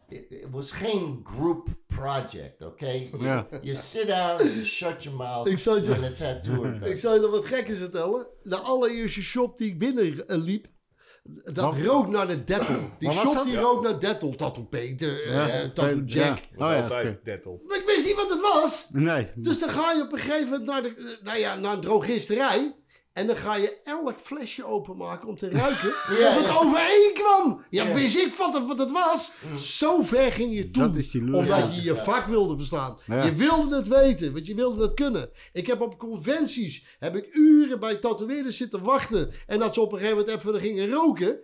Het 0.08 0.50
was 0.50 0.72
geen 0.72 1.20
group 1.24 1.68
project, 1.88 2.62
oké? 2.62 2.88
Je, 2.90 3.18
Ja. 3.20 3.48
je 3.62 3.76
sit 3.76 4.08
down 4.08 4.42
and 4.42 4.52
you 4.54 4.66
shut 4.66 5.04
your 5.04 5.18
mouth 5.18 5.48
Ik 5.48 5.60
zal 5.60 5.78
je- 5.78 6.06
a 6.06 6.12
tattoo 6.12 6.66
Ik 6.92 6.98
zal 6.98 7.14
je 7.14 7.20
nog 7.20 7.32
wat 7.32 7.46
gekkers 7.46 7.78
vertellen. 7.78 8.28
De 8.44 8.58
allereerste 8.58 9.22
shop 9.22 9.58
die 9.58 9.72
ik 9.72 9.80
binnen 9.80 10.24
liep, 10.28 10.68
dat 11.44 11.56
Wat? 11.64 11.76
rook 11.78 12.08
naar 12.08 12.28
de 12.28 12.44
Dettel. 12.44 12.76
Die 13.00 13.08
Wat 13.08 13.16
was 13.18 13.24
shop 13.26 13.34
dat? 13.34 13.44
die 13.44 13.54
Ja. 13.54 13.60
rook 13.60 13.84
naar 13.84 14.00
Dettel. 14.00 14.36
Tattoo 14.36 14.64
Peter, 14.64 15.24
eh, 15.24 15.34
Ja. 15.34 15.50
eh, 15.50 15.70
Tattoo 15.70 16.02
Jack. 16.06 16.38
Ja. 16.38 16.46
was 16.56 16.68
Oh 16.70 16.76
ja, 16.76 16.82
altijd 16.82 17.08
oké. 17.08 17.20
Dettel. 17.24 17.62
Maar 17.68 17.78
ik 17.78 17.86
wist 17.86 18.06
niet 18.06 18.16
wat 18.16 18.30
het 18.30 18.42
was. 18.42 18.88
Nee. 18.92 19.28
Dus 19.36 19.60
dan 19.60 19.70
ga 19.70 19.92
je 19.92 20.02
op 20.02 20.12
een 20.14 20.20
gegeven 20.20 20.50
moment 20.50 20.66
naar, 20.66 20.82
de, 20.82 20.88
eh, 20.98 21.24
nou 21.26 21.38
ja, 21.38 21.56
naar 21.56 21.74
een 21.74 21.82
drogisterij. 21.82 22.76
En 23.18 23.28
dan 23.28 23.36
ga 23.36 23.56
je 23.56 23.78
elk 23.84 24.20
flesje 24.24 24.66
openmaken 24.66 25.28
om 25.28 25.38
te 25.38 25.50
ruiken 25.50 25.90
Ja, 26.20 26.30
of 26.30 26.36
het 26.38 26.46
ja. 26.48 26.56
overeenkwam. 26.58 27.66
Ja, 27.70 27.84
Ja. 27.88 27.94
wist 27.94 28.18
ik 28.18 28.34
wat 28.34 28.54
het, 28.54 28.68
wat 28.68 28.80
het 28.80 28.92
was. 28.92 29.32
Zo 29.78 30.02
ver 30.04 30.32
ging 30.34 30.54
je 30.56 30.72
toen. 30.72 30.84
Dat 30.84 30.96
is 30.96 31.12
die 31.12 31.24
lul. 31.24 31.40
Omdat 31.40 31.76
je 31.76 31.82
je 31.82 31.96
vak 31.96 32.26
wilde 32.28 32.58
verstaan. 32.58 32.98
Ja. 33.06 33.24
Je 33.24 33.34
wilde 33.34 33.76
het 33.76 33.88
weten, 33.88 34.34
want 34.34 34.48
je 34.48 34.56
wilde 34.56 34.82
het 34.82 34.94
kunnen. 34.94 35.30
Ik 35.54 35.68
heb 35.68 35.82
op 35.82 35.98
conventies 35.98 36.86
heb 37.00 37.16
ik 37.16 37.30
uren 37.36 37.80
bij 37.80 37.96
tatoeëerders 37.98 38.58
zitten 38.58 38.84
wachten. 38.84 39.32
En 39.48 39.60
dat 39.60 39.74
ze 39.74 39.82
op 39.82 39.92
een 39.92 40.00
gegeven 40.00 40.20
moment 40.20 40.38
even 40.38 40.60
gingen 40.60 40.90
roken. 40.90 41.40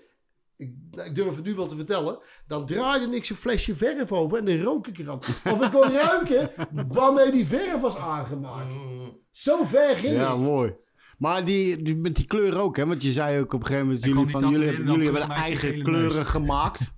Ik, 0.57 0.71
nou, 0.91 1.07
ik 1.07 1.15
durf 1.15 1.35
het 1.35 1.45
nu 1.45 1.55
wel 1.55 1.67
te 1.67 1.75
vertellen. 1.75 2.19
Dan 2.47 2.65
draaide 2.65 3.15
ik 3.15 3.25
zo'n 3.25 3.37
flesje 3.37 3.75
verf 3.75 4.11
over 4.11 4.37
en 4.37 4.45
dan 4.45 4.61
rook 4.61 4.87
ik 4.87 4.99
eraan. 4.99 5.17
Of 5.43 5.61
ik 5.65 5.71
kon 5.71 5.91
ruiken 6.07 6.51
waarmee 6.87 7.31
die 7.31 7.47
verf 7.47 7.81
was 7.81 7.97
aangemaakt. 7.97 8.69
Mm, 8.73 9.17
Zo 9.31 9.63
ver 9.63 9.95
ging 9.97 10.13
Ja, 10.15 10.31
ik. 10.33 10.37
mooi. 10.39 10.75
Maar 11.23 11.45
die, 11.45 11.81
die, 11.81 11.95
met 11.95 12.15
die 12.15 12.25
kleuren 12.25 12.59
ook, 12.59 12.77
hè? 12.77 12.85
Want 12.85 13.03
je 13.03 13.11
zei 13.11 13.39
ook 13.39 13.53
op 13.53 13.59
een 13.59 13.65
gegeven 13.65 13.87
moment, 13.87 14.03
En 14.03 14.09
jullie, 14.09 14.29
van, 14.29 14.41
jullie, 14.41 14.55
tatoeëerder 14.57 14.85
jullie 14.95 15.11
hebben 15.11 15.35
eigen 15.35 15.83
kleuren 15.83 16.25
gemaakt. 16.25 16.93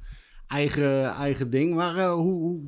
Eigen, 0.47 1.03
eigen 1.05 1.49
ding. 1.49 1.75
Maar 1.75 1.95
eh, 1.97 2.13
hoe, 2.13 2.33
hoe, 2.33 2.61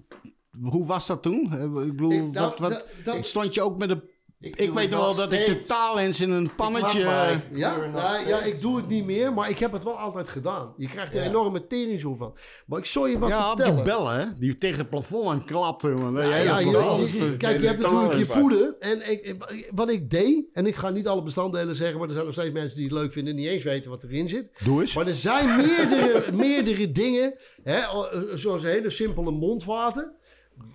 hoe 0.70 0.86
was 0.86 1.08
dat 1.08 1.22
toen? 1.24 1.54
Eh, 1.54 1.64
Ik 1.64 1.72
bedoel, 1.92 2.12
Ik- 2.12 2.18
nou, 2.20 2.32
wat, 2.34 2.60
wat, 2.60 2.70
dat- 2.72 2.88
dat- 3.16 3.26
stond 3.26 3.54
je 3.54 3.62
ook 3.62 3.78
met 3.78 3.90
een... 3.90 4.02
Ik 4.40 4.58
doe 4.58 4.74
weet 4.74 4.90
nog 4.90 5.00
wel 5.00 5.16
dat 5.16 5.32
ik 5.34 5.46
de 5.46 5.60
taallens 5.60 6.22
in 6.22 6.32
een 6.32 6.56
pannetje... 6.56 7.00
Ik 7.00 7.58
Ja, 7.58 7.78
nou, 7.78 8.28
ja, 8.28 8.42
ik 8.44 8.62
doe 8.62 8.78
het 8.78 8.88
niet 8.88 9.06
meer, 9.06 9.34
maar 9.34 9.50
ik 9.50 9.60
heb 9.60 9.72
het 9.72 9.84
wel 9.84 9.98
altijd 10.00 10.30
gedaan. 10.30 10.74
Je 10.78 10.88
krijgt 10.88 11.16
er 11.16 11.22
Ja. 11.24 11.28
enorme 11.30 11.68
teringzoen 11.68 12.18
van. 12.18 12.38
Maar 12.66 12.80
ik 12.80 12.86
zal 12.86 13.08
je 13.08 13.20
wat 13.20 13.30
ja, 13.30 13.52
op 13.52 13.58
die 13.58 13.66
vertellen. 13.66 13.86
bellen, 14.04 14.20
hè? 14.20 14.26
Die 14.40 14.58
tegen 14.58 14.78
het 14.78 14.90
plafond 14.90 15.28
aan 15.30 15.46
klapte, 15.46 15.88
man. 15.88 16.14
Ja, 16.14 16.36
ja, 16.36 16.60
je- 16.60 17.36
kijk, 17.38 17.62
je 17.62 17.68
hebt 17.68 17.82
natuurlijk 17.82 18.18
je 18.18 18.26
poeder. 18.40 18.76
En 18.80 19.10
ik, 19.12 19.24
ik- 19.26 19.72
wat 19.76 19.90
ik 19.90 20.10
deed, 20.10 20.46
en 20.54 20.66
ik 20.66 20.76
ga 20.76 20.90
niet 20.90 21.08
alle 21.08 21.24
bestanddelen 21.24 21.76
zeggen, 21.76 21.98
maar 21.98 22.08
er 22.08 22.14
zijn 22.14 22.26
nog 22.26 22.34
steeds 22.34 22.54
mensen 22.54 22.76
die 22.78 22.86
het 22.86 22.94
leuk 22.98 23.12
vinden 23.12 23.34
en 23.34 23.40
niet 23.40 23.50
eens 23.50 23.64
weten 23.64 23.90
wat 23.92 24.04
erin 24.04 24.30
zit. 24.30 24.50
Doe 24.64 24.82
eens. 24.82 24.94
Maar 24.96 25.08
er 25.08 25.16
zijn 25.16 25.56
meerdere, 25.58 26.32
meerdere 26.46 26.92
dingen, 26.92 27.34
hè, 27.64 27.86
al- 27.86 28.08
zoals 28.34 28.64
een 28.64 28.70
hele 28.70 28.90
simpele 28.90 29.32
mondwater. 29.32 30.12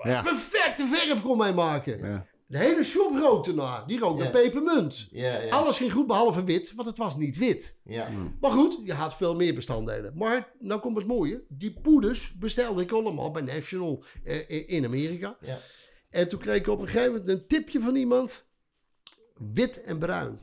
Ja. 0.02 0.22
Perfecte 0.22 0.86
verf 0.92 1.22
kon 1.22 1.38
mij 1.38 1.52
maken. 1.54 1.98
Ja. 2.02 2.26
De 2.52 2.58
hele 2.58 2.84
shop 2.84 3.16
rookte 3.16 3.50
ernaar. 3.50 3.86
Die 3.86 3.98
rook 3.98 4.18
naar 4.18 4.30
pepermunt. 4.30 5.08
Ja, 5.10 5.40
ja. 5.40 5.50
Alles 5.50 5.76
ging 5.76 5.92
goed 5.92 6.06
behalve 6.06 6.44
wit, 6.44 6.74
want 6.74 6.88
het 6.88 6.98
was 6.98 7.16
niet 7.16 7.36
wit. 7.36 7.78
ja. 7.84 8.08
Maar 8.40 8.50
goed, 8.50 8.78
je 8.84 8.92
had 8.92 9.14
veel 9.14 9.34
meer 9.34 9.54
bestanddelen. 9.54 10.16
Maar 10.16 10.52
nou 10.58 10.80
komt 10.80 10.96
het 10.96 11.06
mooie. 11.06 11.44
Die 11.48 11.80
poeders 11.80 12.34
bestelde 12.34 12.82
ik 12.82 12.92
allemaal 12.92 13.30
bij 13.30 13.42
National 13.42 14.04
eh, 14.24 14.68
in 14.68 14.84
Amerika. 14.84 15.36
Ja. 15.40 15.58
En 16.10 16.28
toen 16.28 16.38
kreeg 16.38 16.56
ik 16.56 16.66
op 16.66 16.80
een 16.80 16.88
gegeven 16.88 17.10
moment 17.12 17.28
een 17.28 17.46
tipje 17.46 17.80
van 17.80 17.96
iemand. 17.96 18.46
Wit 19.52 19.82
en 19.82 19.98
bruin. 19.98 20.40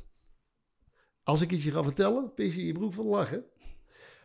Als 1.24 1.42
ik 1.42 1.52
iets 1.52 1.64
je 1.64 1.72
ga 1.72 1.84
vertellen, 1.84 2.34
pis 2.34 2.56
je 2.56 2.66
je 2.66 2.74
broek 2.74 2.94
van 2.94 3.06
lachen. 3.06 3.46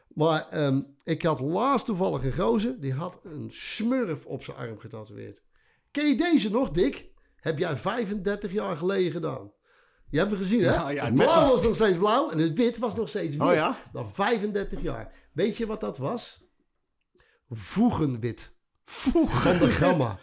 Maar 0.08 0.48
ehm, 0.48 0.82
ik 1.02 1.22
had 1.22 1.40
laatst 1.40 1.86
toevallig 1.86 2.24
een 2.24 2.32
gozer. 2.32 2.80
Die 2.80 2.92
had 2.92 3.20
een 3.22 3.50
smurf 3.50 4.26
op 4.26 4.42
zijn 4.42 4.56
arm 4.56 4.78
getatoeëerd. 4.78 5.42
Ken 5.90 6.08
je 6.08 6.14
deze 6.14 6.50
nog, 6.50 6.70
Dick? 6.70 7.12
Heb 7.44 7.58
jij 7.58 7.76
35 7.76 8.52
jaar 8.52 8.76
geleden 8.76 9.12
gedaan. 9.12 9.52
Je 10.10 10.18
hebt 10.18 10.30
hem 10.30 10.38
gezien, 10.38 10.62
hè? 10.64 10.72
Ja, 10.74 10.88
ja, 10.90 11.04
het 11.04 11.14
blauw 11.14 11.48
was 11.48 11.62
nog 11.62 11.74
steeds 11.74 11.96
blauw 11.96 12.30
en 12.30 12.38
het 12.38 12.58
wit 12.58 12.78
was 12.78 12.94
nog 12.94 13.08
steeds 13.08 13.36
wit. 13.36 13.48
Oh 13.48 13.54
ja? 13.54 13.76
Dan 13.92 14.14
35 14.14 14.82
jaar. 14.82 15.12
Weet 15.32 15.56
je 15.56 15.66
wat 15.66 15.80
dat 15.80 15.98
was? 15.98 16.44
Voegenwit. 17.50 18.52
Van 18.84 19.58
de 19.58 19.70
gamma. 19.70 20.18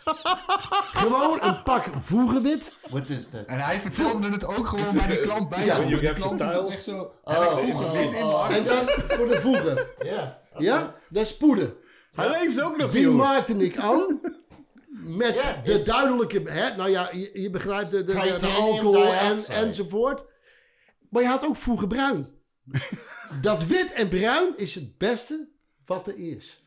Gewoon 0.93 1.38
een 1.41 1.64
pak 1.64 1.85
voegenwit. 1.98 2.73
What 2.89 3.10
is 3.10 3.30
that? 3.30 3.45
En 3.45 3.60
hij 3.60 3.80
vertelde 3.80 4.30
het 4.30 4.45
ook 4.45 4.68
gewoon 4.68 4.93
bij 4.93 5.07
die 5.07 5.22
klant 5.22 5.49
bij 5.49 5.65
Ja, 5.65 6.14
klant 6.14 6.38
the 6.39 6.45
is 6.45 6.52
tiles. 6.53 6.84
zo... 6.84 7.14
Oh, 7.23 7.38
oh, 7.38 7.91
wit 7.91 8.03
in 8.03 8.11
mijn 8.11 8.23
oh. 8.23 8.56
En 8.56 8.65
dan 8.65 8.85
voor 9.07 9.27
de 9.27 9.41
voegen. 9.41 9.88
Ja. 9.99 10.41
Ja? 10.57 10.95
Dat 11.10 11.23
is 11.23 11.38
poeder. 11.38 11.76
Hij 12.11 12.30
leeft 12.30 12.61
ook 12.61 12.77
nog, 12.77 12.91
Die 12.91 13.10
maakte 13.10 13.53
ik 13.53 13.77
aan. 13.77 14.19
Met 14.91 15.55
de 15.63 15.81
duidelijke... 15.84 16.41
Hè, 16.45 16.76
nou 16.76 16.89
ja, 16.89 17.09
je, 17.11 17.30
je 17.41 17.49
begrijpt 17.49 17.91
de, 17.91 18.03
de, 18.03 18.13
de, 18.13 18.19
de 18.19 18.34
Titanium 18.34 18.55
alcohol 18.55 19.13
en, 19.13 19.38
enzovoort. 19.47 20.23
Maar 21.09 21.22
je 21.22 21.27
had 21.27 21.45
ook 21.45 21.57
voegen 21.57 21.88
bruin. 21.88 22.27
dat 23.41 23.65
wit 23.65 23.91
en 23.93 24.09
bruin 24.09 24.53
is 24.57 24.76
het 24.76 24.97
beste 24.97 25.47
wat 25.85 26.07
er 26.07 26.18
is. 26.18 26.63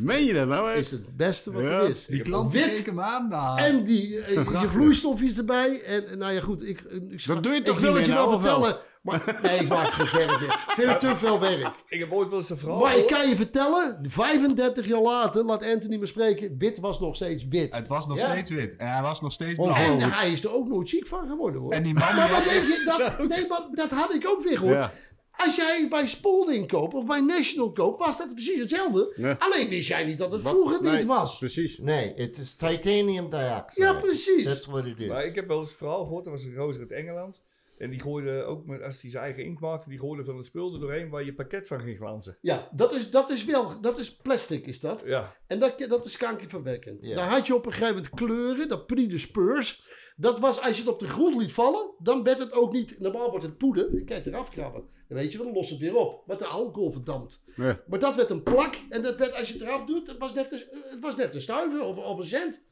Meen 0.00 0.24
je 0.24 0.32
dat 0.32 0.46
nou? 0.46 0.70
hè? 0.70 0.76
Is 0.76 0.90
het 0.90 1.16
beste 1.16 1.52
wat 1.52 1.62
Ja. 1.62 1.68
er 1.68 1.88
is. 1.90 2.06
Die 2.06 2.22
klant 2.22 2.52
Wit 2.52 2.86
hem 2.86 3.00
aan. 3.00 3.28
Nou, 3.28 3.60
En 3.60 3.84
die, 3.84 4.18
eh, 4.20 4.34
je 4.34 4.42
Prachtig. 4.44 4.70
vloeistofjes 4.70 5.38
erbij. 5.38 5.82
En 5.82 6.18
nou 6.18 6.32
ja, 6.32 6.40
goed. 6.40 6.62
Ik, 6.62 6.80
ik, 6.80 7.26
Dat 7.26 7.42
doe 7.42 7.52
je 7.52 7.58
ik 7.58 7.64
toch 7.64 7.80
wil 7.80 7.88
niet 7.88 7.98
het 7.98 8.06
je 8.06 8.12
nou, 8.12 8.28
wel? 8.28 8.40
vertellen. 8.40 8.76
Maar 9.02 9.38
nee, 9.42 9.58
ik 9.60 9.68
maak 9.68 9.86
geen 9.92 10.26
werk 10.26 10.40
meer. 10.40 10.48
Ik 10.48 10.64
vind 10.74 10.88
het 10.88 11.00
te 11.00 11.16
veel 11.16 11.40
werk. 11.40 11.74
Ik 11.88 11.98
heb 11.98 12.12
ooit 12.12 12.30
wel 12.30 12.38
eens 12.38 12.50
een 12.50 12.58
verhaal 12.58 12.78
Maar 12.78 12.96
ik 12.96 13.06
kan 13.06 13.28
je 13.28 13.36
vertellen, 13.36 13.98
35 14.02 14.86
jaar 14.86 15.00
later, 15.00 15.44
laat 15.44 15.64
Anthony 15.64 15.96
me 15.96 16.06
spreken, 16.06 16.54
wit 16.58 16.78
was 16.78 17.00
nog 17.00 17.16
steeds 17.16 17.46
wit. 17.48 17.74
het 17.74 17.88
was 17.88 18.06
nog 18.06 18.18
Ja. 18.18 18.30
steeds 18.30 18.50
wit. 18.50 18.76
En 18.76 18.92
hij 18.92 19.02
was 19.02 19.20
nog 19.20 19.32
steeds 19.32 19.54
blauw. 19.54 19.68
Ongelooflijk. 19.68 20.02
En 20.02 20.10
hij 20.18 20.32
is 20.32 20.44
er 20.44 20.54
ook 20.54 20.68
nooit 20.68 20.88
ziek 20.88 21.06
van 21.06 21.28
geworden 21.28 21.60
hoor. 21.60 21.72
En 21.72 21.82
die 21.82 21.94
man 21.94 22.14
Maar 22.16 22.30
wat 22.30 22.44
denk 22.44 22.62
je, 22.62 22.82
dat, 23.18 23.28
nee, 23.28 23.46
maar 23.48 23.66
dat 23.72 23.90
had 23.90 24.14
ik 24.14 24.28
ook 24.28 24.42
weer 24.42 24.58
gehoord. 24.58 24.78
Ja. 24.78 24.92
Als 25.36 25.56
jij 25.56 25.86
bij 25.90 26.06
Spalding 26.06 26.68
koopt 26.68 26.94
of 26.94 27.06
bij 27.06 27.20
National 27.20 27.70
koopt, 27.70 27.98
was 27.98 28.18
dat 28.18 28.32
precies 28.34 28.60
hetzelfde. 28.60 29.12
Ja. 29.16 29.36
Alleen 29.38 29.68
wist 29.68 29.88
jij 29.88 30.04
niet 30.04 30.18
dat 30.18 30.32
het 30.32 30.42
Wat? 30.42 30.52
vroeger 30.52 30.82
wit 30.82 30.92
Nee, 30.92 31.06
was. 31.06 31.38
Precies. 31.38 31.78
Nee, 31.78 32.12
het 32.16 32.38
is 32.38 32.54
titanium 32.54 33.28
dioxide. 33.30 33.86
Ja, 33.86 33.94
precies. 33.94 34.44
That's 34.44 34.66
what 34.66 34.84
it 34.86 34.98
is. 34.98 35.08
Maar 35.08 35.24
ik 35.24 35.34
heb 35.34 35.48
wel 35.48 35.58
eens 35.58 35.68
het 35.68 35.78
verhaal 35.78 36.02
gehoord, 36.04 36.24
er 36.26 36.30
was 36.32 36.44
een 36.44 36.54
gozer 36.56 36.80
uit 36.80 36.90
Engeland. 36.90 37.40
En 37.82 37.90
die 37.90 38.00
gooide 38.00 38.42
ook, 38.42 38.66
met, 38.66 38.82
als 38.82 39.02
hij 39.02 39.10
zijn 39.10 39.24
eigen 39.24 39.44
inkt 39.44 39.60
maakte, 39.60 39.88
die 39.88 39.98
gooide 39.98 40.24
van 40.24 40.36
het 40.36 40.46
spul 40.46 40.74
er 40.74 40.80
doorheen 40.80 41.08
waar 41.10 41.24
je 41.24 41.34
pakket 41.34 41.66
van 41.66 41.80
ging 41.80 41.96
glanzen. 41.96 42.38
Ja, 42.40 42.68
dat 42.72 42.92
is, 42.92 43.10
dat 43.10 43.30
is 43.30 43.44
wel, 43.44 43.80
dat 43.80 43.98
is 43.98 44.16
plastic 44.16 44.66
is 44.66 44.80
dat. 44.80 45.02
Ja, 45.06 45.36
En 45.46 45.58
dat, 45.58 45.84
dat 45.88 46.04
is 46.04 46.16
kankerverwekkend. 46.16 46.98
Ja. 47.00 47.14
Dan 47.14 47.24
had 47.24 47.46
je 47.46 47.54
op 47.54 47.66
een 47.66 47.72
gegeven 47.72 47.94
moment 47.94 48.14
kleuren, 48.14 48.68
dat 48.68 48.86
predisperse. 48.86 49.82
Dat 50.16 50.38
was, 50.40 50.60
als 50.60 50.76
je 50.76 50.82
het 50.82 50.92
op 50.92 50.98
de 50.98 51.08
grond 51.08 51.36
liet 51.36 51.52
vallen, 51.52 51.94
dan 51.98 52.22
werd 52.22 52.38
het 52.38 52.52
ook 52.52 52.72
niet, 52.72 53.00
normaal 53.00 53.30
wordt 53.30 53.44
het 53.44 53.58
poeder, 53.58 53.82
dan 53.90 54.04
kan 54.04 54.16
je 54.16 54.22
het 54.22 54.26
eraf 54.26 54.50
krabben. 54.50 54.84
Dan 55.08 55.18
weet 55.18 55.32
je 55.32 55.38
wel, 55.38 55.46
dan 55.46 55.56
lost 55.56 55.70
het 55.70 55.78
weer 55.78 55.96
op. 55.96 56.22
Wat 56.26 56.38
de 56.38 56.46
alcohol 56.46 56.92
verdampt. 56.92 57.44
Ja. 57.56 57.82
Maar 57.86 57.98
dat 57.98 58.16
werd 58.16 58.30
een 58.30 58.42
plak 58.42 58.74
en 58.88 59.02
dat 59.02 59.16
werd, 59.16 59.34
als 59.34 59.48
je 59.48 59.52
het 59.58 59.62
eraf 59.62 59.84
doet, 59.84 60.06
het 60.06 60.18
was 60.18 60.34
net 60.34 60.52
een, 60.52 60.62
het 60.90 61.00
was 61.00 61.16
net 61.16 61.34
een 61.34 61.40
stuiver 61.40 61.80
of, 61.82 61.96
of 61.96 62.18
een 62.18 62.26
cent. 62.26 62.64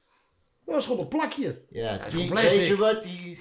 Dat 0.64 0.74
was 0.74 0.86
gewoon 0.86 1.00
een 1.00 1.08
plakje. 1.08 1.64
ja, 1.70 2.04
is 2.04 2.12
die, 2.12 2.22
gewoon 2.22 2.28
plastic. 2.28 2.58
weet 2.58 2.66
je 2.66 2.76
wat 2.76 3.02
die, 3.02 3.38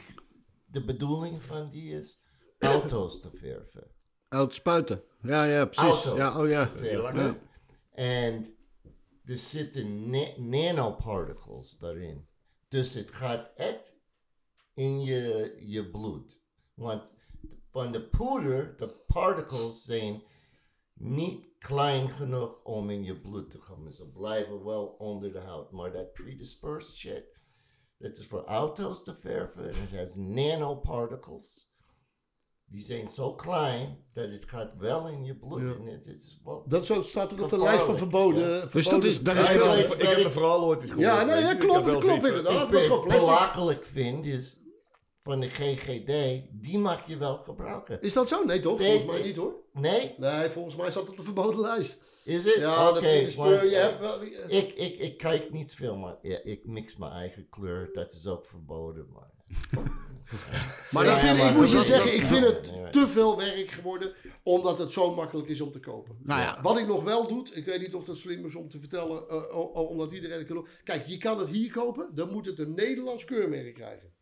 de 0.71 0.85
bedoeling 0.85 1.43
van 1.43 1.69
die 1.69 1.93
is? 1.97 2.23
Auto's 2.59 3.21
te 3.21 3.31
verven. 3.31 3.91
Oud 4.27 4.53
spuiten. 4.53 5.03
Ja, 5.21 5.43
ja, 5.43 5.65
precies. 5.65 6.03
Ja, 6.03 6.39
oh 6.41 6.49
ja. 6.49 6.71
En 7.91 8.55
er 9.25 9.37
zitten 9.37 10.09
na- 10.09 10.33
nanoparticles 10.37 11.77
daarin. 11.77 12.27
Dus 12.67 12.93
het 12.93 13.11
gaat 13.11 13.51
echt 13.55 13.93
in 14.73 15.01
je, 15.01 15.55
je 15.59 15.89
bloed. 15.89 16.37
Want 16.73 17.13
van 17.69 17.91
de 17.91 18.01
poeder, 18.01 18.77
de 18.77 18.87
particles 19.07 19.83
zijn 19.83 20.23
niet 20.93 21.47
klein 21.59 22.09
genoeg 22.09 22.63
om 22.63 22.89
in 22.89 23.03
je 23.03 23.19
bloed 23.19 23.49
te 23.49 23.57
komen. 23.57 23.93
Ze 23.93 24.07
blijven 24.09 24.63
wel 24.65 24.85
onder 24.85 25.31
de 25.33 25.39
huid. 25.39 25.71
Maar 25.71 25.91
dat 25.91 26.13
predispersed 26.13 26.95
shit, 26.95 27.37
dat 27.99 28.17
is 28.17 28.27
voor 28.27 28.43
auto's 28.43 29.03
te 29.03 29.15
verven. 29.15 29.63
En 29.69 29.75
het 29.89 29.99
has 29.99 30.15
nanoparticles. 30.15 31.67
Die 32.71 32.83
zijn 32.83 33.09
zo 33.09 33.33
klein 33.33 33.97
dat 34.13 34.29
het 34.29 34.45
gaat 34.47 34.75
wel 34.77 35.07
in 35.07 35.23
je 35.23 35.35
bloed. 35.35 35.61
Ja. 35.61 35.67
En 35.67 35.85
het 35.85 36.05
is 36.07 36.41
wel 36.43 36.63
Dat 36.67 36.85
zo 36.85 37.01
staat 37.03 37.33
ook 37.33 37.41
op 37.41 37.49
de 37.49 37.59
lijst 37.59 37.83
van 37.85 37.97
verboden. 37.97 38.39
ja. 38.41 38.47
verboden- 38.47 38.71
Dus 38.71 38.89
dat 38.89 39.03
is, 39.03 39.21
daar 39.21 39.37
is 39.37 39.47
veel... 39.47 39.65
ja, 39.65 39.73
ik 39.73 40.01
heb 40.01 40.23
een 40.25 40.31
verhaal 40.31 40.63
ooit 40.63 40.81
eens 40.81 40.91
gehoord. 40.91 41.07
Ja, 41.07 41.23
nee, 41.23 41.41
dat. 41.41 41.51
Ik 41.51 41.59
klopt, 41.59 41.85
dat 41.85 41.97
klopt 41.99 42.25
inderdaad. 42.25 42.53
Ik 42.53 42.59
het 42.59 42.69
ben 42.69 42.87
plastic. 43.01 43.19
belachelijk 43.19 43.85
vind 43.85 44.25
is 44.25 44.57
van 45.19 45.39
de 45.39 45.49
GGD, 45.49 46.43
die 46.61 46.77
mag 46.77 47.07
je 47.07 47.17
wel 47.17 47.37
gebruiken. 47.37 48.01
Is 48.01 48.13
dat 48.13 48.27
zo? 48.27 48.43
Nee 48.43 48.59
toch? 48.59 48.79
Nee, 48.79 48.87
Volgens 48.99 49.11
mij 49.11 49.21
niet 49.27 49.35
hoor. 49.35 49.53
Nee, 49.73 50.15
Nee, 50.17 50.49
volgens 50.49 50.75
mij 50.75 50.91
staat 50.91 51.01
het 51.01 51.11
op 51.11 51.17
de 51.17 51.23
verboden 51.23 51.59
lijst. 51.61 52.03
Is 52.29 52.45
het? 52.45 52.55
Ja, 52.55 52.91
dat 52.91 53.01
je 53.03 53.09
eh, 53.09 53.81
hebt 53.81 53.99
wel... 53.99 54.23
ik, 54.47 54.73
ik, 54.73 54.99
ik 54.99 55.17
kijk 55.17 55.51
niet 55.51 55.73
veel, 55.73 55.97
maar 55.97 56.15
ja, 56.21 56.39
ik 56.43 56.65
mix 56.65 56.97
mijn 56.97 57.11
eigen 57.11 57.49
kleur. 57.49 57.89
Dat 57.93 58.13
is 58.13 58.27
ook 58.27 58.45
verboden. 58.45 59.07
Maar, 59.13 59.31
Maar 60.91 61.05
ik, 61.05 61.37
maar 61.37 61.49
ik 61.49 61.55
moet 61.55 61.71
je 61.71 61.81
zeggen, 61.81 62.13
ik 62.15 62.25
vind 62.25 62.45
het 62.45 62.91
te 62.91 63.07
veel 63.07 63.37
werk 63.37 63.71
geworden, 63.71 64.13
omdat 64.43 64.77
het 64.79 64.91
zo 64.91 65.15
makkelijk 65.15 65.47
is 65.47 65.61
om 65.61 65.71
te 65.71 65.79
kopen. 65.79 66.17
Nou 66.23 66.41
ja. 66.41 66.61
Wat 66.61 66.77
ik 66.77 66.87
nog 66.87 67.03
wel 67.03 67.27
doe, 67.27 67.47
ik 67.53 67.65
weet 67.65 67.81
niet 67.81 67.93
of 67.93 68.03
dat 68.03 68.17
slim 68.17 68.45
is 68.45 68.55
om 68.55 68.69
te 68.69 68.79
vertellen, 68.79 69.29
eh, 69.29 69.57
o- 69.57 69.71
omdat 69.71 70.11
iedereen 70.11 70.37
het 70.37 70.47
kan. 70.47 70.67
Kijk, 70.83 71.07
je 71.07 71.17
kan 71.17 71.39
het 71.39 71.49
hier 71.49 71.71
kopen, 71.71 72.09
dan 72.13 72.31
moet 72.31 72.45
het 72.45 72.59
een 72.59 72.75
Nederlands 72.75 73.25
keurmerk 73.25 73.73
krijgen. 73.73 74.13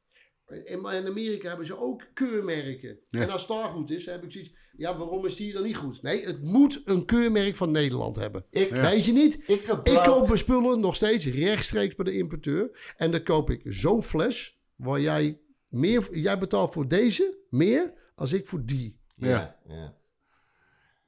In, 0.47 0.85
in 0.85 1.07
Amerika 1.07 1.47
hebben 1.47 1.65
ze 1.65 1.79
ook 1.79 2.07
keurmerken. 2.13 2.99
Ja. 3.09 3.21
En 3.21 3.29
als 3.29 3.41
het 3.47 3.49
daar 3.51 3.69
goed 3.69 3.91
is, 3.91 4.05
heb 4.05 4.23
ik 4.23 4.31
zoiets. 4.31 4.51
Ja, 4.77 4.97
waarom 4.97 5.25
is 5.25 5.35
die 5.35 5.53
dan 5.53 5.63
niet 5.63 5.75
goed? 5.75 6.01
Nee, 6.01 6.25
het 6.25 6.43
moet 6.43 6.81
een 6.85 7.05
keurmerk 7.05 7.55
van 7.55 7.71
Nederland 7.71 8.15
hebben. 8.15 8.45
ik, 8.49 8.75
Ja. 8.75 8.81
Weet 8.81 9.05
je 9.05 9.11
niet? 9.11 9.33
ik 9.47 9.61
Ik 9.83 10.01
koop 10.03 10.25
mijn 10.27 10.37
spullen 10.37 10.79
nog 10.79 10.95
steeds 10.95 11.25
rechtstreeks 11.25 11.95
bij 11.95 12.05
de 12.05 12.17
importeur. 12.17 12.93
En 12.97 13.11
dan 13.11 13.23
koop 13.23 13.49
ik 13.49 13.61
zo'n 13.65 14.03
fles 14.03 14.57
waar 14.75 14.99
jij 15.01 15.39
meer... 15.67 16.17
Jij 16.17 16.37
betaalt 16.37 16.73
voor 16.73 16.87
deze 16.87 17.37
meer 17.49 17.93
als 18.15 18.31
ik 18.31 18.47
voor 18.47 18.65
die. 18.65 18.99
ja, 19.15 19.59
ja. 19.67 19.95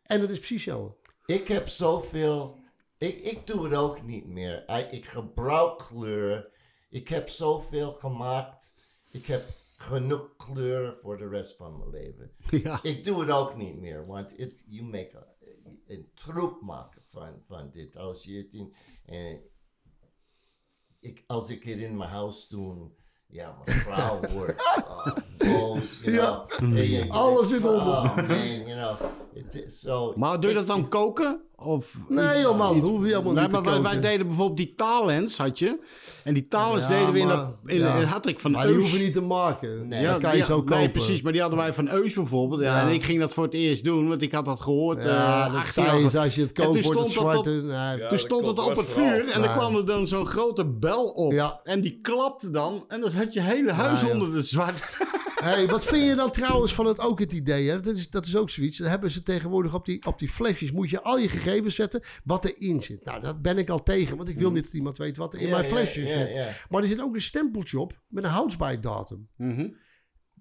En 0.04 0.20
dat 0.20 0.30
is 0.30 0.38
precies 0.38 0.66
hetzelfde. 0.66 0.98
Ik 1.26 1.48
heb 1.48 1.68
zoveel. 1.68 2.58
Ik, 2.98 3.20
ik 3.24 3.48
doe 3.48 3.64
het 3.64 3.74
ook 3.76 4.04
niet 4.04 4.26
meer. 4.26 4.66
I- 4.70 4.96
ik 4.96 5.06
gebruik 5.06 5.78
kleuren. 5.78 6.48
Ik 6.90 7.08
heb 7.08 7.30
zoveel 7.30 7.92
gemaakt. 7.92 8.74
Ik 9.12 9.26
heb 9.26 9.44
genoeg 9.82 10.36
kleuren 10.38 10.96
voor 10.96 11.18
de 11.18 11.28
rest 11.28 11.56
van 11.56 11.78
mijn 11.78 11.90
leven. 11.90 12.32
Ja. 12.64 12.80
Ik 12.84 13.04
doe 13.04 13.20
het 13.20 13.32
ook 13.32 13.56
niet 13.56 13.76
meer, 13.80 14.06
want 14.08 14.40
it, 14.40 14.64
you 14.68 14.84
make 14.86 15.18
a, 15.18 15.28
een 15.88 16.10
troep 16.14 16.62
maken 16.62 17.02
van, 17.06 17.40
van 17.44 17.70
dit. 17.72 17.96
Als 17.96 18.24
je 18.24 18.38
het 18.38 18.54
in. 18.54 18.74
En 19.06 19.42
ik, 21.00 21.24
als 21.28 21.50
ik 21.50 21.64
het 21.64 21.78
in 21.78 21.98
mijn 21.98 22.10
huis 22.10 22.48
doe, 22.48 22.92
ja, 23.28 23.58
mijn 23.66 23.78
vrouw 23.78 24.20
wordt. 24.34 24.64
ah, 24.64 25.18
you 25.38 25.82
Ja. 26.02 26.46
know. 26.48 27.12
Alles 27.12 27.50
zit 27.50 27.64
onder. 27.64 27.82
Oh 27.82 28.16
man, 28.16 28.28
you 28.66 28.98
know. 28.98 29.12
It, 29.34 29.74
so, 29.74 30.14
Maar 30.18 30.40
doe 30.40 30.50
je 30.50 30.56
dat 30.56 30.68
dan 30.68 30.88
koken? 30.90 31.49
Of 31.64 31.94
Nee 32.08 32.42
joh 32.42 32.58
man, 32.58 32.80
hoef 32.80 33.00
je 33.02 33.08
helemaal 33.08 33.34
Nee, 33.34 33.42
niet 33.44 33.54
te 33.54 33.62
maar 33.62 33.72
wij, 33.72 33.82
wij 33.82 34.00
deden 34.02 34.28
bijvoorbeeld 34.28 34.58
die 34.58 34.74
talents, 34.76 35.38
had 35.38 35.60
je. 35.60 35.78
En 36.24 36.34
die 36.34 36.48
talents 36.48 36.88
Ja, 36.88 36.98
deden 36.98 37.14
we 37.14 37.20
in, 37.20 37.28
dat, 37.28 37.54
in, 37.66 37.80
ja. 37.80 37.96
in 37.96 38.04
had 38.04 38.28
ik 38.28 38.40
van 38.40 38.52
Maar 38.52 38.66
die 38.68 38.76
Eus. 38.76 38.82
hoeven 38.82 39.00
niet 39.00 39.14
te 39.14 39.22
maken. 39.22 39.88
Nee. 39.88 40.02
Ja, 40.02 40.12
dat 40.12 40.22
kan 40.22 40.32
je 40.32 40.38
ja, 40.38 40.46
zo 40.46 40.58
kopen. 40.58 40.78
Nee, 40.78 40.90
precies. 40.90 41.22
Maar 41.22 41.32
die 41.32 41.42
hadden 41.42 41.60
wij 41.60 41.74
van 41.74 41.90
Eus 41.90 42.14
bijvoorbeeld. 42.14 42.62
Ja, 42.62 42.68
Ja. 42.82 42.88
En 42.88 42.94
ik 42.94 43.04
ging 43.04 43.20
dat 43.20 43.34
voor 43.34 43.44
het 43.44 43.54
eerst 43.54 43.84
doen, 43.84 44.08
want 44.08 44.22
ik 44.22 44.32
had 44.32 44.46
dat 44.46 44.62
gehoord. 44.62 45.04
Ja, 45.04 45.46
eh, 45.46 45.52
dat 45.54 45.56
18 45.62 45.72
zei 45.74 46.10
je, 46.10 46.20
als 46.20 46.36
je 46.36 46.42
het 46.42 46.52
koopt, 46.52 46.82
toen 46.82 46.94
wordt 46.94 47.10
het 47.16 47.38
op- 47.38 47.46
nee. 47.46 47.62
Ja, 47.98 48.08
Toen 48.08 48.18
stond 48.18 48.48
het 48.48 48.60
op 48.60 48.76
het 48.76 48.90
vuur 48.90 49.28
en 49.32 49.42
dan 49.42 49.52
kwam 49.54 49.76
er 49.76 49.86
dan 49.86 50.08
zo'n 50.08 50.26
grote 50.28 50.66
bel 50.66 51.06
op. 51.10 51.32
Ja. 51.32 51.60
En 51.64 51.82
die 51.82 52.00
klapte 52.02 52.50
dan 52.50 52.84
en 52.88 53.02
dan 53.02 53.12
had 53.12 53.34
je 53.34 53.42
hele 53.42 53.72
huis 53.72 54.04
onder 54.04 54.32
de 54.32 54.42
zwart. 54.42 54.84
Hey, 55.40 55.68
wat 55.68 55.84
vind 55.86 56.06
je 56.10 56.16
dan 56.16 56.32
trouwens 56.32 56.74
van 56.74 56.86
het 56.86 57.00
ook 57.00 57.20
het 57.20 57.34
idee? 57.34 57.70
Hè? 57.70 57.80
Dat, 57.80 57.96
is, 57.96 58.10
dat 58.10 58.26
is 58.26 58.36
ook 58.36 58.50
zoiets. 58.50 58.78
Dan 58.78 58.88
hebben 58.90 59.12
ze 59.12 59.24
tegenwoordig 59.24 59.74
op 59.74 59.86
die, 59.86 60.06
op 60.06 60.20
die 60.20 60.30
flesjes. 60.30 60.72
Moet 60.72 60.90
je 60.90 61.02
al 61.02 61.18
je 61.18 61.30
gegevens 61.30 61.49
gegevens 61.50 61.76
zetten 61.76 62.04
wat 62.24 62.46
erin 62.46 62.82
zit. 62.82 63.06
Nou, 63.06 63.22
daar 63.22 63.42
ben 63.42 63.58
ik 63.58 63.70
al 63.70 63.84
tegen, 63.84 64.18
want 64.18 64.30
ik 64.30 64.38
wil 64.38 64.50
mm. 64.50 64.54
niet 64.54 64.64
dat 64.64 64.74
iemand 64.74 64.98
weet 64.98 65.18
wat 65.18 65.34
er 65.34 65.40
in 65.40 65.50
mijn 65.50 65.66
flesje 65.66 66.06
zit. 66.06 66.30
Maar 66.70 66.82
er 66.82 66.88
zit 66.88 67.02
ook 67.02 67.16
een 67.16 67.22
stempeltje 67.22 67.80
op 67.80 68.02
met 68.08 68.24
een 68.24 68.30
houtsbijdatum. 68.30 69.30
Mm. 69.38 69.76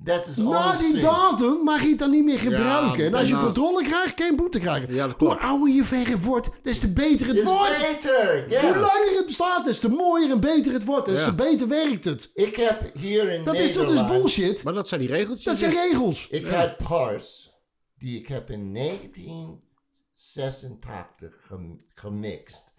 Dat 0.01 0.26
is 0.26 0.36
Na 0.36 0.76
die 0.76 0.98
datum 1.01 1.64
mag 1.64 1.82
je 1.82 1.89
het 1.89 1.98
dan 1.98 2.10
niet 2.10 2.24
meer 2.24 2.39
gebruiken. 2.39 3.06
En 3.06 3.14
als 3.14 3.28
je 3.28 3.39
controle 3.39 3.82
krijgt, 3.82 4.14
kan 4.14 4.26
je 4.26 4.35
boete 4.35 4.59
krijgen. 4.59 5.14
Hoe 5.18 5.39
ouder 5.39 5.74
je 5.74 5.85
verre 5.85 6.18
wordt, 6.18 6.51
des 6.62 6.78
te 6.78 6.89
beter 6.89 7.26
het 7.26 7.43
wordt. 7.43 7.86
Hoe 8.60 8.74
langer 8.74 9.16
het 9.16 9.26
bestaat, 9.26 9.64
des 9.64 9.78
te 9.78 9.89
mooier 9.89 10.30
en 10.30 10.40
beter 10.40 10.72
het 10.72 10.85
wordt. 10.85 11.06
Des 11.06 11.24
te 11.24 11.35
beter 11.35 11.68
werkt 11.68 12.05
het. 12.05 12.30
Ik 12.35 12.56
heb 12.56 12.90
hier 12.94 13.30
in 13.30 13.44
Dat 13.44 13.55
is 13.55 13.72
toch 13.72 13.89
dus 13.89 14.06
bullshit? 14.06 14.62
Maar 14.62 14.72
dat 14.72 14.89
zijn 14.89 15.01
die 15.01 15.10
regeltjes. 15.10 15.44
Dat 15.44 15.59
zijn 15.59 15.72
regels. 15.72 16.28
Ik 16.30 16.47
heb 16.47 16.78
pars 16.89 17.52
die 17.98 18.18
ik 18.18 18.26
heb 18.26 18.51
in 18.51 18.72
19 18.72 19.62
86 20.18 21.50
gemixt. 21.94 22.74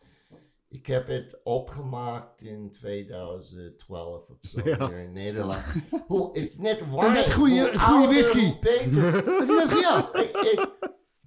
Ik 0.69 0.87
heb 0.87 1.07
het 1.07 1.39
opgemaakt 1.43 2.41
in 2.41 2.71
2012 2.71 4.29
of 4.29 4.37
zo 4.41 4.61
hier 4.61 4.97
in 4.97 5.11
Nederland. 5.11 5.63
Hoe, 6.07 6.27
het 6.27 6.43
is 6.49 6.57
net 6.57 6.79
dat 6.79 7.33
goede, 7.33 7.79
goede 7.79 8.07
whisky. 8.07 8.59
Beter. 8.59 9.39
is 9.41 9.79
ja. 9.81 10.13
Ik, 10.13 10.69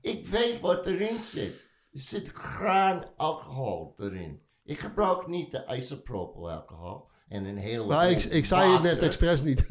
ik, 0.01 0.27
weet 0.27 0.61
wat 0.61 0.87
erin 0.87 1.23
zit. 1.23 1.71
Er 1.93 2.01
zit 2.01 2.29
graan 2.29 3.05
alcohol 3.17 3.95
erin. 3.99 4.43
Ik 4.65 4.79
gebruik 4.79 5.27
niet 5.27 5.51
de 5.51 5.65
isopropyl 5.77 6.51
alcohol. 6.51 7.11
En 7.33 7.45
een 7.45 7.57
hele 7.57 7.87
Maar 7.87 8.11
ik, 8.11 8.23
ik 8.23 8.45
zei 8.45 8.73
het 8.73 8.83
net 8.83 9.03
expres 9.03 9.43
niet. 9.43 9.67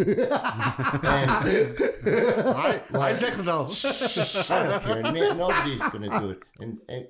En, 1.02 1.30
Hij, 2.56 2.84
hij 2.92 3.16
zegt 3.16 3.38
het 3.38 3.48
al. 3.48 3.68
No- 5.12 5.34
Nobody's 5.36 5.84
gonna 5.84 6.20
do 6.20 6.30
it. 6.30 6.44
And, 6.58 6.80
and 6.86 7.06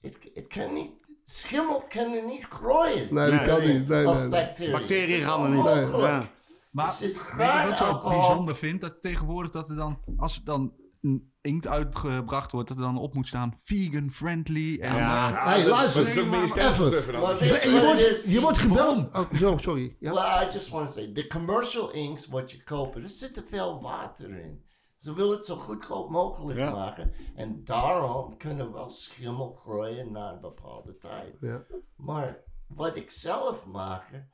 it, 0.00 0.16
it 0.34 0.46
can 0.46 0.72
niet. 0.74 0.90
Schimmel 1.24 1.84
kan 1.88 2.12
er 2.12 2.24
niet 2.24 2.44
groeien. 2.48 3.14
Nee, 3.14 3.30
dat 3.30 3.44
kan 3.44 3.66
niet. 3.66 3.88
Nee, 3.88 4.08
of 4.08 4.14
nee, 4.14 4.28
nee. 4.28 4.28
bacteriën. 4.28 4.72
Bacteriën 4.72 5.18
Het 5.18 5.24
gaan 5.28 5.42
er 5.42 5.48
niet. 5.50 5.58
onmogelijk. 5.58 6.12
Ja. 6.12 6.30
Maar 6.70 6.96
je 7.00 7.68
wat 7.68 7.80
ik 7.80 7.86
ook 7.86 8.02
bijzonder 8.02 8.56
vind? 8.56 8.80
Dat 8.80 9.02
tegenwoordig 9.02 9.50
dat 9.52 9.68
er 9.68 9.76
dan, 9.76 9.98
als 10.16 10.42
dan 10.44 10.74
een 11.02 11.29
inkt 11.40 11.66
uitgebracht 11.66 12.52
wordt, 12.52 12.68
dat 12.68 12.76
er 12.76 12.82
dan 12.82 12.98
op 12.98 13.14
moet 13.14 13.26
staan 13.26 13.54
vegan 13.62 14.10
friendly. 14.10 14.78
En, 14.80 14.94
Ja. 14.96 15.30
eh, 15.32 15.44
Hey, 15.46 15.66
luister. 15.66 16.14
Je 16.14 17.80
wordt, 17.84 18.24
je 18.24 18.40
wordt 18.40 18.58
gebeld. 18.58 19.16
Oh, 19.16 19.32
zo, 19.34 19.56
sorry. 19.56 19.96
Ja. 20.00 20.12
Well, 20.12 20.46
I 20.48 20.52
just 20.52 20.68
want 20.68 20.86
to 20.86 20.92
say, 20.92 21.12
the 21.12 21.26
commercial 21.26 21.90
inks 21.90 22.26
wat 22.26 22.50
je 22.50 22.62
koopt, 22.62 22.96
er 22.96 23.08
zit 23.08 23.34
te 23.34 23.42
veel 23.46 23.82
water 23.82 24.30
in. 24.38 24.64
Ze 24.98 25.14
willen 25.14 25.36
het 25.36 25.46
zo 25.46 25.56
goedkoop 25.56 26.10
mogelijk 26.10 26.58
Ja. 26.58 26.70
maken. 26.70 27.12
En 27.34 27.64
daarom 27.64 28.36
kunnen 28.36 28.72
wel 28.72 28.90
schimmel 28.90 29.52
groeien 29.52 30.12
na 30.12 30.32
een 30.32 30.40
bepaalde 30.40 30.96
tijd. 30.98 31.38
Ja. 31.40 31.62
Maar 31.96 32.38
wat 32.68 32.96
ik 32.96 33.10
zelf 33.10 33.66
maak, 33.66 34.26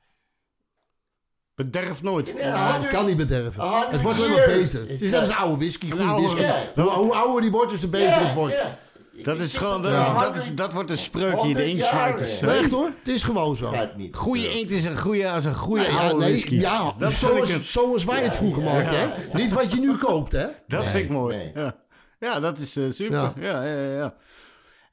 Bederf 1.56 2.02
nooit. 2.02 2.34
Ja, 2.38 2.80
het 2.80 2.88
kan 2.88 3.06
niet 3.06 3.16
bederven. 3.16 3.62
Het 3.90 4.02
wordt 4.02 4.18
alleen 4.18 4.30
maar 4.30 4.46
beter. 4.46 4.80
Het 4.88 5.00
is 5.02 5.10
net 5.10 5.20
als 5.20 5.30
oude 5.30 5.56
whisky, 5.56 5.90
goede 5.90 6.04
oude- 6.04 6.22
whisky. 6.22 6.40
Ja. 6.40 6.56
Hoe, 6.74 6.90
hoe 6.90 7.14
ouder 7.14 7.42
die 7.42 7.50
wordt, 7.50 7.70
dus 7.70 7.80
te 7.80 7.88
beter 7.88 8.20
het 8.20 8.34
wordt. 8.34 8.62
Dat 9.22 9.40
is 9.40 9.56
gewoon, 9.56 9.82
dat, 9.82 9.92
Ja. 9.92 10.00
is, 10.00 10.20
dat, 10.20 10.36
is, 10.36 10.54
dat 10.54 10.72
wordt 10.72 10.90
een 10.90 10.98
spreuk 10.98 11.40
hier, 11.40 11.54
de 11.54 11.66
inksmijters. 11.66 12.32
jaren. 12.32 12.48
Nee, 12.48 12.58
echt 12.58 12.70
hoor, 12.72 12.90
het 12.98 13.08
is 13.08 13.22
gewoon 13.22 13.56
zo. 13.56 13.72
Goeie 14.12 14.58
inkt 14.58 14.70
is 14.70 14.84
een 14.84 14.96
goede, 14.98 15.30
als 15.30 15.44
een 15.44 15.54
goede 15.54 15.82
Ja, 15.82 15.88
oude 15.98 16.18
nee, 16.20 16.30
whisky. 16.30 16.54
ja, 16.54 16.94
dat 16.98 17.12
vind 17.12 17.48
ik 17.48 17.62
zoals, 17.62 18.04
wij 18.04 18.22
het 18.22 18.34
vroeger 18.36 18.62
ja, 18.62 18.72
maakten, 18.72 18.92
ja, 18.94 18.98
hè? 18.98 19.04
ja. 19.04 19.12
Niet 19.32 19.52
wat 19.52 19.72
je 19.72 19.80
nu 19.80 19.96
koopt, 19.96 20.32
hè? 20.32 20.46
Dat 20.68 20.80
Nee, 20.80 20.88
vind 20.90 21.04
ik 21.04 21.10
mooi. 21.10 21.36
nee. 21.36 21.52
Ja. 21.54 21.74
ja, 22.20 22.40
dat 22.40 22.58
is 22.58 22.76
eh, 22.76 22.84
super. 22.90 23.16
Ja. 23.18 23.32
Ja, 23.40 23.62
ja, 23.64 23.80
ja. 23.82 23.96
ja. 23.96 24.14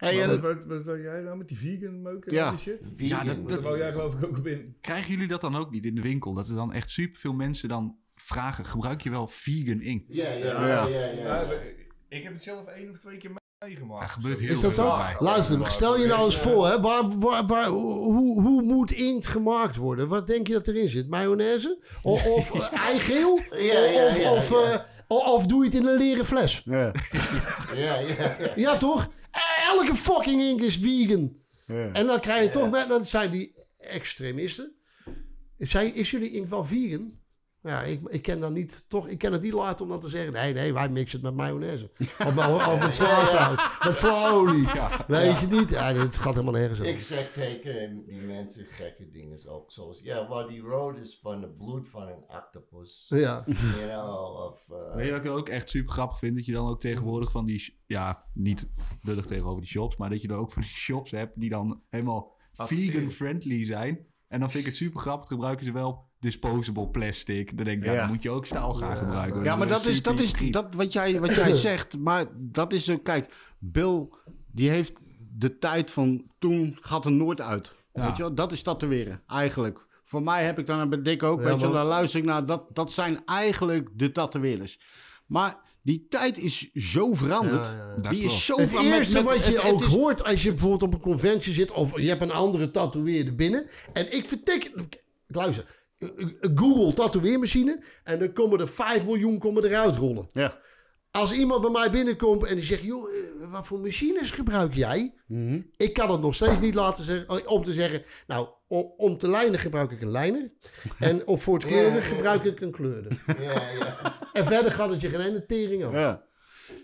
Hey, 0.04 0.28
Wat, 0.28 0.36
en, 0.36 0.42
wat, 0.42 0.66
wat 0.66 0.84
wil 0.84 1.00
jij 1.00 1.22
nou 1.22 1.38
met 1.38 1.48
die 1.48 1.58
vegan 1.58 2.02
meuk 2.02 2.26
en 2.26 2.34
Ja. 2.34 2.44
al 2.46 2.50
die 2.52 2.60
shit? 2.60 2.88
Vegan. 2.96 3.26
Ja, 3.26 3.34
dat- 3.34 3.50
Daar 3.50 3.62
wou 3.62 3.78
jij 3.78 3.92
geloof 3.92 4.14
ik 4.14 4.26
ook 4.26 4.38
op 4.38 4.48
in. 4.48 4.76
Krijgen 4.82 5.12
jullie 5.12 5.28
dat 5.28 5.42
dan 5.42 5.56
ook 5.56 5.72
niet 5.72 5.86
in 5.86 5.96
de 5.96 6.02
winkel? 6.02 6.34
Dat 6.34 6.48
er 6.48 6.56
dan 6.56 6.74
echt 6.74 6.90
superveel 6.92 7.34
mensen 7.34 7.70
dan 7.70 7.96
vragen, 8.16 8.66
gebruik 8.66 9.02
je 9.02 9.10
wel 9.10 9.28
vegan 9.28 9.82
ink? 9.82 10.04
Ja, 10.08 10.30
ja, 10.32 10.46
Ja. 10.46 10.68
ja, 10.68 10.86
ja, 10.88 11.06
ja. 11.06 11.42
Ja, 11.42 11.52
ik 12.10 12.24
heb 12.24 12.34
het 12.34 12.44
zelf 12.44 12.68
één 12.68 12.90
of 12.90 12.98
twee 12.98 13.18
keer 13.18 13.32
meegemaakt. 13.66 14.02
Ja, 14.02 14.08
gebeurt 14.08 14.40
heel 14.40 14.52
Is 14.52 14.62
dat 14.62 14.76
zo? 14.76 14.96
bij. 14.98 15.16
Luister, 15.20 15.72
stel 15.72 16.00
je 16.00 16.08
nou 16.08 16.26
eens 16.26 16.38
voor, 16.38 16.68
hè? 16.68 16.82
Waar, 16.82 17.20
waar, 17.20 17.46
waar, 17.46 17.68
hoe, 17.68 18.42
hoe 18.42 18.62
moet 18.62 18.92
inkt 18.92 19.28
gemaakt 19.28 19.76
worden? 19.76 20.08
Wat 20.08 20.28
denk 20.28 20.48
je 20.48 20.54
dat 20.54 20.68
erin 20.68 20.90
zit? 20.90 21.10
Mayonaise? 21.10 21.84
Of, 22.02 22.26
of 22.26 22.54
eh, 22.62 22.74
eigeel? 22.90 23.40
Ja, 23.52 23.80
ja, 23.86 24.08
of, 24.08 24.18
ja, 24.18 24.32
of, 24.34 24.52
eh, 24.52 24.76
of 25.08 25.46
doe 25.46 25.60
je 25.60 25.66
het 25.66 25.80
in 25.80 25.88
een 25.88 25.98
leren 25.98 26.26
fles? 26.26 26.62
ja, 26.66 26.92
Ja, 27.76 28.00
ja, 28.00 28.36
ja. 28.40 28.52
Ja, 28.56 28.78
toch? 28.78 29.10
Elke 29.70 29.96
fucking 29.96 30.42
ink 30.42 30.62
is 30.62 30.78
vegan. 30.78 31.38
ja. 31.68 31.92
En 31.92 32.06
dan 32.06 32.20
krijg 32.20 32.44
je 32.44 32.50
toch 32.50 32.70
met, 32.72 32.88
dat 32.88 33.08
zijn 33.08 33.32
die 33.32 33.56
extremisten. 33.78 34.76
Zijn, 35.58 35.96
is 35.96 36.12
jullie 36.12 36.32
ink 36.32 36.48
wel 36.48 36.66
vegan? 36.66 37.20
Ja, 37.64 37.82
ik, 37.84 38.00
ik 38.10 38.22
ken 38.22 38.40
dat 38.40 38.52
niet, 38.52 38.86
toch, 38.88 39.08
ik 39.08 39.18
ken 39.18 39.32
het 39.32 39.42
niet 39.42 39.54
laten 39.54 39.86
om 39.86 39.92
dat 39.92 40.02
te 40.02 40.10
zeggen. 40.10 40.34
Nee, 40.34 40.54
nee, 40.54 40.74
wij 40.74 40.90
mixen 40.90 41.20
het 41.20 41.28
met 41.36 41.46
mayonaise. 41.46 41.90
Of, 42.00 42.36
met- 42.36 42.48
of 42.48 42.80
met 42.80 42.94
slaasaus. 43.04 43.86
Met 43.86 43.98
slaolie. 43.98 44.68
Weet 45.08 45.40
je 45.40 45.48
niet? 45.48 45.70
Ja, 45.70 45.94
het 45.94 46.16
gaat 46.16 46.34
helemaal 46.34 46.54
nergens 46.60 46.80
Ik 46.80 46.86
over. 46.88 47.00
zeg 47.00 47.32
tegen 47.32 48.04
die 48.06 48.22
mensen 48.22 48.66
gekke 48.66 49.10
dingen 49.10 49.48
ook. 49.50 49.72
Zoals, 49.72 50.02
ja, 50.02 50.28
wat 50.28 50.48
die 50.48 50.62
rood 50.62 50.98
is 50.98 51.20
van 51.22 51.42
het 51.42 51.58
bloed 51.58 51.88
van 51.88 52.08
een 52.08 52.24
octopus. 52.38 53.06
Ja. 53.10 53.44
You 53.48 53.88
know, 53.90 54.46
of... 54.46 54.70
uh, 54.72 54.96
Weet 54.96 55.06
je 55.06 55.12
wat 55.12 55.26
ik 55.26 55.32
ook 55.32 55.50
echt 55.50 55.70
super 55.70 55.92
grappig 55.94 56.20
vind? 56.20 56.36
Dat 56.36 56.46
je 56.46 56.52
dan 56.52 56.68
ook 56.68 56.80
tegenwoordig 56.80 57.32
van 57.32 57.46
die, 57.46 57.82
ja, 57.86 58.26
niet 58.34 58.68
lullig 59.02 59.26
tegenover 59.26 59.62
die 59.62 59.70
shops, 59.70 59.96
maar 59.98 60.10
dat 60.10 60.22
je 60.22 60.28
dan 60.28 60.38
ook 60.40 60.52
van 60.52 60.62
die 60.62 60.72
shops 60.72 61.12
hebt 61.12 61.40
die 61.40 61.50
dan 61.50 61.82
helemaal 61.90 62.32
vegan-friendly 62.54 63.66
zijn. 63.66 64.06
En 64.28 64.40
dan 64.40 64.50
vind 64.52 64.64
ik 64.64 64.70
het 64.70 64.80
super 64.80 65.00
grappig, 65.00 65.28
gebruiken 65.28 65.66
ze 65.66 65.72
wel 65.72 66.12
disposable 66.24 66.88
plastic. 66.88 67.56
Dan 67.58 67.66
denk 67.66 67.78
ik, 67.80 67.86
ja, 67.86 67.94
Ja. 67.94 68.00
dan 68.00 68.08
moet 68.10 68.24
je 68.24 68.30
ook 68.30 68.46
staal 68.46 68.74
gaan 68.74 68.98
gebruiken. 68.98 69.44
Ja, 69.44 69.56
maar 69.56 69.68
dat 69.68 69.86
is, 69.86 70.02
dat 70.04 70.20
is 70.20 70.34
dat 70.52 70.74
wat, 70.76 70.94
jij, 70.94 71.20
wat 71.20 71.36
jij 71.36 71.54
zegt. 71.70 71.98
Maar 71.98 72.26
dat 72.36 72.74
is 72.74 72.86
zo, 72.86 72.98
kijk, 72.98 73.34
Bill, 73.60 74.08
die 74.52 74.70
heeft 74.70 74.94
de 75.38 75.58
tijd 75.58 75.92
van 75.92 76.24
toen 76.40 76.78
gaat 76.82 77.06
er 77.06 77.12
nooit 77.12 77.42
uit. 77.42 77.74
Ja. 77.94 78.06
Weet 78.08 78.18
je 78.18 78.24
wel, 78.24 78.34
dat 78.34 78.52
is 78.52 78.62
tatoeëren, 78.62 79.22
eigenlijk. 79.28 79.86
Voor 80.04 80.24
mij 80.24 80.46
heb 80.46 80.60
ik 80.60 80.66
dan 80.66 80.90
bij 80.90 81.02
Dick 81.02 81.24
ook, 81.24 81.42
Ja, 81.42 81.46
weet 81.48 81.60
je 81.60 81.72
daar 81.72 81.86
luister 81.86 82.20
ik 82.20 82.26
naar. 82.26 82.46
Dat, 82.46 82.76
dat 82.76 82.92
zijn 82.92 83.22
eigenlijk 83.26 83.90
de 83.94 84.12
tatoeëerders. 84.12 84.80
Maar 85.26 85.58
die 85.82 86.06
tijd 86.10 86.38
is 86.38 86.72
zo 86.74 87.14
veranderd. 87.14 87.66
Ja, 87.66 87.72
ja, 87.96 88.02
Dat 88.02 88.12
Die 88.12 88.20
klopt. 88.20 88.36
is 88.36 88.46
zo 88.46 88.58
Het 88.60 88.70
veranderd. 88.70 88.96
eerste 88.98 89.24
wat 89.24 89.38
je 89.38 89.44
het- 89.52 89.62
het 89.62 89.72
ook 89.72 89.82
is- 89.82 89.88
hoort 89.88 90.24
als 90.24 90.44
je 90.44 90.50
bijvoorbeeld 90.50 90.84
op 90.84 90.94
een 90.94 91.00
conventie 91.00 91.54
zit 91.54 91.72
of 91.72 92.00
je 92.00 92.08
hebt 92.08 92.22
een 92.22 92.32
andere 92.32 92.72
tatoeëerder 92.72 93.36
binnen. 93.36 93.66
En 93.94 94.14
ik 94.16 94.28
vertik, 94.28 94.72
luister, 95.28 95.83
Google 96.56 96.94
tatoeëermachine 96.94 97.84
en 98.04 98.20
dan 98.20 98.34
komen 98.34 98.60
er 98.60 98.68
5 98.68 99.06
miljoen 99.06 99.40
komen 99.40 99.64
eruit 99.64 99.96
rollen. 99.96 100.30
Ja. 100.34 100.62
Als 101.12 101.34
iemand 101.34 101.62
bij 101.62 101.70
mij 101.70 101.92
binnenkomt 101.92 102.44
en 102.44 102.56
die 102.56 102.64
zegt, 102.64 102.84
joh, 102.84 103.10
eh, 103.10 103.52
wat 103.52 103.68
voor 103.68 103.80
machines 103.80 104.32
gebruik 104.32 104.74
jij? 104.74 105.14
Mhm. 105.28 105.62
Ik 105.78 105.94
kan 105.94 106.12
het 106.12 106.22
nog 106.22 106.36
steeds 106.36 106.60
niet 106.60 106.74
laten 106.74 107.04
zeggen, 107.04 107.28
eh, 107.28 107.52
om 107.52 107.64
te 107.64 107.74
zeggen, 107.74 108.04
nou, 108.28 108.48
om, 108.68 108.94
om 108.98 109.18
te 109.18 109.28
lijnen 109.28 109.60
gebruik 109.60 109.92
ik 109.92 110.02
een 110.02 110.12
lijner. 110.12 110.52
En 111.00 111.28
of 111.28 111.44
voor 111.44 111.54
het 111.54 111.66
kleuren 111.66 112.02
gebruik 112.02 112.44
ik 112.44 112.62
een 112.62 112.72
kleurder. 112.72 113.24
ja, 113.40 113.62
ja. 113.80 114.20
En 114.34 114.46
verder 114.46 114.72
gaat 114.72 114.90
het 114.90 115.02
je 115.02 115.10
geen 115.10 115.22
ene 115.22 115.46
tering 115.46 115.84
aan. 115.84 115.92
Ja. 115.92 116.24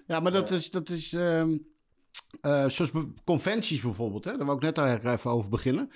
ja, 0.08 0.20
maar 0.20 0.32
dat 0.32 0.52
is, 0.52 0.72
dat 0.72 0.90
is 0.90 1.14
ehm, 1.14 1.58
eh, 2.42 2.70
zoals 2.70 2.92
conventies 3.26 3.82
bijvoorbeeld. 3.82 4.24
Hè? 4.24 4.38
Daar 4.38 4.46
wou 4.46 4.58
ik 4.58 4.64
net 4.64 4.78
eigenlijk 4.78 5.18
even 5.18 5.32
over 5.32 5.50
beginnen. 5.50 5.90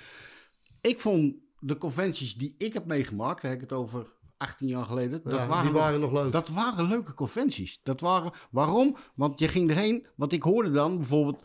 Ik 0.82 1.02
vond 1.02 1.36
de 1.66 1.78
conventies 1.78 2.36
die 2.36 2.56
ik 2.58 2.74
heb 2.74 2.86
meegemaakt, 2.86 3.42
daar 3.42 3.52
heb 3.52 3.62
ik 3.62 3.70
het 3.70 3.80
over 3.80 4.14
18 4.38 4.68
jaar 4.68 4.86
geleden. 4.86 5.22
Dat, 5.24 5.34
Ja, 5.34 5.48
waren, 5.48 5.64
die 5.72 5.74
waren 5.82 6.00
nog 6.00 6.12
leuk. 6.12 6.32
dat 6.32 6.50
waren 6.50 6.88
leuke 6.88 7.14
conventies. 7.14 7.80
Dat 7.84 8.00
waren, 8.00 8.32
waarom? 8.52 8.96
Want 9.16 9.40
je 9.40 9.48
ging 9.48 9.70
erheen, 9.70 10.06
want 10.16 10.32
ik 10.34 10.44
hoorde 10.44 10.72
dan 10.72 10.98
bijvoorbeeld, 10.98 11.44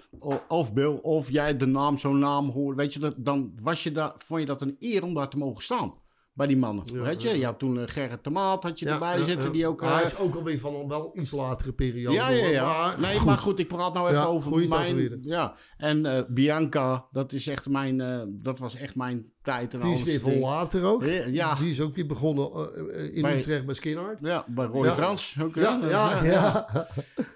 of 0.49 0.73
Bill, 0.73 0.99
of 1.03 1.31
jij 1.31 1.57
de 1.57 1.67
naam, 1.67 1.99
zo'n 1.99 2.19
naam 2.19 2.51
hoorde, 2.51 2.77
weet 2.77 2.93
je, 2.93 2.99
dat, 2.99 3.15
dan 3.19 3.53
was 3.63 3.83
je 3.83 3.93
daar, 3.93 4.13
vond 4.17 4.41
je 4.41 4.47
dat 4.47 4.63
een 4.63 4.77
eer 4.79 5.03
om 5.05 5.15
daar 5.15 5.29
te 5.29 5.39
mogen 5.39 5.63
staan. 5.63 5.95
Bij 6.39 6.47
die 6.47 6.57
mannen. 6.57 6.85
Ja, 6.93 7.01
weet 7.03 7.23
je? 7.23 7.29
ja. 7.29 7.35
Je 7.35 7.45
had 7.45 7.59
toen 7.59 7.79
eh, 7.81 7.83
Gerrit 7.87 8.25
de 8.25 8.31
Maat 8.31 8.63
had 8.63 8.79
je 8.79 8.87
Ja, 8.87 8.93
erbij 8.93 9.19
zitten, 9.19 9.45
ja. 9.47 9.51
die 9.51 9.67
ook... 9.67 9.81
Hij 9.81 9.99
eh, 10.01 10.05
is 10.05 10.17
ook 10.17 10.35
alweer 10.35 10.61
van 10.61 10.75
een 10.75 10.89
wel 10.89 11.11
iets 11.15 11.31
latere 11.31 11.73
periode. 11.73 12.17
ja, 12.17 12.29
ja, 12.29 12.47
ja. 12.47 12.65
Maar, 12.65 13.01
nee, 13.01 13.21
maar 13.25 13.39
goed, 13.39 13.59
ik 13.59 13.69
praat 13.69 13.95
nou 13.95 14.09
even 14.11 14.29
over 14.29 14.69
mijn... 14.69 15.19
Ja, 15.23 15.55
en 15.77 16.07
eh, 16.07 16.23
Bianca, 16.29 17.07
dat 17.13 17.33
is 17.33 17.47
echt 17.47 17.69
mijn... 17.69 17.99
dat 18.43 18.59
was 18.59 18.75
echt 18.75 18.95
mijn 18.95 19.33
tijd 19.43 19.75
en 19.75 19.81
Die 19.81 19.89
is 19.91 19.95
alles. 20.01 20.11
weer 20.11 20.21
van 20.21 20.31
Die- 20.31 20.41
later 20.41 20.85
ook. 20.85 21.05
Ja. 21.31 21.55
Die 21.55 21.71
is 21.71 21.81
ook 21.81 21.95
weer 21.95 22.07
begonnen 22.07 22.75
in 23.15 23.23
Bij- 23.23 23.39
Utrecht 23.39 23.67
bij 23.67 23.75
Skinhard. 23.75 24.19
Ja, 24.21 24.45
bij 24.49 24.67
Roy. 24.67 24.91
Frans 24.91 25.37
ook. 25.43 25.55
Ja, 25.55 25.81
ja, 25.91 26.25
ja. 26.25 26.67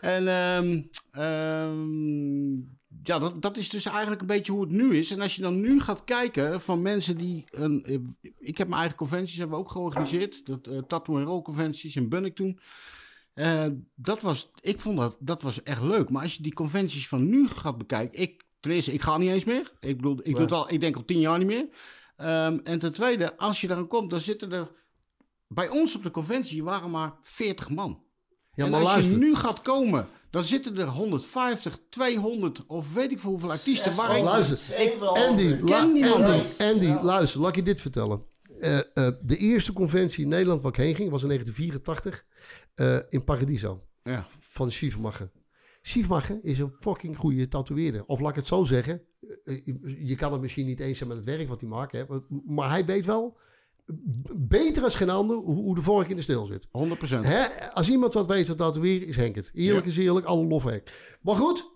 En 0.01 0.29
ehm, 0.29 0.81
ja, 3.03 3.19
dat, 3.19 3.43
dat 3.43 3.57
is 3.57 3.69
dus 3.69 3.87
eigenlijk 3.87 4.21
een 4.21 4.27
beetje 4.27 4.53
hoe 4.53 4.61
het 4.61 4.71
nu 4.71 4.97
is. 4.97 5.11
En 5.11 5.21
als 5.21 5.37
je 5.37 5.43
dan 5.43 5.61
nu 5.61 5.81
gaat 5.81 6.05
kijken 6.05 6.61
van 6.61 6.83
mensen 6.83 7.17
die... 7.17 7.45
Een, 7.51 7.85
eh, 7.85 7.99
ik 8.39 8.59
heb 8.59 8.69
mijn 8.69 8.81
eigen 8.81 8.99
conventies 8.99 9.37
hebben 9.37 9.57
we 9.57 9.65
ook 9.65 9.71
georganiseerd. 9.71 10.47
Dat, 10.47 10.67
eh 10.67 10.79
tattoo 10.79 11.19
en 11.19 11.25
roll 11.25 11.43
conventies 11.43 11.97
in 11.97 12.09
Bunnik 12.09 12.35
toen. 12.35 12.61
Eh, 13.35 13.67
dat 13.95 14.23
was, 14.23 14.51
ik 14.61 14.81
vond 14.81 14.99
dat, 14.99 15.17
dat 15.19 15.43
was 15.43 15.63
echt 15.63 15.83
leuk. 15.83 16.11
Maar 16.11 16.23
als 16.23 16.35
je 16.35 16.43
die 16.43 16.55
conventies 16.55 17.09
van 17.09 17.29
nu 17.29 17.49
gaat 17.49 17.79
bekijken... 17.79 18.21
Ik, 18.21 18.45
ten 18.61 18.71
eerste, 18.71 18.93
ik 18.93 19.03
ga 19.03 19.17
niet 19.17 19.31
eens 19.31 19.45
meer. 19.45 19.73
Ik 19.81 19.97
bedoel, 19.97 20.19
ik, 20.23 20.33
doe 20.33 20.43
het 20.43 20.53
al, 20.53 20.73
ik 20.73 20.81
denk 20.81 20.97
al 20.97 21.05
tien 21.05 21.21
jaar 21.21 21.39
niet 21.39 21.47
meer. 21.47 21.69
Ehm, 22.17 22.59
en 22.65 22.79
ten 22.79 22.93
tweede, 22.93 23.37
als 23.37 23.61
je 23.61 23.67
daar 23.67 23.85
komt, 23.85 24.11
dan 24.11 24.21
zitten 24.21 24.53
er... 24.53 24.71
Bij 25.49 25.69
ons 25.69 25.97
op 25.97 26.03
de 26.03 26.11
conventie 26.11 26.65
waren 26.65 26.91
maar 26.91 27.15
40 27.23 27.71
man. 27.71 28.03
Ja, 28.55 28.67
en 28.67 28.75
als 28.75 28.83
luister. 28.83 29.19
je 29.19 29.25
nu 29.25 29.35
gaat 29.35 29.63
komen, 29.63 30.07
dan 30.33 30.43
zitten 30.45 30.77
er 30.79 30.87
150, 30.87 31.79
200 31.91 32.67
of 32.67 32.93
weet 32.95 33.11
ik 33.13 33.19
veel 33.19 33.31
hoeveel 33.31 33.51
artiesten. 33.51 33.97
Waar 33.97 34.17
ik, 34.17 34.25
luister. 34.25 34.59
Andy, 35.29 35.59
la- 35.61 35.81
ken 35.81 35.93
niemand. 35.93 36.25
Andy, 36.25 36.53
Ja. 36.59 36.71
Andy 36.71 37.05
luister, 37.05 37.41
laat 37.41 37.49
ik 37.51 37.57
je 37.57 37.63
dit 37.63 37.81
vertellen. 37.81 38.23
Eh, 38.61 38.79
eh, 38.79 38.85
de 39.23 39.37
eerste 39.37 39.73
conventie 39.73 40.23
in 40.25 40.29
Nederland 40.31 40.61
waar 40.61 40.71
ik 40.73 40.77
heen 40.79 40.95
ging 40.95 41.11
was 41.11 41.23
in 41.23 41.29
1984 41.29 42.25
eh, 42.75 42.99
in 43.09 43.25
Paradiso 43.25 43.83
Ja. 44.03 44.27
van 44.41 44.71
Schiefmacher. 44.71 45.31
Schiefmacher 45.83 46.39
is 46.43 46.59
een 46.59 46.73
fucking 46.81 47.17
goede 47.17 47.49
tatoeëerder. 47.49 48.05
Of 48.07 48.21
laat 48.21 48.31
ik 48.31 48.37
het 48.37 48.47
zo 48.47 48.65
zeggen, 48.65 49.03
je 50.05 50.15
kan 50.17 50.33
het 50.33 50.41
misschien 50.41 50.67
niet 50.67 50.81
eens 50.81 50.97
zijn 50.99 51.09
met 51.09 51.19
het 51.19 51.27
werk 51.27 51.49
wat 51.49 51.61
hij 51.61 51.69
maakt, 51.71 51.93
hè, 51.93 52.05
maar- 52.47 52.71
hij 52.71 52.85
weet 52.85 53.05
wel 53.07 53.39
beter 54.37 54.83
als 54.83 54.95
geen 54.97 55.11
ander 55.11 55.37
hoe, 55.37 55.55
hoe 55.55 55.75
de 55.75 55.81
vork 55.83 56.09
in 56.09 56.17
de 56.17 56.23
steel 56.23 56.47
zit. 56.47 56.67
100%. 56.67 56.71
Hè? 57.21 57.71
Als 57.73 57.89
iemand 57.89 58.15
wat 58.15 58.27
weet 58.27 58.49
wat 58.49 58.57
tatoeëren, 58.57 59.07
is 59.09 59.17
Henk 59.17 59.35
het. 59.35 59.51
Eerlijk 59.55 59.85
Ja. 59.85 59.91
is 59.91 59.97
eerlijk, 59.97 60.27
alle 60.27 60.45
lofwerk. 60.47 61.17
Maar 61.23 61.35
goed, 61.35 61.71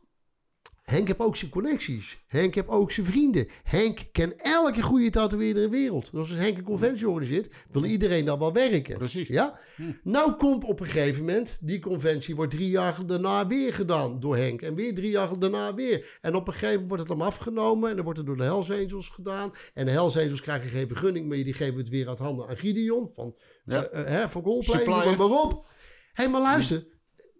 Henk 0.86 1.06
heeft 1.06 1.18
ook 1.20 1.36
zijn 1.36 1.50
connecties. 1.50 2.18
Henk 2.26 2.54
heeft 2.54 2.68
ook 2.68 2.90
zijn 2.90 3.06
vrienden. 3.06 3.48
Henk 3.62 3.98
kent 4.12 4.34
elke 4.36 4.82
goede 4.82 5.10
tatoeëerder 5.10 5.62
in 5.62 5.70
de 5.70 5.76
wereld. 5.76 6.10
Dus 6.10 6.20
als 6.20 6.30
Henk 6.30 6.56
een 6.58 6.64
conventie 6.64 7.08
organiseert, 7.08 7.48
wil 7.70 7.84
iedereen 7.84 8.24
daar 8.24 8.38
wel 8.38 8.52
werken. 8.52 8.98
Precies. 8.98 9.28
Ja? 9.28 9.58
Nou 10.02 10.32
komt 10.32 10.64
op 10.64 10.80
een 10.80 10.86
gegeven 10.86 11.24
moment, 11.24 11.58
die 11.62 11.78
conventie 11.80 12.36
wordt 12.36 12.52
drie 12.52 12.68
jaar 12.68 13.06
daarna 13.06 13.46
weer 13.46 13.74
gedaan 13.74 14.20
door 14.20 14.36
Henk. 14.36 14.62
En 14.62 14.74
weer 14.74 14.94
drie 14.94 15.10
jaar 15.10 15.38
daarna 15.38 15.74
weer. 15.74 16.18
En 16.20 16.34
op 16.34 16.46
een 16.46 16.52
gegeven 16.52 16.72
moment 16.72 16.88
wordt 16.88 17.08
het 17.08 17.18
hem 17.18 17.26
afgenomen 17.26 17.88
en 17.90 17.94
dan 17.94 18.04
wordt 18.04 18.18
het 18.18 18.28
door 18.28 18.36
de 18.36 18.42
Hells 18.42 18.70
Angels 18.70 19.08
gedaan. 19.08 19.52
En 19.74 19.84
de 19.84 19.90
Hells 19.90 20.16
Angels 20.16 20.40
krijgen 20.40 20.70
geen 20.70 20.88
vergunning 20.88 21.26
meer, 21.26 21.44
die 21.44 21.54
geven 21.54 21.78
het 21.78 21.88
weer 21.88 22.08
uit 22.08 22.18
handen 22.18 22.48
aan 22.48 22.56
Gideon 22.56 23.08
van, 23.14 23.34
Ja. 23.64 23.84
eh, 23.88 24.00
eh, 24.00 24.08
hè, 24.08 24.28
van 24.30 24.42
Goldplay, 24.42 24.84
noem 24.84 25.16
maar 25.16 25.40
op. 25.42 25.52
Hé, 25.52 26.22
hey, 26.22 26.28
maar 26.28 26.40
luister. 26.40 26.86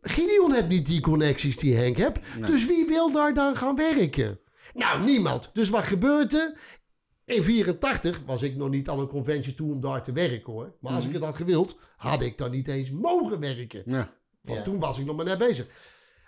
Gideon 0.08 0.52
heeft 0.52 0.68
niet 0.68 0.86
die 0.86 1.00
connecties 1.00 1.56
die 1.56 1.74
Henk 1.76 1.96
hebt. 1.96 2.18
Dus 2.44 2.66
wie 2.66 2.86
wil 2.86 3.12
daar 3.12 3.34
dan 3.34 3.56
gaan 3.56 3.76
werken? 3.76 4.38
Nou, 4.74 5.02
niemand. 5.04 5.50
Dus 5.52 5.68
wat 5.70 5.84
gebeurt 5.84 6.34
er? 6.34 6.58
In 7.24 7.42
84 7.42 8.20
was 8.26 8.42
ik 8.42 8.56
nog 8.56 8.68
niet 8.70 8.88
aan 8.88 8.98
een 8.98 9.06
conventie 9.08 9.54
toe 9.54 9.72
om 9.72 9.80
daar 9.80 10.02
te 10.02 10.12
werken 10.12 10.52
hoor. 10.52 10.74
Maar 10.80 10.92
als 10.92 11.06
ik 11.06 11.12
het 11.12 11.22
had 11.22 11.36
gewild, 11.36 11.78
had 11.96 12.22
ik 12.22 12.38
dan 12.38 12.50
niet 12.50 12.68
eens 12.68 12.90
mogen 12.90 13.40
werken. 13.40 13.82
Ja. 13.86 14.12
Want 14.40 14.58
Ja. 14.58 14.64
toen 14.64 14.78
was 14.80 14.98
ik 14.98 15.04
nog 15.06 15.16
maar 15.16 15.24
net 15.24 15.38
bezig. 15.38 15.66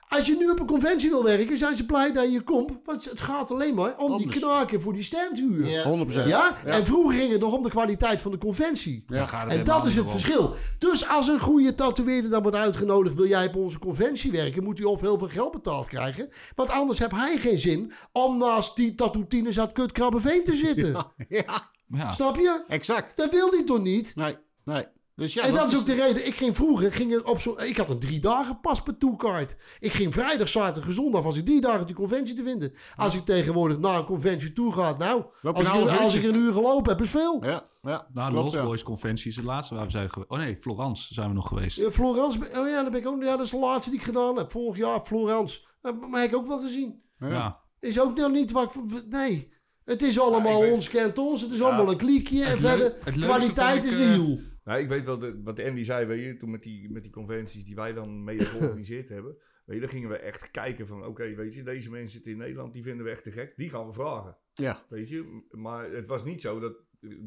Als 0.08 0.26
je 0.26 0.36
nu 0.36 0.50
op 0.50 0.60
een 0.60 0.66
conventie 0.66 1.10
wil 1.10 1.24
werken, 1.24 1.58
zijn 1.58 1.76
ze 1.76 1.86
blij 1.86 2.12
dat 2.12 2.32
je 2.32 2.40
komt. 2.40 2.72
Want 2.84 3.04
het 3.04 3.20
gaat 3.20 3.50
alleen 3.50 3.74
maar 3.74 3.96
om 3.96 4.16
die 4.16 4.28
knaken 4.28 4.82
voor 4.82 4.92
die 4.92 5.02
standhuur. 5.02 5.66
Ja. 5.66 6.06
100%. 6.06 6.26
Ja? 6.26 6.64
En 6.64 6.86
vroeger 6.86 7.18
ging 7.18 7.32
het 7.32 7.40
nog 7.40 7.56
om 7.56 7.62
de 7.62 7.70
kwaliteit 7.70 8.20
van 8.20 8.30
de 8.30 8.38
conventie. 8.38 9.04
Ja. 9.06 9.26
gaat 9.26 9.50
het 9.50 9.58
En 9.58 9.64
dat 9.64 9.86
is 9.86 9.94
het 9.94 10.10
verschil. 10.10 10.54
Dus 10.78 11.08
als 11.08 11.28
een 11.28 11.40
goede 11.40 11.74
tatoeëerder 11.74 12.30
dan 12.30 12.42
wordt 12.42 12.56
uitgenodigd, 12.56 13.14
wil 13.14 13.26
jij 13.26 13.46
op 13.46 13.56
onze 13.56 13.78
conventie 13.78 14.32
werken, 14.32 14.64
moet 14.64 14.78
hij 14.78 14.86
of 14.86 15.00
heel 15.00 15.18
veel 15.18 15.28
geld 15.28 15.52
betaald 15.52 15.88
krijgen. 15.88 16.28
Want 16.54 16.70
anders 16.70 16.98
heb 16.98 17.10
hij 17.10 17.36
geen 17.38 17.58
zin 17.58 17.92
om 18.12 18.38
naast 18.38 18.76
die 18.76 18.94
tattoo-tieners 18.94 19.60
uit 19.60 19.72
Kutkrabbenveen 19.72 20.44
te 20.44 20.54
zitten. 20.54 20.92
ja, 21.28 21.70
Ja. 21.92 22.10
Snap 22.10 22.36
je? 22.36 22.64
exact. 22.68 23.16
Dat 23.16 23.30
wil 23.30 23.50
hij 23.50 23.64
toch 23.64 23.82
niet? 23.82 24.12
Nee, 24.16 24.36
nee. 24.64 24.86
Dus 25.18 25.34
ja, 25.34 25.42
en 25.42 25.54
dat 25.54 25.72
is 25.72 25.78
ook 25.78 25.86
de 25.86 25.94
reden. 25.94 26.26
Ik 26.26 26.34
ging 26.34 26.56
vroeger, 26.56 26.92
ging 26.92 27.12
er 27.12 27.24
op 27.24 27.40
zo, 27.40 27.56
ik 27.60 27.76
had 27.76 27.90
een 27.90 27.98
drie 27.98 28.20
dagen 28.20 28.60
paspartoutkaart. 28.60 29.56
Ik 29.78 29.92
ging 29.92 30.14
vrijdag, 30.14 30.48
zaterdag 30.48 30.88
en 30.88 30.94
zondag 30.94 31.22
was 31.22 31.36
ik 31.36 31.44
drie 31.44 31.60
dagen 31.60 31.80
op 31.80 31.86
die 31.86 31.96
conventie 31.96 32.34
te 32.34 32.42
vinden. 32.42 32.72
Als 32.96 33.14
ik 33.14 33.24
tegenwoordig 33.24 33.78
naar 33.78 33.98
een 33.98 34.04
conventie 34.04 34.52
toe 34.52 34.72
ga, 34.72 34.94
nou, 34.98 35.24
als 35.42 35.60
ik, 35.60 35.68
nou 35.68 35.80
een 35.80 35.88
als 35.88 36.14
uurtje? 36.14 36.28
ik 36.28 36.34
een 36.34 36.40
uur 36.40 36.52
gelopen 36.52 36.90
heb, 36.90 37.00
is 37.00 37.10
veel. 37.10 37.44
Ja, 37.44 37.68
ja. 37.82 38.06
Nou, 38.12 38.26
de 38.26 38.32
klopt, 38.32 38.34
Lost 38.34 38.54
ja. 38.54 38.62
Boys 38.62 38.82
conventie 38.82 39.30
is 39.30 39.36
het 39.36 39.44
laatste 39.44 39.74
waar 39.74 39.84
we 39.84 39.90
zijn 39.90 40.10
geweest. 40.10 40.30
Oh 40.30 40.38
nee, 40.38 40.56
Florence 40.60 41.14
zijn 41.14 41.28
we 41.28 41.34
nog 41.34 41.48
geweest. 41.48 41.76
Ja, 41.76 41.90
Florence, 41.90 42.38
oh 42.38 42.68
ja, 42.68 42.82
dat, 42.82 42.92
ben 42.92 43.00
ik 43.00 43.06
ook, 43.06 43.22
ja, 43.22 43.36
dat 43.36 43.44
is 43.44 43.50
de 43.50 43.58
laatste 43.58 43.90
die 43.90 43.98
ik 43.98 44.04
gedaan 44.04 44.36
heb. 44.36 44.50
Vorig 44.50 44.76
jaar, 44.76 45.04
Florence. 45.04 45.60
Maar 45.82 46.20
heb 46.20 46.30
ik 46.30 46.36
ook 46.36 46.46
wel 46.46 46.60
gezien. 46.60 47.02
Ja. 47.18 47.60
Is 47.80 48.00
ook 48.00 48.16
nog 48.16 48.30
niet 48.30 48.52
wat 48.52 48.74
ik... 48.74 49.02
Nee. 49.08 49.52
Het 49.84 50.02
is 50.02 50.20
allemaal 50.20 50.72
ons 50.72 50.88
kent 50.88 51.18
ons. 51.18 51.40
Het 51.40 51.52
is 51.52 51.62
allemaal 51.62 51.90
een 51.90 51.96
kliekje. 51.96 52.44
En 52.44 52.58
verder, 52.58 52.90
kwaliteit 53.20 53.84
is 53.84 53.94
eh, 53.94 54.12
hiel. 54.12 54.38
Nou, 54.68 54.80
ik 54.80 54.88
weet 54.88 55.04
wel 55.04 55.18
de, 55.18 55.40
wat 55.42 55.60
Andy 55.64 55.82
zei, 55.82 56.06
weet 56.06 56.24
je, 56.24 56.36
toen 56.36 56.50
met 56.50 56.62
die, 56.62 56.90
met 56.90 57.02
die 57.02 57.12
conventies 57.12 57.64
die 57.64 57.74
wij 57.74 57.92
dan 57.92 58.24
mee 58.24 58.38
georganiseerd 58.44 59.08
hebben. 59.08 59.36
Weet 59.64 59.76
je, 59.76 59.82
dan 59.82 59.90
gingen 59.92 60.08
we 60.08 60.16
echt 60.16 60.50
kijken 60.50 60.86
van, 60.86 61.04
oké, 61.04 61.34
weet 61.34 61.54
je, 61.54 61.62
deze 61.62 61.90
mensen 61.90 62.10
zitten 62.10 62.32
in 62.32 62.38
Nederland, 62.38 62.72
die 62.72 62.82
vinden 62.82 63.04
we 63.04 63.10
echt 63.10 63.22
te 63.24 63.32
gek. 63.32 63.52
Die 63.56 63.70
gaan 63.70 63.86
we 63.86 63.92
vragen, 63.92 64.36
Ja. 64.54 64.84
weet 64.88 65.08
je. 65.08 65.42
Maar 65.50 65.90
het 65.90 66.08
was 66.08 66.24
niet 66.24 66.40
zo 66.40 66.60
dat 66.60 66.76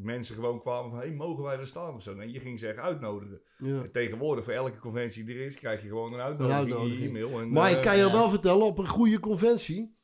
mensen 0.02 0.34
gewoon 0.34 0.60
kwamen 0.60 0.90
van, 0.90 0.98
hé, 1.00 1.06
hey, 1.06 1.14
mogen 1.14 1.44
wij 1.44 1.58
er 1.58 1.66
staan 1.66 1.94
of 1.94 2.02
zo. 2.02 2.14
Nee, 2.14 2.32
je 2.32 2.40
ging 2.40 2.58
ze 2.58 2.68
echt 2.68 2.78
uitnodigen. 2.78 3.40
Ja. 3.58 3.82
En 3.82 3.92
tegenwoordig, 3.92 4.44
voor 4.44 4.52
elke 4.52 4.78
conventie 4.78 5.24
die 5.24 5.34
er 5.34 5.44
is, 5.44 5.56
krijg 5.56 5.82
je 5.82 5.88
gewoon 5.88 6.12
een 6.12 6.20
uitnodiging, 6.20 6.66
in 6.66 6.72
uitnodiging. 6.72 7.00
je 7.02 7.08
e-mail. 7.08 7.40
En, 7.40 7.52
Maar 7.52 7.70
ik 7.70 7.76
eh, 7.76 7.82
kan 7.82 7.96
je 7.96 8.10
wel 8.10 8.30
vertellen, 8.30 8.66
op 8.66 8.78
een 8.78 8.88
goede 8.88 9.20
conventie 9.20 9.96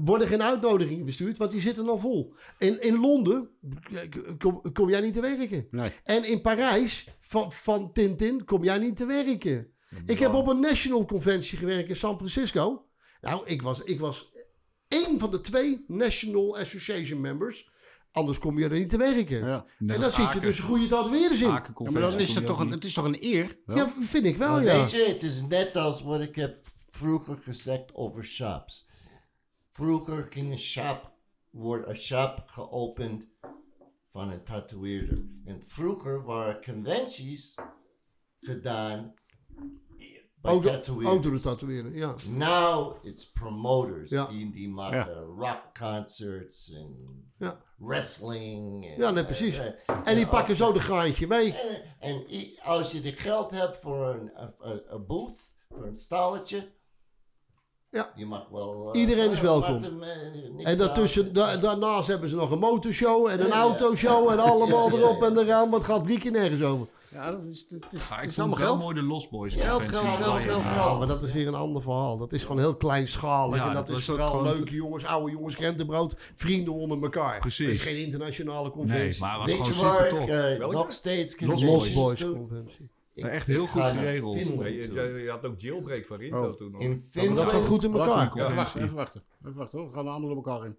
worden 0.00 0.28
geen 0.28 0.42
uitnodigingen 0.42 1.04
bestuurd, 1.04 1.38
want 1.38 1.50
die 1.50 1.60
zitten 1.60 1.88
al 1.88 1.98
vol. 1.98 2.34
In, 2.58 2.82
in 2.82 3.00
Londen 3.00 3.50
eh, 3.92 4.36
kom, 4.38 4.72
kom 4.72 4.88
jij 4.88 5.00
niet 5.00 5.12
te 5.14 5.20
werken. 5.20 5.66
Nee. 5.70 5.92
En 6.04 6.24
in 6.24 6.40
Parijs, 6.40 7.08
van, 7.20 7.52
van 7.52 7.92
Tintin, 7.92 8.44
kom 8.44 8.64
jij 8.64 8.78
niet 8.78 8.96
te 8.96 9.06
werken. 9.06 9.72
Ik 10.06 10.18
heb 10.18 10.34
op 10.34 10.48
een 10.48 10.60
national 10.60 11.04
conventie 11.04 11.58
gewerkt 11.58 11.88
in 11.88 11.96
San 11.96 12.16
Francisco. 12.16 12.86
Nou, 13.20 13.46
ik 13.46 13.62
was, 13.62 13.82
ik 13.82 14.00
was 14.00 14.32
één 14.88 15.18
van 15.18 15.30
de 15.30 15.40
twee 15.40 15.84
National 15.86 16.58
Association 16.58 17.20
members. 17.20 17.68
Anders 18.12 18.38
kom 18.38 18.58
je 18.58 18.64
er 18.64 18.78
niet 18.78 18.88
te 18.88 18.96
werken. 18.96 19.46
Ja. 19.46 19.64
En 19.78 20.00
dan 20.00 20.10
zit 20.10 20.32
je 20.32 20.40
dus 20.40 20.58
goede 20.58 20.86
tatoeëerders 20.86 21.40
in. 21.40 21.48
Aken 21.48 21.64
Ja, 21.68 21.72
conventie 21.72 22.02
maar 22.02 22.10
dan 22.10 22.20
is 22.20 22.32
toch 22.32 22.60
een, 22.60 22.70
het 22.70 22.84
is 22.84 22.92
toch 22.92 23.04
een 23.04 23.24
eer? 23.24 23.58
wel? 23.64 23.76
Ja, 23.76 23.92
vind 24.00 24.26
ik 24.26 24.36
wel, 24.36 24.50
Maar 24.50 24.64
ja. 24.64 24.80
Weet 24.80 24.90
je, 24.90 25.04
het 25.08 25.22
is 25.22 25.42
net 25.48 25.76
als 25.76 26.02
wat 26.02 26.20
ik 26.20 26.34
heb 26.34 26.58
vroeger 26.90 27.38
gezegd 27.42 27.94
over 27.94 28.24
shops. 28.24 28.88
Vroeger 29.84 30.26
ging 30.30 30.52
een 30.52 30.58
shop, 30.58 31.10
wordt 31.50 31.88
een 31.88 31.96
shop 31.96 32.42
geopend 32.46 33.24
van 34.10 34.30
een 34.30 34.44
tatoeëerder. 34.44 35.24
En 35.44 35.62
vroeger 35.62 36.24
waren 36.24 36.64
conventies 36.64 37.54
gedaan 38.40 39.14
bij 40.34 40.58
de- 40.60 40.60
tatoeëerders. 40.70 41.16
ook 41.16 41.22
door 41.22 41.32
de 41.32 41.40
tatoeëerder, 41.40 41.96
ja. 41.96 42.14
Now 42.30 43.04
it's 43.04 43.30
promoters. 43.30 44.10
Ja. 44.10 44.26
Die, 44.26 44.50
die 44.52 44.68
maken 44.68 45.14
rock 45.22 45.62
concerts 45.78 46.70
en 46.72 46.96
Ja. 47.38 47.60
wrestling. 47.76 48.86
En, 48.86 48.96
Ja, 48.96 49.10
nee, 49.10 49.24
precies. 49.24 49.58
eh, 49.58 49.66
En 50.04 50.14
die 50.14 50.24
ja, 50.24 50.28
pakken 50.30 50.56
zo 50.56 50.72
de 50.72 50.80
graantje 50.80 51.26
mee. 51.26 51.52
en, 51.98 52.24
als 52.62 52.92
je 52.92 53.00
de 53.00 53.12
geld 53.12 53.50
hebt 53.50 53.78
voor 53.78 54.06
een, 54.06 54.30
een, 54.42 54.54
een- 54.58 54.82
een 54.94 55.06
booth, 55.06 55.40
voor 55.68 55.86
een 55.86 55.96
stalletje. 55.96 56.70
Ja. 57.90 58.10
Je 58.14 58.26
mag 58.26 58.46
wel. 58.50 58.90
eh, 58.92 59.00
Iedereen 59.00 59.30
is 59.30 59.40
welkom. 59.40 59.82
hem, 59.82 60.02
eh, 60.02 60.66
En 60.70 60.78
daartussen, 60.78 61.32
da- 61.32 61.56
daarnaast 61.56 62.08
hebben 62.08 62.28
ze 62.28 62.36
nog 62.36 62.50
een 62.50 62.58
motorshow 62.58 63.26
en 63.26 63.40
een 63.40 63.46
Ja, 63.46 63.54
ja. 63.54 63.60
autoshow 63.60 64.30
en 64.30 64.38
allemaal 64.50 64.90
Ja, 64.90 64.96
ja, 64.96 65.00
erop 65.02 65.22
en 65.22 65.38
eraan. 65.38 65.70
Wat 65.70 65.84
gaat 65.84 66.04
drie 66.04 66.18
keer 66.18 66.30
nergens 66.30 66.62
over. 66.62 66.86
Ja, 67.12 67.30
dat 67.30 67.44
is, 67.44 67.68
dat 67.68 67.80
is, 67.90 68.08
Ja, 68.08 68.20
ik 68.20 68.28
is 68.28 68.34
vond 68.34 68.38
allemaal 68.38 68.58
wel 68.58 68.66
geld. 68.66 68.82
mooi 68.82 68.94
de 68.94 69.02
Lost 69.02 69.30
Boys 69.30 69.54
Geld, 69.54 69.82
conventie. 69.82 69.98
geld, 70.08 70.22
geld, 70.22 70.38
Ja, 70.38 70.44
geld, 70.46 70.62
ja. 70.62 70.94
Maar 70.98 71.06
dat 71.06 71.22
is 71.22 71.32
weer 71.32 71.46
een 71.46 71.54
ander 71.54 71.82
verhaal. 71.82 72.18
Dat 72.18 72.32
is 72.32 72.42
gewoon 72.42 72.58
heel 72.58 72.74
kleinschalig. 72.76 73.56
Ja, 73.56 73.68
en 73.68 73.74
dat, 73.74 73.86
dat 73.86 73.98
is 73.98 74.04
vooral 74.04 74.30
gewoon- 74.30 74.44
leuke 74.44 74.74
jongens, 74.74 75.04
oude 75.04 75.30
jongens, 75.32 75.54
krentenbrood, 75.56 76.14
vrienden 76.34 76.72
onder 76.74 77.02
elkaar. 77.02 77.38
Precies. 77.40 77.66
Het 77.66 77.76
is 77.76 77.82
geen 77.82 77.96
internationale 78.04 78.62
Nee, 78.62 78.70
conventie. 78.72 79.20
maar 79.20 79.40
het 79.40 79.58
was 79.58 79.68
gewoon 79.68 79.92
super 79.94 80.08
tof. 80.08 80.26
Welke? 80.58 80.72
nog 80.74 80.92
steeds 80.92 81.40
Los 81.40 81.92
Boys 81.92 82.24
conventie. 82.24 82.90
Ik- 83.24 83.26
Echt 83.32 83.46
heel 83.46 83.66
goed 83.66 83.82
geregeld. 83.82 84.36
Finland 84.36 84.60
Nee, 84.60 84.74
je, 84.74 84.88
toe. 84.88 85.00
je- 85.02 85.18
je 85.22 85.30
had 85.30 85.44
ook 85.46 85.60
jailbreak 85.60 86.06
van 86.06 86.16
Rinto 86.18 86.48
Oh. 86.48 86.56
toen 86.56 86.70
nog. 86.72 86.80
In 86.80 86.98
Finland. 86.98 87.36
dat 87.36 87.50
zat 87.50 87.66
goed 87.66 87.84
in 87.84 87.90
Wacht, 87.92 88.08
elkaar. 88.08 88.44
even 88.44 88.56
wachten, 88.56 88.82
even 88.82 88.94
wachten. 88.96 89.24
Even 89.40 89.54
wachten 89.54 89.78
hoor. 89.78 89.88
We 89.88 89.94
gaan 89.94 90.08
allemaal 90.08 90.28
door 90.34 90.36
elkaar 90.44 90.66
in. 90.66 90.76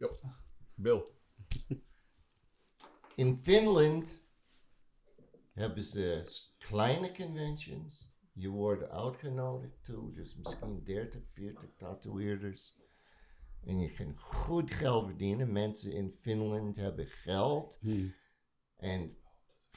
Bill. 0.76 1.04
In 3.16 3.38
Finland 3.38 4.24
hebben 5.54 5.84
ze 5.84 6.24
kleine 6.58 7.12
conventions. 7.16 8.10
Je 8.34 8.50
wordt 8.50 8.90
uitgenodigd 8.90 9.84
toe, 9.84 10.14
dus 10.14 10.36
misschien 10.36 10.84
30, 10.84 11.22
40 11.34 11.70
tatoeëerders. 11.78 12.76
En 13.66 13.80
je 13.80 13.92
kan 13.94 14.18
goed 14.18 14.74
geld 14.74 15.06
verdienen. 15.06 15.52
Mensen 15.52 15.92
in 15.92 16.12
Finland 16.12 16.76
hebben 16.76 17.08
geld. 17.08 17.80
En 18.78 19.18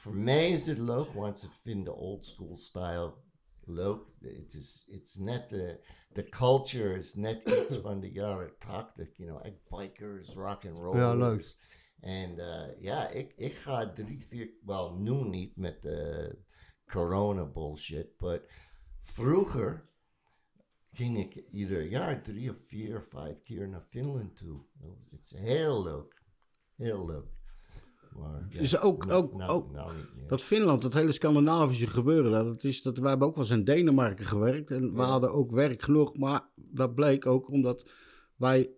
voor 0.05 0.15
mij 0.15 0.49
is 0.49 0.65
het 0.65 0.77
leuk, 0.77 1.13
want 1.13 1.39
ze 1.39 1.49
vinden 1.49 1.95
old 1.95 2.25
school 2.25 2.57
style 2.57 3.13
leuk. 3.63 4.01
Het 4.19 4.53
is 4.53 4.87
it's 4.91 5.15
net 5.15 5.49
de, 5.49 5.85
de 6.09 6.29
culture 6.29 6.97
is 6.97 7.15
net 7.15 7.49
iets 7.61 7.77
van 7.77 7.99
de 7.99 8.11
jaren 8.11 8.57
80, 8.57 9.17
you 9.17 9.29
know, 9.29 9.45
echt 9.45 9.69
bikers, 9.69 10.29
rock 10.29 10.65
and 10.65 10.77
rollers. 10.77 10.99
Ja, 10.99 11.15
leuk. 11.15 11.55
En 11.99 12.39
eh, 12.39 12.81
ja, 12.81 13.09
ik, 13.09 13.33
ik 13.35 13.55
ga 13.55 13.93
drie, 13.93 14.25
vier, 14.25 14.49
wel 14.65 14.95
nu 14.95 15.23
niet 15.23 15.55
met 15.55 15.81
de 15.81 16.37
corona 16.85 17.45
bullshit, 17.45 18.19
maar 18.19 18.41
vroeger 19.01 19.89
ging 20.91 21.19
ik 21.19 21.35
ieder 21.51 21.83
jaar 21.83 22.21
drie 22.21 22.49
of 22.49 22.57
vier 22.67 22.97
of 22.97 23.07
vijf 23.07 23.43
keer 23.43 23.69
naar 23.69 23.85
Finland 23.89 24.35
toe. 24.35 24.65
Het 25.09 25.19
is 25.21 25.31
heel 25.31 25.83
leuk, 25.83 26.23
heel 26.75 27.05
leuk. 27.05 27.34
Maar, 28.19 28.47
ja, 28.49 28.59
Is 28.59 28.79
ook- 28.79 29.05
nou- 29.05 29.23
ook- 29.23 29.33
nou- 29.37 29.49
ook- 29.51 29.71
nou. 29.71 29.91
Dat 30.27 30.41
Finland, 30.41 30.81
dat 30.81 30.93
hele 30.93 31.11
Scandinavische 31.11 31.87
gebeuren, 31.87 32.31
dat 32.45 32.63
is, 32.63 32.81
dat, 32.81 32.97
wij 32.97 33.09
hebben 33.09 33.27
ook 33.27 33.35
wel 33.35 33.43
eens 33.43 33.53
in 33.53 33.63
Denemarken 33.63 34.25
gewerkt. 34.25 34.71
En 34.71 34.93
we 34.93 35.01
hadden 35.01 35.31
ook 35.33 35.51
werk 35.51 35.81
genoeg, 35.81 36.17
maar 36.17 36.47
dat 36.55 36.95
bleek 36.95 37.25
ook 37.25 37.49
omdat 37.49 37.89
wij 38.35 38.69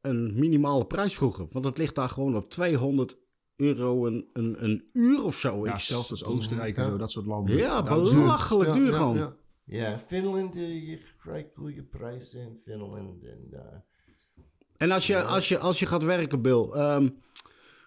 een 0.00 0.38
minimale 0.38 0.84
prijs 0.86 1.14
vroegen. 1.14 1.48
Want 1.52 1.64
het 1.64 1.78
ligt 1.78 1.94
daar 1.94 2.08
gewoon 2.08 2.36
op 2.36 2.50
200 2.50 3.18
euro 3.56 4.06
een, 4.06 4.28
een, 4.32 4.64
een 4.64 4.88
uur 4.92 5.24
of 5.24 5.36
zo. 5.38 5.66
Ja, 5.66 5.72
Ik- 5.74 5.80
zelfs 5.80 6.10
als 6.10 6.24
Oostenrijk 6.24 6.76
en 6.76 6.84
zo, 6.90 6.96
dat 6.96 7.10
soort 7.10 7.26
landen. 7.26 7.56
Ja, 7.56 7.82
belachelijk 7.82 8.72
duur 8.72 8.90
ja, 8.90 8.96
gewoon. 8.96 9.16
ja. 9.16 9.36
Ja, 9.64 9.92
in 9.92 9.98
Finland, 9.98 10.54
eh, 10.56 10.88
je 10.88 11.00
krijgt 11.22 11.48
goede 11.56 11.82
prijzen 11.82 12.40
in 12.40 12.56
Finland. 12.56 13.24
En, 13.24 13.46
eh, 13.50 13.60
En 14.76 14.90
als 14.90 15.06
je, 15.06 15.22
als 15.22 15.48
je, 15.48 15.58
als 15.58 15.78
je 15.78 15.86
gaat 15.86 16.02
werken, 16.04 16.42
Bill, 16.42 16.68
ehm, 16.72 17.08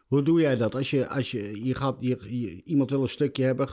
hoe 0.09 0.21
doe 0.23 0.39
jij 0.41 0.55
dat? 0.55 0.75
Als 0.75 0.89
je, 0.89 1.07
als 1.07 1.31
je, 1.31 1.65
je 1.65 1.75
gaat, 1.75 1.97
je, 1.99 2.39
je- 2.39 2.63
iemand 2.63 2.89
wil 2.89 3.01
een 3.01 3.09
stukje 3.09 3.43
hebben, 3.43 3.67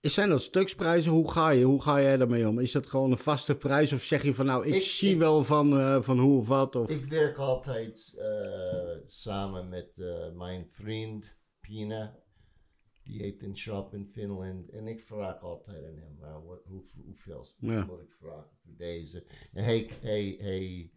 is, 0.00 0.14
zijn 0.14 0.28
dat 0.28 0.42
stuksprijzen? 0.42 1.12
Hoe 1.12 1.30
ga, 1.30 1.50
je, 1.50 1.64
hoe 1.64 1.82
ga 1.82 2.00
jij 2.00 2.16
daarmee 2.16 2.48
om? 2.48 2.58
Is 2.58 2.72
dat 2.72 2.86
gewoon 2.86 3.10
een 3.10 3.18
vaste 3.18 3.56
prijs 3.56 3.92
of 3.92 4.02
zeg 4.02 4.22
je 4.22 4.34
van 4.34 4.46
nou, 4.46 4.66
ik, 4.66 4.74
Ik- 4.74 4.82
zie 4.82 5.10
ik- 5.12 5.18
wel 5.18 5.44
van, 5.44 5.78
eh, 5.78 6.02
van 6.02 6.18
hoe 6.18 6.38
of 6.38 6.48
wat? 6.48 6.76
Of... 6.76 6.90
ik 6.90 7.04
werk 7.04 7.36
altijd 7.36 8.14
eh, 8.18 8.98
samen 9.06 9.68
met 9.68 9.92
eh, 9.96 10.32
mijn 10.36 10.68
vriend 10.68 11.24
Pina. 11.60 12.18
Die 13.02 13.22
heeft 13.22 13.42
een 13.42 13.56
shop 13.56 13.94
in 13.94 14.08
Finland. 14.12 14.70
En 14.70 14.86
ik 14.86 15.00
vraag 15.00 15.42
altijd 15.42 15.84
aan 15.84 15.98
hem, 16.20 16.44
wat, 16.46 16.64
hoe, 16.64 16.82
hoeveel 17.04 17.46
Ja. 17.58 17.84
moet 17.84 18.00
ik 18.00 18.12
vragen 18.12 18.50
voor 18.62 18.74
deze? 18.76 19.24
En 19.52 19.64
hij, 19.64 19.90
hij, 20.00 20.36
hij, 20.38 20.90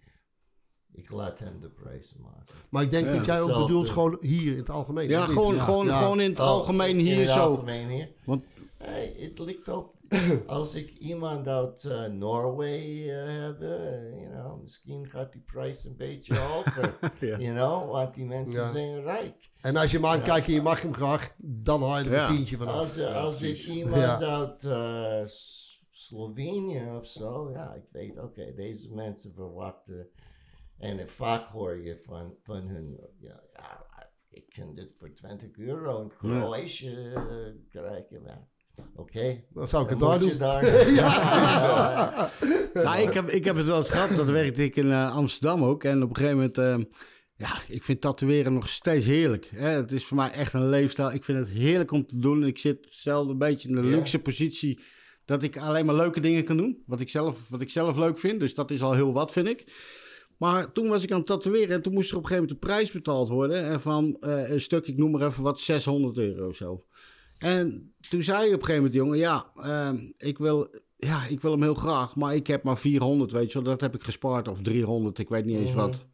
ik 0.94 1.10
laat 1.12 1.40
hem 1.40 1.60
de 1.62 1.70
prijzen 1.70 2.18
maken. 2.22 2.56
Maar 2.70 2.84
ik 2.84 2.92
denk 2.92 3.08
Ja. 3.10 3.16
dat 3.16 3.26
jij 3.26 3.42
ook 3.42 3.54
bedoelt 3.62 3.90
gewoon 3.90 4.18
hier 4.22 4.52
in 4.52 4.58
het 4.58 4.70
algemeen. 4.70 5.10
ja, 5.10 5.26
gewoon, 5.26 5.56
Ja. 5.56 5.62
Gewoon, 5.64 5.86
Ja. 5.86 6.02
gewoon 6.02 6.20
in 6.20 6.30
het 6.30 6.40
Oh, 6.40 6.46
algemeen 6.46 6.98
in 7.00 7.06
hier 7.06 7.20
het 7.20 7.30
zo. 7.30 7.40
algemeen 7.40 7.90
hier. 7.90 8.10
Want- 8.26 8.44
Hey, 8.78 9.16
het 9.20 9.40
ligt 9.40 9.70
ook. 9.70 9.92
Als 10.48 10.76
ik 10.76 10.90
iemand 10.98 11.48
uit 11.48 11.84
uh, 11.84 12.06
Noorwegen 12.06 13.28
uh, 13.28 13.44
heb, 13.44 13.62
uh, 13.62 14.22
you 14.22 14.32
know, 14.32 14.62
misschien 14.62 15.08
gaat 15.10 15.32
die 15.32 15.42
prijs 15.42 15.84
een 15.86 15.96
beetje 15.98 16.38
hoger. 16.50 16.98
Ja. 17.20 17.38
You 17.38 17.54
know, 17.56 17.92
want 17.92 18.14
die 18.14 18.26
mensen 18.26 18.62
Ja. 18.62 18.72
zijn 18.72 19.02
rijk. 19.04 19.50
En 19.62 19.76
als 19.76 19.92
je 19.92 19.98
hem 19.98 20.06
aankijkt 20.06 20.48
en 20.48 20.54
je 20.54 20.62
mag 20.62 20.82
hem 20.82 20.94
graag, 20.94 21.34
dan 21.38 21.84
haal 21.84 22.00
je 22.00 22.06
er 22.06 22.12
Ja. 22.12 22.28
een 22.30 22.36
tientje 22.36 22.58
vanaf. 22.58 22.76
Als, 22.76 22.98
uh, 22.98 23.24
als 23.24 23.42
ik 23.42 23.58
iemand 23.58 24.02
Ja. 24.02 24.20
uit 24.20 24.64
uh, 24.64 25.22
Slovenië 25.90 26.84
of 27.00 27.06
zo, 27.08 27.50
ja, 27.54 27.74
ik 27.74 27.84
weet, 27.92 28.20
oké, 28.20 28.54
deze 28.56 28.94
mensen 28.94 29.34
verwachten. 29.34 30.08
En 30.84 31.10
vaak 31.10 31.48
hoor 31.48 31.78
je 31.78 31.98
van, 31.98 32.36
van 32.44 32.68
hun, 32.68 33.00
ja, 33.20 33.42
ja, 33.54 33.86
ik 34.30 34.44
kan 34.56 34.76
dit 34.76 34.92
voor 35.00 35.14
20 35.14 35.58
euro 35.58 36.02
in 36.02 36.12
Kroatië 36.18 36.90
uh, 36.90 37.48
krijgen. 37.70 38.22
Ja. 38.26 38.48
Oké, 38.96 39.44
Dan 39.50 39.68
zou 39.68 39.84
ik 39.84 39.90
het 39.90 40.00
dan 40.00 40.10
daar 40.10 40.20
doen. 40.20 40.38
daar. 40.38 42.32
Nou, 42.84 43.02
ik, 43.02 43.14
heb, 43.14 43.30
ik 43.30 43.46
heb 43.46 43.56
het 43.56 43.66
wel 43.66 43.78
eens 43.78 43.90
gehad, 43.90 44.16
dat 44.16 44.30
werkte 44.30 44.64
ik 44.64 44.76
in 44.76 44.92
eh, 44.92 45.16
Amsterdam 45.16 45.64
ook. 45.64 45.84
En 45.84 46.04
op 46.04 46.10
een 46.10 46.16
gegeven 46.16 46.36
moment, 46.38 46.58
eh, 46.58 46.78
ja, 47.36 47.50
ik 47.68 47.84
vind 47.84 48.02
tatoeëren 48.02 48.54
nog 48.54 48.70
steeds 48.70 49.06
heerlijk. 49.06 49.50
Hè? 49.56 49.70
Het 49.70 49.92
is 49.92 50.06
voor 50.06 50.18
mij 50.18 50.32
echt 50.32 50.54
een 50.54 50.70
leefstijl. 50.70 51.12
Ik 51.14 51.24
vind 51.24 51.38
het 51.38 51.50
heerlijk 51.50 51.92
om 51.92 52.06
te 52.08 52.20
doen. 52.20 52.44
Ik 52.44 52.58
zit 52.58 52.88
zelf 52.90 53.28
een 53.28 53.38
beetje 53.38 53.70
in 53.70 53.76
de 53.76 53.82
Ja. 53.82 53.96
luxe 53.96 54.20
positie 54.20 54.80
dat 55.26 55.44
ik 55.44 55.58
alleen 55.58 55.86
maar 55.86 55.96
leuke 55.96 56.20
dingen 56.20 56.44
kan 56.44 56.58
doen. 56.58 56.84
Wat 56.86 57.00
ik, 57.00 57.10
zelf, 57.10 57.50
wat 57.50 57.62
ik 57.62 57.70
zelf 57.70 57.96
leuk 57.98 58.20
vind. 58.20 58.40
Dus 58.40 58.54
dat 58.56 58.72
is 58.72 58.82
al 58.82 58.94
heel 58.94 59.14
wat, 59.14 59.32
vind 59.32 59.48
ik. 59.48 59.64
Maar 60.44 60.72
toen 60.72 60.88
was 60.88 61.04
ik 61.04 61.12
aan 61.12 61.18
het 61.18 61.26
tatoeëren 61.28 61.76
en 61.76 61.82
toen 61.82 61.94
moest 61.94 62.12
er 62.12 62.18
op 62.18 62.24
een 62.24 62.28
gegeven 62.30 62.50
moment 62.50 62.62
de 62.62 62.74
prijs 62.74 62.92
betaald 62.92 63.30
worden. 63.30 63.64
En 63.64 63.82
van 63.82 64.18
eh, 64.20 64.50
een 64.50 64.62
stuk, 64.62 64.88
ik 64.88 64.98
noem 64.98 65.12
maar 65.12 65.22
even 65.22 65.44
wat, 65.44 65.60
600 65.60 66.18
euro 66.18 66.48
of 66.48 66.56
zo. 66.56 66.84
En 67.38 67.94
toen 68.10 68.24
zei 68.24 68.40
je 68.50 68.54
op 68.54 68.60
een 68.60 68.66
gegeven 68.66 68.76
moment, 68.84 68.94
jongen, 68.94 69.18
ja, 69.18 69.52
ehm, 69.62 69.98
ik, 70.18 70.38
wil, 70.38 70.68
ja, 70.98 71.26
ik 71.26 71.42
wil 71.42 71.52
hem 71.52 71.62
heel 71.62 71.74
graag, 71.74 72.16
maar 72.16 72.36
ik 72.36 72.48
heb 72.48 72.64
maar 72.64 72.78
400, 72.78 73.32
weet 73.32 73.48
je 73.52 73.54
wel, 73.54 73.64
dat 73.72 73.82
heb 73.82 73.96
ik 73.96 74.04
gespaard, 74.04 74.48
of 74.48 74.62
300, 74.62 75.20
ik 75.20 75.30
weet 75.30 75.46
niet 75.46 75.58
eens 75.60 75.70
Mhm. 75.70 75.78
wat. 75.78 76.06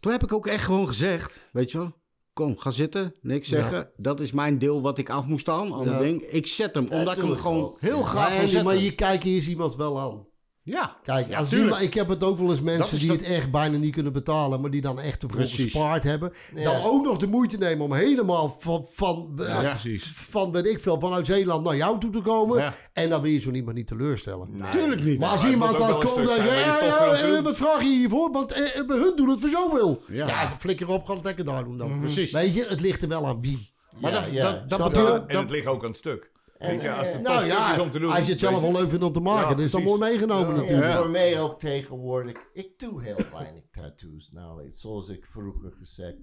Toen 0.00 0.12
heb 0.12 0.22
ik 0.22 0.32
ook 0.32 0.46
echt 0.46 0.64
gewoon 0.64 0.88
gezegd, 0.88 1.48
weet 1.52 1.70
je 1.70 1.78
wel, 1.78 1.92
kom, 2.32 2.58
ga 2.58 2.70
zitten, 2.70 3.14
niks 3.20 3.48
Ja. 3.48 3.56
zeggen, 3.56 3.90
dat 3.96 4.20
is 4.20 4.32
mijn 4.32 4.58
deel 4.58 4.82
wat 4.82 4.98
ik 4.98 5.10
af 5.10 5.26
moest 5.26 5.40
staan, 5.40 5.72
ander 5.72 5.92
Ja. 5.92 5.98
ding. 5.98 6.22
Ik 6.22 6.46
zet 6.46 6.74
hem, 6.74 6.86
Ja, 6.90 6.98
omdat 6.98 7.16
ik 7.16 7.22
hem 7.22 7.36
gewoon 7.36 7.76
heel 7.78 8.02
graag 8.02 8.28
Maar, 8.28 8.30
wil 8.30 8.40
Andy, 8.40 8.54
maar 8.54 8.64
zetten. 8.72 8.84
je 8.84 8.94
kijkt 8.94 9.24
eerst 9.24 9.48
iemand 9.48 9.76
wel 9.76 9.98
aan. 10.00 10.26
Ja, 10.64 10.96
Kijk, 11.02 11.28
Ja, 11.28 11.78
ik 11.78 11.94
heb 11.94 12.08
het 12.08 12.22
ook 12.24 12.38
wel 12.38 12.50
eens 12.50 12.60
mensen 12.60 12.98
die 12.98 13.08
dat- 13.08 13.16
het 13.16 13.26
echt 13.26 13.50
bijna 13.50 13.76
niet 13.76 13.92
kunnen 13.94 14.12
betalen, 14.12 14.60
maar 14.60 14.70
die 14.70 14.80
dan 14.80 15.00
echt 15.00 15.22
ervoor 15.22 15.36
Precies. 15.38 15.62
gespaard 15.62 16.02
hebben. 16.04 16.32
Ja. 16.54 16.62
Dan 16.62 16.82
ook 16.84 17.04
nog 17.04 17.18
de 17.18 17.26
moeite 17.26 17.56
nemen 17.58 17.84
om 17.84 17.92
helemaal 17.92 18.56
van, 18.58 18.86
van, 18.90 19.32
Ja, 19.36 19.76
van 20.02 20.52
weet 20.52 20.66
ik 20.66 20.80
veel, 20.80 21.00
vanuit 21.00 21.26
Zeeland 21.26 21.64
naar 21.64 21.76
jou 21.76 22.00
toe 22.00 22.10
te 22.10 22.20
komen. 22.20 22.58
Ja. 22.58 22.74
En 22.92 23.08
dan 23.08 23.22
wil 23.22 23.30
je 23.30 23.40
zo 23.40 23.50
iemand 23.50 23.76
niet 23.76 23.86
teleurstellen. 23.86 24.48
natuurlijk 24.52 25.02
niet. 25.04 25.20
Maar 25.20 25.28
als 25.28 25.44
iemand 25.44 25.78
dan 25.78 26.00
komt 26.00 26.16
en 26.16 26.26
zegt, 26.26 26.54
ja, 26.54 27.42
wat 27.42 27.56
vraag 27.56 27.82
je 27.82 27.88
hiervoor? 27.88 28.32
Want 28.32 28.52
eh, 28.52 28.78
eh, 28.78 28.88
hun 28.88 29.12
doen 29.16 29.28
het 29.28 29.40
voor 29.40 29.48
zoveel. 29.48 30.02
Ja. 30.08 30.26
Ja, 30.26 30.54
flikker 30.58 30.88
op, 30.88 31.04
ga 31.04 31.14
het 31.14 31.24
lekker 31.24 31.44
daar 31.44 31.64
doen 31.64 31.78
dan. 31.78 32.00
Precies. 32.00 32.30
Weet 32.32 32.54
je, 32.54 32.66
het 32.68 32.80
ligt 32.80 33.02
er 33.02 33.08
wel 33.08 33.26
aan 33.26 33.40
wie. 33.40 33.72
Maar 34.00 34.12
Ja, 34.12 34.20
dat, 34.20 34.30
ja. 34.30 34.64
dat, 34.68 34.96
En 35.26 35.38
het 35.38 35.50
ligt 35.50 35.66
ook 35.66 35.82
aan 35.82 35.88
het 35.88 35.98
stuk. 35.98 36.30
Weet 36.58 36.80
je, 36.82 36.92
als 36.92 37.12
het 37.12 37.22
Nou 37.22 37.44
ja, 37.44 37.72
is 37.74 37.78
om 37.80 37.90
te 37.90 37.98
doen. 37.98 38.10
als 38.10 38.24
je 38.24 38.30
het 38.30 38.40
zelf 38.40 38.60
wel 38.60 38.72
leuk 38.72 38.88
vindt 38.88 39.04
om 39.04 39.12
te 39.12 39.20
maken, 39.20 39.48
Ja, 39.48 39.54
dan 39.54 39.64
is 39.64 39.70
dat 39.70 39.80
precies. 39.82 39.98
mooi 39.98 40.10
meegenomen 40.12 40.54
Ja. 40.54 40.60
natuurlijk. 40.60 40.86
En 40.92 40.96
voor 40.96 41.10
mij 41.10 41.40
ook 41.40 41.58
tegenwoordig, 41.58 42.44
ik 42.52 42.78
doe 42.78 43.02
heel 43.02 43.18
weinig 43.32 43.62
tattoos. 43.70 44.30
Nou, 44.32 44.70
zoals 44.70 45.08
ik 45.08 45.26
vroeger 45.26 45.72
gezegd. 45.72 46.16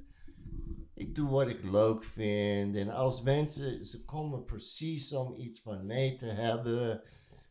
Ik 0.93 1.15
doe 1.15 1.29
wat 1.29 1.47
ik 1.47 1.63
leuk 1.63 2.03
vind. 2.03 2.75
En 2.75 2.89
als 2.89 3.21
mensen, 3.21 3.85
ze 3.85 4.05
komen 4.05 4.45
precies 4.45 5.13
om 5.13 5.33
iets 5.35 5.61
van 5.61 5.85
mij 5.85 6.15
te 6.17 6.25
hebben. 6.25 7.01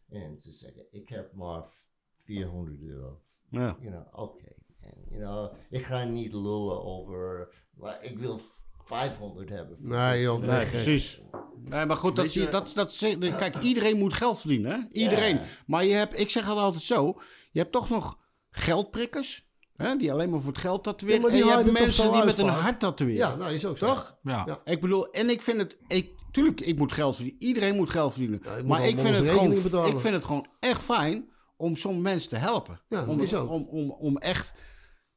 En 0.08 0.38
ze 0.38 0.52
zeggen, 0.52 0.86
ik 0.90 1.08
heb 1.08 1.32
maar 1.32 1.62
400 2.16 2.80
euro. 2.82 3.20
ja. 3.50 3.76
You 3.80 3.90
know, 3.92 4.06
oké. 4.24 4.52
En, 4.80 4.94
you 5.08 5.20
know, 5.22 5.52
ik 5.70 5.82
ga 5.84 6.04
niet 6.04 6.32
lullen 6.32 6.82
over, 6.84 7.54
maar 7.74 8.04
ik 8.04 8.18
wil 8.18 8.40
500 8.90 9.48
hebben. 9.48 9.76
Nee, 9.80 10.20
joh, 10.20 10.40
Nee, 10.40 10.50
Nee, 10.50 10.66
precies. 10.66 11.20
Nee, 11.64 11.86
maar 11.86 11.96
goed, 11.96 12.16
dat 12.16 12.32
je, 12.34 12.48
dat, 12.48 12.70
dat, 12.74 12.96
kijk, 13.18 13.58
iedereen 13.58 13.98
moet 13.98 14.14
geld 14.14 14.40
verdienen, 14.40 14.70
hè? 14.70 14.78
Iedereen. 14.92 15.34
Ja. 15.34 15.42
Maar 15.66 15.84
je 15.84 15.94
hebt, 15.94 16.18
ik 16.18 16.30
zeg 16.30 16.46
het 16.46 16.56
altijd 16.56 16.82
zo, 16.82 17.20
je 17.50 17.58
hebt 17.58 17.72
toch 17.72 17.88
nog 17.88 18.18
geldprikkers, 18.50 19.48
hè? 19.76 19.96
Die 19.96 20.12
alleen 20.12 20.30
maar 20.30 20.40
voor 20.40 20.52
het 20.52 20.60
geld 20.60 20.84
tatoeëren. 20.84 21.16
Ja, 21.16 21.22
maar 21.22 21.32
die 21.32 21.42
en 21.42 21.48
je 21.48 21.54
hebt 21.54 21.72
mensen 21.72 22.12
die 22.12 22.24
met 22.24 22.38
een 22.38 22.48
hart 22.48 22.80
tatoeëren. 22.80 23.16
Ja, 23.16 23.34
nou 23.34 23.52
is 23.52 23.64
ook 23.64 23.78
zo. 23.78 23.86
Toch? 23.86 24.18
Ja. 24.22 24.42
Ja. 24.46 24.60
Ik 24.64 24.80
bedoel, 24.80 25.10
en 25.10 25.30
ik 25.30 25.42
vind 25.42 25.58
het, 25.58 25.78
ik, 25.86 26.10
tuurlijk, 26.30 26.60
ik 26.60 26.78
moet 26.78 26.92
geld 26.92 27.14
verdienen. 27.14 27.42
Iedereen 27.42 27.76
moet 27.76 27.90
geld 27.90 28.12
verdienen. 28.12 28.40
Ja, 28.42 28.50
je 28.56 28.62
moet 28.62 28.70
maar 28.70 28.88
ik 28.88 28.98
vind, 28.98 29.16
het 29.16 29.28
gewoon, 29.28 29.62
betalen. 29.62 29.90
ik 29.90 30.00
vind 30.00 30.14
het 30.14 30.24
gewoon 30.24 30.46
echt 30.60 30.82
fijn 30.82 31.28
om 31.56 31.76
zo'n 31.76 32.02
mensen 32.02 32.28
te 32.28 32.36
helpen. 32.36 32.80
Ja, 32.88 33.06
om, 33.06 33.20
is 33.20 33.34
ook. 33.34 33.50
Om, 33.50 33.68
om, 33.70 33.90
om 33.90 34.18
echt 34.18 34.52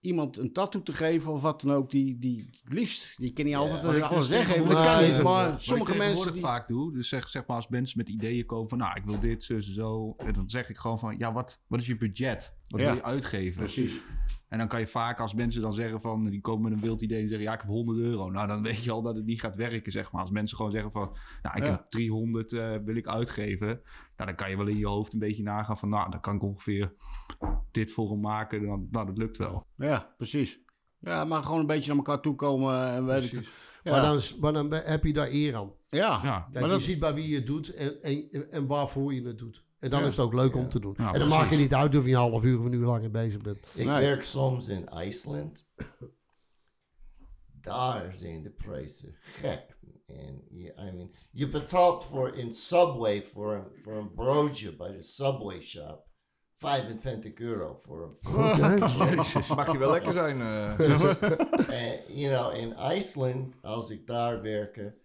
iemand 0.04 0.38
een 0.38 0.52
tattoo 0.54 0.82
te 0.84 0.94
geven 0.94 1.32
of 1.32 1.42
wat 1.42 1.62
dan 1.62 1.72
ook, 1.76 1.92
die, 1.92 2.20
die 2.20 2.36
het 2.64 2.74
liefst, 2.74 3.14
die 3.18 3.34
kan 3.34 3.46
niet 3.46 3.56
altijd 3.56 3.84
maar 3.84 3.92
eh, 3.92 3.98
ik 3.98 4.04
alles 4.04 4.28
dus 4.28 4.38
weggeven, 4.38 4.70
dat 4.70 4.86
kan 4.86 5.04
niet, 5.04 5.24
maar 5.24 5.52
wat 5.52 5.62
sommige 5.62 5.96
mensen... 5.96 6.34
Die, 6.34 6.42
vaak 6.42 6.68
doe, 6.68 6.94
dus 6.94 7.08
zeg, 7.10 7.30
zeg 7.30 7.46
maar 7.48 7.56
als 7.56 7.68
mensen 7.68 7.98
met 7.98 8.10
ideeën 8.10 8.46
komen 8.46 8.70
van, 8.70 8.78
nou, 8.78 8.96
ik 8.96 9.04
wil 9.06 9.20
dit, 9.20 9.44
zo, 9.44 9.60
zo, 9.60 9.72
zo. 9.72 10.16
En 10.18 10.34
dan 10.34 10.50
zeg 10.50 10.70
ik 10.70 10.78
gewoon 10.78 11.00
van, 11.00 11.18
ja, 11.18 11.34
wat, 11.34 11.60
wat 11.68 11.80
is 11.80 11.88
je 11.88 11.98
budget? 11.98 12.54
Wat 12.68 12.82
Ja. 12.82 12.88
wil 12.88 12.96
je 12.96 13.04
uitgeven? 13.04 13.60
Precies. 13.64 13.94
En 14.54 14.60
dan 14.60 14.68
kan 14.68 14.80
je 14.80 14.88
vaak 14.88 15.20
als 15.20 15.34
mensen 15.34 15.62
dan 15.62 15.74
zeggen 15.74 16.02
van, 16.02 16.30
die 16.30 16.42
komen 16.42 16.64
met 16.64 16.72
een 16.74 16.80
wild 16.86 17.02
idee 17.02 17.22
en 17.22 17.28
zeggen, 17.28 17.46
ja, 17.48 17.54
ik 17.54 17.60
heb 17.62 17.70
100 17.70 17.98
euro. 18.00 18.30
Nou, 18.30 18.48
dan 18.48 18.62
weet 18.64 18.84
je 18.84 18.92
al 18.92 19.02
dat 19.02 19.16
het 19.16 19.26
niet 19.26 19.40
gaat 19.40 19.56
werken, 19.56 19.92
zeg 19.92 20.12
maar. 20.12 20.22
Als 20.22 20.32
mensen 20.32 20.58
gewoon 20.58 20.72
zeggen 20.72 20.92
van, 20.92 21.18
nou, 21.42 21.58
ik 21.58 21.64
Ja. 21.64 21.70
heb 21.70 21.86
300 21.90 22.54
eh, 22.54 22.76
wil 22.86 22.96
ik 22.96 23.08
uitgeven. 23.08 23.68
Nou, 23.68 23.82
dan 24.30 24.36
kan 24.36 24.50
je 24.50 24.58
wel 24.58 24.68
in 24.68 24.78
je 24.78 24.88
hoofd 24.88 25.14
een 25.14 25.20
beetje 25.20 25.44
nagaan 25.44 25.78
van, 25.78 25.90
nou, 25.90 26.12
dan 26.12 26.20
kan 26.20 26.36
ik 26.36 26.44
ongeveer 26.44 26.94
dit 27.72 27.92
voor 27.92 28.10
hem 28.10 28.20
maken. 28.20 28.66
Dan, 28.66 28.88
nou, 28.92 29.06
dat 29.06 29.18
lukt 29.18 29.38
wel. 29.38 29.66
Ja, 29.78 30.14
precies. 30.18 30.60
Ja, 31.00 31.26
maar 31.26 31.44
gewoon 31.44 31.60
een 31.60 31.68
beetje 31.68 31.88
naar 31.88 31.98
elkaar 31.98 32.22
toe 32.22 32.36
komen. 32.36 32.88
En 32.88 33.06
weet 33.06 33.34
ik, 33.34 33.54
ja. 33.84 33.92
Maar, 33.92 34.02
dan, 34.02 34.20
maar 34.42 34.54
dan 34.54 34.74
heb 34.74 35.04
je 35.04 35.14
daar 35.14 35.30
eer 35.32 35.56
aan. 35.56 35.72
ja. 35.90 36.20
Ja. 36.24 36.40
Kijk, 36.40 36.54
maar 36.54 36.64
je 36.64 36.70
dat, 36.70 36.82
ziet 36.82 37.00
bij 37.00 37.14
wie 37.14 37.28
je 37.28 37.36
het 37.36 37.46
doet 37.48 37.74
en, 37.74 38.02
en, 38.02 38.52
en 38.52 38.68
waarvoor 38.68 39.14
je 39.14 39.22
het 39.28 39.38
doet. 39.38 39.63
En 39.84 39.90
dan 39.90 40.00
Ja. 40.02 40.06
is 40.08 40.16
het 40.18 40.26
ook 40.26 40.34
leuk 40.34 40.56
om 40.56 40.70
te 40.70 40.80
doen. 40.80 40.94
Ja, 40.98 41.00
en 41.00 41.06
dan 41.06 41.14
precies. 41.14 41.38
maakt 41.38 41.50
het 41.50 41.60
niet 41.60 41.74
uit 41.74 41.96
of 41.98 42.04
je 42.06 42.10
een 42.12 42.18
half 42.18 42.44
uur 42.44 42.60
of 42.60 42.66
een 42.66 42.74
uur 42.74 42.86
lang 42.86 43.00
mee 43.02 43.10
bezig 43.10 43.42
bent. 43.42 43.58
Ik 43.74 43.86
Nee. 43.86 44.00
werk 44.02 44.24
soms 44.24 44.68
in 44.68 44.88
IJsland. 44.88 45.66
Daar 47.62 48.14
zijn 48.14 48.44
de 48.44 48.50
prijzen 48.50 49.16
gek. 49.22 49.78
En 50.06 50.44
je, 50.50 50.74
I 50.78 50.92
mean, 50.96 51.12
je 51.32 51.50
betaalt 51.50 52.04
voor 52.06 52.36
in 52.38 52.54
Subway 52.54 53.24
voor 53.24 53.54
een, 53.54 53.66
voor 53.84 53.94
een 53.94 54.14
broodje 54.14 54.76
bij 54.76 54.92
de 54.92 55.02
Subway 55.04 55.62
shop 55.62 56.06
25 56.54 57.34
euro 57.40 57.76
voor 57.80 58.04
een 58.24 58.80
Mag 59.56 59.72
je 59.72 59.78
wel 59.78 59.92
lekker 59.92 60.14
zijn. 60.14 60.42
eh. 60.42 60.78
You 62.18 62.36
know, 62.36 62.56
in 62.56 62.74
IJsland, 62.74 63.56
als 63.62 63.90
ik 63.90 64.08
daar 64.08 64.42
werken, 64.42 64.96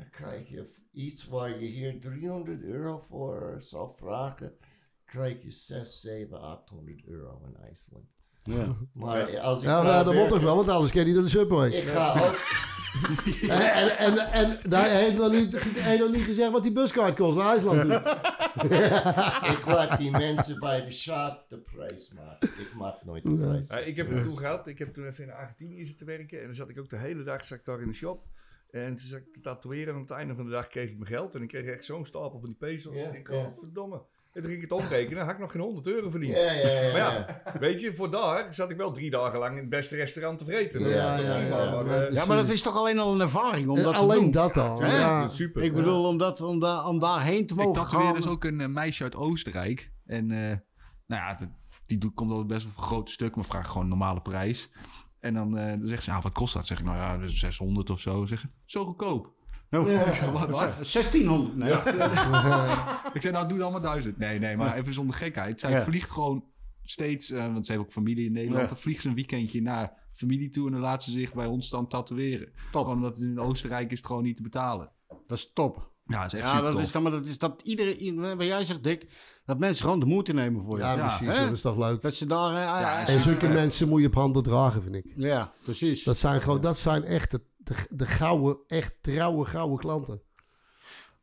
dan 0.00 0.10
krijg 0.10 0.48
je 0.48 0.70
iets 0.92 1.28
waar 1.28 1.60
je 1.60 1.66
hier 1.66 2.00
300 2.00 2.62
euro 2.62 2.98
voor 2.98 3.54
zou 3.58 3.90
vragen, 3.96 4.52
krijg 5.04 5.42
je 5.42 5.50
6, 5.50 6.00
7, 6.00 6.40
800 6.40 7.06
euro 7.06 7.42
in 7.46 7.56
IJsland. 7.64 8.04
ja. 8.42 8.76
Maar 8.92 9.38
als 9.38 9.58
ik 9.58 9.64
Ja, 9.64 10.02
dat 10.02 10.14
moet 10.14 10.28
toch 10.28 10.42
wel, 10.42 10.56
want 10.56 10.68
anders 10.68 10.90
kan 10.90 11.00
je 11.00 11.06
niet 11.06 11.14
door 11.14 11.24
de 11.24 11.30
subway. 11.30 11.70
Ik 11.70 11.88
ga 11.88 12.24
ook, 12.26 12.38
En, 13.48 13.74
en, 13.76 13.98
en, 13.98 14.32
en 14.32 14.58
daar 14.62 14.90
heeft 14.90 15.16
nog 15.16 15.32
niet, 15.32 15.62
hij 15.62 15.98
nog 15.98 16.12
niet 16.12 16.22
gezegd 16.22 16.50
wat 16.50 16.62
die 16.62 16.72
buskaart 16.72 17.14
kost 17.14 17.36
naar 17.36 17.52
IJsland 17.52 17.80
toe. 17.82 17.92
ik 19.56 19.66
laat 19.66 19.98
die 19.98 20.10
mensen 20.10 20.58
bij 20.58 20.84
de 20.84 20.92
shop 20.92 21.44
de 21.48 21.58
prijs 21.58 22.12
maken. 22.12 22.48
Ik 22.48 22.74
maak 22.74 23.04
nooit 23.04 23.22
de 23.22 23.34
prijs. 23.34 23.68
Ja, 23.68 23.78
ik 23.78 23.96
heb 23.96 24.10
het 24.10 24.24
toen 24.24 24.38
gehad. 24.38 24.66
Ik 24.66 24.78
heb 24.78 24.92
toen 24.92 25.06
even 25.06 25.24
in 25.24 25.32
Argentinië 25.32 25.84
zitten 25.84 26.06
werken. 26.06 26.38
En 26.40 26.44
dan 26.44 26.54
zat 26.54 26.68
ik 26.68 26.78
ook 26.78 26.88
de 26.88 26.96
hele 26.96 27.22
dag 27.22 27.44
zat 27.44 27.58
ik 27.58 27.64
daar 27.64 27.80
in 27.80 27.88
de 27.88 27.94
shop. 27.94 28.26
En 28.72 28.96
toen 28.96 29.06
zat 29.06 29.18
ik 29.18 29.32
te 29.32 29.40
tatoeëren. 29.40 29.88
En 29.88 29.94
aan 29.94 30.00
het 30.00 30.10
einde 30.10 30.34
van 30.34 30.44
de 30.44 30.50
dag 30.50 30.66
kreeg 30.66 30.90
ik 30.90 30.96
mijn 30.96 31.10
geld. 31.10 31.34
En 31.34 31.42
ik 31.42 31.48
kreeg 31.48 31.64
echt 31.64 31.84
zo'n 31.84 32.06
stapel 32.06 32.38
van 32.38 32.48
die 32.48 32.58
pezels. 32.58 32.96
Ja, 32.96 33.04
en 33.04 33.14
ik 33.14 33.28
ja. 33.30 33.42
dacht, 33.42 33.58
verdomme. 33.58 34.02
En 34.32 34.42
toen 34.42 34.50
ging 34.50 34.62
ik 34.62 34.70
het 34.70 34.80
omrekenen. 34.80 35.16
Dan 35.16 35.24
had 35.24 35.34
ik 35.34 35.40
nog 35.40 35.50
geen 35.52 35.60
100 35.60 35.86
euro 35.86 36.10
verdiend. 36.10 36.36
Ja, 36.36 36.52
ja, 36.52 36.68
ja. 36.68 36.92
Maar 36.92 37.42
ja. 37.44 37.58
weet 37.58 37.80
je, 37.80 37.94
voor 37.94 38.10
daar 38.10 38.54
zat 38.54 38.70
ik 38.70 38.76
wel 38.76 38.92
drie 38.92 39.10
dagen 39.10 39.38
lang 39.38 39.54
in 39.54 39.60
het 39.60 39.68
beste 39.68 39.96
restaurant 39.96 40.38
te 40.38 40.44
vreten. 40.44 40.88
Ja, 40.88 41.16
maar, 41.16 41.86
eh, 41.86 42.12
ja, 42.12 42.24
maar 42.24 42.36
dat 42.36 42.48
is 42.48 42.62
toch 42.62 42.76
alleen 42.76 42.98
al 42.98 43.12
een 43.14 43.20
ervaring 43.20 43.68
om 43.68 43.76
En 43.76 43.82
dat 43.82 43.94
te 43.94 44.00
alleen 44.00 44.20
doen. 44.20 44.30
dat 44.30 44.56
al. 44.56 44.84
Ja. 44.84 45.28
super. 45.28 45.62
Ik 45.62 45.72
bedoel, 45.72 46.04
om, 46.04 46.18
dat, 46.18 46.40
om, 46.40 46.60
da 46.60 46.88
om 46.88 46.98
daarheen 46.98 47.46
te 47.46 47.54
Ik 47.54 47.60
mogen 47.60 47.82
tatoeëerde 47.82 48.06
gaan. 48.06 48.16
dus 48.16 48.28
ook 48.28 48.44
een 48.44 48.60
eh, 48.60 48.68
meisje 48.68 49.02
uit 49.02 49.16
Oostenrijk. 49.16 49.92
En 50.06 50.30
eh, 50.30 50.56
nou 51.06 51.22
ja, 51.22 51.38
die 51.86 51.98
doet, 51.98 52.14
komt 52.14 52.30
altijd 52.30 52.48
best 52.48 52.64
wel 52.64 52.72
voor 52.72 52.82
grote 52.82 53.12
stuk, 53.12 53.36
maar 53.36 53.44
vraagt 53.44 53.68
gewoon 53.68 53.82
een 53.82 53.88
normale 53.88 54.20
prijs. 54.20 54.70
En 55.20 55.34
dan, 55.34 55.58
eh, 55.58 55.66
dan 55.78 55.86
zegt 55.88 56.04
ze, 56.04 56.10
ah, 56.12 56.22
wat 56.22 56.32
kost 56.32 56.54
dat? 56.54 56.66
Zeg 56.66 56.78
ik, 56.78 56.84
nou 56.84 56.96
ja, 56.96 57.18
dus 57.18 57.38
600 57.38 57.90
of 57.90 58.00
zo. 58.00 58.26
Zeg 58.26 58.44
ik, 58.44 58.50
zo 58.64 58.84
goedkoop. 58.84 59.32
wat? 59.70 60.50
wat? 60.50 60.74
1600. 60.92 61.56
Nee. 61.56 61.70
Ik 63.16 63.22
zei, 63.22 63.32
nou 63.32 63.48
doe 63.48 63.58
dan 63.58 63.72
maar 63.72 63.80
1000. 63.80 64.18
Nee, 64.18 64.38
nee, 64.38 64.56
maar 64.56 64.76
even 64.76 64.94
zonder 64.94 65.14
gekheid. 65.14 65.60
Zij 65.60 65.70
Ja. 65.70 65.82
vliegt 65.82 66.10
gewoon 66.10 66.44
steeds, 66.82 67.30
eh, 67.30 67.52
want 67.52 67.66
ze 67.66 67.72
heeft 67.72 67.84
ook 67.84 67.92
familie 67.92 68.26
in 68.26 68.32
Nederland. 68.32 68.62
Ja. 68.62 68.66
Dan 68.68 68.76
vliegt 68.76 69.02
ze 69.02 69.08
een 69.08 69.14
weekendje 69.14 69.62
naar 69.62 69.92
familie 70.12 70.48
toe 70.50 70.66
en 70.66 70.72
dan 70.72 70.80
laat 70.80 71.02
ze 71.02 71.10
zich 71.10 71.32
bij 71.34 71.46
ons 71.46 71.70
dan 71.70 71.88
tatoeëren. 71.88 72.52
Gewoon 72.70 72.94
omdat 72.94 73.16
het 73.16 73.24
in 73.26 73.40
Oostenrijk 73.40 73.90
is 73.90 73.98
het 73.98 74.06
gewoon 74.06 74.22
niet 74.22 74.36
te 74.36 74.42
betalen. 74.42 74.90
Dat 75.26 75.38
is 75.38 75.50
top. 75.52 75.90
Ja, 76.04 76.22
dat 76.22 76.32
is 76.32 76.38
echt 76.38 76.48
Ja, 76.48 76.56
super 76.56 76.72
dat 76.72 76.80
is, 76.80 76.92
dan, 76.92 77.02
maar 77.02 77.12
dat 77.12 77.26
is 77.26 77.38
dat 77.38 77.62
iedereen, 77.62 78.36
wat 78.36 78.46
jij 78.46 78.64
zegt, 78.64 78.82
Dick, 78.82 79.06
dat 79.50 79.58
mensen 79.58 79.84
gewoon 79.84 80.00
de 80.00 80.06
moeite 80.06 80.32
nemen 80.32 80.64
voor 80.64 80.76
je. 80.76 80.82
Ja, 80.82 80.94
Ja, 80.96 81.06
precies. 81.16 81.36
hè? 81.36 81.44
Dat 81.44 81.52
is 81.52 81.60
toch 81.60 81.76
leuk. 81.78 82.02
Dat 82.02 82.14
ze 82.14 82.26
daar... 82.26 82.54
eh, 82.54 82.92
eh, 83.02 83.08
En 83.08 83.14
eh, 83.14 83.20
zulke 83.20 83.48
mensen 83.48 83.88
moet 83.88 84.00
je 84.00 84.06
op 84.06 84.14
handen 84.14 84.42
dragen, 84.42 84.82
vind 84.82 84.94
ik. 84.94 85.12
Ja, 85.16 85.52
precies. 85.64 86.04
Dat 86.04 86.16
zijn 86.16 86.42
gewoon, 86.42 86.60
dat 86.60 86.78
zijn 86.78 87.04
echt 87.04 87.30
de, 87.30 87.40
de, 87.56 87.74
de 87.90 88.06
gouden, 88.06 88.58
echt 88.66 88.94
trouwe, 89.00 89.44
gouden 89.46 89.78
klanten. 89.78 90.20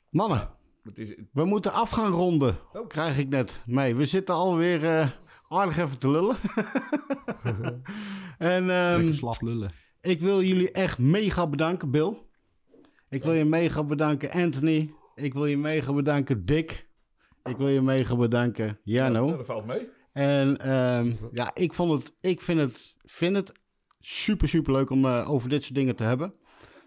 Mannen, 0.10 0.50
Het 0.84 0.98
is, 0.98 1.16
we 1.32 1.46
moeten 1.46 1.74
af 1.74 1.90
gaan 1.90 2.12
ronden. 2.12 2.58
Oh. 2.74 2.88
Krijg 2.88 3.18
ik 3.18 3.30
net 3.30 3.62
mee. 3.66 3.96
We 3.96 4.06
zitten 4.06 4.36
alweer 4.36 4.84
eh 4.86 5.08
aardig 5.50 5.78
even 5.78 5.98
te 5.98 6.10
lullen. 6.10 6.38
en 8.38 8.70
ehm, 8.70 9.14
slap 9.14 9.42
lullen. 9.42 9.72
ik 10.02 10.22
wil 10.22 10.42
jullie 10.44 10.72
echt 10.72 10.98
mega 10.98 11.48
bedanken, 11.48 11.92
Bill. 11.92 12.18
Ik 13.10 13.24
wil 13.24 13.34
je 13.34 13.46
mega 13.46 13.84
bedanken, 13.84 14.32
Anthony. 14.32 14.94
Ik 15.16 15.34
wil 15.34 15.46
je 15.46 15.58
mega 15.58 15.94
bedanken, 15.94 16.46
Dick. 16.46 16.87
Ik 17.48 17.58
wil 17.58 17.68
je 17.68 17.82
mega 17.82 18.16
bedanken, 18.16 18.80
Jano. 18.84 19.28
Ja, 19.28 19.36
dat 19.36 19.46
valt 19.46 19.66
mee. 19.66 19.90
En 20.14 20.58
ehm, 20.58 21.12
ja, 21.32 21.52
ik, 21.54 21.74
vond 21.74 21.92
het, 21.92 22.16
ik 22.22 22.42
vind, 22.42 22.60
het, 22.60 22.96
vind 23.06 23.36
het 23.36 23.52
super, 24.00 24.48
super 24.48 24.74
leuk 24.74 24.90
om 24.90 25.06
eh, 25.06 25.30
over 25.30 25.50
dit 25.50 25.64
soort 25.64 25.76
dingen 25.76 25.96
te 25.96 26.04
hebben. 26.04 26.34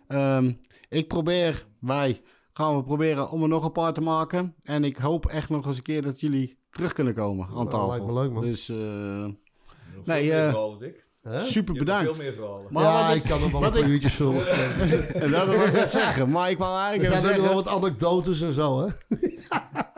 Ehm, 0.06 0.52
ik 0.88 1.08
probeer, 1.08 1.66
wij 1.80 2.20
gaan 2.52 2.76
we 2.76 2.82
proberen 2.82 3.30
om 3.30 3.42
er 3.42 3.48
nog 3.48 3.64
een 3.64 3.72
paar 3.72 3.92
te 3.92 4.00
maken. 4.00 4.54
En 4.62 4.84
ik 4.84 4.96
hoop 4.96 5.26
echt 5.26 5.48
nog 5.48 5.66
eens 5.66 5.76
een 5.76 5.82
keer 5.82 6.02
dat 6.02 6.20
jullie 6.20 6.58
terug 6.70 6.92
kunnen 6.92 7.14
komen 7.14 7.48
aan 7.54 7.66
Nou, 7.66 7.88
lijkt 7.88 8.06
me 8.06 8.12
leuk, 8.12 8.32
man. 8.32 8.42
Dus 8.42 8.68
eh, 8.68 8.76
Nog 8.76 10.06
Nee, 10.06 10.28
veel 10.30 10.36
meer 10.36 10.44
eh, 10.44 10.50
verhalen, 10.50 10.78
Dick. 10.78 11.08
Hè? 11.22 11.44
super 11.44 11.74
bedankt. 11.74 12.14
veel 12.14 12.24
meer 12.24 12.34
verhalen. 12.34 12.66
Maar 12.70 12.82
ja, 12.82 13.10
ik 13.10 13.22
kan 13.22 13.42
er 13.42 13.50
wel 13.50 13.54
een 13.54 13.60
wat 13.60 13.72
paar 13.72 13.88
uurtjes 13.88 14.14
vullen. 14.14 14.46
En 15.22 15.30
dat 15.30 15.48
wil 15.48 15.60
ik 15.60 15.72
net 15.72 15.90
zeggen. 15.90 16.30
Maar 16.30 16.50
ik 16.50 16.58
wou 16.58 16.74
Er 16.74 16.80
eigenlijk 16.80 17.12
zijn 17.12 17.32
even 17.32 17.44
ook 17.44 17.54
nog 17.54 17.64
wel 17.64 17.72
wat 17.72 17.82
anekdotes 17.82 18.40
en 18.40 18.52
zo, 18.52 18.80
hè? 18.80 18.86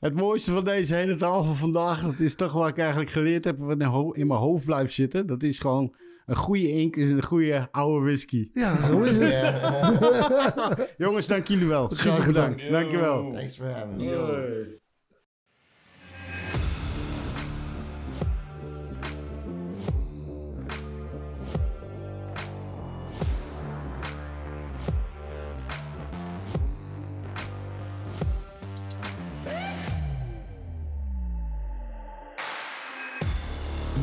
het 0.00 0.14
mooiste 0.14 0.52
van 0.52 0.64
deze 0.64 0.94
hele 0.94 1.16
tafel 1.16 1.54
vandaag, 1.54 2.02
dat 2.02 2.20
is 2.20 2.34
toch 2.34 2.52
waar 2.52 2.68
ik 2.68 2.78
eigenlijk 2.78 3.10
geleerd 3.10 3.44
heb, 3.44 3.58
wat 3.58 3.80
in 4.14 4.26
mijn 4.26 4.40
hoofd 4.40 4.64
blijft 4.64 4.92
zitten. 4.92 5.26
Dat 5.26 5.42
is 5.42 5.58
gewoon 5.58 5.94
een 6.26 6.36
goede 6.36 6.68
ink 6.68 6.96
is 6.96 7.10
een 7.10 7.22
goede 7.22 7.68
oude 7.70 8.04
whisky. 8.04 8.48
Ja, 8.52 8.80
zo 8.80 9.02
is 9.02 9.16
het. 9.18 10.94
Jongens, 11.04 11.26
dank 11.26 11.46
jullie 11.46 11.66
wel. 11.66 11.86
Graag 11.88 12.24
gedaan. 12.24 12.26
bedankt. 12.26 12.70
Dankjewel. 12.70 13.32
Thanks 13.32 13.56
for 13.56 13.66
having 13.66 13.96
me. 13.96 14.80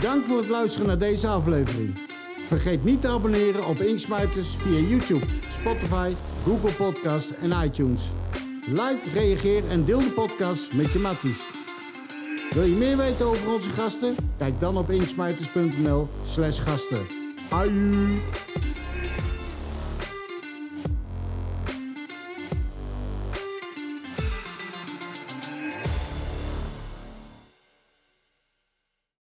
Dank 0.10 0.26
voor 0.26 0.38
het 0.38 0.49
luisteren 0.49 0.88
naar 0.88 0.98
deze 0.98 1.27
aflevering. 1.27 1.99
Vergeet 2.45 2.84
niet 2.84 3.02
te 3.02 3.07
abonneren 3.07 3.65
op 3.65 3.80
Inksmijters 3.80 4.56
via 4.57 4.80
YouTube, 4.80 5.26
Spotify, 5.60 6.14
Google 6.44 6.72
Podcasts 6.72 7.31
en 7.41 7.64
iTunes. 7.64 8.02
Like, 8.65 9.10
reageer 9.14 9.69
en 9.69 9.86
deel 9.86 9.99
de 9.99 10.11
podcast 10.11 10.73
met 10.73 10.91
je 10.91 10.99
matties. 10.99 11.45
Wil 12.49 12.64
je 12.64 12.76
meer 12.76 12.98
weten 12.98 13.26
over 13.26 13.53
onze 13.53 13.69
gasten? 13.69 14.15
Kijk 14.38 14.60
dan 14.60 14.77
op 14.77 14.90
inksmijters.nl 14.90 16.07
slash 16.23 16.61
gasten. 16.61 17.06
Aju! 17.49 18.19